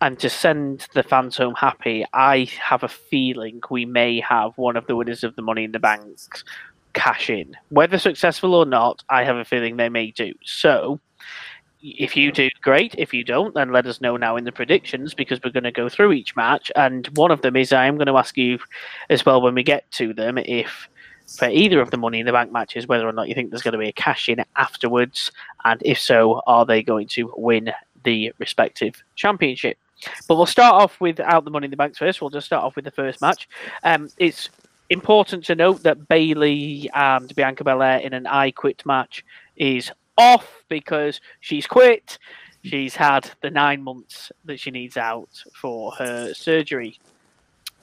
And 0.00 0.18
to 0.20 0.30
send 0.30 0.86
the 0.94 1.02
fans 1.02 1.36
home 1.36 1.54
happy, 1.54 2.06
I 2.14 2.48
have 2.58 2.82
a 2.82 2.88
feeling 2.88 3.60
we 3.68 3.84
may 3.84 4.20
have 4.20 4.56
one 4.56 4.74
of 4.74 4.86
the 4.86 4.96
winners 4.96 5.22
of 5.22 5.36
the 5.36 5.42
Money 5.42 5.64
in 5.64 5.72
the 5.72 5.78
Bank 5.78 6.16
cash 6.94 7.28
in. 7.28 7.54
Whether 7.68 7.98
successful 7.98 8.54
or 8.54 8.64
not, 8.64 9.04
I 9.10 9.24
have 9.24 9.36
a 9.36 9.44
feeling 9.44 9.76
they 9.76 9.90
may 9.90 10.12
do. 10.12 10.32
So, 10.44 10.98
if 11.82 12.16
you 12.16 12.32
do, 12.32 12.48
great. 12.62 12.94
If 12.96 13.12
you 13.12 13.22
don't, 13.22 13.54
then 13.54 13.70
let 13.70 13.86
us 13.86 14.00
know 14.00 14.16
now 14.16 14.36
in 14.36 14.44
the 14.44 14.52
predictions 14.52 15.12
because 15.12 15.40
we're 15.44 15.50
going 15.50 15.64
to 15.64 15.70
go 15.70 15.90
through 15.90 16.12
each 16.12 16.36
match. 16.36 16.72
And 16.74 17.06
one 17.18 17.30
of 17.30 17.42
them 17.42 17.54
is 17.54 17.70
I 17.70 17.84
am 17.84 17.96
going 17.96 18.06
to 18.06 18.16
ask 18.16 18.34
you 18.38 18.60
as 19.10 19.26
well 19.26 19.42
when 19.42 19.54
we 19.54 19.62
get 19.62 19.90
to 19.92 20.14
them 20.14 20.38
if 20.38 20.88
for 21.36 21.48
either 21.48 21.80
of 21.80 21.90
the 21.90 21.96
Money 21.96 22.20
in 22.20 22.26
the 22.26 22.32
Bank 22.32 22.52
matches, 22.52 22.86
whether 22.86 23.06
or 23.06 23.12
not 23.12 23.28
you 23.28 23.34
think 23.34 23.50
there's 23.50 23.62
going 23.62 23.72
to 23.72 23.78
be 23.78 23.88
a 23.88 23.92
cash 23.92 24.28
in 24.28 24.42
afterwards, 24.56 25.30
and 25.64 25.80
if 25.84 26.00
so, 26.00 26.42
are 26.46 26.64
they 26.64 26.82
going 26.82 27.06
to 27.08 27.32
win 27.36 27.70
the 28.04 28.32
respective 28.38 29.02
championship? 29.14 29.78
But 30.26 30.36
we'll 30.36 30.46
start 30.46 30.80
off 30.82 31.00
without 31.00 31.44
the 31.44 31.50
Money 31.50 31.66
in 31.66 31.70
the 31.70 31.76
Bank 31.76 31.96
first. 31.96 32.20
We'll 32.20 32.30
just 32.30 32.46
start 32.46 32.64
off 32.64 32.76
with 32.76 32.84
the 32.84 32.90
first 32.90 33.20
match. 33.20 33.48
Um, 33.82 34.08
it's 34.18 34.48
important 34.90 35.44
to 35.46 35.54
note 35.54 35.82
that 35.82 36.08
Bayley 36.08 36.88
and 36.94 37.34
Bianca 37.34 37.64
Belair 37.64 37.98
in 37.98 38.14
an 38.14 38.26
I 38.26 38.50
Quit 38.50 38.86
match 38.86 39.24
is 39.56 39.90
off 40.16 40.64
because 40.68 41.20
she's 41.40 41.66
quit. 41.66 42.18
She's 42.64 42.96
had 42.96 43.30
the 43.40 43.50
nine 43.50 43.82
months 43.82 44.32
that 44.44 44.58
she 44.58 44.70
needs 44.70 44.96
out 44.96 45.42
for 45.54 45.92
her 45.92 46.34
surgery. 46.34 46.98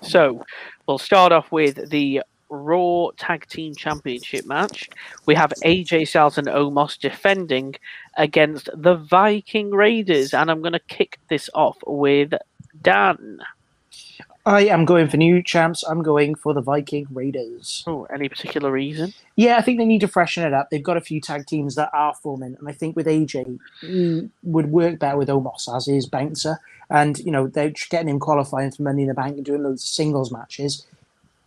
So 0.02 0.46
we'll 0.86 0.98
start 0.98 1.32
off 1.32 1.52
with 1.52 1.90
the 1.90 2.22
Raw 2.50 3.10
Tag 3.18 3.48
Team 3.48 3.74
Championship 3.76 4.46
match. 4.46 4.90
We 5.26 5.36
have 5.36 5.54
AJ 5.64 6.08
Styles 6.08 6.38
and 6.38 6.48
Omos 6.48 6.98
defending 6.98 7.76
against 8.18 8.70
the 8.74 8.96
Viking 8.96 9.72
Raiders, 9.72 10.34
and 10.34 10.50
I'm 10.52 10.62
going 10.62 10.74
to 10.74 10.80
kick 10.80 11.20
this 11.30 11.50
off 11.54 11.78
with 11.86 12.34
Dan. 12.82 13.40
I 14.48 14.66
am 14.66 14.86
going 14.86 15.10
for 15.10 15.18
new 15.18 15.42
champs. 15.42 15.84
I'm 15.84 16.04
going 16.04 16.36
for 16.36 16.54
the 16.54 16.62
Viking 16.62 17.08
Raiders. 17.12 17.84
Oh, 17.88 18.06
any 18.14 18.30
particular 18.30 18.72
reason? 18.72 19.12
Yeah, 19.36 19.58
I 19.58 19.62
think 19.62 19.80
they 19.80 19.86
need 19.86 20.02
to 20.02 20.08
freshen 20.08 20.44
it 20.44 20.54
up. 20.54 20.70
They've 20.70 20.84
got 20.84 20.98
a 20.98 21.02
few 21.02 21.20
tag 21.20 21.48
teams 21.48 21.74
that 21.76 21.90
are 21.94 22.14
forming, 22.14 22.56
and 22.60 22.70
I 22.70 22.72
think 22.72 22.96
with 22.96 23.08
AJ, 23.08 23.58
he 23.82 24.30
would 24.44 24.68
work 24.68 25.00
better 25.00 25.18
with 25.18 25.30
Omos 25.30 25.76
as 25.76 25.88
his 25.88 26.06
bouncer. 26.06 26.60
And 26.92 27.18
you 27.20 27.32
know, 27.32 27.48
they're 27.48 27.74
getting 27.90 28.10
him 28.10 28.20
qualifying 28.20 28.70
for 28.70 28.84
Money 28.84 29.02
in 29.02 29.08
the 29.08 29.16
Bank 29.16 29.38
and 29.38 29.46
doing 29.46 29.66
of 29.66 29.80
singles 29.80 30.32
matches. 30.32 30.86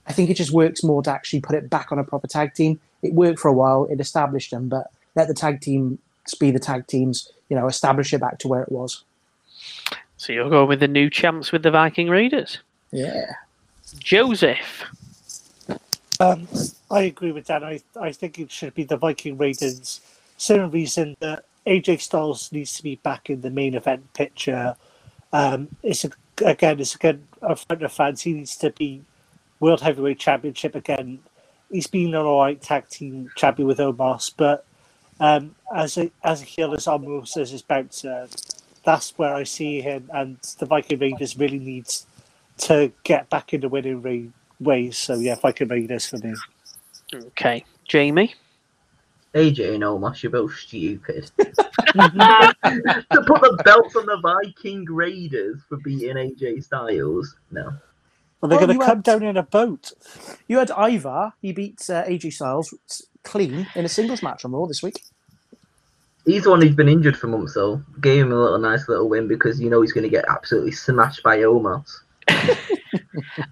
I 0.09 0.12
think 0.12 0.30
it 0.30 0.34
just 0.34 0.52
works 0.52 0.82
more 0.82 1.02
to 1.02 1.11
actually 1.11 1.40
put 1.40 1.54
it 1.54 1.68
back 1.68 1.92
on 1.92 1.98
a 1.98 2.04
proper 2.04 2.26
tag 2.26 2.54
team. 2.54 2.80
It 3.02 3.12
worked 3.12 3.38
for 3.38 3.48
a 3.48 3.52
while, 3.52 3.86
it 3.90 4.00
established 4.00 4.50
them, 4.50 4.68
but 4.68 4.90
let 5.14 5.28
the 5.28 5.34
tag 5.34 5.61
team 5.61 5.98
be 6.40 6.50
the 6.50 6.59
tag 6.59 6.86
teams. 6.86 7.30
You 7.48 7.56
know, 7.56 7.66
establish 7.66 8.12
it 8.12 8.20
back 8.20 8.38
to 8.40 8.48
where 8.48 8.62
it 8.62 8.72
was. 8.72 9.04
So 10.16 10.32
you're 10.32 10.50
going 10.50 10.68
with 10.68 10.80
the 10.80 10.88
new 10.88 11.09
champs 11.09 11.52
with 11.52 11.62
the 11.62 11.70
Viking 11.70 12.09
Raiders. 12.09 12.59
Yeah. 12.90 13.32
Joseph. 13.98 14.84
Um, 16.20 16.48
I 16.90 17.02
agree 17.02 17.32
with 17.32 17.46
Dan. 17.46 17.62
I, 17.62 17.80
I 17.98 18.12
think 18.12 18.38
it 18.38 18.50
should 18.50 18.74
be 18.74 18.84
the 18.84 18.96
Viking 18.96 19.38
Raiders. 19.38 20.00
Same 20.36 20.70
reason 20.70 21.16
that 21.20 21.44
AJ 21.66 22.00
Styles 22.00 22.50
needs 22.50 22.76
to 22.76 22.82
be 22.82 22.96
back 22.96 23.30
in 23.30 23.40
the 23.42 23.50
main 23.50 23.74
event 23.74 24.12
picture. 24.14 24.74
Um, 25.32 25.68
it's 25.82 26.04
a, 26.04 26.11
again, 26.44 26.80
it's 26.80 26.94
again 26.94 27.26
a 27.40 27.54
front 27.54 27.82
of 27.82 27.92
fans. 27.92 28.22
He 28.22 28.32
needs 28.32 28.56
to 28.56 28.70
be 28.70 29.02
World 29.61 29.80
Heavyweight 29.80 30.18
Championship 30.18 30.74
again. 30.74 31.20
He's 31.70 31.86
been 31.86 32.14
an 32.14 32.22
alright 32.22 32.61
tag 32.61 32.88
team 32.88 33.30
champion 33.36 33.68
with 33.68 33.78
Omos, 33.78 34.32
but 34.36 34.64
um, 35.20 35.54
as 35.74 35.98
a 35.98 36.11
as 36.24 36.42
a 36.42 36.44
heel 36.44 36.74
as 36.74 36.86
Omos 36.86 37.36
as 37.36 37.50
his 37.50 37.62
bouncer, 37.62 38.28
that's 38.84 39.18
where 39.18 39.34
I 39.34 39.44
see 39.44 39.80
him. 39.80 40.09
And 40.12 40.38
the 40.59 40.66
Viking 40.66 40.98
Raiders 40.98 41.36
really 41.36 41.59
needs 41.59 42.06
to 42.59 42.92
get 43.02 43.28
back 43.28 43.52
into 43.52 43.68
winning 43.68 44.02
ra- 44.02 44.30
ways. 44.61 44.96
So 44.96 45.14
yeah, 45.14 45.34
Viking 45.34 45.68
Raiders 45.68 46.06
for 46.06 46.18
me. 46.18 46.34
Okay. 47.14 47.64
Jamie. 47.86 48.34
AJ 49.34 49.74
and 49.74 49.82
Omos, 49.82 50.22
you're 50.22 50.32
both 50.32 50.54
stupid. 50.54 51.30
to 51.38 51.44
put 53.26 53.40
the 53.40 53.61
belt 53.64 53.94
on 53.94 54.06
the 54.06 54.18
Viking 54.22 54.84
Raiders 54.86 55.61
for 55.68 55.76
beating 55.78 56.16
AJ 56.16 56.64
Styles, 56.64 57.36
no. 57.50 57.72
Well, 58.41 58.49
they're 58.49 58.59
Oh, 58.59 58.66
going 58.66 58.74
you 58.76 58.80
to 58.80 58.86
come 58.86 58.97
had- 58.99 59.03
down 59.05 59.22
in 59.24 59.36
a 59.36 59.43
boat. 59.43 59.93
You 60.47 60.59
had 60.59 60.70
Ivar. 60.70 61.32
He 61.43 61.53
beat 61.53 61.80
uh, 61.91 62.05
AJ 62.05 62.32
Styles 62.34 62.72
clean 63.24 63.66
in 63.74 63.84
a 63.84 63.89
singles 63.89 64.22
match 64.22 64.45
on 64.45 64.53
Raw 64.53 64.66
this 64.66 64.82
week. 64.82 65.03
He's 66.24 66.45
the 66.45 66.51
one 66.51 66.61
who's 66.61 66.74
been 66.76 66.89
injured 66.89 67.16
for 67.16 67.26
months, 67.26 67.55
though. 67.55 67.82
Gave 68.01 68.26
him 68.26 68.32
a 68.32 68.41
little 68.41 68.59
nice 68.59 68.86
little 68.89 69.09
win 69.09 69.28
because 69.28 69.61
you 69.61 69.70
know 69.70 69.80
he's 69.82 69.93
going 69.93 70.05
to 70.05 70.11
get 70.11 70.24
absolutely 70.28 70.72
smashed 70.72 71.22
by 71.22 71.39
Omos. 71.39 72.01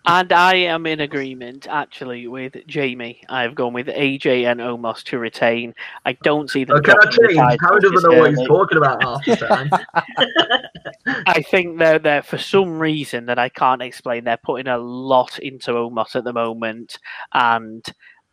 And 0.07 0.33
I 0.33 0.55
am 0.55 0.87
in 0.87 1.01
agreement, 1.01 1.67
actually, 1.69 2.27
with 2.27 2.57
Jamie. 2.67 3.21
I've 3.29 3.55
gone 3.55 3.73
with 3.73 3.87
AJ 3.87 4.51
and 4.51 4.61
Omos 4.61 5.03
to 5.05 5.19
retain. 5.19 5.75
I 6.05 6.13
don't 6.23 6.51
see 6.51 6.65
them. 6.65 6.77
Oh, 6.79 6.81
can 6.81 6.97
I 7.01 7.11
change? 7.11 7.61
Harry 7.61 7.81
doesn't 7.81 8.11
know 8.11 8.19
what 8.19 8.31
he's 8.31 8.47
talking 8.47 8.79
about 8.79 9.03
half 9.03 9.25
the 9.25 9.37
time. 9.37 9.71
I 11.27 11.43
think 11.43 11.79
they're 11.79 11.99
there 11.99 12.23
for 12.23 12.39
some 12.39 12.79
reason 12.79 13.27
that 13.27 13.39
I 13.39 13.49
can't 13.49 13.83
explain. 13.83 14.25
They're 14.25 14.37
putting 14.37 14.69
a 14.69 14.79
lot 14.79 15.39
into 15.39 15.73
Omos 15.73 16.17
at 16.17 16.25
the 16.25 16.33
moment, 16.33 16.99
and 17.33 17.85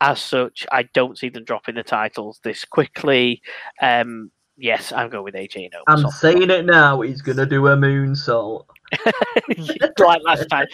as 0.01 0.19
such, 0.19 0.65
I 0.71 0.83
don't 0.93 1.17
see 1.17 1.29
them 1.29 1.45
dropping 1.45 1.75
the 1.75 1.83
titles 1.83 2.39
this 2.43 2.65
quickly. 2.65 3.41
Um, 3.81 4.31
yes, 4.57 4.91
I'm 4.91 5.09
going 5.09 5.23
with 5.23 5.35
AJ 5.35 5.65
and 5.65 5.73
Omos. 5.73 6.05
I'm 6.05 6.11
saying 6.11 6.49
it 6.49 6.65
now. 6.65 7.01
He's 7.01 7.21
going 7.21 7.37
to 7.37 7.45
do 7.45 7.67
a 7.67 7.77
moonsault. 7.77 8.65
like 9.99 10.21
last 10.23 10.47
time, 10.49 10.67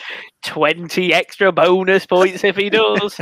twenty 0.44 1.14
extra 1.14 1.52
bonus 1.52 2.06
points 2.06 2.44
if 2.44 2.56
he 2.56 2.70
does. 2.70 3.20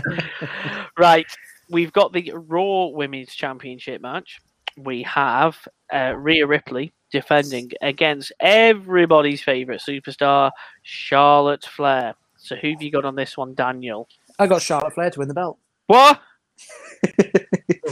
right, 0.98 1.26
we've 1.70 1.94
got 1.94 2.14
the 2.14 2.32
Raw 2.34 2.88
Women's 2.88 3.34
Championship 3.34 4.02
match. 4.02 4.40
We 4.78 5.04
have 5.04 5.58
uh, 5.94 6.14
Rhea 6.16 6.46
Ripley 6.46 6.94
defending 7.12 7.72
against 7.82 8.32
everybody's 8.40 9.42
favorite 9.42 9.82
superstar, 9.88 10.52
Charlotte 10.84 11.66
Flair. 11.66 12.14
So 12.38 12.56
who 12.56 12.72
have 12.72 12.82
you 12.82 12.92
got 12.92 13.06
on 13.06 13.16
this 13.16 13.38
one, 13.38 13.56
Daniel? 13.56 14.08
I 14.40 14.48
got 14.48 14.62
Charlotte 14.62 14.94
Flair 14.94 15.10
to 15.10 15.20
win 15.20 15.28
the 15.28 15.34
belt. 15.34 15.58
What? 15.88 16.22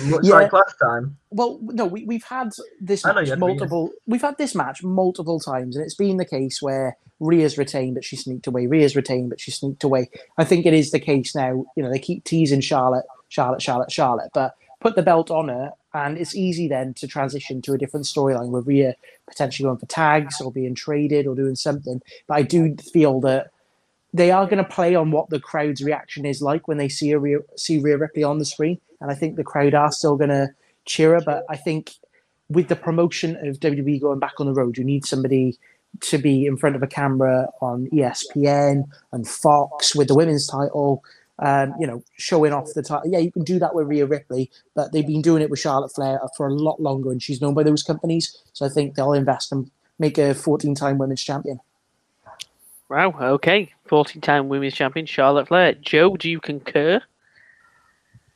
Much 0.10 0.24
Yeah. 0.24 0.36
like 0.36 0.54
last 0.54 0.76
time. 0.82 1.18
Well, 1.32 1.60
no, 1.62 1.86
we, 1.86 2.06
we've 2.06 2.24
had 2.24 2.52
this 2.82 3.06
know 3.06 3.14
match 3.14 3.38
multiple. 3.38 3.92
We've 4.06 4.22
had 4.22 4.38
this 4.38 4.56
match 4.56 4.84
multiple 4.84 5.40
times, 5.40 5.76
and 5.76 5.86
it's 5.86 5.96
been 5.96 6.18
the 6.18 6.26
case 6.26 6.62
where 6.62 6.98
Rhea's 7.20 7.58
retained, 7.58 7.96
but 7.96 8.04
she 8.04 8.16
sneaked 8.16 8.48
away. 8.48 8.68
Rhea's 8.68 8.96
retained, 8.96 9.30
but 9.30 9.40
she 9.40 9.52
sneaked 9.52 9.84
away. 9.84 10.10
I 10.38 10.44
think 10.44 10.66
it 10.66 10.74
is 10.74 10.92
the 10.92 11.00
case 11.00 11.34
now. 11.36 11.66
You 11.76 11.84
know, 11.84 11.90
they 11.90 12.00
keep 12.00 12.24
teasing 12.24 12.62
Charlotte, 12.62 13.06
Charlotte, 13.30 13.62
Charlotte, 13.62 13.92
Charlotte, 13.92 14.32
but 14.34 14.56
put 14.82 14.96
the 14.96 15.02
belt 15.02 15.32
on 15.32 15.48
her, 15.48 15.72
and 15.94 16.18
it's 16.18 16.36
easy 16.36 16.68
then 16.68 16.94
to 16.96 17.08
transition 17.08 17.62
to 17.64 17.74
a 17.74 17.78
different 17.78 18.06
storyline 18.06 18.50
where 18.50 18.62
Rhea 18.62 18.96
potentially 19.28 19.66
going 19.66 19.78
for 19.78 19.86
tags 19.88 20.42
or 20.42 20.52
being 20.52 20.76
traded 20.76 21.26
or 21.26 21.36
doing 21.36 21.56
something. 21.56 22.02
But 22.28 22.36
I 22.36 22.42
do 22.42 22.76
feel 22.94 23.22
that 23.22 23.52
they 24.16 24.32
are 24.32 24.46
going 24.46 24.64
to 24.64 24.70
play 24.70 24.96
on 24.96 25.12
what 25.12 25.30
the 25.30 25.42
crowd's 25.42 25.84
reaction 25.84 26.26
is 26.26 26.42
like 26.42 26.70
when 26.70 26.78
they 26.78 26.88
see 26.88 27.12
a 27.12 27.20
Rhea, 27.20 27.40
see 27.58 27.80
Rhea 27.80 27.98
Ripley 27.98 28.24
on 28.24 28.38
the 28.38 28.46
screen, 28.46 28.80
and 29.02 29.12
I 29.12 29.14
think 29.14 29.36
the 29.36 29.44
crowd 29.44 29.74
are 29.74 29.92
still 29.92 30.16
going 30.16 30.30
to 30.30 30.48
cheer 30.86 31.16
her. 31.16 31.22
But 31.22 31.44
I 31.50 31.58
think 31.58 31.96
with 32.48 32.70
the 32.70 32.78
promotion 32.78 33.36
of 33.46 33.60
WWE 33.60 34.00
going 34.00 34.20
back 34.20 34.40
on 34.40 34.46
the 34.46 34.54
road, 34.54 34.78
you 34.78 34.86
need 34.86 35.06
somebody 35.06 35.58
to 36.00 36.18
be 36.18 36.46
in 36.46 36.56
front 36.56 36.78
of 36.78 36.84
a 36.84 36.88
camera 36.88 37.48
on 37.62 37.88
ESPN 37.88 38.84
and 39.12 39.28
Fox 39.28 39.94
with 39.94 40.08
the 40.08 40.16
women's 40.16 40.48
title. 40.48 41.04
Um, 41.40 41.74
you 41.78 41.86
know, 41.86 42.02
showing 42.16 42.54
off 42.54 42.70
the 42.74 42.82
title. 42.82 43.12
Yeah, 43.12 43.20
you 43.20 43.30
can 43.30 43.44
do 43.44 43.60
that 43.60 43.76
with 43.76 43.88
Rhea 43.88 44.06
Ripley, 44.06 44.50
but 44.74 44.94
they've 44.94 45.06
been 45.06 45.22
doing 45.22 45.42
it 45.42 45.50
with 45.50 45.60
Charlotte 45.60 45.94
Flair 45.94 46.22
for 46.38 46.48
a 46.48 46.54
lot 46.54 46.82
longer, 46.82 47.12
and 47.12 47.22
she's 47.22 47.42
known 47.42 47.54
by 47.54 47.64
those 47.64 47.84
companies. 47.84 48.42
So 48.54 48.66
I 48.66 48.70
think 48.70 48.96
they'll 48.96 49.12
invest 49.12 49.52
and 49.52 49.70
make 50.00 50.18
a 50.18 50.34
14-time 50.34 50.98
women's 50.98 51.22
champion. 51.22 51.60
Wow. 52.90 53.16
Okay. 53.20 53.74
Fourteen-time 53.88 54.50
women's 54.50 54.74
champion 54.74 55.06
Charlotte 55.06 55.48
Flair. 55.48 55.74
Joe, 55.74 56.16
do 56.16 56.30
you 56.30 56.40
concur? 56.40 57.02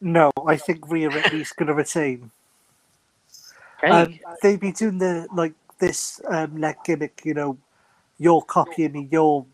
No, 0.01 0.31
I 0.47 0.55
think 0.55 0.89
Rhea 0.89 1.09
Ripley's 1.09 1.51
going 1.51 1.67
to 1.67 1.73
retain. 1.73 2.31
Okay. 3.83 3.91
Um, 3.91 4.19
they've 4.41 4.59
been 4.59 4.73
doing 4.73 4.97
the 4.97 5.27
like 5.33 5.53
this 5.79 6.21
um, 6.27 6.57
leg 6.57 6.75
gimmick, 6.83 7.21
you 7.23 7.33
know, 7.33 7.57
you're 8.17 8.41
copying 8.41 8.91
me, 8.91 9.07
you're 9.11 9.45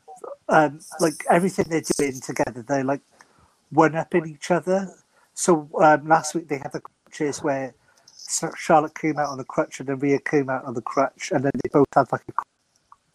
um, 0.50 0.80
like 1.00 1.24
everything 1.30 1.66
they're 1.70 1.82
doing 1.98 2.20
together. 2.20 2.64
They're 2.64 2.84
like 2.84 3.02
one 3.70 3.96
upping 3.96 4.28
each 4.28 4.52
other. 4.52 4.90
So 5.34 5.70
um, 5.82 6.08
last 6.08 6.36
week 6.36 6.48
they 6.48 6.58
had 6.58 6.72
the 6.72 6.82
crutches 6.82 7.44
where 7.44 7.74
Charlotte 8.58 8.96
came 8.96 9.20
out 9.20 9.30
on 9.30 9.38
the 9.38 9.44
crutch 9.44 9.80
and 9.80 9.90
then 9.90 10.00
Rhea 10.00 10.20
came 10.20 10.50
out 10.50 10.66
on 10.66 10.74
the 10.74 10.82
crutch, 10.82 11.32
and 11.32 11.44
then 11.44 11.52
they 11.64 11.70
both 11.72 11.88
had 11.94 12.12
like 12.12 12.24
a 12.28 12.34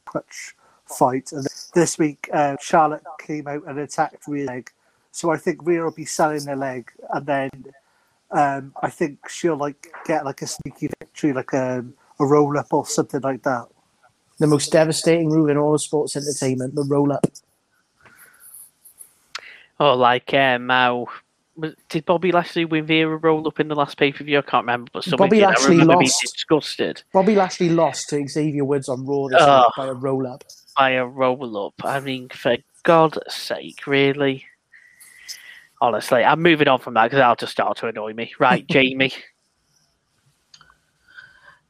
crutch 0.04 0.54
fight. 0.86 1.32
And 1.32 1.46
this 1.74 1.98
week 1.98 2.28
uh, 2.32 2.56
Charlotte 2.60 3.02
came 3.20 3.46
out 3.46 3.62
and 3.66 3.78
attacked 3.78 4.26
Rhea's 4.26 4.46
leg. 4.48 4.70
So 5.12 5.30
I 5.30 5.36
think 5.36 5.66
Rhea 5.66 5.82
will 5.82 5.90
be 5.90 6.04
selling 6.04 6.44
the 6.44 6.54
leg, 6.56 6.90
and 7.12 7.26
then 7.26 7.50
um, 8.30 8.72
I 8.80 8.90
think 8.90 9.28
she'll 9.28 9.56
like 9.56 9.92
get 10.04 10.24
like 10.24 10.42
a 10.42 10.46
sneaky 10.46 10.88
victory, 11.00 11.32
like 11.32 11.52
a, 11.52 11.84
a 12.20 12.24
roll 12.24 12.56
up 12.56 12.72
or 12.72 12.86
something 12.86 13.20
like 13.20 13.42
that. 13.42 13.66
The 14.38 14.46
most 14.46 14.70
devastating 14.72 15.28
move 15.28 15.50
in 15.50 15.56
all 15.56 15.74
of 15.74 15.82
sports 15.82 16.16
entertainment, 16.16 16.74
the 16.74 16.84
roll 16.84 17.12
up. 17.12 17.26
oh, 19.80 19.94
like 19.94 20.32
um, 20.32 20.68
how 20.68 20.96
was- 20.98 21.08
did 21.88 22.04
Bobby 22.06 22.32
Lashley 22.32 22.64
win 22.64 22.86
via 22.86 23.08
a 23.08 23.16
roll 23.16 23.46
up 23.46 23.60
in 23.60 23.68
the 23.68 23.74
last 23.74 23.96
pay 23.96 24.12
per 24.12 24.24
view? 24.24 24.38
I 24.38 24.42
can't 24.42 24.64
remember, 24.64 24.90
but 24.92 25.04
somebody 25.04 25.28
Bobby 25.28 25.36
did. 25.40 25.46
Lashley 25.46 25.66
I 25.66 25.70
remember 25.70 25.92
being 25.98 26.08
lost. 26.08 26.22
disgusted 26.22 27.02
Bobby 27.12 27.34
Lashley 27.34 27.68
lost 27.68 28.08
to 28.10 28.26
Xavier 28.26 28.64
Woods 28.64 28.88
on 28.88 29.04
Raw 29.06 29.28
this 29.28 29.38
Oh. 29.40 29.58
week 29.58 29.66
by 29.76 29.86
a 29.86 29.92
roll 29.94 30.26
up. 30.26 30.44
by 30.76 30.90
a 30.90 31.04
roll 31.06 31.66
up. 31.66 31.74
I 31.84 32.00
mean, 32.00 32.28
for 32.30 32.56
God's 32.84 33.18
sake, 33.28 33.86
really. 33.86 34.44
Honestly, 35.82 36.22
I'm 36.24 36.42
moving 36.42 36.68
on 36.68 36.78
from 36.78 36.94
that 36.94 37.04
because 37.04 37.18
that'll 37.18 37.36
just 37.36 37.52
start 37.52 37.76
to 37.78 37.86
annoy 37.86 38.12
me. 38.12 38.32
Right, 38.38 38.66
Jamie. 38.70 39.12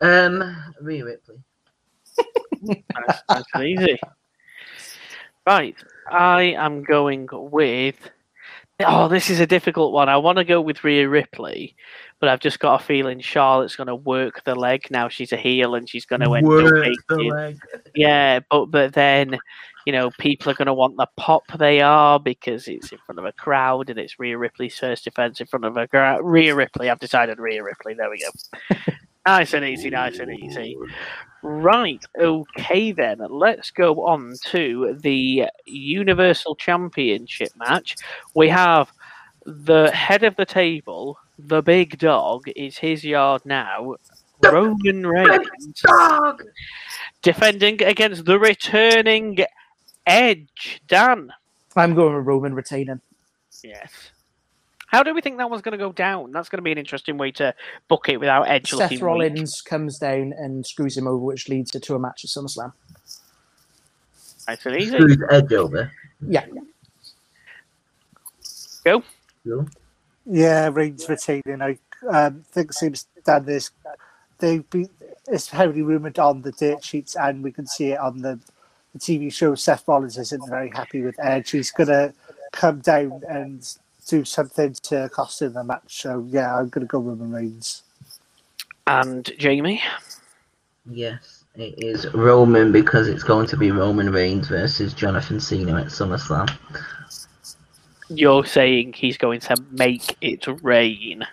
Um, 0.00 0.56
Rhea 0.80 1.04
Ripley. 1.04 1.36
That's, 3.06 3.22
that's 3.28 3.56
easy. 3.62 3.98
Right, 5.46 5.76
I 6.10 6.54
am 6.58 6.82
going 6.82 7.26
with. 7.32 7.96
Oh, 8.86 9.08
this 9.08 9.30
is 9.30 9.40
a 9.40 9.46
difficult 9.46 9.92
one. 9.92 10.08
I 10.08 10.16
want 10.16 10.38
to 10.38 10.44
go 10.44 10.60
with 10.60 10.82
Rhea 10.84 11.08
Ripley, 11.08 11.74
but 12.18 12.28
I've 12.28 12.40
just 12.40 12.58
got 12.60 12.80
a 12.80 12.84
feeling 12.84 13.20
Charlotte's 13.20 13.76
going 13.76 13.88
to 13.88 13.94
work 13.94 14.42
the 14.44 14.54
leg 14.54 14.86
now. 14.90 15.08
She's 15.08 15.32
a 15.32 15.36
heel 15.36 15.74
and 15.74 15.88
she's 15.88 16.06
going 16.06 16.20
to 16.20 16.34
end 16.34 16.46
up 16.46 16.50
Work 16.50 16.84
the 17.08 17.16
making- 17.16 17.30
leg. 17.32 17.58
Yeah, 17.94 18.40
but 18.50 18.66
but 18.66 18.92
then, 18.94 19.38
you 19.86 19.92
know, 19.92 20.10
people 20.18 20.50
are 20.50 20.54
going 20.54 20.66
to 20.66 20.74
want 20.74 20.96
the 20.96 21.06
pop 21.16 21.42
they 21.58 21.80
are 21.80 22.18
because 22.18 22.68
it's 22.68 22.92
in 22.92 22.98
front 23.04 23.18
of 23.18 23.24
a 23.24 23.32
crowd 23.32 23.90
and 23.90 23.98
it's 23.98 24.18
Rhea 24.18 24.38
Ripley's 24.38 24.78
first 24.78 25.04
defense 25.04 25.40
in 25.40 25.46
front 25.46 25.64
of 25.64 25.76
a 25.76 25.86
crowd. 25.86 26.20
Rhea 26.24 26.54
Ripley. 26.54 26.88
I've 26.88 27.00
decided 27.00 27.38
Rhea 27.38 27.62
Ripley. 27.62 27.94
There 27.94 28.10
we 28.10 28.18
go. 28.18 28.76
Nice 29.26 29.54
and 29.54 29.64
easy. 29.64 29.90
Nice 29.90 30.18
and 30.18 30.30
easy. 30.32 30.76
Right. 31.42 32.04
Okay 32.18 32.92
then. 32.92 33.18
Let's 33.30 33.70
go 33.70 34.04
on 34.06 34.34
to 34.46 34.98
the 35.00 35.46
Universal 35.66 36.56
Championship 36.56 37.50
match. 37.56 37.96
We 38.34 38.48
have 38.48 38.92
the 39.46 39.90
head 39.90 40.22
of 40.22 40.36
the 40.36 40.44
table, 40.44 41.18
the 41.38 41.62
big 41.62 41.98
dog, 41.98 42.48
is 42.56 42.76
his 42.76 43.04
yard 43.04 43.42
now. 43.44 43.94
Roman 44.42 45.06
Reigns 45.06 45.82
Dog. 45.82 46.42
defending 47.22 47.82
against 47.82 48.24
the 48.24 48.38
returning 48.38 49.38
Edge. 50.06 50.80
Dan. 50.88 51.30
I'm 51.76 51.94
going 51.94 52.16
with 52.16 52.26
Roman 52.26 52.54
retaining. 52.54 53.00
Yes. 53.62 54.10
How 54.90 55.04
do 55.04 55.14
we 55.14 55.20
think 55.20 55.38
that 55.38 55.48
one's 55.48 55.62
going 55.62 55.78
to 55.78 55.78
go 55.78 55.92
down? 55.92 56.32
That's 56.32 56.48
going 56.48 56.58
to 56.58 56.62
be 56.62 56.72
an 56.72 56.78
interesting 56.78 57.16
way 57.16 57.30
to 57.32 57.54
book 57.86 58.08
it 58.08 58.18
without 58.18 58.48
Edge 58.48 58.72
looking 58.72 58.84
Seth 58.84 58.90
weak. 58.90 59.02
Rollins 59.02 59.62
comes 59.62 59.98
down 59.98 60.32
and 60.36 60.66
screws 60.66 60.96
him 60.96 61.06
over, 61.06 61.24
which 61.24 61.48
leads 61.48 61.70
to 61.70 61.94
a 61.94 61.98
match 61.98 62.24
at 62.24 62.30
SummerSlam. 62.30 62.72
Nice 64.48 64.66
and 64.66 64.76
easy. 64.76 64.90
Screws 64.90 65.18
Edge 65.30 65.52
over. 65.52 65.92
Yeah, 66.26 66.46
Go. 68.84 69.02
Cool. 69.44 69.68
Yeah, 70.26 70.70
Reigns 70.72 71.08
retaining. 71.08 71.62
I 71.62 71.78
um, 72.08 72.44
think 72.50 72.72
seems 72.72 73.06
done 73.24 73.44
this. 73.44 73.70
They've 74.38 74.68
been 74.70 74.88
it's 75.28 75.48
heavily 75.48 75.82
rumored 75.82 76.18
on 76.18 76.42
the 76.42 76.52
dirt 76.52 76.84
sheets, 76.84 77.14
and 77.14 77.42
we 77.44 77.52
can 77.52 77.66
see 77.66 77.92
it 77.92 78.00
on 78.00 78.22
the, 78.22 78.38
the 78.92 78.98
TV 78.98 79.32
show. 79.32 79.54
Seth 79.54 79.86
Rollins 79.86 80.18
isn't 80.18 80.48
very 80.48 80.70
happy 80.70 81.02
with 81.02 81.18
Edge. 81.20 81.50
He's 81.50 81.70
gonna 81.70 82.12
come 82.52 82.80
down 82.80 83.22
and 83.28 83.62
do 84.06 84.24
something 84.24 84.74
to 84.82 85.08
cost 85.12 85.42
him 85.42 85.52
the 85.52 85.64
match. 85.64 86.02
So 86.02 86.26
yeah, 86.28 86.56
I'm 86.56 86.68
gonna 86.68 86.86
go 86.86 86.98
Roman 86.98 87.30
Reigns. 87.30 87.82
And 88.86 89.30
Jamie. 89.38 89.82
Yes, 90.90 91.44
it 91.54 91.74
is 91.78 92.12
Roman 92.14 92.72
because 92.72 93.06
it's 93.06 93.22
going 93.22 93.46
to 93.48 93.56
be 93.56 93.70
Roman 93.70 94.10
Reigns 94.10 94.48
versus 94.48 94.94
Jonathan 94.94 95.38
Cena 95.38 95.80
at 95.80 95.86
SummerSlam. 95.88 96.50
You're 98.08 98.44
saying 98.44 98.94
he's 98.94 99.16
going 99.16 99.40
to 99.40 99.56
make 99.70 100.16
it 100.20 100.46
rain. 100.62 101.24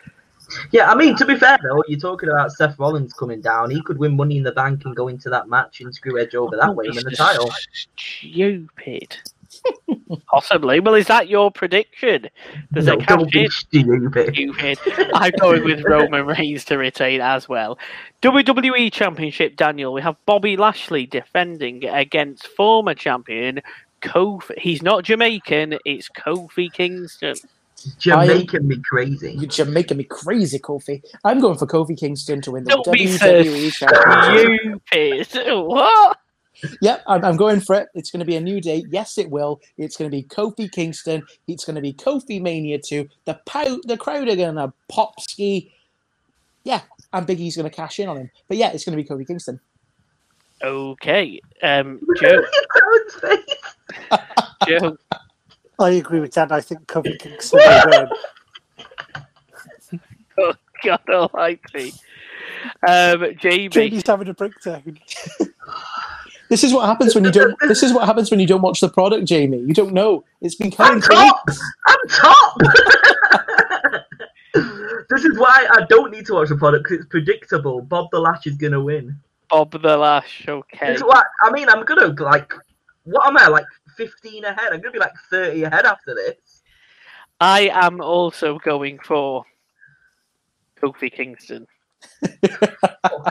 Yeah, 0.71 0.91
I 0.91 0.95
mean, 0.95 1.15
to 1.17 1.25
be 1.25 1.35
fair 1.35 1.57
though, 1.61 1.83
you're 1.87 1.99
talking 1.99 2.29
about 2.29 2.51
Seth 2.51 2.77
Rollins 2.77 3.13
coming 3.13 3.41
down. 3.41 3.71
He 3.71 3.81
could 3.81 3.97
win 3.97 4.15
Money 4.15 4.37
in 4.37 4.43
the 4.43 4.51
Bank 4.51 4.85
and 4.85 4.95
go 4.95 5.07
into 5.07 5.29
that 5.29 5.49
match 5.49 5.81
and 5.81 5.93
screw 5.93 6.19
Edge 6.19 6.35
over 6.35 6.55
that 6.55 6.75
way 6.75 6.85
and 6.85 6.95
win 6.95 7.05
the 7.05 7.11
title. 7.11 7.51
Stupid. 7.73 9.17
Possibly. 10.27 10.79
Well, 10.79 10.95
is 10.95 11.07
that 11.07 11.27
your 11.27 11.51
prediction? 11.51 12.27
Does 12.73 12.85
No, 12.85 12.93
it 12.93 12.99
cash 12.99 13.07
don't 13.07 13.31
be 13.31 13.47
stupid. 13.49 14.33
Stupid. 14.35 14.79
I'm 15.13 15.31
going 15.39 15.63
with 15.63 15.83
Roman 15.83 16.25
Reigns 16.25 16.65
to 16.65 16.77
retain 16.77 17.21
as 17.21 17.47
well. 17.49 17.77
WWE 18.21 18.91
Championship, 18.91 19.55
Daniel. 19.55 19.93
We 19.93 20.01
have 20.01 20.15
Bobby 20.25 20.57
Lashley 20.57 21.05
defending 21.05 21.85
against 21.85 22.47
former 22.47 22.93
champion 22.93 23.61
Kofi. 24.01 24.57
He's 24.59 24.81
not 24.81 25.03
Jamaican. 25.03 25.77
It's 25.85 26.09
Kofi 26.09 26.71
Kingston. 26.71 27.35
You're 28.01 28.25
making 28.25 28.67
me 28.67 28.77
crazy. 28.83 29.33
you're 29.33 29.45
just 29.45 29.69
making 29.69 29.97
me 29.97 30.03
crazy, 30.03 30.57
Kofi. 30.57 31.01
I'm 31.23 31.39
going 31.39 31.57
for 31.57 31.67
Kofi 31.67 31.97
Kingston 31.97 32.41
to 32.41 32.51
win 32.51 32.63
the 32.63 32.71
Don't 32.71 32.91
be 32.91 33.07
so 33.07 33.43
WWE 33.43 33.71
Championship. 33.71 35.27
stupid. 35.29 35.47
What? 35.67 36.17
Yep, 36.81 37.03
I'm, 37.07 37.23
I'm 37.23 37.37
going 37.37 37.59
for 37.59 37.75
it. 37.75 37.89
It's 37.93 38.11
going 38.11 38.19
to 38.19 38.25
be 38.25 38.35
a 38.35 38.41
new 38.41 38.59
day. 38.61 38.83
Yes, 38.89 39.17
it 39.17 39.29
will. 39.29 39.61
It's 39.77 39.97
going 39.97 40.09
to 40.09 40.15
be 40.15 40.23
Kofi 40.23 40.71
Kingston. 40.71 41.23
It's 41.47 41.65
going 41.65 41.75
to 41.75 41.81
be 41.81 41.93
Kofi 41.93 42.41
Mania 42.41 42.79
2. 42.79 43.07
The 43.25 43.39
pow- 43.45 43.79
the 43.83 43.97
crowd 43.97 44.27
are 44.27 44.35
going 44.35 44.55
to 44.55 44.73
pop 44.89 45.19
ski. 45.19 45.71
Yeah, 46.63 46.81
and 47.13 47.25
Big 47.25 47.39
E's 47.39 47.55
going 47.55 47.69
to 47.69 47.75
cash 47.75 47.99
in 47.99 48.09
on 48.09 48.17
him. 48.17 48.31
But 48.47 48.57
yeah, 48.57 48.71
it's 48.71 48.83
going 48.85 48.97
to 48.97 49.03
be 49.03 49.07
Kofi 49.07 49.27
Kingston. 49.27 49.59
Okay. 50.63 51.39
Um, 51.61 51.99
Joe. 52.21 52.41
Joe. 54.67 54.97
I 55.79 55.91
agree 55.91 56.19
with 56.19 56.33
that. 56.33 56.51
I 56.51 56.61
think 56.61 56.87
Kofi 56.87 57.19
Kingston 57.19 57.59
will 57.65 58.09
win. 60.37 60.53
God 60.83 61.01
almighty. 61.09 61.93
Um, 62.87 63.25
Jamie. 63.39 63.69
Jamie's 63.69 64.05
having 64.05 64.27
a 64.27 64.33
breakdown. 64.33 64.99
This 66.49 66.63
is 66.63 66.73
what 66.73 66.85
happens 66.85 67.13
when 67.13 67.25
you 67.25 67.31
don't. 67.31 67.55
This 67.67 67.83
is 67.83 67.93
what 67.93 68.05
happens 68.05 68.31
when 68.31 68.39
you 68.39 68.47
don't 68.47 68.61
watch 68.61 68.79
the 68.79 68.89
product, 68.89 69.25
Jamie. 69.25 69.59
You 69.59 69.73
don't 69.73 69.93
know. 69.93 70.23
It's 70.41 70.55
been 70.55 70.71
coming 70.71 70.93
I'm 70.93 71.01
top. 71.01 71.43
I'm 71.87 72.07
top. 72.07 72.57
This 75.09 75.23
is 75.23 75.39
why 75.39 75.67
I 75.71 75.85
don't 75.89 76.11
need 76.11 76.25
to 76.27 76.33
watch 76.33 76.49
the 76.49 76.57
product 76.57 76.83
because 76.83 76.97
it's 76.97 77.09
predictable. 77.09 77.81
Bob 77.81 78.09
the 78.11 78.19
Lash 78.19 78.45
is 78.45 78.57
gonna 78.57 78.81
win. 78.81 79.17
Bob 79.49 79.71
the 79.71 79.97
Lash. 79.97 80.45
Okay. 80.47 80.93
It's 80.93 81.01
what 81.01 81.25
I 81.41 81.51
mean. 81.51 81.69
I'm 81.69 81.85
gonna 81.85 82.07
like. 82.21 82.53
What 83.03 83.25
am 83.25 83.37
I 83.37 83.47
like? 83.47 83.65
15 83.95 84.43
ahead. 84.43 84.73
I'm 84.73 84.81
gonna 84.81 84.91
be 84.91 84.99
like 84.99 85.13
30 85.29 85.63
ahead 85.63 85.85
after 85.85 86.13
this. 86.13 86.63
I 87.39 87.69
am 87.71 88.01
also 88.01 88.57
going 88.59 88.99
for 88.99 89.45
Kofi 90.81 91.11
Kingston. 91.11 91.67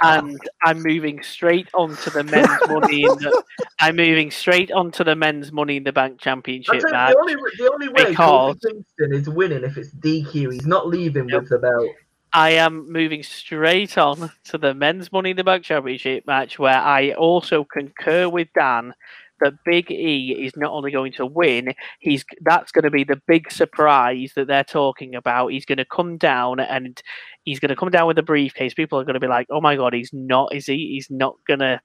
And 0.02 0.38
I'm 0.64 0.82
moving 0.82 1.22
straight 1.22 1.68
onto 1.74 2.10
the 2.10 2.24
men's 2.24 2.48
money 2.68 3.02
in 3.02 3.08
the 3.18 3.42
I'm 3.80 3.96
moving 3.96 4.30
straight 4.30 4.70
onto 4.70 5.04
the 5.04 5.16
men's 5.16 5.52
money 5.52 5.76
in 5.76 5.84
the 5.84 5.92
bank 5.92 6.20
championship 6.20 6.82
match. 6.90 7.12
the 7.12 7.18
only 7.18 7.34
the 7.58 7.70
only 7.72 7.88
way 7.88 8.10
because- 8.10 8.58
Kingston 8.64 9.12
is 9.12 9.28
winning 9.28 9.64
if 9.64 9.76
it's 9.76 9.90
DQ. 9.92 10.50
He's 10.52 10.66
not 10.66 10.86
leaving 10.88 11.28
Yep. 11.28 11.40
with 11.42 11.50
the 11.50 11.58
belt. 11.58 11.88
I 12.32 12.50
am 12.50 12.90
moving 12.92 13.22
straight 13.22 13.96
on 13.96 14.30
to 14.44 14.58
the 14.58 14.74
men's 14.74 15.10
Money 15.10 15.30
in 15.30 15.36
the 15.36 15.44
Bank 15.44 15.64
Championship 15.64 16.26
match, 16.26 16.58
where 16.58 16.76
I 16.76 17.12
also 17.12 17.64
concur 17.64 18.28
with 18.28 18.48
Dan 18.54 18.92
that 19.40 19.54
Big 19.64 19.90
E 19.90 20.36
is 20.38 20.56
not 20.56 20.72
only 20.72 20.90
going 20.90 21.12
to 21.12 21.26
win, 21.26 21.74
he's 22.00 22.24
that's 22.42 22.72
going 22.72 22.84
to 22.84 22.90
be 22.90 23.04
the 23.04 23.20
big 23.26 23.50
surprise 23.50 24.32
that 24.36 24.46
they're 24.46 24.64
talking 24.64 25.14
about. 25.14 25.48
He's 25.48 25.66
going 25.66 25.78
to 25.78 25.84
come 25.84 26.16
down 26.16 26.60
and 26.60 27.00
he's 27.44 27.60
going 27.60 27.70
to 27.70 27.76
come 27.76 27.90
down 27.90 28.06
with 28.06 28.18
a 28.18 28.22
briefcase. 28.22 28.74
People 28.74 28.98
are 28.98 29.04
going 29.04 29.14
to 29.14 29.20
be 29.20 29.26
like, 29.26 29.46
"Oh 29.50 29.60
my 29.60 29.76
god, 29.76 29.94
he's 29.94 30.10
not, 30.12 30.54
is 30.54 30.66
he? 30.66 30.92
He's 30.94 31.10
not 31.10 31.36
going 31.46 31.60
to." 31.60 31.80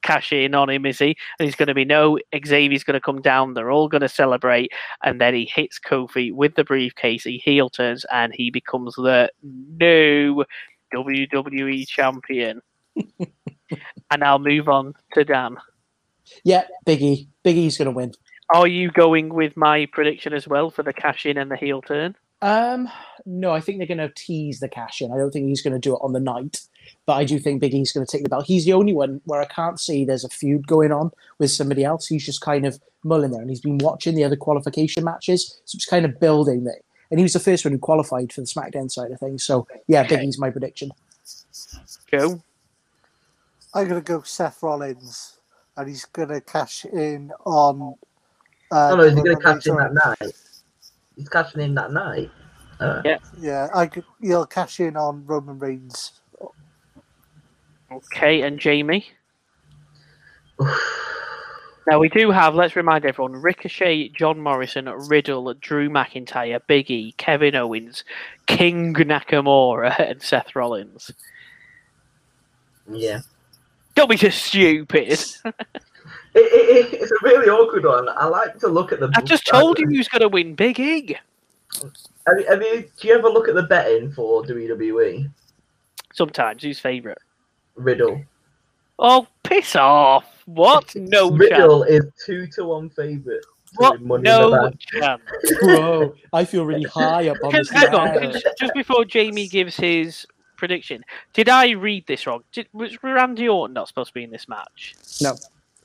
Cash 0.00 0.32
in 0.32 0.54
on 0.54 0.70
him, 0.70 0.86
is 0.86 1.00
he? 1.00 1.16
And 1.38 1.46
he's 1.46 1.56
going 1.56 1.66
to 1.66 1.74
be 1.74 1.84
no. 1.84 2.20
Xavier's 2.32 2.84
going 2.84 2.94
to 2.94 3.00
come 3.00 3.20
down. 3.20 3.54
They're 3.54 3.72
all 3.72 3.88
going 3.88 4.02
to 4.02 4.08
celebrate, 4.08 4.70
and 5.02 5.20
then 5.20 5.34
he 5.34 5.50
hits 5.52 5.80
Kofi 5.80 6.32
with 6.32 6.54
the 6.54 6.62
briefcase. 6.62 7.24
He 7.24 7.38
heel 7.38 7.68
turns, 7.68 8.06
and 8.12 8.32
he 8.32 8.48
becomes 8.52 8.94
the 8.94 9.28
new 9.42 10.44
WWE 10.94 11.86
champion. 11.88 12.60
and 14.10 14.24
I'll 14.24 14.38
move 14.38 14.68
on 14.68 14.94
to 15.14 15.24
Dan. 15.24 15.56
Yeah, 16.44 16.64
Biggie. 16.86 17.28
Biggie's 17.44 17.78
going 17.78 17.86
to 17.86 17.92
win. 17.92 18.12
Are 18.54 18.66
you 18.66 18.90
going 18.90 19.34
with 19.34 19.56
my 19.56 19.86
prediction 19.92 20.32
as 20.32 20.48
well 20.48 20.70
for 20.70 20.82
the 20.82 20.92
cash 20.92 21.26
in 21.26 21.36
and 21.36 21.50
the 21.50 21.56
heel 21.56 21.82
turn? 21.82 22.16
Um, 22.40 22.88
no, 23.26 23.52
I 23.52 23.60
think 23.60 23.78
they're 23.78 23.86
going 23.86 23.98
to 23.98 24.12
tease 24.14 24.60
the 24.60 24.68
cash 24.68 25.02
in. 25.02 25.12
I 25.12 25.16
don't 25.16 25.30
think 25.30 25.48
he's 25.48 25.62
going 25.62 25.74
to 25.74 25.78
do 25.78 25.94
it 25.94 26.00
on 26.02 26.12
the 26.12 26.20
night, 26.20 26.60
but 27.04 27.14
I 27.14 27.24
do 27.24 27.38
think 27.38 27.62
Biggie's 27.62 27.92
going 27.92 28.06
to 28.06 28.10
take 28.10 28.22
the 28.22 28.28
belt. 28.28 28.46
He's 28.46 28.64
the 28.64 28.72
only 28.72 28.94
one 28.94 29.20
where 29.24 29.40
I 29.40 29.46
can't 29.46 29.78
see 29.78 30.04
there's 30.04 30.24
a 30.24 30.28
feud 30.28 30.66
going 30.66 30.92
on 30.92 31.10
with 31.38 31.50
somebody 31.50 31.84
else. 31.84 32.06
He's 32.06 32.24
just 32.24 32.40
kind 32.40 32.64
of 32.64 32.80
mulling 33.04 33.32
there, 33.32 33.40
and 33.40 33.50
he's 33.50 33.60
been 33.60 33.78
watching 33.78 34.14
the 34.14 34.24
other 34.24 34.36
qualification 34.36 35.04
matches, 35.04 35.60
so 35.64 35.76
it's 35.76 35.86
kind 35.86 36.04
of 36.04 36.20
building 36.20 36.64
there. 36.64 36.80
And 37.10 37.18
he 37.18 37.24
was 37.24 37.32
the 37.32 37.40
first 37.40 37.64
one 37.64 37.72
who 37.72 37.78
qualified 37.78 38.32
for 38.32 38.42
the 38.42 38.46
SmackDown 38.46 38.90
side 38.90 39.10
of 39.10 39.18
things. 39.18 39.42
So 39.42 39.66
yeah, 39.86 40.06
Big 40.06 40.22
E's 40.22 40.38
my 40.38 40.50
prediction. 40.50 40.90
Joe? 42.10 42.42
I'm 43.74 43.88
going 43.88 44.02
to 44.02 44.06
go 44.06 44.22
Seth 44.22 44.62
Rollins, 44.62 45.37
and 45.78 45.88
he's 45.88 46.04
going 46.06 46.28
to 46.28 46.40
cash 46.40 46.84
in 46.84 47.30
on. 47.46 47.94
Uh, 48.70 48.90
Oh 48.92 48.96
no, 48.96 49.02
is 49.04 49.14
he 49.14 49.22
going 49.22 49.36
to 49.36 49.42
catch 49.42 49.66
in 49.66 49.76
that 49.76 49.94
night? 49.94 50.34
He's 51.16 51.28
cashing 51.28 51.62
in 51.62 51.74
that 51.74 51.92
night. 51.92 52.30
Uh, 52.80 53.00
Yeah. 53.04 53.18
Yeah, 53.40 53.68
I 53.74 53.86
could, 53.86 54.04
he'll 54.20 54.44
cash 54.44 54.80
in 54.80 54.96
on 54.96 55.24
Roman 55.24 55.58
Reigns. 55.58 56.20
Okay, 57.90 58.42
and 58.42 58.58
Jamie? 58.58 59.06
Now 61.90 61.98
we 61.98 62.10
do 62.10 62.30
have, 62.30 62.54
let's 62.54 62.76
remind 62.76 63.06
everyone, 63.06 63.32
Ricochet, 63.32 64.10
John 64.10 64.38
Morrison, 64.38 64.90
Riddle, 65.08 65.54
Drew 65.54 65.88
McIntyre, 65.88 66.60
Big 66.66 66.90
E, 66.90 67.14
Kevin 67.16 67.54
Owens, 67.54 68.04
King 68.46 68.92
Nakamura, 68.92 69.98
and 70.10 70.20
Seth 70.20 70.54
Rollins. 70.54 71.10
yeah. 72.92 73.20
Don't 73.98 74.08
be 74.08 74.16
just 74.16 74.44
stupid. 74.44 75.18
It, 76.34 76.40
it, 76.40 76.92
it, 76.94 77.00
it's 77.00 77.10
a 77.10 77.14
really 77.22 77.48
awkward 77.48 77.84
one. 77.84 78.06
I 78.10 78.26
like 78.26 78.58
to 78.58 78.68
look 78.68 78.92
at 78.92 79.00
the. 79.00 79.10
I 79.16 79.22
just 79.22 79.46
told 79.46 79.78
you 79.78 79.86
who's 79.88 80.06
going 80.08 80.20
to 80.20 80.28
win 80.28 80.54
Big 80.54 80.78
E. 80.78 81.16
Have 81.74 82.38
you, 82.38 82.46
have 82.46 82.62
you, 82.62 82.88
do 83.00 83.08
you 83.08 83.14
ever 83.14 83.28
look 83.28 83.48
at 83.48 83.54
the 83.54 83.62
betting 83.62 84.12
for 84.12 84.44
WWE? 84.44 85.28
Sometimes, 86.12 86.62
who's 86.62 86.78
favourite? 86.78 87.18
Riddle. 87.74 88.22
Oh, 88.98 89.26
piss 89.42 89.74
off. 89.74 90.26
What? 90.44 90.94
No 90.94 91.30
chance. 91.30 91.40
Riddle 91.40 91.82
is 91.84 92.04
two 92.24 92.46
to 92.48 92.66
one 92.66 92.90
favorite. 92.90 93.44
What? 93.76 94.00
Money 94.02 94.24
No 94.24 94.70
chance. 94.78 95.22
Whoa, 95.62 96.14
I 96.34 96.44
feel 96.44 96.66
really 96.66 96.84
high 96.84 97.28
up 97.30 97.38
on 97.42 97.52
this. 97.52 97.70
hang 97.70 97.94
on, 97.94 98.32
just- 98.32 98.46
just 98.60 98.74
before 98.74 99.06
Jamie 99.06 99.48
gives 99.48 99.76
his 99.76 100.26
prediction, 100.58 101.02
did 101.32 101.48
I 101.48 101.70
read 101.70 102.06
this 102.06 102.26
wrong? 102.26 102.42
Did, 102.52 102.68
was 102.74 103.02
Randy 103.02 103.48
Orton 103.48 103.72
not 103.74 103.88
supposed 103.88 104.08
to 104.08 104.14
be 104.14 104.24
in 104.24 104.30
this 104.30 104.48
match? 104.48 104.94
No. 105.22 105.34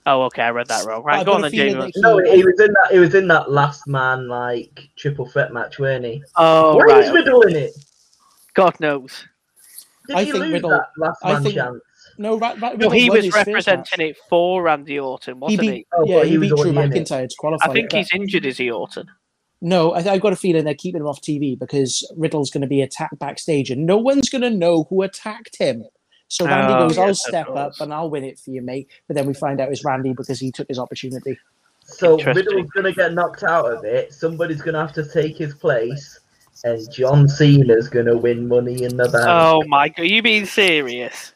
Oh, 0.05 0.24
okay, 0.24 0.41
I 0.41 0.49
read 0.49 0.67
that 0.67 0.86
wrong. 0.86 1.01
Right, 1.03 1.21
I've 1.21 1.26
go 1.26 1.32
on 1.34 1.41
then, 1.43 1.51
feeling 1.51 1.74
Jamie. 1.76 1.91
that 1.95 2.01
No, 2.01 2.17
he 2.17 2.43
was 2.43 2.59
in 2.59 2.74
that. 2.74 2.89
He 2.91 2.99
was 2.99 3.15
in 3.15 3.28
that 3.30 3.49
last 3.49 3.88
man 3.88 4.28
like 4.28 4.89
triple 4.97 5.26
threat 5.26 5.53
match, 5.53 5.80
weren't 5.80 6.03
he? 6.03 6.21
Oh, 6.36 6.76
Why 6.76 6.84
right. 6.84 7.03
is 7.05 7.11
Riddle 7.11 7.41
in 7.43 7.55
it? 7.55 7.71
God 8.53 8.78
knows. 8.82 9.26
Did 10.07 10.17
I 10.17 10.24
he 10.26 10.32
think 10.34 10.43
lose 10.43 10.53
Riddle- 10.55 10.69
that 10.71 10.88
last 10.97 11.19
I 11.24 11.34
man 11.34 11.43
think- 11.43 11.55
chance? 11.55 11.80
No, 12.17 12.38
Ra- 12.38 12.53
Ra- 12.61 12.74
No, 12.74 12.89
he 12.91 13.09
was 13.09 13.34
representing 13.34 14.05
it 14.09 14.17
for 14.30 14.61
Randy 14.61 14.99
Orton, 14.99 15.39
wasn't 15.39 15.63
he? 15.63 15.69
beat, 15.71 15.88
Oh, 15.97 16.05
yeah, 16.05 16.17
but 16.17 16.26
he, 16.26 16.32
he 16.34 16.38
was 16.38 16.49
beat 16.51 16.57
Drew 16.61 16.71
already 16.78 16.97
in. 16.99 17.03
McIntyre 17.05 17.28
to 17.30 17.36
qualify. 17.39 17.65
I 17.69 17.74
think 17.74 17.91
he's 17.91 18.09
injured, 18.13 18.45
is 18.45 18.57
he, 18.57 18.69
Orton? 18.69 19.07
No, 19.64 19.93
I, 19.93 19.99
I've 19.99 20.22
got 20.22 20.34
a 20.34 20.36
feeling 20.36 20.66
they're 20.66 20.76
keeping 20.76 20.99
him 20.99 21.07
off 21.07 21.22
TV 21.22 21.57
because 21.57 22.05
Riddle's 22.18 22.51
going 22.51 22.61
to 22.61 22.68
be 22.68 22.82
attacked 22.82 23.18
backstage, 23.18 23.72
and 23.72 23.86
no 23.86 23.95
one's 23.95 24.30
going 24.30 24.41
to 24.41 24.49
know 24.49 24.84
who 24.89 25.03
attacked 25.03 25.57
him. 25.57 25.86
So 26.28 26.45
Randy 26.45 26.74
Oh, 26.74 26.88
goes, 26.88 26.97
yes, 26.97 27.03
"I'll 27.03 27.09
of 27.09 27.18
step 27.18 27.49
up 27.49 27.72
and 27.80 27.93
I'll 27.93 28.09
win 28.09 28.26
it 28.26 28.38
for 28.38 28.51
you, 28.51 28.61
mate." 28.61 28.89
But 29.07 29.16
then 29.16 29.26
we 29.26 29.34
find 29.34 29.61
out 29.61 29.70
it's 29.72 29.86
Randy 29.86 30.14
because 30.14 30.38
he 30.39 30.51
took 30.51 30.68
his 30.68 30.80
opportunity. 30.80 31.38
So 31.86 32.18
Riddle's 32.18 32.70
gonna 32.72 32.91
get 32.91 33.14
knocked 33.14 33.43
out 33.43 33.72
of 33.72 33.86
it. 33.86 34.14
Somebody's 34.14 34.61
gonna 34.61 34.82
have 34.82 34.93
to 34.93 35.07
take 35.07 35.38
his 35.38 35.53
place, 35.53 36.20
and 36.64 36.91
John 36.91 37.28
Cena's 37.28 37.88
gonna 37.88 38.18
win 38.18 38.47
Money 38.47 38.84
in 38.84 38.97
the 38.97 39.09
Bank. 39.09 39.26
Oh 39.28 39.64
my 39.68 39.89
god, 39.89 39.99
are 39.99 40.05
you 40.05 40.22
being 40.22 40.45
serious? 40.45 41.33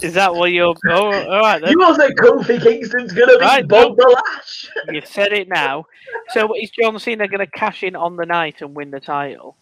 Is 0.00 0.14
that 0.14 0.34
what 0.34 0.52
you're? 0.52 0.74
Oh, 0.88 1.12
all 1.12 1.40
right 1.40 1.60
then. 1.60 1.70
You 1.70 1.78
wasn't 1.78 2.16
Kofi 2.18 2.62
Kingston's 2.62 3.12
gonna 3.12 3.38
be 3.38 3.44
Right, 3.44 3.68
Bob 3.68 3.96
the 3.96 4.08
Lash. 4.08 4.70
You've 4.90 5.06
said 5.06 5.32
it 5.32 5.48
now. 5.48 5.84
So 6.30 6.54
is 6.56 6.70
John 6.70 6.98
Cena 6.98 7.28
going 7.28 7.40
to 7.40 7.46
cash 7.46 7.82
in 7.82 7.94
on 7.94 8.16
the 8.16 8.24
night 8.24 8.62
and 8.62 8.74
win 8.74 8.90
the 8.90 9.00
title? 9.00 9.56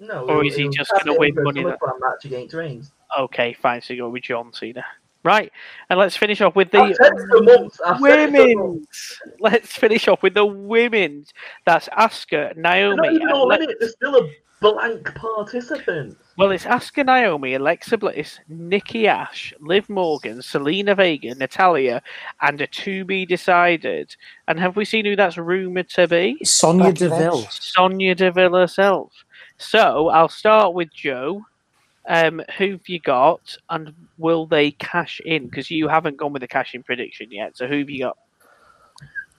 No, 0.00 0.26
Or 0.28 0.44
is 0.44 0.56
he 0.56 0.68
just 0.68 0.90
gonna 1.04 1.18
win 1.18 1.34
Money 1.36 1.62
SummerSlam 1.64 2.00
match 2.00 2.24
against 2.24 2.54
Reigns? 2.54 2.92
Okay, 3.18 3.52
fine. 3.54 3.80
So 3.82 3.94
you 3.94 4.02
go 4.02 4.08
with 4.10 4.22
John 4.24 4.52
Cena. 4.52 4.84
Right, 5.24 5.50
and 5.90 5.98
let's 5.98 6.16
finish 6.16 6.40
off 6.40 6.54
with 6.54 6.72
I've 6.74 6.94
said 6.96 7.12
it 7.12 7.18
for 7.18 7.26
the 7.38 7.42
months. 7.42 7.80
I've 7.84 8.00
said 8.00 8.18
it 8.20 8.26
for 8.26 8.32
months. 8.32 8.54
women's. 8.54 9.20
Let's 9.40 9.76
finish 9.76 10.06
off 10.08 10.22
with 10.22 10.34
the 10.34 10.46
women's. 10.46 11.32
That's 11.66 11.88
Asuka, 11.88 12.30
They're 12.30 12.54
Naomi. 12.54 12.96
not 12.96 13.12
even 13.12 13.28
all 13.30 13.50
in 13.52 13.62
it. 13.62 13.76
There's 13.80 13.92
still 13.92 14.16
a 14.16 14.30
blank 14.60 15.12
participant. 15.16 16.16
Well, 16.38 16.52
it's 16.52 16.66
Asuka, 16.66 17.04
Naomi, 17.04 17.54
Alexa 17.54 17.98
Bliss, 17.98 18.38
Nikki 18.46 19.08
Ash, 19.08 19.52
Liv 19.58 19.88
Morgan, 19.88 20.38
Zelina 20.38 20.96
Vega, 20.96 21.34
Natalya, 21.34 22.00
and 22.40 22.60
a 22.60 22.66
to 22.68 23.04
be 23.04 23.26
decided. 23.26 24.14
And 24.46 24.60
have 24.60 24.76
we 24.76 24.84
seen 24.84 25.04
who 25.04 25.16
that's 25.16 25.36
rumored 25.36 25.88
to 25.90 26.06
be? 26.06 26.38
Sonya 26.44 26.92
Becky 26.92 27.08
Lynch. 27.08 27.18
Deville. 27.18 27.46
Sonya 27.50 28.14
Deville 28.14 28.54
herself. 28.54 29.12
So 29.56 30.10
I'll 30.10 30.28
start 30.28 30.74
with 30.74 30.94
Joe. 30.94 31.44
Um, 32.08 32.40
who've 32.56 32.88
you 32.88 33.00
got, 33.00 33.58
and 33.68 33.92
will 34.16 34.46
they 34.46 34.70
cash 34.70 35.20
in? 35.24 35.46
Because 35.46 35.72
you 35.72 35.88
haven't 35.88 36.18
gone 36.18 36.32
with 36.32 36.42
the 36.42 36.46
cash 36.46 36.72
in 36.72 36.84
prediction 36.84 37.32
yet. 37.32 37.56
So 37.56 37.66
who've 37.66 37.90
you 37.90 37.98
got? 38.04 38.18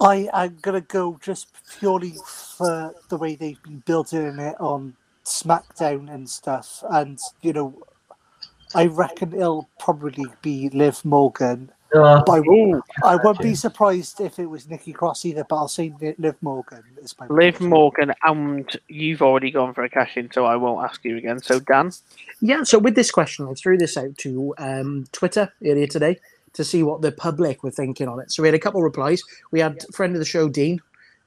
I 0.02 0.28
am 0.34 0.58
gonna 0.62 0.82
go 0.82 1.18
just 1.22 1.47
purely 1.80 2.16
for 2.58 2.93
the 3.08 3.16
way 3.16 3.36
they've 3.36 3.64
been 3.64 3.84
building 3.86 4.38
it 4.38 4.56
on 4.60 4.97
SmackDown 5.30 6.13
and 6.13 6.30
stuff, 6.30 6.84
and 6.89 7.19
you 7.41 7.53
know, 7.53 7.82
I 8.75 8.88
reckon 8.88 9.34
it'll 9.34 9.69
probably 9.80 10.25
be 10.41 10.69
Liv 10.69 11.03
Morgan. 11.05 11.71
Uh, 11.93 12.21
But 12.23 12.43
I, 13.03 13.13
I 13.13 13.15
won't 13.15 13.39
be 13.39 13.55
surprised 13.55 14.21
if 14.21 14.38
it 14.38 14.45
was 14.45 14.69
Nikki 14.69 14.93
Cross 14.93 15.25
either. 15.25 15.43
But 15.43 15.55
I'll 15.55 15.67
say 15.67 15.91
Liv 16.19 16.36
Morgan 16.41 16.84
is 17.01 17.15
my 17.19 17.25
Liv 17.25 17.36
prediction. 17.38 17.69
Morgan, 17.69 18.13
and 18.23 18.80
you've 18.88 19.23
already 19.23 19.49
gone 19.49 19.73
for 19.73 19.84
a 19.84 19.89
cash 19.89 20.15
in, 20.15 20.30
so 20.32 20.45
I 20.45 20.55
won't 20.55 20.84
ask 20.84 21.03
you 21.03 21.17
again. 21.17 21.39
So 21.39 21.59
Dan, 21.59 21.91
Yeah, 22.41 22.63
so 22.63 22.77
with 22.77 22.95
this 22.95 23.09
question, 23.09 23.47
I 23.49 23.53
threw 23.53 23.77
this 23.77 23.97
out 23.97 24.17
to 24.19 24.53
um, 24.59 25.05
Twitter 25.11 25.51
earlier 25.65 25.88
today 25.88 26.19
to 26.53 26.63
see 26.63 26.84
what 26.84 27.01
the 27.01 27.11
public 27.11 27.63
were 27.63 27.71
thinking 27.71 28.07
on 28.07 28.19
it. 28.19 28.32
So 28.32 28.43
we 28.43 28.47
had 28.47 28.55
a 28.55 28.59
couple 28.59 28.82
of 28.82 28.84
replies. 28.84 29.23
We 29.51 29.59
had 29.59 29.84
friend 29.93 30.13
of 30.13 30.19
the 30.19 30.25
show, 30.25 30.47
Dean, 30.47 30.80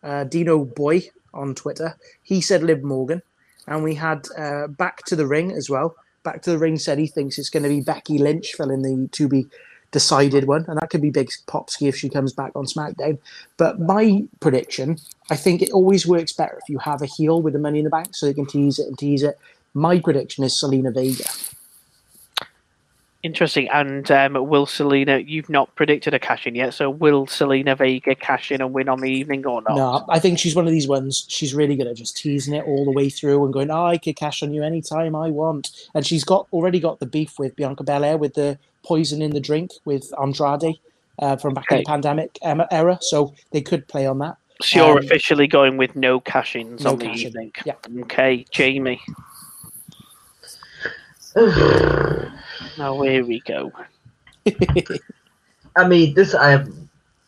uh, 0.03 0.25
Dino 0.25 0.65
Boy 0.65 1.03
on 1.35 1.55
Twitter. 1.55 1.97
He 2.23 2.41
said 2.41 2.63
Liv 2.63 2.83
Morgan. 2.83 3.23
And 3.67 3.83
we 3.83 3.95
had 3.95 4.27
uh, 4.37 4.67
Back 4.67 5.05
to 5.07 5.17
the 5.17 5.27
Ring 5.27 5.53
as 5.53 5.71
well. 5.71 5.97
Back 6.23 6.43
to 6.43 6.51
the 6.51 6.59
Ring 6.59 6.79
said 6.79 6.99
he 6.99 7.07
thinks 7.07 7.39
it's 7.39 7.51
going 7.51 7.63
to 7.63 7.69
be 7.69 7.81
Becky 7.81 8.19
Lynch 8.19 8.55
filling 8.55 8.83
the 8.83 9.09
to 9.13 9.29
be 9.29 9.47
decided 9.91 10.47
one. 10.47 10.65
And 10.69 10.79
that 10.79 10.91
could 10.91 11.03
be 11.03 11.11
big 11.11 11.31
popsky 11.47 11.87
if 11.87 11.97
she 11.97 12.09
comes 12.09 12.33
back 12.33 12.53
on 12.55 12.65
SmackDown. 12.65 13.19
But 13.57 13.79
my 13.79 14.25
prediction, 14.41 14.99
I 15.31 15.37
think 15.37 15.63
it 15.63 15.71
always 15.71 16.07
works 16.07 16.33
better 16.33 16.59
if 16.63 16.69
you 16.69 16.79
have 16.79 17.03
a 17.03 17.07
heel 17.07 17.41
with 17.41 17.53
the 17.53 17.59
money 17.59 17.79
in 17.79 17.85
the 17.85 17.91
bank 17.91 18.15
so 18.15 18.27
they 18.27 18.35
can 18.35 18.47
tease 18.47 18.79
it 18.79 18.87
and 18.89 18.99
tease 18.99 19.23
it. 19.23 19.39
My 19.75 20.01
prediction 20.01 20.45
is 20.45 20.55
Zelina 20.55 20.93
Vega. 20.93 21.29
Interesting. 23.23 23.69
And 23.69 24.11
um, 24.11 24.33
will 24.49 24.67
Zelina? 24.67 25.25
You've 25.25 25.49
not 25.49 25.73
predicted 25.77 26.13
a 26.13 26.19
cash 26.19 26.45
in 26.45 26.57
yet, 26.57 26.75
so 26.75 26.91
will 26.91 27.27
Zelina 27.27 27.79
Vega 27.79 28.17
cash 28.17 28.51
in 28.51 28.61
and 28.61 28.73
win 28.73 28.89
on 28.89 29.01
the 29.01 29.11
evening 29.11 29.47
or 29.47 29.63
not? 29.63 29.77
No, 29.77 30.05
I 30.09 30.19
think 30.19 30.41
she's 30.41 30.57
one 30.57 30.67
of 30.67 30.73
these 30.73 30.89
ones. 30.89 31.25
She's 31.29 31.55
really 31.55 31.77
good 31.77 31.87
at 31.87 31.95
just 31.95 32.17
teasing 32.17 32.53
it 32.53 32.65
all 32.65 32.85
the 32.85 32.91
way 32.91 33.09
through 33.09 33.45
and 33.45 33.53
going, 33.53 33.71
"Oh, 33.71 33.87
I 33.87 33.97
could 33.99 34.17
cash 34.17 34.43
on 34.43 34.53
you 34.53 34.65
anytime 34.65 35.15
I 35.15 35.31
want." 35.31 35.71
And 35.95 36.05
she's 36.05 36.25
got 36.25 36.49
already 36.53 36.81
got 36.81 36.99
the 36.99 37.07
beef 37.07 37.39
with 37.39 37.55
Bianca 37.55 37.85
Belair 37.85 38.17
with 38.19 38.35
the 38.35 38.59
poison 38.83 39.23
in 39.23 39.31
the 39.31 39.41
drink 39.41 39.71
with 39.85 40.13
Andrade 40.21 40.81
uh, 41.21 41.37
from 41.37 41.55
back 41.55 41.71
in 41.71 41.79
the 41.79 41.85
pandemic 41.85 42.41
um, 42.43 42.65
era, 42.73 42.99
so 43.01 43.33
they 43.53 43.61
could 43.61 43.87
play 43.87 44.05
on 44.05 44.19
that. 44.19 44.37
So 44.63 44.85
you're 44.85 44.99
Um, 44.99 45.05
officially 45.05 45.47
going 45.47 45.77
with 45.77 45.95
no 45.95 46.19
cash 46.19 46.57
ins 46.57 46.83
no 46.83 46.91
on 46.93 46.99
the 46.99 47.07
cash-in. 47.07 47.29
evening. 47.29 47.53
Yeah. 47.65 47.75
Okay, 48.01 48.45
Jamie. 48.51 49.01
Now 52.79 53.01
here 53.03 53.25
we 53.25 53.41
go. 53.41 53.73
I 55.77 55.89
mean, 55.89 56.15
this 56.15 56.35
I 56.35 56.51
have, 56.51 56.73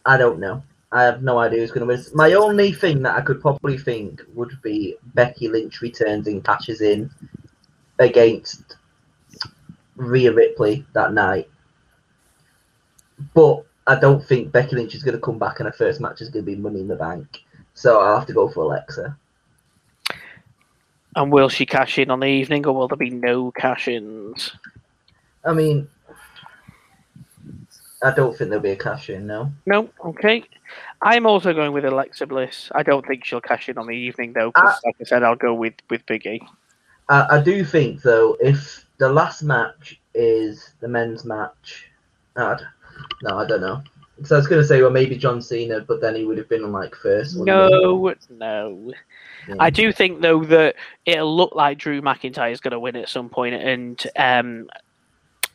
I 0.05 0.16
don't 0.16 0.38
know. 0.38 0.62
I 0.92 1.03
have 1.03 1.22
no 1.22 1.38
idea 1.38 1.61
who's 1.61 1.72
going 1.72 1.86
to 1.86 1.92
win. 1.92 2.05
My 2.14 2.34
only 2.34 2.72
thing 2.72 3.03
that 3.03 3.16
I 3.16 3.20
could 3.20 3.40
probably 3.40 3.76
think 3.76 4.22
would 4.34 4.57
be 4.62 4.97
Becky 5.14 5.49
Lynch 5.49 5.80
returns 5.80 6.28
and 6.28 6.45
cashes 6.45 6.80
in 6.80 7.11
against 7.99 8.76
Rhea 9.97 10.32
Ripley 10.32 10.86
that 10.92 11.12
night. 11.12 11.49
But 13.34 13.64
I 13.86 13.99
don't 13.99 14.24
think 14.24 14.53
Becky 14.53 14.76
Lynch 14.76 14.95
is 14.95 15.03
going 15.03 15.16
to 15.16 15.20
come 15.20 15.38
back 15.38 15.59
and 15.59 15.66
her 15.66 15.72
first 15.72 16.01
match 16.01 16.20
is 16.20 16.30
going 16.30 16.45
to 16.45 16.51
be 16.51 16.57
Money 16.57 16.80
in 16.80 16.88
the 16.88 16.97
Bank. 16.97 17.42
So 17.74 18.01
I'll 18.01 18.18
have 18.18 18.26
to 18.28 18.32
go 18.32 18.49
for 18.49 18.61
Alexa. 18.62 19.16
And 21.16 21.32
will 21.32 21.49
she 21.49 21.66
cash 21.66 21.99
in 21.99 22.11
on 22.11 22.20
the 22.20 22.26
evening, 22.26 22.66
or 22.66 22.72
will 22.72 22.88
there 22.88 22.97
be 22.97 23.11
no 23.11 23.53
cash 23.53 23.86
ins? 23.86 24.53
I 25.45 25.53
mean, 25.53 25.88
I 28.03 28.11
don't 28.11 28.36
think 28.36 28.51
there'll 28.51 28.62
be 28.62 28.70
a 28.70 28.76
cash 28.76 29.09
in, 29.09 29.26
no. 29.26 29.53
No. 29.66 29.88
Okay. 30.05 30.45
I'm 31.01 31.26
also 31.26 31.53
going 31.53 31.72
with 31.72 31.84
Alexa 31.84 32.26
Bliss. 32.26 32.70
I 32.74 32.82
don't 32.82 33.07
think 33.07 33.24
she'll 33.24 33.40
cash 33.40 33.68
in 33.68 33.78
on 33.78 33.86
the 33.86 33.97
evening 33.97 34.32
though, 34.32 34.51
because 34.51 34.78
like 34.84 34.97
I 35.01 35.05
said, 35.05 35.22
I'll 35.22 35.36
go 35.36 35.55
with 35.55 35.74
with 35.90 36.05
Big 36.07 36.26
E. 36.26 36.40
I, 37.09 37.38
I 37.38 37.42
do 37.42 37.64
think 37.64 38.03
though, 38.03 38.36
if 38.40 38.86
the 38.99 39.09
last 39.09 39.42
match 39.42 40.01
is 40.14 40.74
the 40.80 40.88
men's 40.88 41.24
match, 41.24 41.88
no, 42.36 42.49
I 42.49 42.57
d- 42.57 42.64
no, 43.22 43.38
I 43.38 43.47
don't 43.47 43.61
know. 43.61 43.82
So 44.22 44.36
I 44.36 44.38
was 44.38 44.47
going 44.47 44.62
to 44.62 44.66
say, 44.66 44.80
well, 44.80 44.92
maybe 44.92 45.16
John 45.16 45.42
Cena, 45.42 45.80
but 45.80 46.01
then 46.01 46.14
he 46.14 46.24
would 46.24 46.38
have 46.38 46.49
been 46.49 46.62
on 46.62 46.72
like 46.72 46.95
first. 46.95 47.34
he? 47.34 47.42
No, 47.42 48.14
no. 48.30 48.92
Yeah. 49.49 49.55
I 49.59 49.70
do 49.70 49.92
think 49.92 50.20
though 50.20 50.45
that 50.45 50.76
it'll 51.05 51.36
look 51.36 51.55
like 51.55 51.78
Drew 51.78 52.01
McIntyre 52.01 52.53
is 52.53 52.61
going 52.61 52.72
to 52.72 52.78
win 52.78 52.97
at 52.97 53.09
some 53.09 53.28
point, 53.28 53.55
and 53.55 54.03
um, 54.16 54.68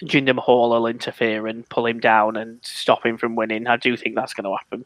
Jinder 0.03 0.35
Mahal 0.35 0.69
will 0.69 0.87
interfere 0.87 1.47
and 1.47 1.67
pull 1.69 1.85
him 1.85 1.99
down 1.99 2.37
and 2.37 2.59
stop 2.61 3.05
him 3.05 3.17
from 3.17 3.35
winning. 3.35 3.67
I 3.67 3.77
do 3.77 3.97
think 3.97 4.15
that's 4.15 4.33
going 4.33 4.45
to 4.45 4.55
happen. 4.55 4.85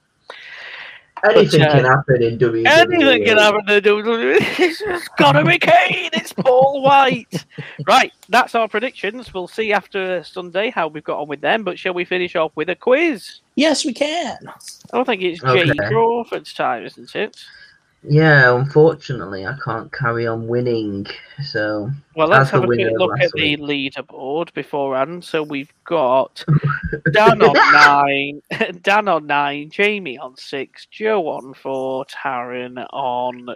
Anything 1.24 1.62
but, 1.62 1.70
uh, 1.70 1.74
can 1.76 1.86
happen 1.86 2.22
in 2.22 2.38
WWE. 2.38 2.68
Anything 2.68 3.26
can 3.26 3.38
happen 3.38 3.66
to 3.66 3.82
WWE. 3.82 4.40
It's 4.60 5.08
got 5.18 5.34
to 5.34 5.46
be 5.46 5.58
Kane. 5.58 6.10
It's 6.12 6.34
Paul 6.34 6.82
Wight. 6.82 7.46
right, 7.88 8.12
that's 8.28 8.56
our 8.56 8.68
predictions. 8.68 9.34
We'll 9.34 9.48
see 9.48 9.72
after 9.72 10.24
Sunday 10.24 10.70
how 10.70 10.90
we've 10.90 11.04
got 11.04 11.20
on 11.20 11.30
with 11.30 11.40
them. 11.40 11.64
But 11.64 11.80
shall 11.80 11.94
we 11.94 12.04
finish 12.04 12.36
off 12.36 12.52
with 12.56 12.70
a 12.70 12.76
quiz? 12.76 13.40
yes, 13.56 13.86
we 13.86 13.94
can. 13.94 14.38
I 14.48 14.98
don't 14.98 15.06
think 15.06 15.22
it's 15.22 15.42
Jay 15.42 15.70
Okay. 15.70 15.88
Crawford's 15.88 16.54
time, 16.54 16.86
isn't 16.86 17.16
it? 17.16 17.38
Yeah, 18.06 18.56
unfortunately, 18.56 19.46
I 19.48 19.56
can't 19.64 19.92
carry 19.94 20.28
on 20.28 20.48
winning. 20.48 21.08
So 21.44 21.90
Well, 22.16 22.28
let's 22.28 22.50
have 22.50 22.64
a 22.64 22.66
quick 22.66 22.92
look 22.98 23.18
at 23.20 23.32
the 23.32 23.56
leaderboard 23.58 24.54
beforehand. 24.54 25.24
So 25.24 25.42
we've 25.42 25.74
got 25.86 26.44
Dan 27.14 27.42
on 27.42 27.54
nine, 27.74 28.42
Dan 28.82 29.08
on 29.08 29.26
nine, 29.28 29.70
Jamie 29.70 30.18
on 30.18 30.36
six, 30.36 30.86
Joe 30.88 31.28
on 31.30 31.54
four, 31.54 32.06
Taryn 32.06 32.86
on 32.92 33.56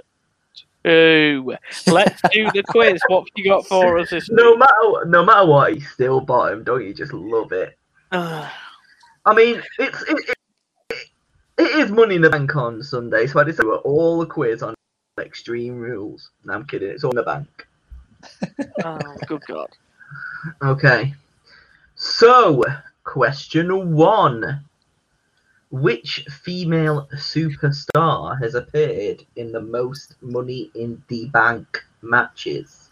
two. 0.83 1.55
Let's 1.87 2.21
do 2.31 2.49
the 2.53 2.63
quiz. 2.69 3.01
What 3.07 3.21
have 3.21 3.27
you 3.35 3.49
got 3.49 3.65
for 3.65 3.97
us 3.97 4.11
this 4.11 4.29
no 4.29 4.51
week? 4.51 4.59
matter 4.59 5.05
no 5.07 5.25
matter 5.25 5.45
what, 5.45 5.73
he's 5.73 5.89
still 5.89 6.21
bottom. 6.21 6.63
Don't 6.63 6.85
you 6.85 6.93
just 6.93 7.13
love 7.13 7.51
it? 7.51 7.77
I 8.11 9.33
mean, 9.35 9.61
it's 9.77 10.01
it, 10.03 10.36
it, 11.57 11.75
is 11.75 11.91
Money 11.91 12.15
in 12.15 12.21
the 12.21 12.29
Bank 12.29 12.55
on 12.55 12.83
Sunday, 12.83 13.27
so 13.27 13.39
I 13.39 13.43
decided 13.43 13.69
to 13.69 13.75
all 13.77 14.19
the 14.19 14.25
quiz 14.25 14.63
on 14.63 14.75
Extreme 15.19 15.77
Rules. 15.77 16.29
No, 16.45 16.53
I'm 16.53 16.65
kidding. 16.65 16.89
It's 16.89 17.03
all 17.03 17.11
in 17.11 17.17
the 17.17 17.23
bank. 17.23 17.67
oh, 18.83 19.15
good 19.27 19.43
God. 19.47 19.69
Okay. 20.61 21.13
So, 21.95 22.63
question 23.03 23.93
one. 23.93 24.63
Which 25.69 26.25
female 26.31 27.09
superstar 27.13 28.41
has 28.41 28.55
appeared 28.55 29.25
in 29.35 29.51
the 29.51 29.59
most 29.59 30.15
Money 30.21 30.71
in 30.75 31.03
the 31.09 31.25
Bank 31.25 31.83
matches? 32.01 32.89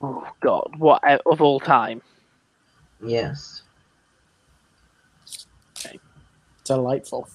Oh, 0.00 0.26
God. 0.40 0.74
What 0.78 1.02
of 1.26 1.40
all 1.40 1.60
time? 1.60 2.02
Yes. 3.00 3.61
Delightful. 6.72 7.28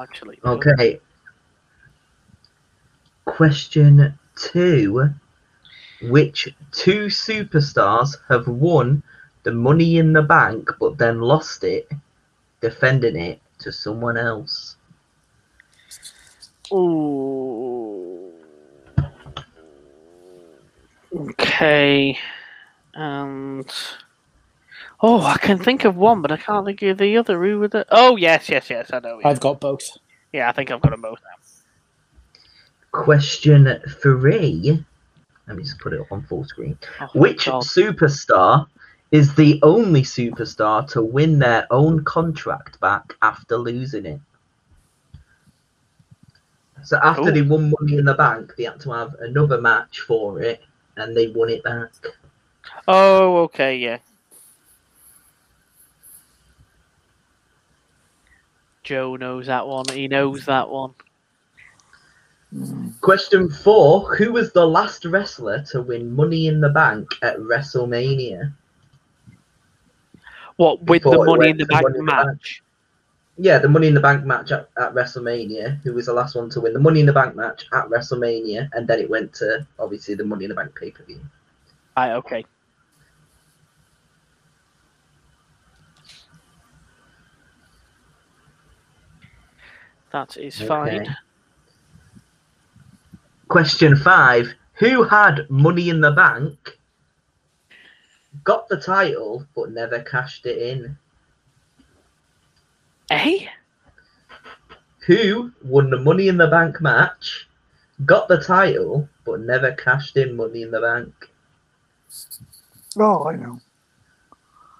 Actually. 0.00 0.38
Okay. 0.44 1.00
Question 3.24 4.16
two. 4.36 5.10
Which 6.02 6.54
two 6.70 7.06
superstars 7.06 8.16
have 8.28 8.46
won 8.46 9.02
the 9.42 9.50
Money 9.50 9.96
in 9.98 10.12
the 10.12 10.22
Bank 10.22 10.70
but 10.78 10.96
then 10.96 11.20
lost 11.20 11.64
it, 11.64 11.90
defending 12.60 13.16
it 13.16 13.40
to 13.58 13.72
someone 13.72 14.16
else? 14.16 14.76
Ooh. 16.72 18.32
Okay. 21.12 22.16
And 22.94 23.68
oh, 25.00 25.22
I 25.22 25.38
can 25.38 25.58
think 25.58 25.84
of 25.84 25.96
one, 25.96 26.22
but 26.22 26.32
I 26.32 26.36
can't 26.36 26.64
think 26.66 26.82
of 26.82 26.98
the 26.98 27.16
other. 27.16 27.42
Who 27.42 27.60
would 27.60 27.74
It? 27.74 27.86
Oh, 27.90 28.16
yes, 28.16 28.48
yes, 28.48 28.70
yes. 28.70 28.90
I 28.92 29.00
know. 29.00 29.20
I've 29.24 29.40
got 29.40 29.60
both. 29.60 29.82
Yeah, 30.32 30.48
I 30.48 30.52
think 30.52 30.70
I've 30.70 30.80
got 30.80 30.90
them 30.90 31.02
both 31.02 31.20
now. 31.22 32.40
Question 32.92 33.80
three. 34.00 34.84
Let 35.46 35.56
me 35.56 35.62
just 35.62 35.78
put 35.78 35.92
it 35.92 36.00
on 36.10 36.22
full 36.22 36.44
screen. 36.44 36.78
Oh, 37.00 37.08
Which 37.14 37.46
God. 37.46 37.62
superstar 37.62 38.66
is 39.12 39.34
the 39.34 39.60
only 39.62 40.02
superstar 40.02 40.88
to 40.90 41.02
win 41.02 41.38
their 41.38 41.66
own 41.70 42.04
contract 42.04 42.80
back 42.80 43.14
after 43.22 43.56
losing 43.56 44.06
it? 44.06 44.20
So 46.82 46.98
after 47.02 47.28
Ooh. 47.28 47.32
they 47.32 47.42
won 47.42 47.72
Money 47.78 47.98
in 47.98 48.04
the 48.04 48.14
Bank, 48.14 48.54
they 48.56 48.64
had 48.64 48.80
to 48.80 48.92
have 48.92 49.14
another 49.20 49.60
match 49.60 50.00
for 50.00 50.40
it, 50.40 50.62
and 50.96 51.16
they 51.16 51.28
won 51.28 51.48
it 51.48 51.62
back. 51.64 51.92
Oh, 52.88 53.38
okay, 53.44 53.76
yeah. 53.76 53.98
Joe 58.86 59.16
knows 59.16 59.46
that 59.46 59.66
one. 59.66 59.84
He 59.88 60.06
knows 60.06 60.46
that 60.46 60.70
one. 60.70 60.94
Question 63.00 63.50
four: 63.50 64.14
Who 64.14 64.32
was 64.32 64.52
the 64.52 64.64
last 64.64 65.04
wrestler 65.04 65.62
to 65.72 65.82
win 65.82 66.14
Money 66.14 66.46
in 66.46 66.60
the 66.60 66.68
Bank 66.68 67.08
at 67.20 67.36
WrestleMania? 67.38 68.54
What 70.54 70.84
with 70.84 71.02
the 71.02 71.10
Before 71.10 71.26
it 71.26 71.30
money 71.38 71.50
in 71.50 71.56
the 71.58 71.66
bank 71.66 71.82
Money 71.82 71.98
in 71.98 72.06
the 72.06 72.12
Bank. 72.12 72.26
match? 72.28 72.62
Yeah, 73.36 73.58
the 73.58 73.68
Money 73.68 73.88
in 73.88 73.94
the 73.94 74.00
Bank 74.00 74.24
match 74.24 74.52
at, 74.52 74.70
at 74.78 74.94
WrestleMania. 74.94 75.82
Who 75.82 75.92
was 75.92 76.06
the 76.06 76.12
last 76.12 76.36
one 76.36 76.48
to 76.50 76.60
win 76.60 76.72
the 76.72 76.78
Money 76.78 77.00
in 77.00 77.06
the 77.06 77.12
Bank 77.12 77.34
match 77.34 77.66
at 77.74 77.86
WrestleMania, 77.86 78.70
and 78.72 78.86
then 78.86 79.00
it 79.00 79.10
went 79.10 79.34
to 79.34 79.66
obviously 79.80 80.14
the 80.14 80.24
Money 80.24 80.44
in 80.44 80.50
the 80.50 80.54
Bank 80.54 80.78
pay 80.78 80.92
per 80.92 81.02
view. 81.02 81.20
Right, 81.96 82.12
okay. 82.12 82.44
That 90.16 90.38
is 90.38 90.58
Okay. 90.58 90.66
fine. 90.66 91.16
Question 93.48 93.94
five: 93.96 94.54
Who 94.78 95.02
had 95.02 95.44
Money 95.50 95.90
in 95.90 96.00
the 96.00 96.10
Bank, 96.10 96.78
got 98.42 98.66
the 98.70 98.78
title, 98.78 99.46
but 99.54 99.72
never 99.72 100.00
cashed 100.00 100.46
it 100.46 100.56
in? 100.56 100.96
Eh? 103.10 103.46
Who 105.00 105.52
won 105.62 105.90
the 105.90 105.98
Money 105.98 106.28
in 106.28 106.38
the 106.38 106.48
Bank 106.48 106.80
match, 106.80 107.46
got 108.06 108.26
the 108.26 108.38
title, 108.42 109.06
but 109.26 109.40
never 109.40 109.72
cashed 109.72 110.16
in 110.16 110.34
Money 110.34 110.62
in 110.62 110.70
the 110.70 110.80
Bank? 110.80 111.12
Oh, 112.98 113.28
I 113.28 113.36
know. 113.36 113.60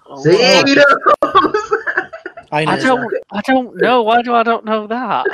Oh, 0.07 0.23
See, 0.23 0.31
well, 0.31 0.65
he 0.65 0.73
knows. 0.73 1.43
I 2.51 2.65
know. 2.65 2.71
I 2.71 2.77
don't. 2.77 3.13
I 3.31 3.41
don't 3.41 3.75
know. 3.81 4.03
Why 4.03 4.21
do 4.21 4.33
I 4.33 4.43
don't 4.43 4.65
know 4.65 4.87
that? 4.87 5.25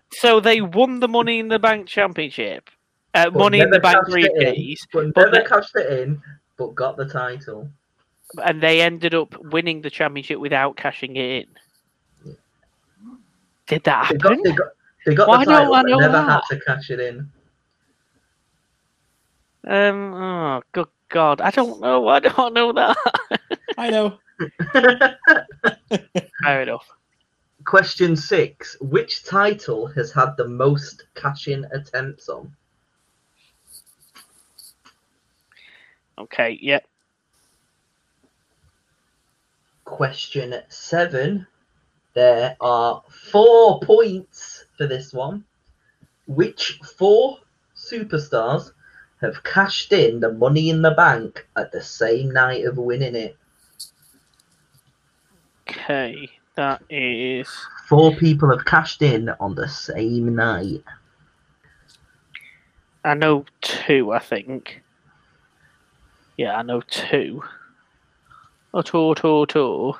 So 0.14 0.38
they 0.40 0.60
won 0.60 1.00
the 1.00 1.08
Money 1.08 1.38
in 1.40 1.48
the 1.48 1.58
Bank 1.58 1.88
Championship, 1.88 2.70
uh, 3.14 3.30
Money 3.30 3.60
in 3.60 3.70
the 3.70 3.80
Bank 3.80 3.96
cashed 4.04 4.16
it 4.16 4.32
briefcase, 4.34 4.86
but 4.92 5.12
but 5.14 5.32
never 5.32 5.48
cashed 5.48 5.74
it 5.74 6.00
in, 6.00 6.22
but 6.56 6.74
got 6.74 6.96
the 6.96 7.06
title. 7.06 7.68
and 8.44 8.62
they 8.62 8.80
ended 8.82 9.14
up 9.14 9.34
winning 9.52 9.80
the 9.82 9.90
championship 9.90 10.38
without 10.38 10.76
cashing 10.76 11.16
it 11.16 11.48
in. 12.26 12.36
Did 13.66 13.82
that 13.84 14.10
They 14.10 14.16
got, 14.18 14.30
happen? 14.30 14.42
they 14.44 14.52
got, 14.52 14.68
they 15.06 15.14
got 15.14 15.28
Why 15.28 15.38
the 15.44 15.50
don't 15.50 15.54
title, 15.54 15.74
I 15.74 15.82
but 15.82 15.88
know 15.88 15.98
never 15.98 16.12
that? 16.12 16.30
had 16.30 16.40
to 16.50 16.60
cash 16.60 16.90
it 16.90 17.00
in. 17.00 17.28
Um. 19.66 20.14
Oh, 20.14 20.62
good 20.72 20.88
God! 21.08 21.40
I 21.40 21.50
don't 21.50 21.80
know. 21.80 22.06
I 22.08 22.20
don't 22.20 22.52
know 22.54 22.72
that. 22.72 22.96
I 23.78 23.90
know. 23.90 24.18
Fair 26.42 26.62
enough. 26.62 26.88
Question 27.64 28.16
six: 28.16 28.76
Which 28.80 29.24
title 29.24 29.86
has 29.88 30.12
had 30.12 30.36
the 30.36 30.48
most 30.48 31.04
cash-in 31.14 31.66
attempts 31.72 32.28
on? 32.28 32.54
Okay. 36.18 36.58
Yeah. 36.60 36.80
Question 39.84 40.54
seven: 40.68 41.46
There 42.14 42.56
are 42.60 43.02
four 43.08 43.80
points 43.80 44.64
for 44.76 44.86
this 44.86 45.12
one. 45.12 45.44
Which 46.26 46.80
four 46.96 47.38
superstars 47.76 48.72
have 49.20 49.42
cashed 49.44 49.92
in 49.92 50.18
the 50.20 50.32
Money 50.32 50.70
in 50.70 50.82
the 50.82 50.92
Bank 50.92 51.46
at 51.56 51.70
the 51.70 51.82
same 51.82 52.32
night 52.32 52.64
of 52.64 52.76
winning 52.76 53.14
it? 53.14 53.36
Okay. 55.82 56.28
That 56.54 56.82
is. 56.90 57.48
Four 57.88 58.14
people 58.16 58.50
have 58.50 58.64
cashed 58.64 59.02
in 59.02 59.30
on 59.40 59.54
the 59.54 59.68
same 59.68 60.34
night. 60.34 60.84
I 63.04 63.14
know 63.14 63.46
two. 63.62 64.12
I 64.12 64.18
think. 64.18 64.82
Yeah, 66.36 66.56
I 66.56 66.62
know 66.62 66.82
two. 66.82 67.42
Oh, 68.74 68.82
two, 68.82 69.14
two, 69.16 69.46
two. 69.46 69.94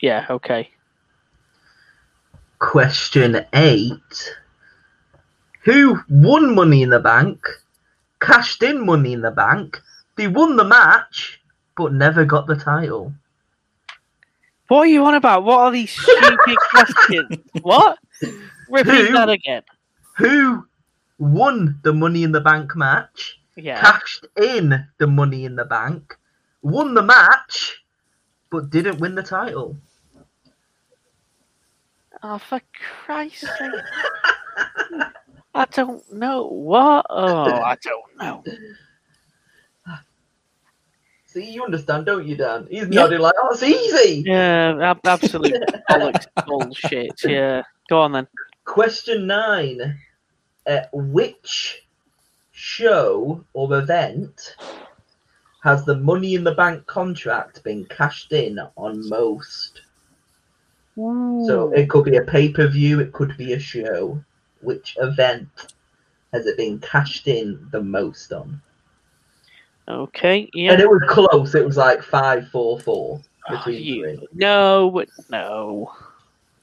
Yeah. 0.00 0.26
Okay. 0.30 0.70
Question 2.58 3.44
eight. 3.52 4.34
Who 5.64 5.98
won 6.08 6.54
Money 6.54 6.82
in 6.82 6.90
the 6.90 7.00
Bank, 7.00 7.46
cashed 8.20 8.62
in 8.62 8.84
Money 8.84 9.12
in 9.12 9.22
the 9.22 9.30
Bank, 9.30 9.80
they 10.16 10.28
won 10.28 10.56
the 10.56 10.64
match, 10.64 11.40
but 11.76 11.92
never 11.92 12.24
got 12.24 12.46
the 12.46 12.56
title? 12.56 13.12
What 14.68 14.80
are 14.80 14.86
you 14.86 15.04
on 15.04 15.14
about? 15.14 15.44
What 15.44 15.58
are 15.60 15.70
these 15.72 15.90
stupid 15.90 16.56
questions? 16.70 17.38
What? 17.62 17.98
Repeat 18.68 19.08
Who? 19.08 19.12
that 19.12 19.28
again. 19.28 19.62
Who 20.16 20.66
won 21.18 21.78
the 21.82 21.92
Money 21.92 22.22
in 22.22 22.32
the 22.32 22.40
Bank 22.40 22.74
match, 22.76 23.38
Yeah. 23.56 23.80
cashed 23.80 24.26
in 24.40 24.86
the 24.98 25.06
Money 25.06 25.44
in 25.44 25.54
the 25.56 25.64
Bank, 25.64 26.16
won 26.62 26.94
the 26.94 27.02
match, 27.02 27.82
but 28.50 28.70
didn't 28.70 28.98
win 29.00 29.14
the 29.14 29.22
title? 29.22 29.76
Oh, 32.22 32.38
for 32.38 32.60
Christ's 33.04 33.40
sake. 33.58 33.70
I 35.54 35.66
don't 35.66 36.10
know. 36.12 36.46
What? 36.46 37.06
Oh, 37.10 37.52
I 37.52 37.76
don't 37.82 38.16
know. 38.18 38.42
See, 41.34 41.50
you 41.50 41.64
understand, 41.64 42.06
don't 42.06 42.24
you, 42.24 42.36
Dan? 42.36 42.68
He's 42.70 42.86
nodding 42.86 43.18
like, 43.18 43.34
oh, 43.42 43.50
it's 43.50 43.62
easy. 43.64 44.22
Yeah, 44.24 44.78
ab- 44.80 45.00
absolute 45.04 45.64
bollocks 45.90 46.26
bullshit. 46.46 47.20
Yeah. 47.24 47.64
Go 47.90 48.02
on 48.02 48.12
then. 48.12 48.28
Question 48.64 49.26
nine. 49.26 49.98
Uh, 50.64 50.82
which 50.92 51.82
show 52.52 53.44
or 53.52 53.76
event 53.76 54.54
has 55.64 55.84
the 55.84 55.96
Money 55.96 56.36
in 56.36 56.44
the 56.44 56.54
Bank 56.54 56.86
contract 56.86 57.64
been 57.64 57.84
cashed 57.86 58.30
in 58.30 58.60
on 58.76 59.08
most? 59.08 59.82
So 60.94 61.72
it 61.74 61.90
could 61.90 62.04
be 62.04 62.16
a 62.16 62.22
pay 62.22 62.48
per 62.48 62.68
view, 62.68 63.00
it 63.00 63.12
could 63.12 63.36
be 63.36 63.54
a 63.54 63.58
show. 63.58 64.22
Which 64.60 64.96
event 65.00 65.74
has 66.32 66.46
it 66.46 66.56
been 66.56 66.78
cashed 66.78 67.26
in 67.26 67.66
the 67.72 67.82
most 67.82 68.32
on? 68.32 68.62
Okay. 69.88 70.48
Yeah. 70.54 70.72
And 70.72 70.78
Yeah. 70.80 70.86
it 70.86 70.90
was 70.90 71.02
close, 71.08 71.54
it 71.54 71.64
was 71.64 71.76
like 71.76 72.02
5 72.02 72.48
4 72.48 72.80
4 72.80 73.20
Oh, 73.48 73.56
between 73.56 73.82
you- 73.82 74.02
three. 74.16 74.28
No, 74.32 75.04
no. 75.30 75.92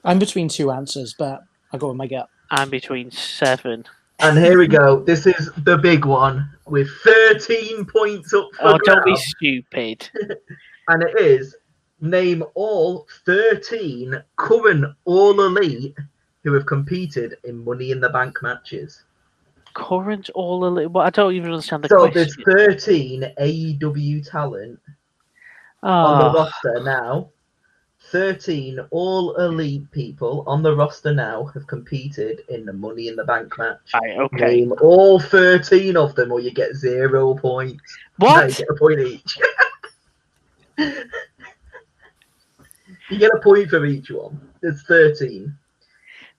I'm 0.04 0.18
between 0.18 0.48
two 0.48 0.70
answers, 0.72 1.14
but 1.16 1.42
I'll 1.72 1.78
go 1.78 1.88
with 1.88 1.96
my 1.96 2.08
gut. 2.08 2.28
I'm 2.50 2.70
between 2.70 3.10
seven. 3.12 3.84
And 4.18 4.36
here 4.38 4.58
we 4.58 4.66
go. 4.66 5.00
This 5.02 5.26
is 5.26 5.50
the 5.64 5.78
big 5.78 6.04
one 6.04 6.48
with 6.66 6.88
13 7.04 7.84
points 7.86 8.34
up 8.34 8.48
for 8.54 8.74
Oh, 8.74 8.78
don't 8.84 9.04
be 9.04 9.16
stupid. 9.16 10.08
and 10.88 11.02
it 11.02 11.16
is 11.18 11.56
name 12.00 12.42
all 12.54 13.06
13 13.26 14.20
current 14.36 14.84
all 15.04 15.40
elite 15.40 15.96
who 16.42 16.52
have 16.54 16.66
competed 16.66 17.36
in 17.44 17.64
Money 17.64 17.92
in 17.92 18.00
the 18.00 18.08
Bank 18.08 18.42
matches. 18.42 19.04
Current 19.74 20.30
all 20.34 20.64
elite. 20.66 20.90
Well, 20.90 21.04
I 21.06 21.10
don't 21.10 21.34
even 21.34 21.50
understand 21.52 21.84
the 21.84 21.88
so 21.88 22.08
there's 22.08 22.36
13 22.44 23.32
AEW 23.40 24.28
talent 24.30 24.78
on 25.82 26.18
the 26.18 26.24
Oh, 26.30 26.34
roster 26.34 26.80
now. 26.84 27.30
13 28.10 28.78
all 28.90 29.34
elite 29.36 29.90
people 29.90 30.44
on 30.46 30.62
the 30.62 30.74
roster 30.76 31.14
now 31.14 31.44
have 31.46 31.66
competed 31.66 32.40
in 32.50 32.66
the 32.66 32.72
Money 32.72 33.08
in 33.08 33.16
the 33.16 33.24
Bank 33.24 33.56
match. 33.56 33.78
right, 33.94 34.18
okay. 34.18 34.56
Name 34.56 34.74
all 34.82 35.18
13 35.18 35.96
of 35.96 36.14
them 36.14 36.30
or 36.32 36.40
you 36.40 36.50
get 36.50 36.74
zero 36.74 37.34
points. 37.34 37.80
No, 38.18 38.28
you 38.28 38.34
What? 38.34 38.56
get 38.56 38.68
a 38.68 38.74
point 38.74 39.00
each. 39.00 39.38
you 43.10 43.18
get 43.18 43.30
a 43.34 43.40
point 43.40 43.70
for 43.70 43.84
each 43.86 44.10
one. 44.10 44.40
There's 44.60 44.82
13 44.82 45.56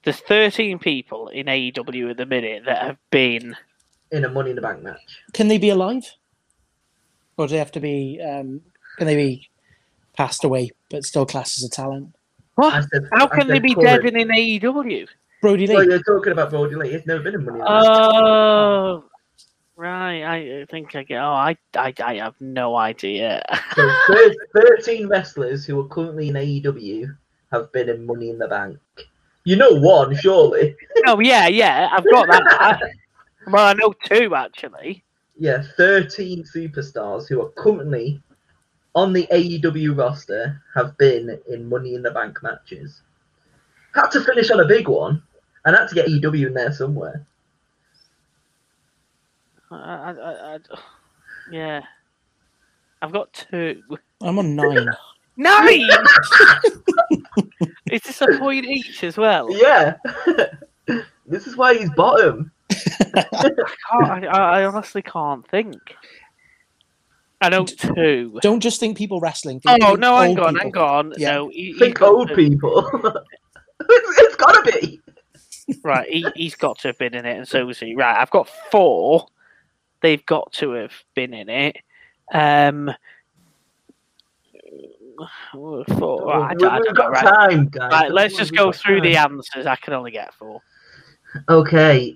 There's 0.04 0.20
13 0.20 0.80
people 0.80 1.30
in 1.30 1.46
AEW 1.48 2.12
at 2.12 2.18
the 2.18 2.26
minute 2.26 2.64
that 2.66 2.82
have 2.84 2.98
been. 3.10 3.56
in 4.12 4.26
a 4.26 4.30
Money 4.30 4.50
in 4.52 4.56
the 4.56 4.62
Bank 4.62 4.84
match. 4.84 5.20
Can 5.34 5.48
they 5.48 5.58
be 5.58 5.70
alive? 5.70 6.04
Or 7.38 7.48
do 7.48 7.52
they 7.52 7.58
have 7.58 7.72
to 7.72 7.80
be? 7.80 8.22
Um, 8.22 8.62
can 8.98 9.08
they 9.08 9.16
be 9.16 9.50
passed 10.16 10.44
away 10.44 10.70
but 10.92 11.04
still 11.04 11.26
classed 11.26 11.58
as 11.58 11.64
a 11.64 11.70
talent? 11.70 12.14
What? 12.56 12.74
I 12.74 12.82
said, 12.82 13.08
How 13.14 13.26
I 13.26 13.36
can 13.36 13.48
they 13.48 13.60
be 13.60 13.74
current. 13.74 14.04
dead 14.04 14.14
and 14.14 14.18
in 14.32 14.36
E 14.36 14.60
AEW? 14.60 15.08
Brodie 15.42 15.68
Lee. 15.68 15.74
Well, 15.76 15.86
you're 15.86 16.04
talking 16.04 16.32
about 16.32 16.52
Brodie 16.52 16.76
Lee. 16.76 16.92
He's 16.92 17.06
never 17.08 17.24
been 17.24 17.34
in 17.36 17.44
Money 17.46 17.60
in 17.60 17.66
the 17.66 17.70
Bank. 17.70 17.86
Oh, 17.86 19.04
right. 19.76 20.24
I 20.24 20.66
think 20.70 20.96
I 20.96 21.04
get. 21.04 21.18
Oh, 21.22 21.32
I, 21.34 21.58
I, 21.76 21.94
I 22.04 22.16
have 22.18 22.36
no 22.40 22.76
idea. 22.76 23.42
So 23.76 23.90
13 24.56 25.08
wrestlers 25.08 25.66
who 25.66 25.80
are 25.80 25.88
currently 25.88 26.28
in 26.30 26.36
AEW 26.36 27.18
have 27.52 27.72
been 27.72 27.90
in 27.90 28.06
Money 28.06 28.30
in 28.30 28.38
the 28.38 28.48
Bank. 28.48 28.78
You 29.46 29.56
know 29.58 29.74
one, 29.74 30.16
surely. 30.16 30.76
oh, 31.08 31.20
yeah, 31.20 31.48
yeah. 31.48 31.90
I've 31.92 32.10
got 32.10 32.28
that. 32.28 32.80
well, 33.48 33.66
I 33.66 33.74
know 33.74 33.94
two 34.06 34.36
actually. 34.36 35.04
Yeah, 35.38 35.64
13 35.78 36.44
superstars 36.44 37.28
who 37.28 37.42
are 37.42 37.50
currently 37.52 38.22
on 38.96 39.14
the 39.14 39.28
AEW 39.32 39.98
roster 39.98 40.62
have 40.76 40.98
been 40.98 41.40
in 41.50 41.68
Money 41.68 41.96
in 41.96 42.04
the 42.04 42.12
Bank 42.12 42.42
matches. 42.44 43.02
Had 43.96 44.10
to 44.12 44.22
finish 44.22 44.52
on 44.52 44.60
a 44.60 44.68
big 44.68 44.88
one, 44.88 45.22
and 45.66 45.76
had 45.76 45.88
to 45.88 45.96
get 45.96 46.08
AEW 46.08 46.48
in 46.48 46.54
there 46.54 46.72
somewhere. 46.72 47.26
I, 49.72 49.76
I, 49.76 50.12
I, 50.12 50.56
I, 50.56 50.60
yeah. 51.52 51.82
I've 53.02 53.12
got 53.12 53.34
two. 53.34 53.82
I'm 54.22 54.40
on 54.40 54.56
nine. 54.56 54.88
Nine. 55.36 55.90
Is 57.92 58.02
this 58.02 58.22
a 58.22 58.38
point 58.40 58.66
each 58.70 59.04
as 59.04 59.18
well? 59.18 59.48
Yeah. 59.52 59.96
this 61.28 61.48
is 61.48 61.56
why 61.58 61.76
he's 61.76 61.90
bottom. 61.92 62.52
I, 63.16 63.24
Can't- 63.92 64.26
I, 64.26 64.62
I 64.62 64.66
honestly 64.66 65.02
can't 65.02 65.48
think. 65.50 65.78
I 67.42 67.50
know 67.50 67.66
two. 67.66 68.40
Don't 68.42 68.62
just 68.62 68.80
think 68.80 68.98
people 68.98 69.20
wrestling. 69.20 69.60
think- 69.60 69.84
Oh 69.84 69.96
no, 69.96 70.18
hang 70.18 70.38
old 70.40 70.48
on, 70.48 70.54
people. 70.56 70.72
hang 70.72 70.78
on. 70.78 71.14
Yeah. 71.18 71.34
No, 71.36 71.50
he, 71.50 71.74
Think 71.78 72.02
old 72.02 72.30
to- 72.30 72.36
people. 72.36 72.88
it's, 73.04 74.20
it's 74.20 74.36
gotta 74.38 74.72
be. 74.80 75.02
Right, 75.84 76.10
he, 76.10 76.26
he's 76.36 76.56
got 76.56 76.80
to 76.80 76.90
have 76.90 76.98
been 76.98 77.14
in 77.14 77.26
it, 77.26 77.38
and 77.38 77.48
so 77.48 77.68
has 77.68 77.80
he. 77.80 77.96
Right, 77.96 78.18
I've 78.18 78.30
got 78.32 78.50
four. 78.72 79.28
They've 80.02 80.26
got 80.26 80.52
to 80.54 80.72
have 80.72 80.94
been 81.16 81.34
in 81.34 81.50
it. 81.50 81.78
Um, 82.34 82.92
four. 85.98 86.26
Right, 86.28 86.52
I 86.52 86.54
We- 86.54 86.60
don't, 86.60 86.72
I 86.72 86.78
We've 86.80 86.86
know, 86.88 86.94
got 86.94 87.12
right. 87.12 87.24
time, 87.50 87.68
guys. 87.70 87.92
Right, 87.92 88.12
let's 88.12 88.36
just 88.36 88.52
We've 88.52 88.58
go 88.60 88.66
got 88.68 88.76
through 88.76 89.02
the 89.02 89.18
answers. 89.18 89.66
I 89.66 89.76
can 89.76 89.94
only 89.94 90.12
get 90.12 90.34
four. 90.34 90.62
Okay. 91.50 92.16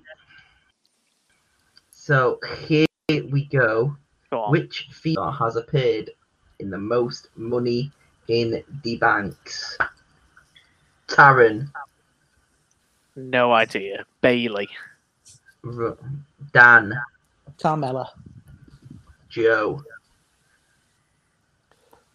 So 1.90 2.38
here 2.66 2.86
we 3.30 3.44
go. 3.46 3.96
Go. 4.30 4.50
Which 4.50 4.88
female 4.92 5.30
has 5.32 5.56
appeared 5.56 6.10
in 6.58 6.70
the 6.70 6.78
most 6.78 7.28
money 7.36 7.90
in 8.28 8.62
the 8.82 8.96
banks? 8.98 9.76
Taryn, 11.08 11.70
No 13.16 13.52
idea. 13.52 14.04
Bayley. 14.20 14.68
R- 15.64 15.96
Dan, 16.52 16.92
Carmella. 17.58 18.08
Joe. 19.30 19.82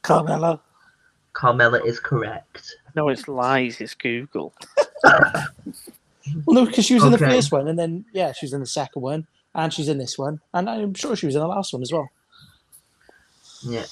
Carmella. 0.03 0.59
Carmella 1.33 1.85
is 1.85 1.99
correct. 1.99 2.75
No, 2.95 3.09
it's 3.09 3.27
lies. 3.27 3.81
It's 3.81 3.95
Google. 3.95 4.53
Well, 6.45 6.55
no, 6.55 6.65
because 6.65 6.85
she 6.85 6.93
was 6.93 7.03
in 7.03 7.11
the 7.11 7.17
first 7.17 7.51
one, 7.51 7.67
and 7.67 7.77
then 7.77 8.05
yeah, 8.13 8.31
she 8.31 8.45
was 8.45 8.53
in 8.53 8.61
the 8.61 8.65
second 8.65 9.01
one, 9.01 9.27
and 9.53 9.73
she's 9.73 9.89
in 9.89 9.97
this 9.97 10.17
one, 10.17 10.39
and 10.53 10.69
I'm 10.69 10.93
sure 10.93 11.15
she 11.15 11.25
was 11.25 11.35
in 11.35 11.41
the 11.41 11.47
last 11.47 11.73
one 11.73 11.81
as 11.81 11.91
well. 11.91 12.09
Yeah. 13.61 13.85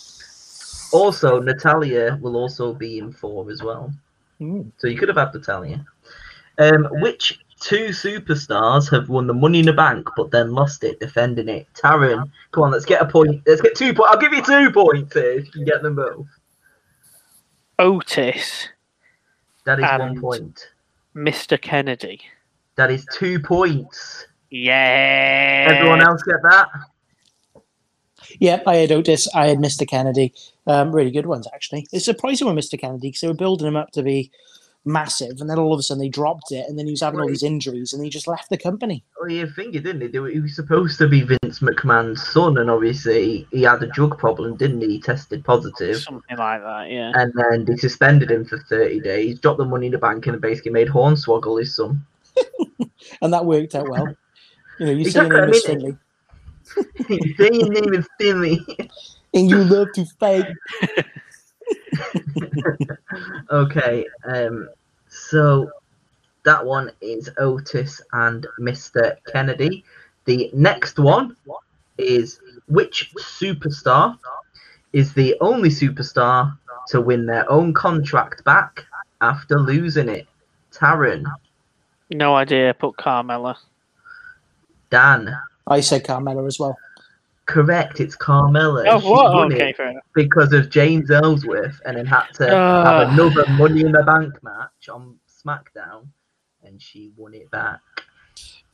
Also, 0.94 1.42
Natalya 1.42 2.18
will 2.22 2.36
also 2.36 2.74
be 2.74 2.98
in 2.98 3.14
four 3.14 3.50
as 3.52 3.62
well. 3.62 3.94
Hmm. 4.40 4.64
So 4.78 4.88
you 4.88 4.98
could 4.98 5.08
have 5.08 5.18
had 5.18 5.34
Natalya. 5.34 5.86
Um, 6.58 6.88
which 7.02 7.40
two 7.60 7.88
superstars 7.88 8.90
have 8.92 9.08
won 9.08 9.28
the 9.28 9.34
Money 9.34 9.60
in 9.60 9.66
the 9.66 9.74
Bank 9.74 10.08
but 10.18 10.32
then 10.32 10.52
lost 10.52 10.84
it 10.84 11.00
defending 11.00 11.48
it? 11.48 11.68
Taryn, 11.76 12.30
come 12.52 12.64
on, 12.64 12.72
let's 12.72 12.86
get 12.86 13.02
a 13.02 13.06
point. 13.06 13.42
Let's 13.46 13.62
get 13.62 13.76
two 13.76 13.94
points. 13.94 14.10
I'll 14.12 14.20
give 14.20 14.34
you 14.34 14.44
two 14.44 14.72
points 14.72 15.14
here 15.14 15.32
if 15.32 15.46
you 15.46 15.52
can 15.52 15.66
get 15.66 15.82
them 15.82 15.96
both. 15.96 16.28
Otis. 17.82 18.70
That 19.66 19.80
is 19.80 20.00
one 20.00 20.22
point. 20.22 20.70
Mr. 21.16 21.60
Kennedy. 21.60 22.22
That 22.76 22.92
is 22.92 23.06
two 23.14 23.40
points. 23.40 24.28
Yeah. 24.50 25.68
Everyone 25.70 26.02
else 26.02 26.22
get 26.24 26.42
that? 26.44 26.70
Yeah, 28.40 28.62
I 28.66 28.76
had 28.78 28.92
Otis, 28.92 29.28
I 29.34 29.48
had 29.48 29.58
Mr. 29.58 29.88
Kennedy. 29.88 30.34
Um, 30.68 30.92
really 30.92 31.12
good 31.12 31.26
ones, 31.26 31.48
actually. 31.54 31.88
It's 31.92 32.06
surprising 32.06 32.48
with 32.48 32.64
Mr. 32.64 32.80
Kennedy 32.80 33.10
because 33.10 33.22
they 33.22 33.28
were 33.28 33.34
building 33.34 33.68
him 33.68 33.76
up 33.76 33.92
to 33.92 34.04
be 34.04 34.32
massive, 34.86 35.40
and 35.42 35.50
then 35.50 35.60
all 35.60 35.74
of 35.74 35.80
a 35.80 35.84
sudden 35.84 36.02
they 36.02 36.10
dropped 36.10 36.52
it, 36.52 36.66
and 36.68 36.78
then 36.78 36.86
he 36.88 36.92
was 36.92 37.02
having 37.02 37.20
all 37.20 37.28
these 37.28 37.44
injuries, 37.44 37.94
and 37.94 38.04
he 38.04 38.10
just 38.10 38.28
left 38.28 38.50
the 38.50 38.58
company. 38.58 39.04
Well, 39.20 39.30
you 39.30 39.48
think 39.48 39.76
it, 39.76 39.82
didn't 39.84 40.02
he? 40.02 40.34
He 40.34 40.40
was 40.40 40.56
supposed 40.56 40.98
to 41.00 41.08
be 41.08 41.22
Vince 41.22 41.60
McMahon's 41.60 42.26
son, 42.28 42.58
and 42.58 42.70
obviously 42.70 43.48
he 43.52 43.64
had 43.64 43.84
a 43.84 43.88
drug 43.88 44.18
problem, 44.18 44.56
didn't 44.58 44.82
he? 44.82 44.88
He 44.88 45.02
tested 45.02 45.46
positive. 45.46 45.98
Something 45.98 46.38
like 46.38 46.62
that, 46.62 46.90
yeah. 46.90 47.12
and 47.16 47.32
then 47.36 47.66
they 47.66 47.76
suspended 47.78 48.32
him 48.32 48.46
for 48.46 48.58
30 48.60 49.00
days, 49.02 49.40
dropped 49.40 49.60
the 49.60 49.66
money 49.66 49.86
in 49.88 49.92
the 49.92 49.98
bank, 49.98 50.26
and 50.28 50.42
basically 50.42 50.72
made 50.72 50.88
Hornswoggle 50.88 51.60
his 51.60 51.76
son. 51.76 52.06
And 53.22 53.34
that 53.34 53.46
worked 53.46 53.74
out 53.76 53.90
well. 53.90 54.16
You 54.80 54.86
know, 54.86 54.92
you 54.92 55.06
say 55.06 55.26
Exactly, 55.26 55.36
your 55.36 55.44
I 55.44 55.46
name 55.48 55.54
is 55.56 55.68
mean- 55.68 56.00
Finlay, 57.08 57.58
His 57.60 57.70
name 57.70 57.94
is 57.94 58.08
Finlay. 58.20 58.60
and 59.34 59.50
you 59.50 59.64
love 59.64 59.88
to 59.96 60.06
fight. 60.20 60.46
okay, 63.52 64.06
um, 64.26 64.70
so 65.10 65.70
that 66.44 66.66
one 66.66 66.92
is 67.02 67.30
Otis 67.38 68.02
and 68.14 68.48
Mr. 68.60 69.18
Kennedy. 69.32 69.84
The 70.26 70.50
next 70.54 71.00
one 71.00 71.36
is 71.98 72.40
which 72.68 73.14
superstar 73.18 74.18
is 74.94 75.14
the 75.14 75.36
only 75.42 75.70
superstar 75.70 76.58
to 76.88 77.02
win 77.02 77.26
their 77.26 77.50
own 77.50 77.74
contract 77.74 78.44
back 78.44 78.86
after 79.22 79.60
losing 79.60 80.10
it? 80.10 80.28
Taryn, 80.72 81.26
No 82.10 82.36
idea. 82.36 82.74
Put 82.74 82.96
Carmella. 82.98 83.58
Dan. 84.90 85.38
I 85.68 85.82
say 85.82 86.00
Carmella 86.00 86.48
as 86.48 86.60
well. 86.60 86.78
Correct, 87.56 88.00
it's 88.00 88.16
Carmella. 88.16 88.86
Oh, 88.88 89.10
what? 89.10 89.34
won 89.34 89.54
Okay, 89.54 89.72
it 89.72 89.78
fair 89.78 89.90
enough. 89.90 90.04
because 90.16 90.54
of 90.54 90.70
James 90.70 91.12
Ellsworth 91.12 91.82
and 91.86 91.98
then 91.98 92.06
had 92.06 92.28
to 92.36 92.56
Ah. 92.56 92.84
have 93.02 93.10
another 93.14 93.46
Money 93.52 93.82
in 93.82 93.92
the 93.92 94.04
Bank 94.04 94.42
match 94.42 94.88
on 94.90 95.18
SmackDown 95.28 96.08
and 96.64 96.82
she 96.82 97.12
won 97.18 97.34
it 97.34 97.52
back. 97.52 97.80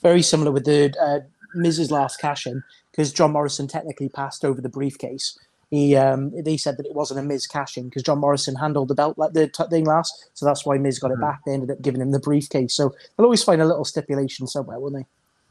Very 0.04 0.22
similar 0.22 0.52
with 0.52 0.66
the 0.66 0.94
uh, 1.02 1.22
Miz's 1.56 1.90
last 1.90 2.22
cash 2.22 2.46
in 2.46 2.64
because 2.92 3.12
John 3.12 3.32
Morrison 3.32 3.68
technically 3.68 4.10
passed 4.10 4.46
over 4.46 4.62
the 4.62 4.70
briefcase. 4.70 5.36
He 5.72 5.96
um, 5.96 6.32
they 6.44 6.56
said 6.56 6.78
that 6.78 6.86
it 6.86 6.94
wasn't 6.94 7.20
a 7.20 7.24
Miz 7.24 7.48
cash 7.48 7.78
in 7.78 7.86
because 7.86 8.04
John 8.04 8.20
Morrison 8.20 8.56
handled 8.58 8.90
the 8.90 8.96
belt 8.96 9.18
like 9.18 9.34
the 9.34 9.48
t- 9.48 9.64
thing 9.72 9.86
last, 9.86 10.30
so 10.36 10.46
that's 10.46 10.68
why 10.68 10.78
Miz 10.78 11.00
got 11.00 11.10
it 11.12 11.18
Mhm. 11.18 11.22
back. 11.22 11.42
They 11.46 11.54
ended 11.54 11.72
up 11.72 11.82
giving 11.82 12.00
him 12.00 12.12
the 12.12 12.20
briefcase, 12.20 12.76
so 12.76 12.90
they'll 13.18 13.26
always 13.26 13.44
find 13.44 13.60
a 13.62 13.66
little 13.66 13.84
stipulation 13.86 14.46
somewhere, 14.46 14.80
won't 14.80 14.94
they? 14.94 15.06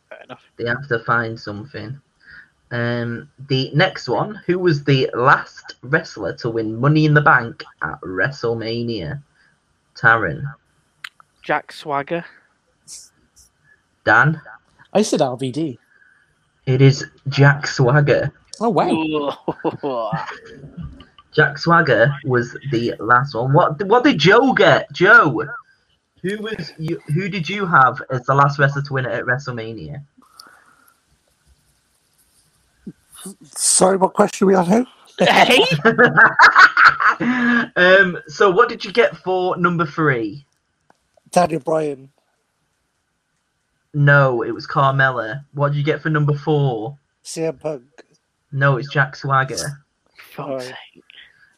Fair 0.09 0.23
enough. 0.23 0.43
They 0.57 0.67
have 0.69 0.87
to 0.89 1.01
find 1.01 1.39
something. 1.39 2.01
Um, 2.71 3.31
the 3.49 3.71
next 3.75 4.09
one, 4.09 4.41
who 4.47 4.59
was 4.59 4.83
the 4.85 5.09
last 5.15 5.77
wrestler 5.83 6.35
to 6.39 6.51
win 6.51 6.81
Money 6.81 7.05
in 7.05 7.15
the 7.15 7.21
Bank 7.21 7.63
at 7.83 8.01
WrestleMania? 8.01 9.23
Taryn, 9.97 10.43
Jack 11.43 11.73
Swagger. 11.73 12.25
Dan. 14.05 14.41
I 14.93 15.03
said 15.03 15.21
RVD. 15.21 15.79
It 16.67 16.83
is 16.83 17.07
Jack 17.29 17.67
Swagger. 17.67 18.33
Oh 18.61 18.71
wow! 18.71 19.39
Jack 21.33 21.59
Swagger 21.59 22.13
was 22.25 22.57
the 22.73 22.95
last 22.99 23.35
one. 23.35 23.53
What 23.53 23.83
what 23.85 24.05
did 24.05 24.19
Joe 24.19 24.53
get? 24.53 24.91
Joe, 24.93 25.45
who 26.23 26.39
was 26.39 26.73
you? 26.79 27.01
Who 27.15 27.29
did 27.29 27.49
you 27.49 27.67
have 27.67 28.03
as 28.11 28.23
the 28.25 28.35
last 28.35 28.59
wrestler 28.59 28.83
to 28.83 28.93
win 28.93 29.07
it 29.07 29.13
at 29.13 29.25
WrestleMania? 29.25 30.03
Sorry, 33.43 33.97
what 33.97 34.15
question 34.15 34.47
we 34.47 34.55
on 34.55 34.69
now? 34.69 34.87
hey? 35.19 35.65
um. 37.77 38.19
So 38.29 38.51
what 38.51 38.69
did 38.69 38.85
you 38.85 38.93
get 38.93 39.17
for 39.17 39.57
number 39.57 39.87
three? 39.87 40.47
Daniel 41.31 41.61
Bryan. 41.61 42.11
No, 43.95 44.43
it 44.43 44.51
was 44.51 44.67
Carmella. 44.67 45.45
What 45.53 45.71
did 45.71 45.79
you 45.79 45.85
get 45.85 46.03
for 46.03 46.11
number 46.11 46.35
four? 46.35 46.99
CM 47.25 47.59
Punk. 47.59 47.85
No, 48.53 48.77
it's 48.77 48.91
Jack 48.91 49.17
Swagger. 49.17 49.83
Fuck's. 50.35 50.71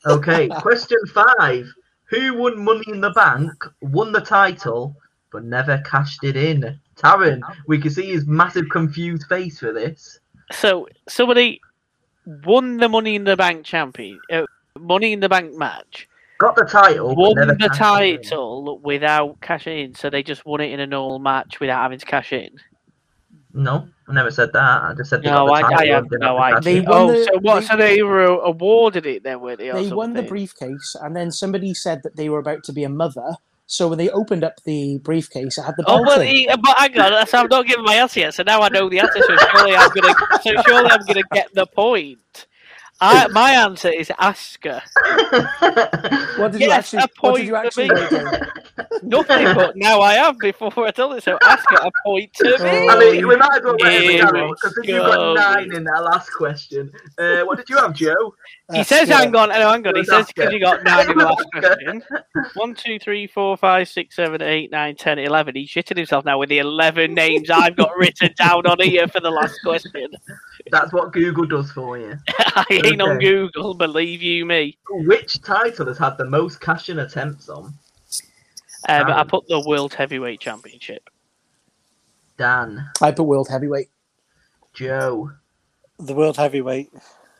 Okay, 0.06 0.48
question 0.60 0.98
five. 1.12 1.66
Who 2.10 2.34
won 2.34 2.64
Money 2.64 2.84
in 2.88 3.00
the 3.00 3.10
Bank, 3.10 3.52
won 3.82 4.12
the 4.12 4.20
title, 4.20 4.96
but 5.30 5.44
never 5.44 5.82
cashed 5.84 6.24
it 6.24 6.36
in? 6.36 6.80
Taryn, 6.96 7.40
we 7.66 7.78
can 7.78 7.90
see 7.90 8.10
his 8.10 8.26
massive 8.26 8.68
confused 8.70 9.26
face 9.28 9.58
for 9.58 9.72
this. 9.72 10.20
So 10.52 10.88
somebody 11.08 11.60
won 12.44 12.78
the 12.78 12.88
Money 12.88 13.14
in 13.16 13.24
the 13.24 13.36
Bank 13.36 13.64
champion, 13.64 14.18
uh, 14.32 14.42
Money 14.78 15.12
in 15.12 15.20
the 15.20 15.28
Bank 15.28 15.54
match, 15.54 16.08
Got 16.38 16.56
the 16.56 16.64
title, 16.64 17.08
but 17.08 17.16
won 17.16 17.34
never 17.34 17.52
the 17.54 17.68
cashed 17.68 18.00
it 18.02 18.14
in. 18.14 18.22
title 18.22 18.78
without 18.82 19.40
cashing 19.40 19.78
in, 19.78 19.94
so 19.94 20.08
they 20.08 20.22
just 20.22 20.46
won 20.46 20.60
it 20.60 20.70
in 20.70 20.80
a 20.80 20.86
normal 20.86 21.18
match 21.18 21.58
without 21.60 21.82
having 21.82 21.98
to 21.98 22.06
cash 22.06 22.32
in. 22.32 22.50
No, 23.54 23.88
I 24.08 24.12
never 24.12 24.30
said 24.30 24.52
that. 24.52 24.82
I 24.82 24.94
just 24.96 25.10
said 25.10 25.22
they 25.22 25.30
No, 25.30 25.46
got 25.46 25.52
I, 25.54 25.60
the 25.62 25.66
I 25.66 25.70
title 25.78 25.94
have 25.94 26.06
no 26.12 26.38
have 26.42 26.64
They 26.64 26.78
idea. 26.78 26.88
won 26.90 27.00
Oh, 27.00 27.12
the- 27.12 27.24
so 27.24 27.38
what? 27.40 27.60
they- 27.60 27.66
So 27.66 27.76
they 27.76 28.02
were 28.02 28.24
awarded 28.24 29.06
it 29.06 29.22
then, 29.24 29.40
were 29.40 29.56
they? 29.56 29.70
or 29.70 29.74
They 29.82 29.90
won 29.90 30.12
the 30.12 30.22
briefcase, 30.22 30.94
and 31.00 31.16
then 31.16 31.30
somebody 31.32 31.74
said 31.74 32.02
that 32.04 32.14
they 32.16 32.28
were 32.28 32.38
about 32.38 32.62
to 32.64 32.72
be 32.72 32.84
a 32.84 32.88
mother. 32.88 33.36
So 33.68 33.88
when 33.88 33.98
they 33.98 34.10
opened 34.10 34.44
up 34.44 34.64
the 34.64 34.98
briefcase, 35.04 35.58
I 35.58 35.66
had 35.66 35.76
the 35.78 35.84
Oh, 35.86 36.04
belt 36.04 36.06
but, 36.06 36.22
in. 36.22 36.26
he, 36.26 36.48
but 36.48 36.78
hang 36.78 36.98
on, 37.00 37.26
so 37.26 37.38
I'm 37.40 37.48
not 37.48 37.66
giving 37.66 37.84
my 37.84 37.96
answer 37.96 38.20
yet. 38.20 38.34
So 38.34 38.44
now 38.44 38.62
I 38.62 38.70
know 38.70 38.90
the 38.90 39.00
answer. 39.00 39.22
So 39.22 39.38
surely 39.38 39.76
I'm 39.76 39.90
gonna, 39.90 40.14
so 40.40 40.56
surely 40.58 40.90
I'm 40.90 41.04
gonna 41.06 41.24
get 41.24 41.54
the 41.54 41.66
point. 41.66 42.46
I, 43.00 43.28
my 43.28 43.52
answer 43.52 43.90
is 43.90 44.08
Asuka. 44.10 44.82
What 46.34 46.52
did 46.52 46.64
you 46.64 46.72
actually? 46.72 47.12
What 47.20 47.36
did 47.36 47.46
you 47.46 47.56
actually 47.56 47.88
me. 47.88 47.90
write 47.90 48.10
down? 48.10 48.34
Nothing, 49.02 49.54
but 49.54 49.72
now 49.76 50.00
I 50.00 50.14
have 50.14 50.38
before 50.38 50.86
I 50.86 50.90
told 50.90 51.16
it. 51.16 51.22
So 51.22 51.38
Asuka 51.38 51.86
a 51.86 51.90
point 52.04 52.32
to 52.34 52.44
me. 52.62 52.88
I 52.88 52.98
mean, 52.98 53.26
we 53.28 53.36
might 53.36 53.58
as 53.58 53.62
well 53.64 53.76
let 53.80 54.02
him 54.02 54.10
Here 54.10 54.26
because 54.26 54.74
you 54.84 54.98
go. 54.98 55.34
got 55.34 55.56
nine 55.56 55.74
in 55.74 55.84
that 55.84 56.04
last 56.04 56.30
question. 56.30 56.90
Uh, 57.18 57.42
what 57.42 57.58
did 57.58 57.68
you 57.68 57.76
have, 57.76 57.94
Joe? 57.94 58.34
He 58.72 58.84
says, 58.84 59.08
Asuka. 59.08 59.12
hang 59.12 59.36
on, 59.36 59.48
no, 59.48 59.70
hang 59.70 59.86
on. 59.86 59.96
He 59.96 60.04
says 60.04 60.26
Asuka. 60.26 60.34
because 60.34 60.52
you 60.52 60.60
got 60.60 60.84
nine 60.84 61.10
in 61.10 61.18
the 61.18 61.24
last 61.24 61.46
question. 61.52 62.02
One, 62.54 62.74
two, 62.74 62.98
three, 62.98 63.26
four, 63.26 63.56
five, 63.56 63.88
six, 63.88 64.16
seven, 64.16 64.42
eight, 64.42 64.70
nine, 64.70 64.96
ten, 64.96 65.18
eleven. 65.18 65.54
He's 65.54 65.70
shitting 65.70 65.96
himself 65.96 66.24
now 66.24 66.38
with 66.38 66.48
the 66.48 66.58
eleven 66.58 67.14
names 67.14 67.50
I've 67.50 67.76
got 67.76 67.96
written 67.96 68.34
down 68.38 68.66
on 68.66 68.80
here 68.80 69.08
for 69.08 69.20
the 69.20 69.30
last 69.30 69.58
question. 69.64 70.08
That's 70.70 70.92
what 70.92 71.12
Google 71.12 71.46
does 71.46 71.70
for 71.72 71.98
you. 71.98 72.14
I 72.28 72.64
ain't 72.84 73.00
on 73.00 73.18
Google, 73.18 73.74
believe 73.74 74.22
you 74.22 74.44
me. 74.44 74.76
Which 74.90 75.40
title 75.40 75.86
has 75.86 75.96
had 75.98 76.18
the 76.18 76.26
most 76.26 76.60
cash-in 76.60 76.98
attempts 76.98 77.48
on? 77.48 77.72
Um, 78.88 79.10
I 79.10 79.24
put 79.24 79.46
the 79.48 79.60
World 79.60 79.94
Heavyweight 79.94 80.40
Championship. 80.40 81.08
Dan, 82.36 82.88
I 83.02 83.10
put 83.10 83.24
world 83.24 83.48
heavyweight. 83.48 83.90
Joe. 84.72 85.32
The 85.98 86.14
World 86.14 86.36
Heavyweight. 86.36 86.92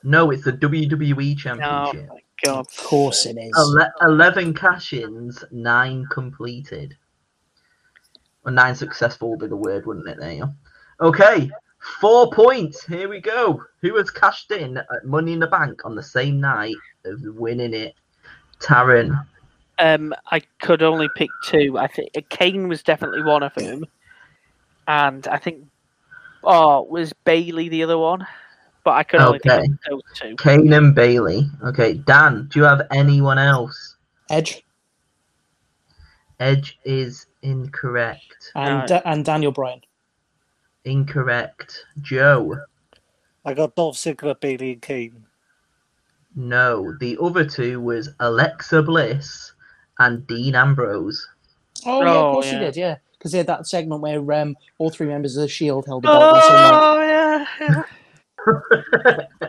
No, 0.02 0.30
it's 0.32 0.44
the 0.44 0.52
WWE 0.52 1.38
Championship. 1.38 2.08
Oh 2.10 2.14
my 2.14 2.20
god. 2.44 2.58
Of 2.66 2.76
course 2.76 3.24
it 3.26 3.36
is. 3.38 3.52
Ele- 3.56 3.92
Eleven 4.02 4.52
cash-ins, 4.52 5.44
nine 5.52 6.04
completed. 6.10 6.96
Or 8.44 8.50
nine 8.50 8.74
successful 8.74 9.30
would 9.30 9.40
be 9.40 9.46
the 9.46 9.56
word, 9.56 9.86
wouldn't 9.86 10.08
it? 10.08 10.18
There 10.18 10.32
you 10.32 10.40
go. 10.40 10.54
Okay, 11.08 11.50
four 12.00 12.30
points. 12.32 12.84
Here 12.84 13.08
we 13.08 13.20
go. 13.20 13.62
Who 13.82 13.96
has 13.96 14.10
cashed 14.10 14.50
in 14.50 14.78
at 14.78 15.04
Money 15.04 15.32
in 15.34 15.38
the 15.38 15.46
Bank 15.46 15.84
on 15.84 15.94
the 15.94 16.02
same 16.02 16.40
night 16.40 16.74
of 17.04 17.20
winning 17.22 17.74
it? 17.74 17.94
Taryn. 18.58 19.24
Um, 19.78 20.14
I 20.30 20.40
could 20.60 20.82
only 20.82 21.08
pick 21.16 21.30
two. 21.44 21.78
I 21.78 21.86
think 21.86 22.10
Kane 22.30 22.68
was 22.68 22.82
definitely 22.82 23.22
one 23.22 23.42
of 23.42 23.54
them, 23.54 23.84
and 24.88 25.26
I 25.28 25.38
think 25.38 25.64
oh 26.42 26.82
was 26.82 27.12
Bayley 27.24 27.68
the 27.68 27.82
other 27.84 27.98
one, 27.98 28.26
but 28.84 28.92
I 28.92 29.02
could 29.04 29.20
only 29.20 29.38
Okay. 29.38 29.60
think 29.60 29.72
of 29.72 29.78
those 29.90 30.02
two. 30.14 30.36
Kane 30.36 30.72
and 30.72 30.94
Bayley. 30.94 31.48
Okay, 31.64 31.94
Dan, 31.94 32.48
do 32.50 32.58
you 32.58 32.64
have 32.64 32.86
anyone 32.90 33.38
else? 33.38 33.96
Edge 34.30 34.64
Edge 36.40 36.78
is 36.84 37.26
incorrect. 37.42 38.52
and 38.54 38.90
and 39.04 39.24
Daniel 39.24 39.52
Bryan. 39.52 39.80
Incorrect. 40.84 41.84
Joe. 42.00 42.56
I 43.44 43.54
got 43.54 43.74
Dolph 43.76 43.96
Ziggler, 43.96 44.38
Bayley, 44.40 44.72
and 44.72 44.82
Kane. 44.82 45.24
No. 46.34 46.96
The 46.98 47.16
other 47.20 47.44
two 47.44 47.80
was 47.80 48.10
Alexa 48.20 48.82
Bliss 48.82 49.52
and 49.98 50.26
Dean 50.26 50.54
Ambrose. 50.54 51.26
Oh, 51.86 52.02
yeah, 52.02 52.10
Oh, 52.12 52.28
of 52.28 52.32
course 52.34 52.46
yeah. 52.46 52.52
he 52.52 52.58
did. 52.64 52.76
Yeah, 52.76 52.96
because 53.18 53.32
they 53.32 53.38
had 53.38 53.46
that 53.48 53.66
segment 53.66 54.00
where 54.02 54.32
um, 54.32 54.56
all 54.78 54.90
three 54.90 55.06
members 55.06 55.36
of 55.36 55.42
the 55.42 55.48
Shield 55.48 55.86
held 55.86 56.02
the 56.02 56.08
belt. 56.08 56.22
at 56.22 56.32
the 56.34 56.40
same 56.42 56.52
night. 56.56 56.80
Oh 56.82 57.00
yeah, 57.02 57.46
yeah. 57.60 59.22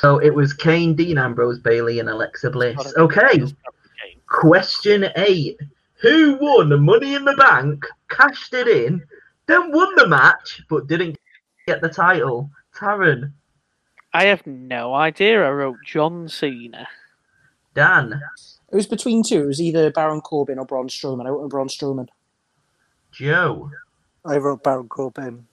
So 0.00 0.18
it 0.18 0.32
was 0.32 0.52
Kane, 0.52 0.94
Dean 0.94 1.18
Ambrose, 1.18 1.58
Bayley, 1.58 1.98
and 1.98 2.08
Alexa 2.08 2.50
Bliss. 2.50 2.78
Okay. 2.96 3.44
Question 4.28 5.06
eight. 5.16 5.58
Who 6.02 6.36
won 6.40 6.68
the 6.68 6.76
Money 6.76 7.16
in 7.16 7.24
the 7.24 7.34
Bank, 7.34 7.84
cashed 8.08 8.54
it 8.54 8.68
in, 8.68 9.02
then 9.46 9.72
won 9.72 9.92
the 9.96 10.06
match, 10.06 10.62
but 10.68 10.86
didn't 10.86 11.18
get 11.66 11.80
the 11.80 11.88
title? 11.88 12.48
Taryn. 12.76 13.32
I 14.14 14.26
have 14.26 14.46
no 14.46 14.94
idea. 14.94 15.44
I 15.44 15.50
wrote 15.50 15.78
John 15.84 16.28
Cena. 16.28 16.86
Dan. 17.74 18.20
It 18.70 18.76
was 18.76 18.86
between 18.86 19.22
two. 19.22 19.44
It 19.44 19.46
was 19.46 19.60
either 19.60 19.90
Baron 19.90 20.20
Corbin 20.20 20.58
or 20.58 20.66
Braun 20.66 20.88
Strowman. 20.88 21.26
I 21.26 21.30
went 21.30 21.42
with 21.42 21.50
Braun 21.50 21.68
Strowman. 21.68 22.08
Joe. 23.12 23.70
I 24.24 24.36
wrote 24.38 24.64
Baron 24.64 24.88
Corbin. 24.88 25.46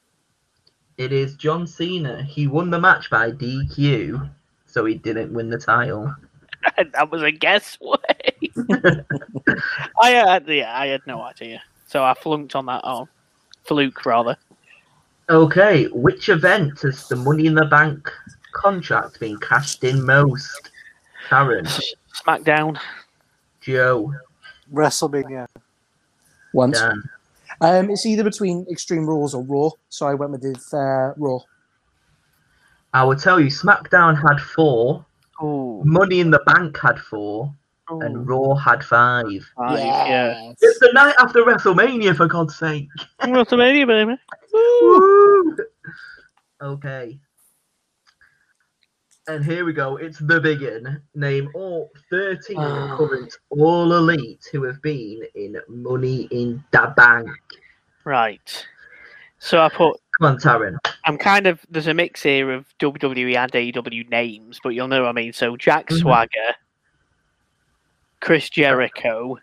It 0.98 1.12
is 1.12 1.36
John 1.36 1.66
Cena. 1.68 2.24
He 2.24 2.48
won 2.48 2.70
the 2.70 2.80
match 2.80 3.10
by 3.10 3.32
DQ, 3.32 4.30
so 4.66 4.86
he 4.86 4.96
didn't 4.96 5.34
win 5.34 5.50
the 5.50 5.58
title. 5.58 6.14
that 6.94 7.12
was 7.12 7.22
a 7.22 7.32
guess 7.32 7.78
way. 7.80 8.52
I 10.02 10.10
had 10.10 10.48
yeah, 10.48 10.78
I 10.78 10.88
had 10.88 11.02
no 11.08 11.22
idea. 11.22 11.62
So 11.88 12.04
I 12.04 12.14
flunked 12.14 12.56
on 12.56 12.66
that. 12.68 12.82
Oh, 12.84 13.08
fluke 13.64 14.06
rather. 14.06 14.38
Okay, 15.30 15.86
which 15.86 16.30
event 16.30 16.82
has 16.82 17.08
the 17.08 17.16
Money 17.16 17.46
in 17.46 17.56
the 17.56 17.66
Bank 17.66 18.12
contract 18.52 19.20
been 19.20 19.38
cashed 19.38 19.84
in 19.84 20.06
most? 20.06 20.72
Karen, 21.30 21.66
SmackDown. 22.14 22.78
Joe, 23.64 24.14
WrestleMania. 24.74 25.48
Once. 26.54 26.80
Dan. 26.80 27.02
Um, 27.62 27.90
it's 27.90 28.06
either 28.06 28.24
between 28.24 28.66
Extreme 28.70 29.06
Rules 29.08 29.34
or 29.34 29.44
Raw, 29.44 29.70
so 29.90 30.06
I 30.08 30.14
went 30.16 30.32
with 30.32 30.42
the, 30.42 30.78
uh, 30.78 31.14
Raw. 31.18 31.40
I 32.94 33.04
will 33.04 33.16
tell 33.16 33.40
you, 33.40 33.48
SmackDown 33.48 34.16
had 34.22 34.40
four, 34.40 35.06
Oh, 35.42 35.84
Money 35.84 36.20
in 36.20 36.30
the 36.30 36.42
Bank 36.46 36.78
had 36.80 37.00
four, 37.00 37.54
and 37.90 38.28
Raw 38.28 38.54
had 38.56 38.84
five. 38.84 39.26
Five. 39.58 39.80
yeah. 39.80 40.52
It's 40.62 40.80
the 40.80 40.92
night 40.94 41.16
after 41.20 41.44
WrestleMania, 41.44 42.16
for 42.16 42.28
God's 42.28 42.56
sake. 42.58 42.88
WrestleMania, 43.22 43.88
baby. 43.88 44.18
Woo! 44.54 45.58
Okay. 46.62 47.20
And 49.28 49.44
here 49.44 49.64
we 49.64 49.72
go. 49.72 49.96
It's 49.98 50.20
the 50.20 50.42
big 50.42 50.62
one. 50.62 51.02
Name 51.16 51.50
all 51.54 51.92
13 52.10 52.58
Ah. 52.60 52.98
current 52.98 53.38
All 53.50 53.94
Elite 53.94 54.46
who 54.52 54.64
have 54.64 54.82
been 54.82 55.22
in 55.36 55.58
Money 55.70 56.24
in 56.32 56.62
the 56.72 56.94
Bank. 56.98 57.30
Right. 58.04 58.68
So 59.40 59.62
I 59.62 59.70
put. 59.70 60.00
Come 60.20 60.32
on, 60.34 60.38
Taryn. 60.38 60.78
I'm 61.06 61.18
kind 61.18 61.48
of 61.48 61.66
there's 61.70 61.88
a 61.88 61.94
mix 61.94 62.22
here 62.22 62.52
of 62.52 62.66
WWE 62.80 63.36
and 63.36 63.52
AEW 63.52 64.10
names, 64.10 64.60
but 64.62 64.70
you'll 64.70 64.88
know 64.90 65.02
what 65.04 65.10
I 65.10 65.14
mean. 65.14 65.34
So 65.34 65.56
Jack 65.58 65.88
Mhm. 65.88 66.00
Swagger, 66.00 66.56
Chris 68.20 68.50
Jericho. 68.50 69.38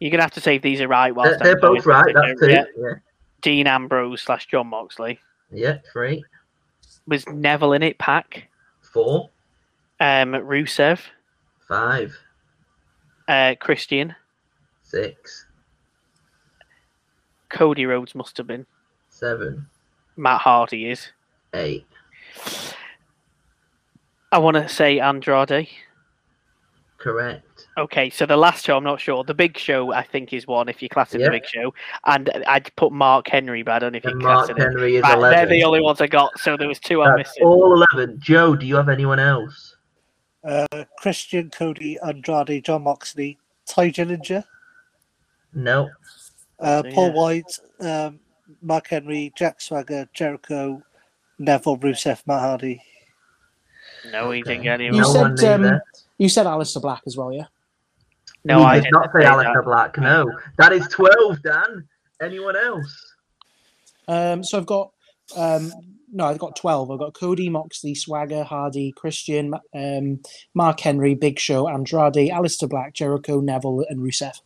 You're 0.00 0.10
gonna 0.10 0.22
have 0.22 0.32
to 0.32 0.40
say 0.40 0.56
if 0.56 0.62
these 0.62 0.80
are 0.80 0.88
right. 0.88 1.14
Whilst 1.14 1.38
They're, 1.38 1.54
they're 1.54 1.60
both 1.60 1.84
going 1.84 2.14
right. 2.14 2.14
That's. 2.38 2.42
Yeah. 2.50 2.64
Yeah. 2.76 2.94
Dean 3.42 3.66
Ambrose 3.66 4.22
slash 4.22 4.46
Jon 4.46 4.66
Moxley. 4.68 5.20
Yeah, 5.50 5.78
three. 5.92 6.24
Was 7.06 7.26
Neville 7.28 7.72
in 7.74 7.82
it? 7.82 7.98
PAC. 7.98 8.48
Four. 8.80 9.30
Um, 10.00 10.32
Rusev. 10.32 11.00
Five. 11.68 12.16
Uh, 13.28 13.54
Christian. 13.60 14.14
Six. 14.82 15.46
Cody 17.48 17.86
Rhodes 17.86 18.14
must 18.14 18.36
have 18.38 18.46
been. 18.46 18.66
Seven. 19.08 19.66
Matt 20.16 20.40
Hardy 20.40 20.90
is. 20.90 21.10
Eight. 21.54 21.86
I 24.32 24.38
want 24.38 24.56
to 24.56 24.68
say 24.68 24.98
Andrade. 24.98 25.68
Correct. 26.98 27.53
Okay, 27.76 28.08
so 28.08 28.24
the 28.24 28.36
last 28.36 28.64
show, 28.64 28.76
I'm 28.76 28.84
not 28.84 29.00
sure. 29.00 29.24
The 29.24 29.34
Big 29.34 29.58
Show, 29.58 29.92
I 29.92 30.04
think, 30.04 30.32
is 30.32 30.46
one 30.46 30.68
if 30.68 30.80
you 30.80 30.88
class 30.88 31.12
it 31.14 31.20
Yeah. 31.20 31.26
the 31.26 31.32
Big 31.32 31.46
Show, 31.46 31.74
and 32.06 32.30
I'd 32.46 32.74
put 32.76 32.92
Mark 32.92 33.26
Henry, 33.28 33.62
but 33.64 33.72
I 33.74 33.78
don't 33.80 33.92
know 33.92 33.96
if 33.96 34.04
you 34.04 34.10
And 34.12 34.20
class 34.22 34.46
Mark 34.48 34.50
it. 34.50 34.58
Henry 34.62 34.96
is 34.96 35.02
Right, 35.02 35.18
11. 35.18 35.36
they're 35.36 35.46
the 35.58 35.64
only 35.64 35.80
ones 35.80 36.00
I 36.00 36.06
got, 36.06 36.38
so 36.38 36.56
there 36.56 36.68
was 36.68 36.78
two 36.78 37.02
I'm 37.02 37.16
missing. 37.16 37.42
all 37.42 37.72
11. 37.92 38.20
Joe, 38.20 38.54
do 38.54 38.64
you 38.64 38.76
have 38.76 38.88
anyone 38.88 39.18
else? 39.18 39.74
Uh, 40.44 40.66
Christian, 40.98 41.50
Cody, 41.50 41.98
Andrade, 42.06 42.64
Jon 42.64 42.82
Moxley, 42.84 43.38
Tye 43.66 43.90
Dillinger, 43.90 44.44
No. 45.52 45.90
uh, 46.60 46.82
So, 46.82 46.90
Paul 46.92 47.08
yeah. 47.08 47.14
Wight, 47.14 47.58
um, 47.80 48.20
Mark 48.62 48.86
Henry, 48.88 49.32
Jack 49.36 49.60
Swagger, 49.60 50.08
Jericho, 50.12 50.80
Neville, 51.40 51.78
Rusev, 51.78 52.22
Matt 52.26 52.40
Hardy. 52.40 52.80
No, 54.12 54.30
he 54.30 54.42
didn't 54.42 54.62
get 54.62 54.74
any. 54.74 54.84
You 54.86 54.92
No 54.92 55.12
wrong. 55.14 55.14
one 55.22 55.36
said 55.38 55.54
um, 55.54 55.62
neither. 55.62 55.82
you 56.18 56.28
said 56.28 56.46
Aleister 56.46 56.80
Black 56.80 57.02
as 57.06 57.16
well, 57.16 57.32
yeah. 57.32 57.46
No, 58.44 58.58
he 58.60 58.64
I 58.64 58.74
did 58.76 58.84
didn't 58.84 59.04
say 59.14 59.22
say 59.22 59.26
Aleister. 59.28 59.64
Black. 59.64 59.98
No. 59.98 60.30
That 60.58 60.72
is 60.72 60.86
12, 60.88 61.42
Dan. 61.42 61.88
Anyone 62.22 62.56
else? 62.56 63.14
Um, 64.06 64.44
so 64.44 64.58
I've 64.58 64.66
got 64.66 64.90
um, 65.36 65.72
no, 66.12 66.26
I've 66.26 66.38
got 66.38 66.54
twelve. 66.54 66.90
I've 66.90 66.98
got 66.98 67.14
Cody, 67.14 67.48
Moxley, 67.48 67.94
Swagger, 67.94 68.44
Hardy, 68.44 68.92
Christian, 68.92 69.54
um, 69.74 70.20
Mark 70.54 70.78
Henry, 70.78 71.14
Big 71.14 71.38
Show, 71.40 71.68
Andrade, 71.68 72.30
Aleister 72.30 72.68
Black, 72.68 72.92
Jericho, 72.94 73.40
Neville, 73.40 73.84
and 73.88 73.98
Rusev. 74.00 74.40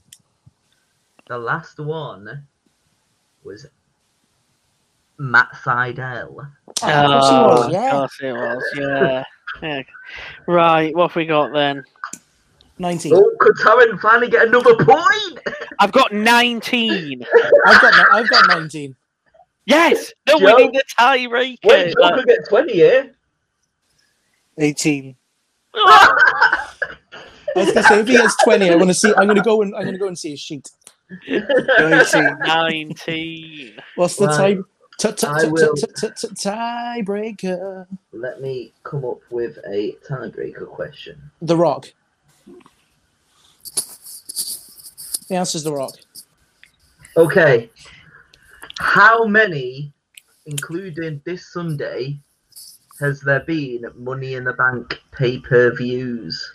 The 1.29 1.37
last 1.37 1.79
one 1.79 2.47
was 3.45 3.67
Matt 5.19 5.49
Sydal. 5.63 6.51
Oh, 6.83 6.87
of 6.87 7.11
course 7.11 7.29
he 7.29 7.37
Oh, 7.37 7.49
was, 7.49 7.75
of 7.75 7.91
course 7.91 8.21
it 8.23 8.33
was, 8.33 8.65
yeah. 8.77 9.25
yeah. 9.63 9.83
Right, 10.47 10.95
what 10.97 11.11
have 11.11 11.17
we 11.17 11.27
got 11.27 11.53
then? 11.53 11.85
Nineteen. 12.79 13.13
Oh, 13.15 13.31
could 13.41 13.57
Taryn 13.57 13.99
finally 14.01 14.29
get 14.29 14.47
another 14.49 14.77
point? 14.77 15.41
I've 15.81 15.93
got 15.93 16.13
19. 16.13 17.25
I've 17.67 17.81
got 17.81 17.95
I've 18.13 18.29
got 18.31 18.47
nineteen. 18.49 18.95
Yes! 19.67 20.13
No, 20.27 20.39
Joe? 20.39 20.57
we 20.57 20.67
need 20.67 20.75
the 20.75 20.85
tiebreaker. 20.99 21.59
Wait, 21.65 21.95
Joe 21.97 22.03
Uh, 22.05 22.15
could 22.17 22.27
get 22.27 22.49
20 22.49 22.73
here. 22.73 23.15
18. 24.59 25.15
I 25.75 26.95
was 27.55 27.67
gonna 27.73 27.83
say 27.87 28.01
if 28.01 28.07
he 28.07 28.13
gets 28.15 28.37
twenty, 28.43 28.71
I 28.71 28.77
want 28.77 28.89
to 28.89 28.95
see. 28.95 29.13
I'm 29.17 29.27
gonna 29.27 29.43
go 29.43 29.63
and 29.63 29.75
I'm 29.75 29.85
gonna 29.85 29.99
go 29.99 30.07
and 30.09 30.19
see 30.19 30.31
his 30.31 30.41
sheet. 30.41 30.71
19. 31.29 32.39
19. 32.47 33.77
What's 33.97 34.17
the 34.17 34.27
Right. 34.27 34.37
time? 34.37 34.65
Tiebreaker. 36.39 37.87
Let 38.13 38.41
me 38.41 38.73
come 38.83 39.05
up 39.05 39.21
with 39.31 39.59
a 39.67 39.97
tiebreaker 40.09 40.67
question. 40.69 41.31
The 41.43 41.57
Rock. 41.57 41.93
The 45.29 45.37
answer's 45.37 45.63
The 45.65 45.73
Rock. 45.73 45.95
Okay. 47.17 47.71
How 48.79 49.25
many, 49.25 49.93
including 50.47 51.21
this 51.25 51.53
Sunday, 51.53 52.19
has 53.01 53.21
there 53.21 53.41
been 53.41 53.85
Money 53.97 54.35
in 54.35 54.45
the 54.45 54.53
Bank 54.55 55.01
pay 55.13 55.39
per 55.39 55.75
views? 55.75 56.53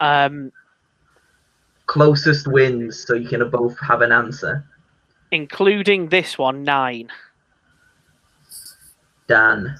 Um, 0.00 0.52
Closest 1.86 2.48
wins, 2.48 3.04
so 3.06 3.14
you 3.14 3.28
can 3.28 3.48
both 3.50 3.78
have 3.80 4.00
an 4.02 4.12
answer. 4.12 4.64
including 5.30 6.08
this 6.08 6.38
one, 6.38 6.62
9. 6.62 7.08
Dan. 9.26 9.78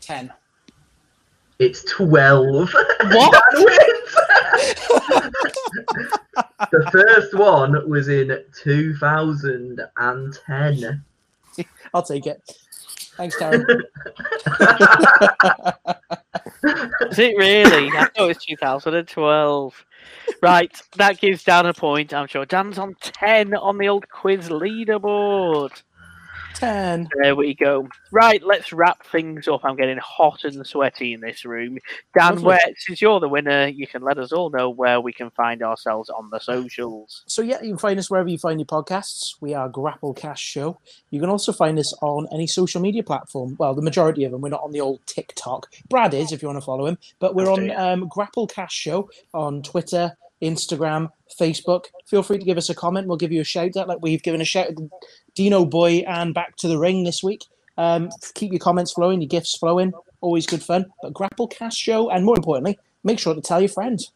Ten. 0.00 0.32
It's 1.58 1.82
12. 1.92 2.72
What? 3.06 3.42
Dan 3.54 3.64
wins! 3.64 3.85
The 6.70 6.88
first 6.90 7.34
one 7.34 7.88
was 7.88 8.08
in 8.08 8.44
2010. 8.62 11.04
I'll 11.94 12.02
take 12.02 12.26
it. 12.26 12.42
Thanks, 13.16 13.36
Karen. 13.36 13.62
Is 17.10 17.18
it 17.18 17.36
really? 17.38 17.88
I 17.88 18.08
thought 18.14 18.16
it 18.16 18.26
was 18.26 18.44
2012. 18.44 19.84
Right, 20.42 20.82
that 20.96 21.18
gives 21.18 21.44
Dan 21.44 21.66
a 21.66 21.72
point. 21.72 22.12
I'm 22.12 22.26
sure 22.26 22.44
Dan's 22.44 22.78
on 22.78 22.96
10 23.00 23.54
on 23.54 23.78
the 23.78 23.88
old 23.88 24.08
quiz 24.08 24.48
leaderboard. 24.48 25.82
10. 26.56 27.08
There 27.22 27.36
we 27.36 27.54
go. 27.54 27.86
Right, 28.10 28.42
let's 28.42 28.72
wrap 28.72 29.04
things 29.06 29.46
up. 29.46 29.64
I'm 29.64 29.76
getting 29.76 29.98
hot 29.98 30.44
and 30.44 30.66
sweaty 30.66 31.12
in 31.12 31.20
this 31.20 31.44
room. 31.44 31.78
Dan, 32.18 32.36
Lovely. 32.36 32.44
where, 32.44 32.60
since 32.78 33.02
you're 33.02 33.20
the 33.20 33.28
winner, 33.28 33.66
you 33.66 33.86
can 33.86 34.02
let 34.02 34.18
us 34.18 34.32
all 34.32 34.48
know 34.50 34.70
where 34.70 35.00
we 35.00 35.12
can 35.12 35.30
find 35.30 35.62
ourselves 35.62 36.08
on 36.08 36.30
the 36.30 36.40
socials. 36.40 37.24
So 37.26 37.42
yeah, 37.42 37.60
you 37.60 37.70
can 37.70 37.78
find 37.78 37.98
us 37.98 38.10
wherever 38.10 38.28
you 38.28 38.38
find 38.38 38.58
your 38.58 38.66
podcasts. 38.66 39.34
We 39.40 39.52
are 39.52 39.68
Grapplecast 39.68 40.38
Show. 40.38 40.78
You 41.10 41.20
can 41.20 41.28
also 41.28 41.52
find 41.52 41.78
us 41.78 41.92
on 42.00 42.26
any 42.32 42.46
social 42.46 42.80
media 42.80 43.02
platform. 43.02 43.56
Well, 43.58 43.74
the 43.74 43.82
majority 43.82 44.24
of 44.24 44.32
them. 44.32 44.40
We're 44.40 44.48
not 44.48 44.62
on 44.62 44.72
the 44.72 44.80
old 44.80 45.00
TikTok. 45.06 45.68
Brad 45.90 46.14
is, 46.14 46.32
if 46.32 46.40
you 46.40 46.48
want 46.48 46.60
to 46.60 46.64
follow 46.64 46.86
him. 46.86 46.96
But 47.18 47.34
we're 47.34 47.50
on 47.50 47.70
um, 47.72 48.08
Grapplecast 48.08 48.70
Show 48.70 49.10
on 49.34 49.62
Twitter, 49.62 50.16
Instagram, 50.42 51.10
Facebook. 51.38 51.84
Feel 52.06 52.22
free 52.22 52.38
to 52.38 52.44
give 52.44 52.58
us 52.58 52.70
a 52.70 52.74
comment. 52.74 53.08
We'll 53.08 53.16
give 53.16 53.32
you 53.32 53.40
a 53.40 53.44
shout 53.44 53.76
out, 53.76 53.88
like 53.88 53.98
we've 54.00 54.22
given 54.22 54.40
a 54.40 54.44
shout 54.44 54.68
Dino 55.36 55.64
Boy 55.64 55.98
and 56.08 56.34
Back 56.34 56.56
to 56.56 56.68
the 56.68 56.78
Ring 56.78 57.04
this 57.04 57.22
week. 57.22 57.44
Um, 57.78 58.10
keep 58.34 58.50
your 58.50 58.58
comments 58.58 58.92
flowing, 58.92 59.20
your 59.20 59.28
gifts 59.28 59.56
flowing. 59.56 59.92
Always 60.20 60.46
good 60.46 60.62
fun. 60.62 60.86
But 61.02 61.12
Grapplecast 61.12 61.76
Show, 61.76 62.10
and 62.10 62.24
more 62.24 62.36
importantly, 62.36 62.78
make 63.04 63.20
sure 63.20 63.34
to 63.34 63.40
tell 63.40 63.60
your 63.60 63.68
friends. 63.68 64.10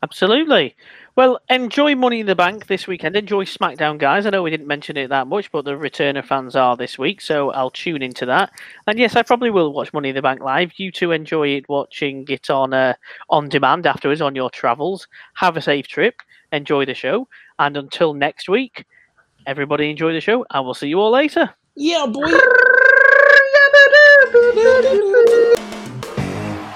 Absolutely. 0.00 0.76
Well, 1.16 1.40
enjoy 1.50 1.96
Money 1.96 2.20
in 2.20 2.26
the 2.26 2.36
Bank 2.36 2.68
this 2.68 2.86
weekend. 2.86 3.16
Enjoy 3.16 3.44
SmackDown, 3.44 3.98
guys. 3.98 4.26
I 4.26 4.30
know 4.30 4.44
we 4.44 4.50
didn't 4.50 4.68
mention 4.68 4.96
it 4.96 5.08
that 5.08 5.26
much, 5.26 5.50
but 5.50 5.64
the 5.64 5.72
returner 5.72 6.24
fans 6.24 6.54
are 6.54 6.76
this 6.76 6.96
week, 6.96 7.20
so 7.20 7.50
I'll 7.50 7.70
tune 7.70 8.02
into 8.02 8.24
that. 8.26 8.52
And 8.86 8.96
yes, 8.96 9.16
I 9.16 9.22
probably 9.22 9.50
will 9.50 9.72
watch 9.72 9.92
Money 9.92 10.10
in 10.10 10.14
the 10.14 10.22
Bank 10.22 10.40
live. 10.40 10.70
You 10.76 10.92
two 10.92 11.10
enjoy 11.10 11.48
it 11.48 11.68
watching 11.68 12.24
it 12.28 12.48
on 12.48 12.72
uh, 12.72 12.94
on 13.28 13.48
demand 13.48 13.88
afterwards 13.88 14.20
on 14.20 14.36
your 14.36 14.50
travels. 14.50 15.08
Have 15.34 15.56
a 15.56 15.62
safe 15.62 15.88
trip. 15.88 16.22
Enjoy 16.52 16.84
the 16.84 16.94
show. 16.94 17.26
And 17.58 17.76
until 17.76 18.14
next 18.14 18.48
week, 18.48 18.86
Everybody 19.48 19.88
enjoy 19.88 20.12
the 20.12 20.20
show, 20.20 20.44
and 20.50 20.62
we'll 20.62 20.74
see 20.74 20.88
you 20.88 21.00
all 21.00 21.10
later. 21.10 21.48
Yeah, 21.74 22.04
boy. 22.04 22.20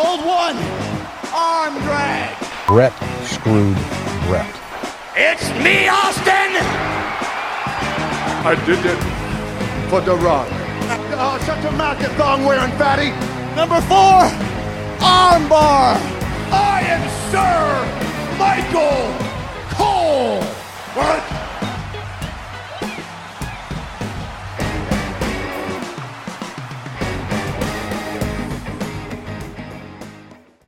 Old 0.01 0.25
one, 0.25 0.57
arm 1.35 1.75
drag. 1.85 2.35
Brett 2.67 2.95
screwed 3.27 3.77
Brett. 4.25 4.49
It's 5.15 5.51
me, 5.63 5.87
Austin. 5.87 6.57
I 8.41 8.55
did 8.65 8.81
it 8.87 8.97
for 9.91 10.01
the 10.01 10.17
rock. 10.25 10.49
Oh, 11.13 11.39
shut 11.45 11.63
your 11.63 11.73
mouth, 11.73 12.01
you 12.01 12.09
thong 12.17 12.47
wearing 12.47 12.73
fatty. 12.79 13.11
Number 13.55 13.83
four, 13.83 14.25
armbar. 14.97 16.01
I 16.51 16.81
am 16.89 17.05
Sir 17.29 17.85
Michael 18.39 19.13
Cole. 19.77 20.43
What? 20.97 21.42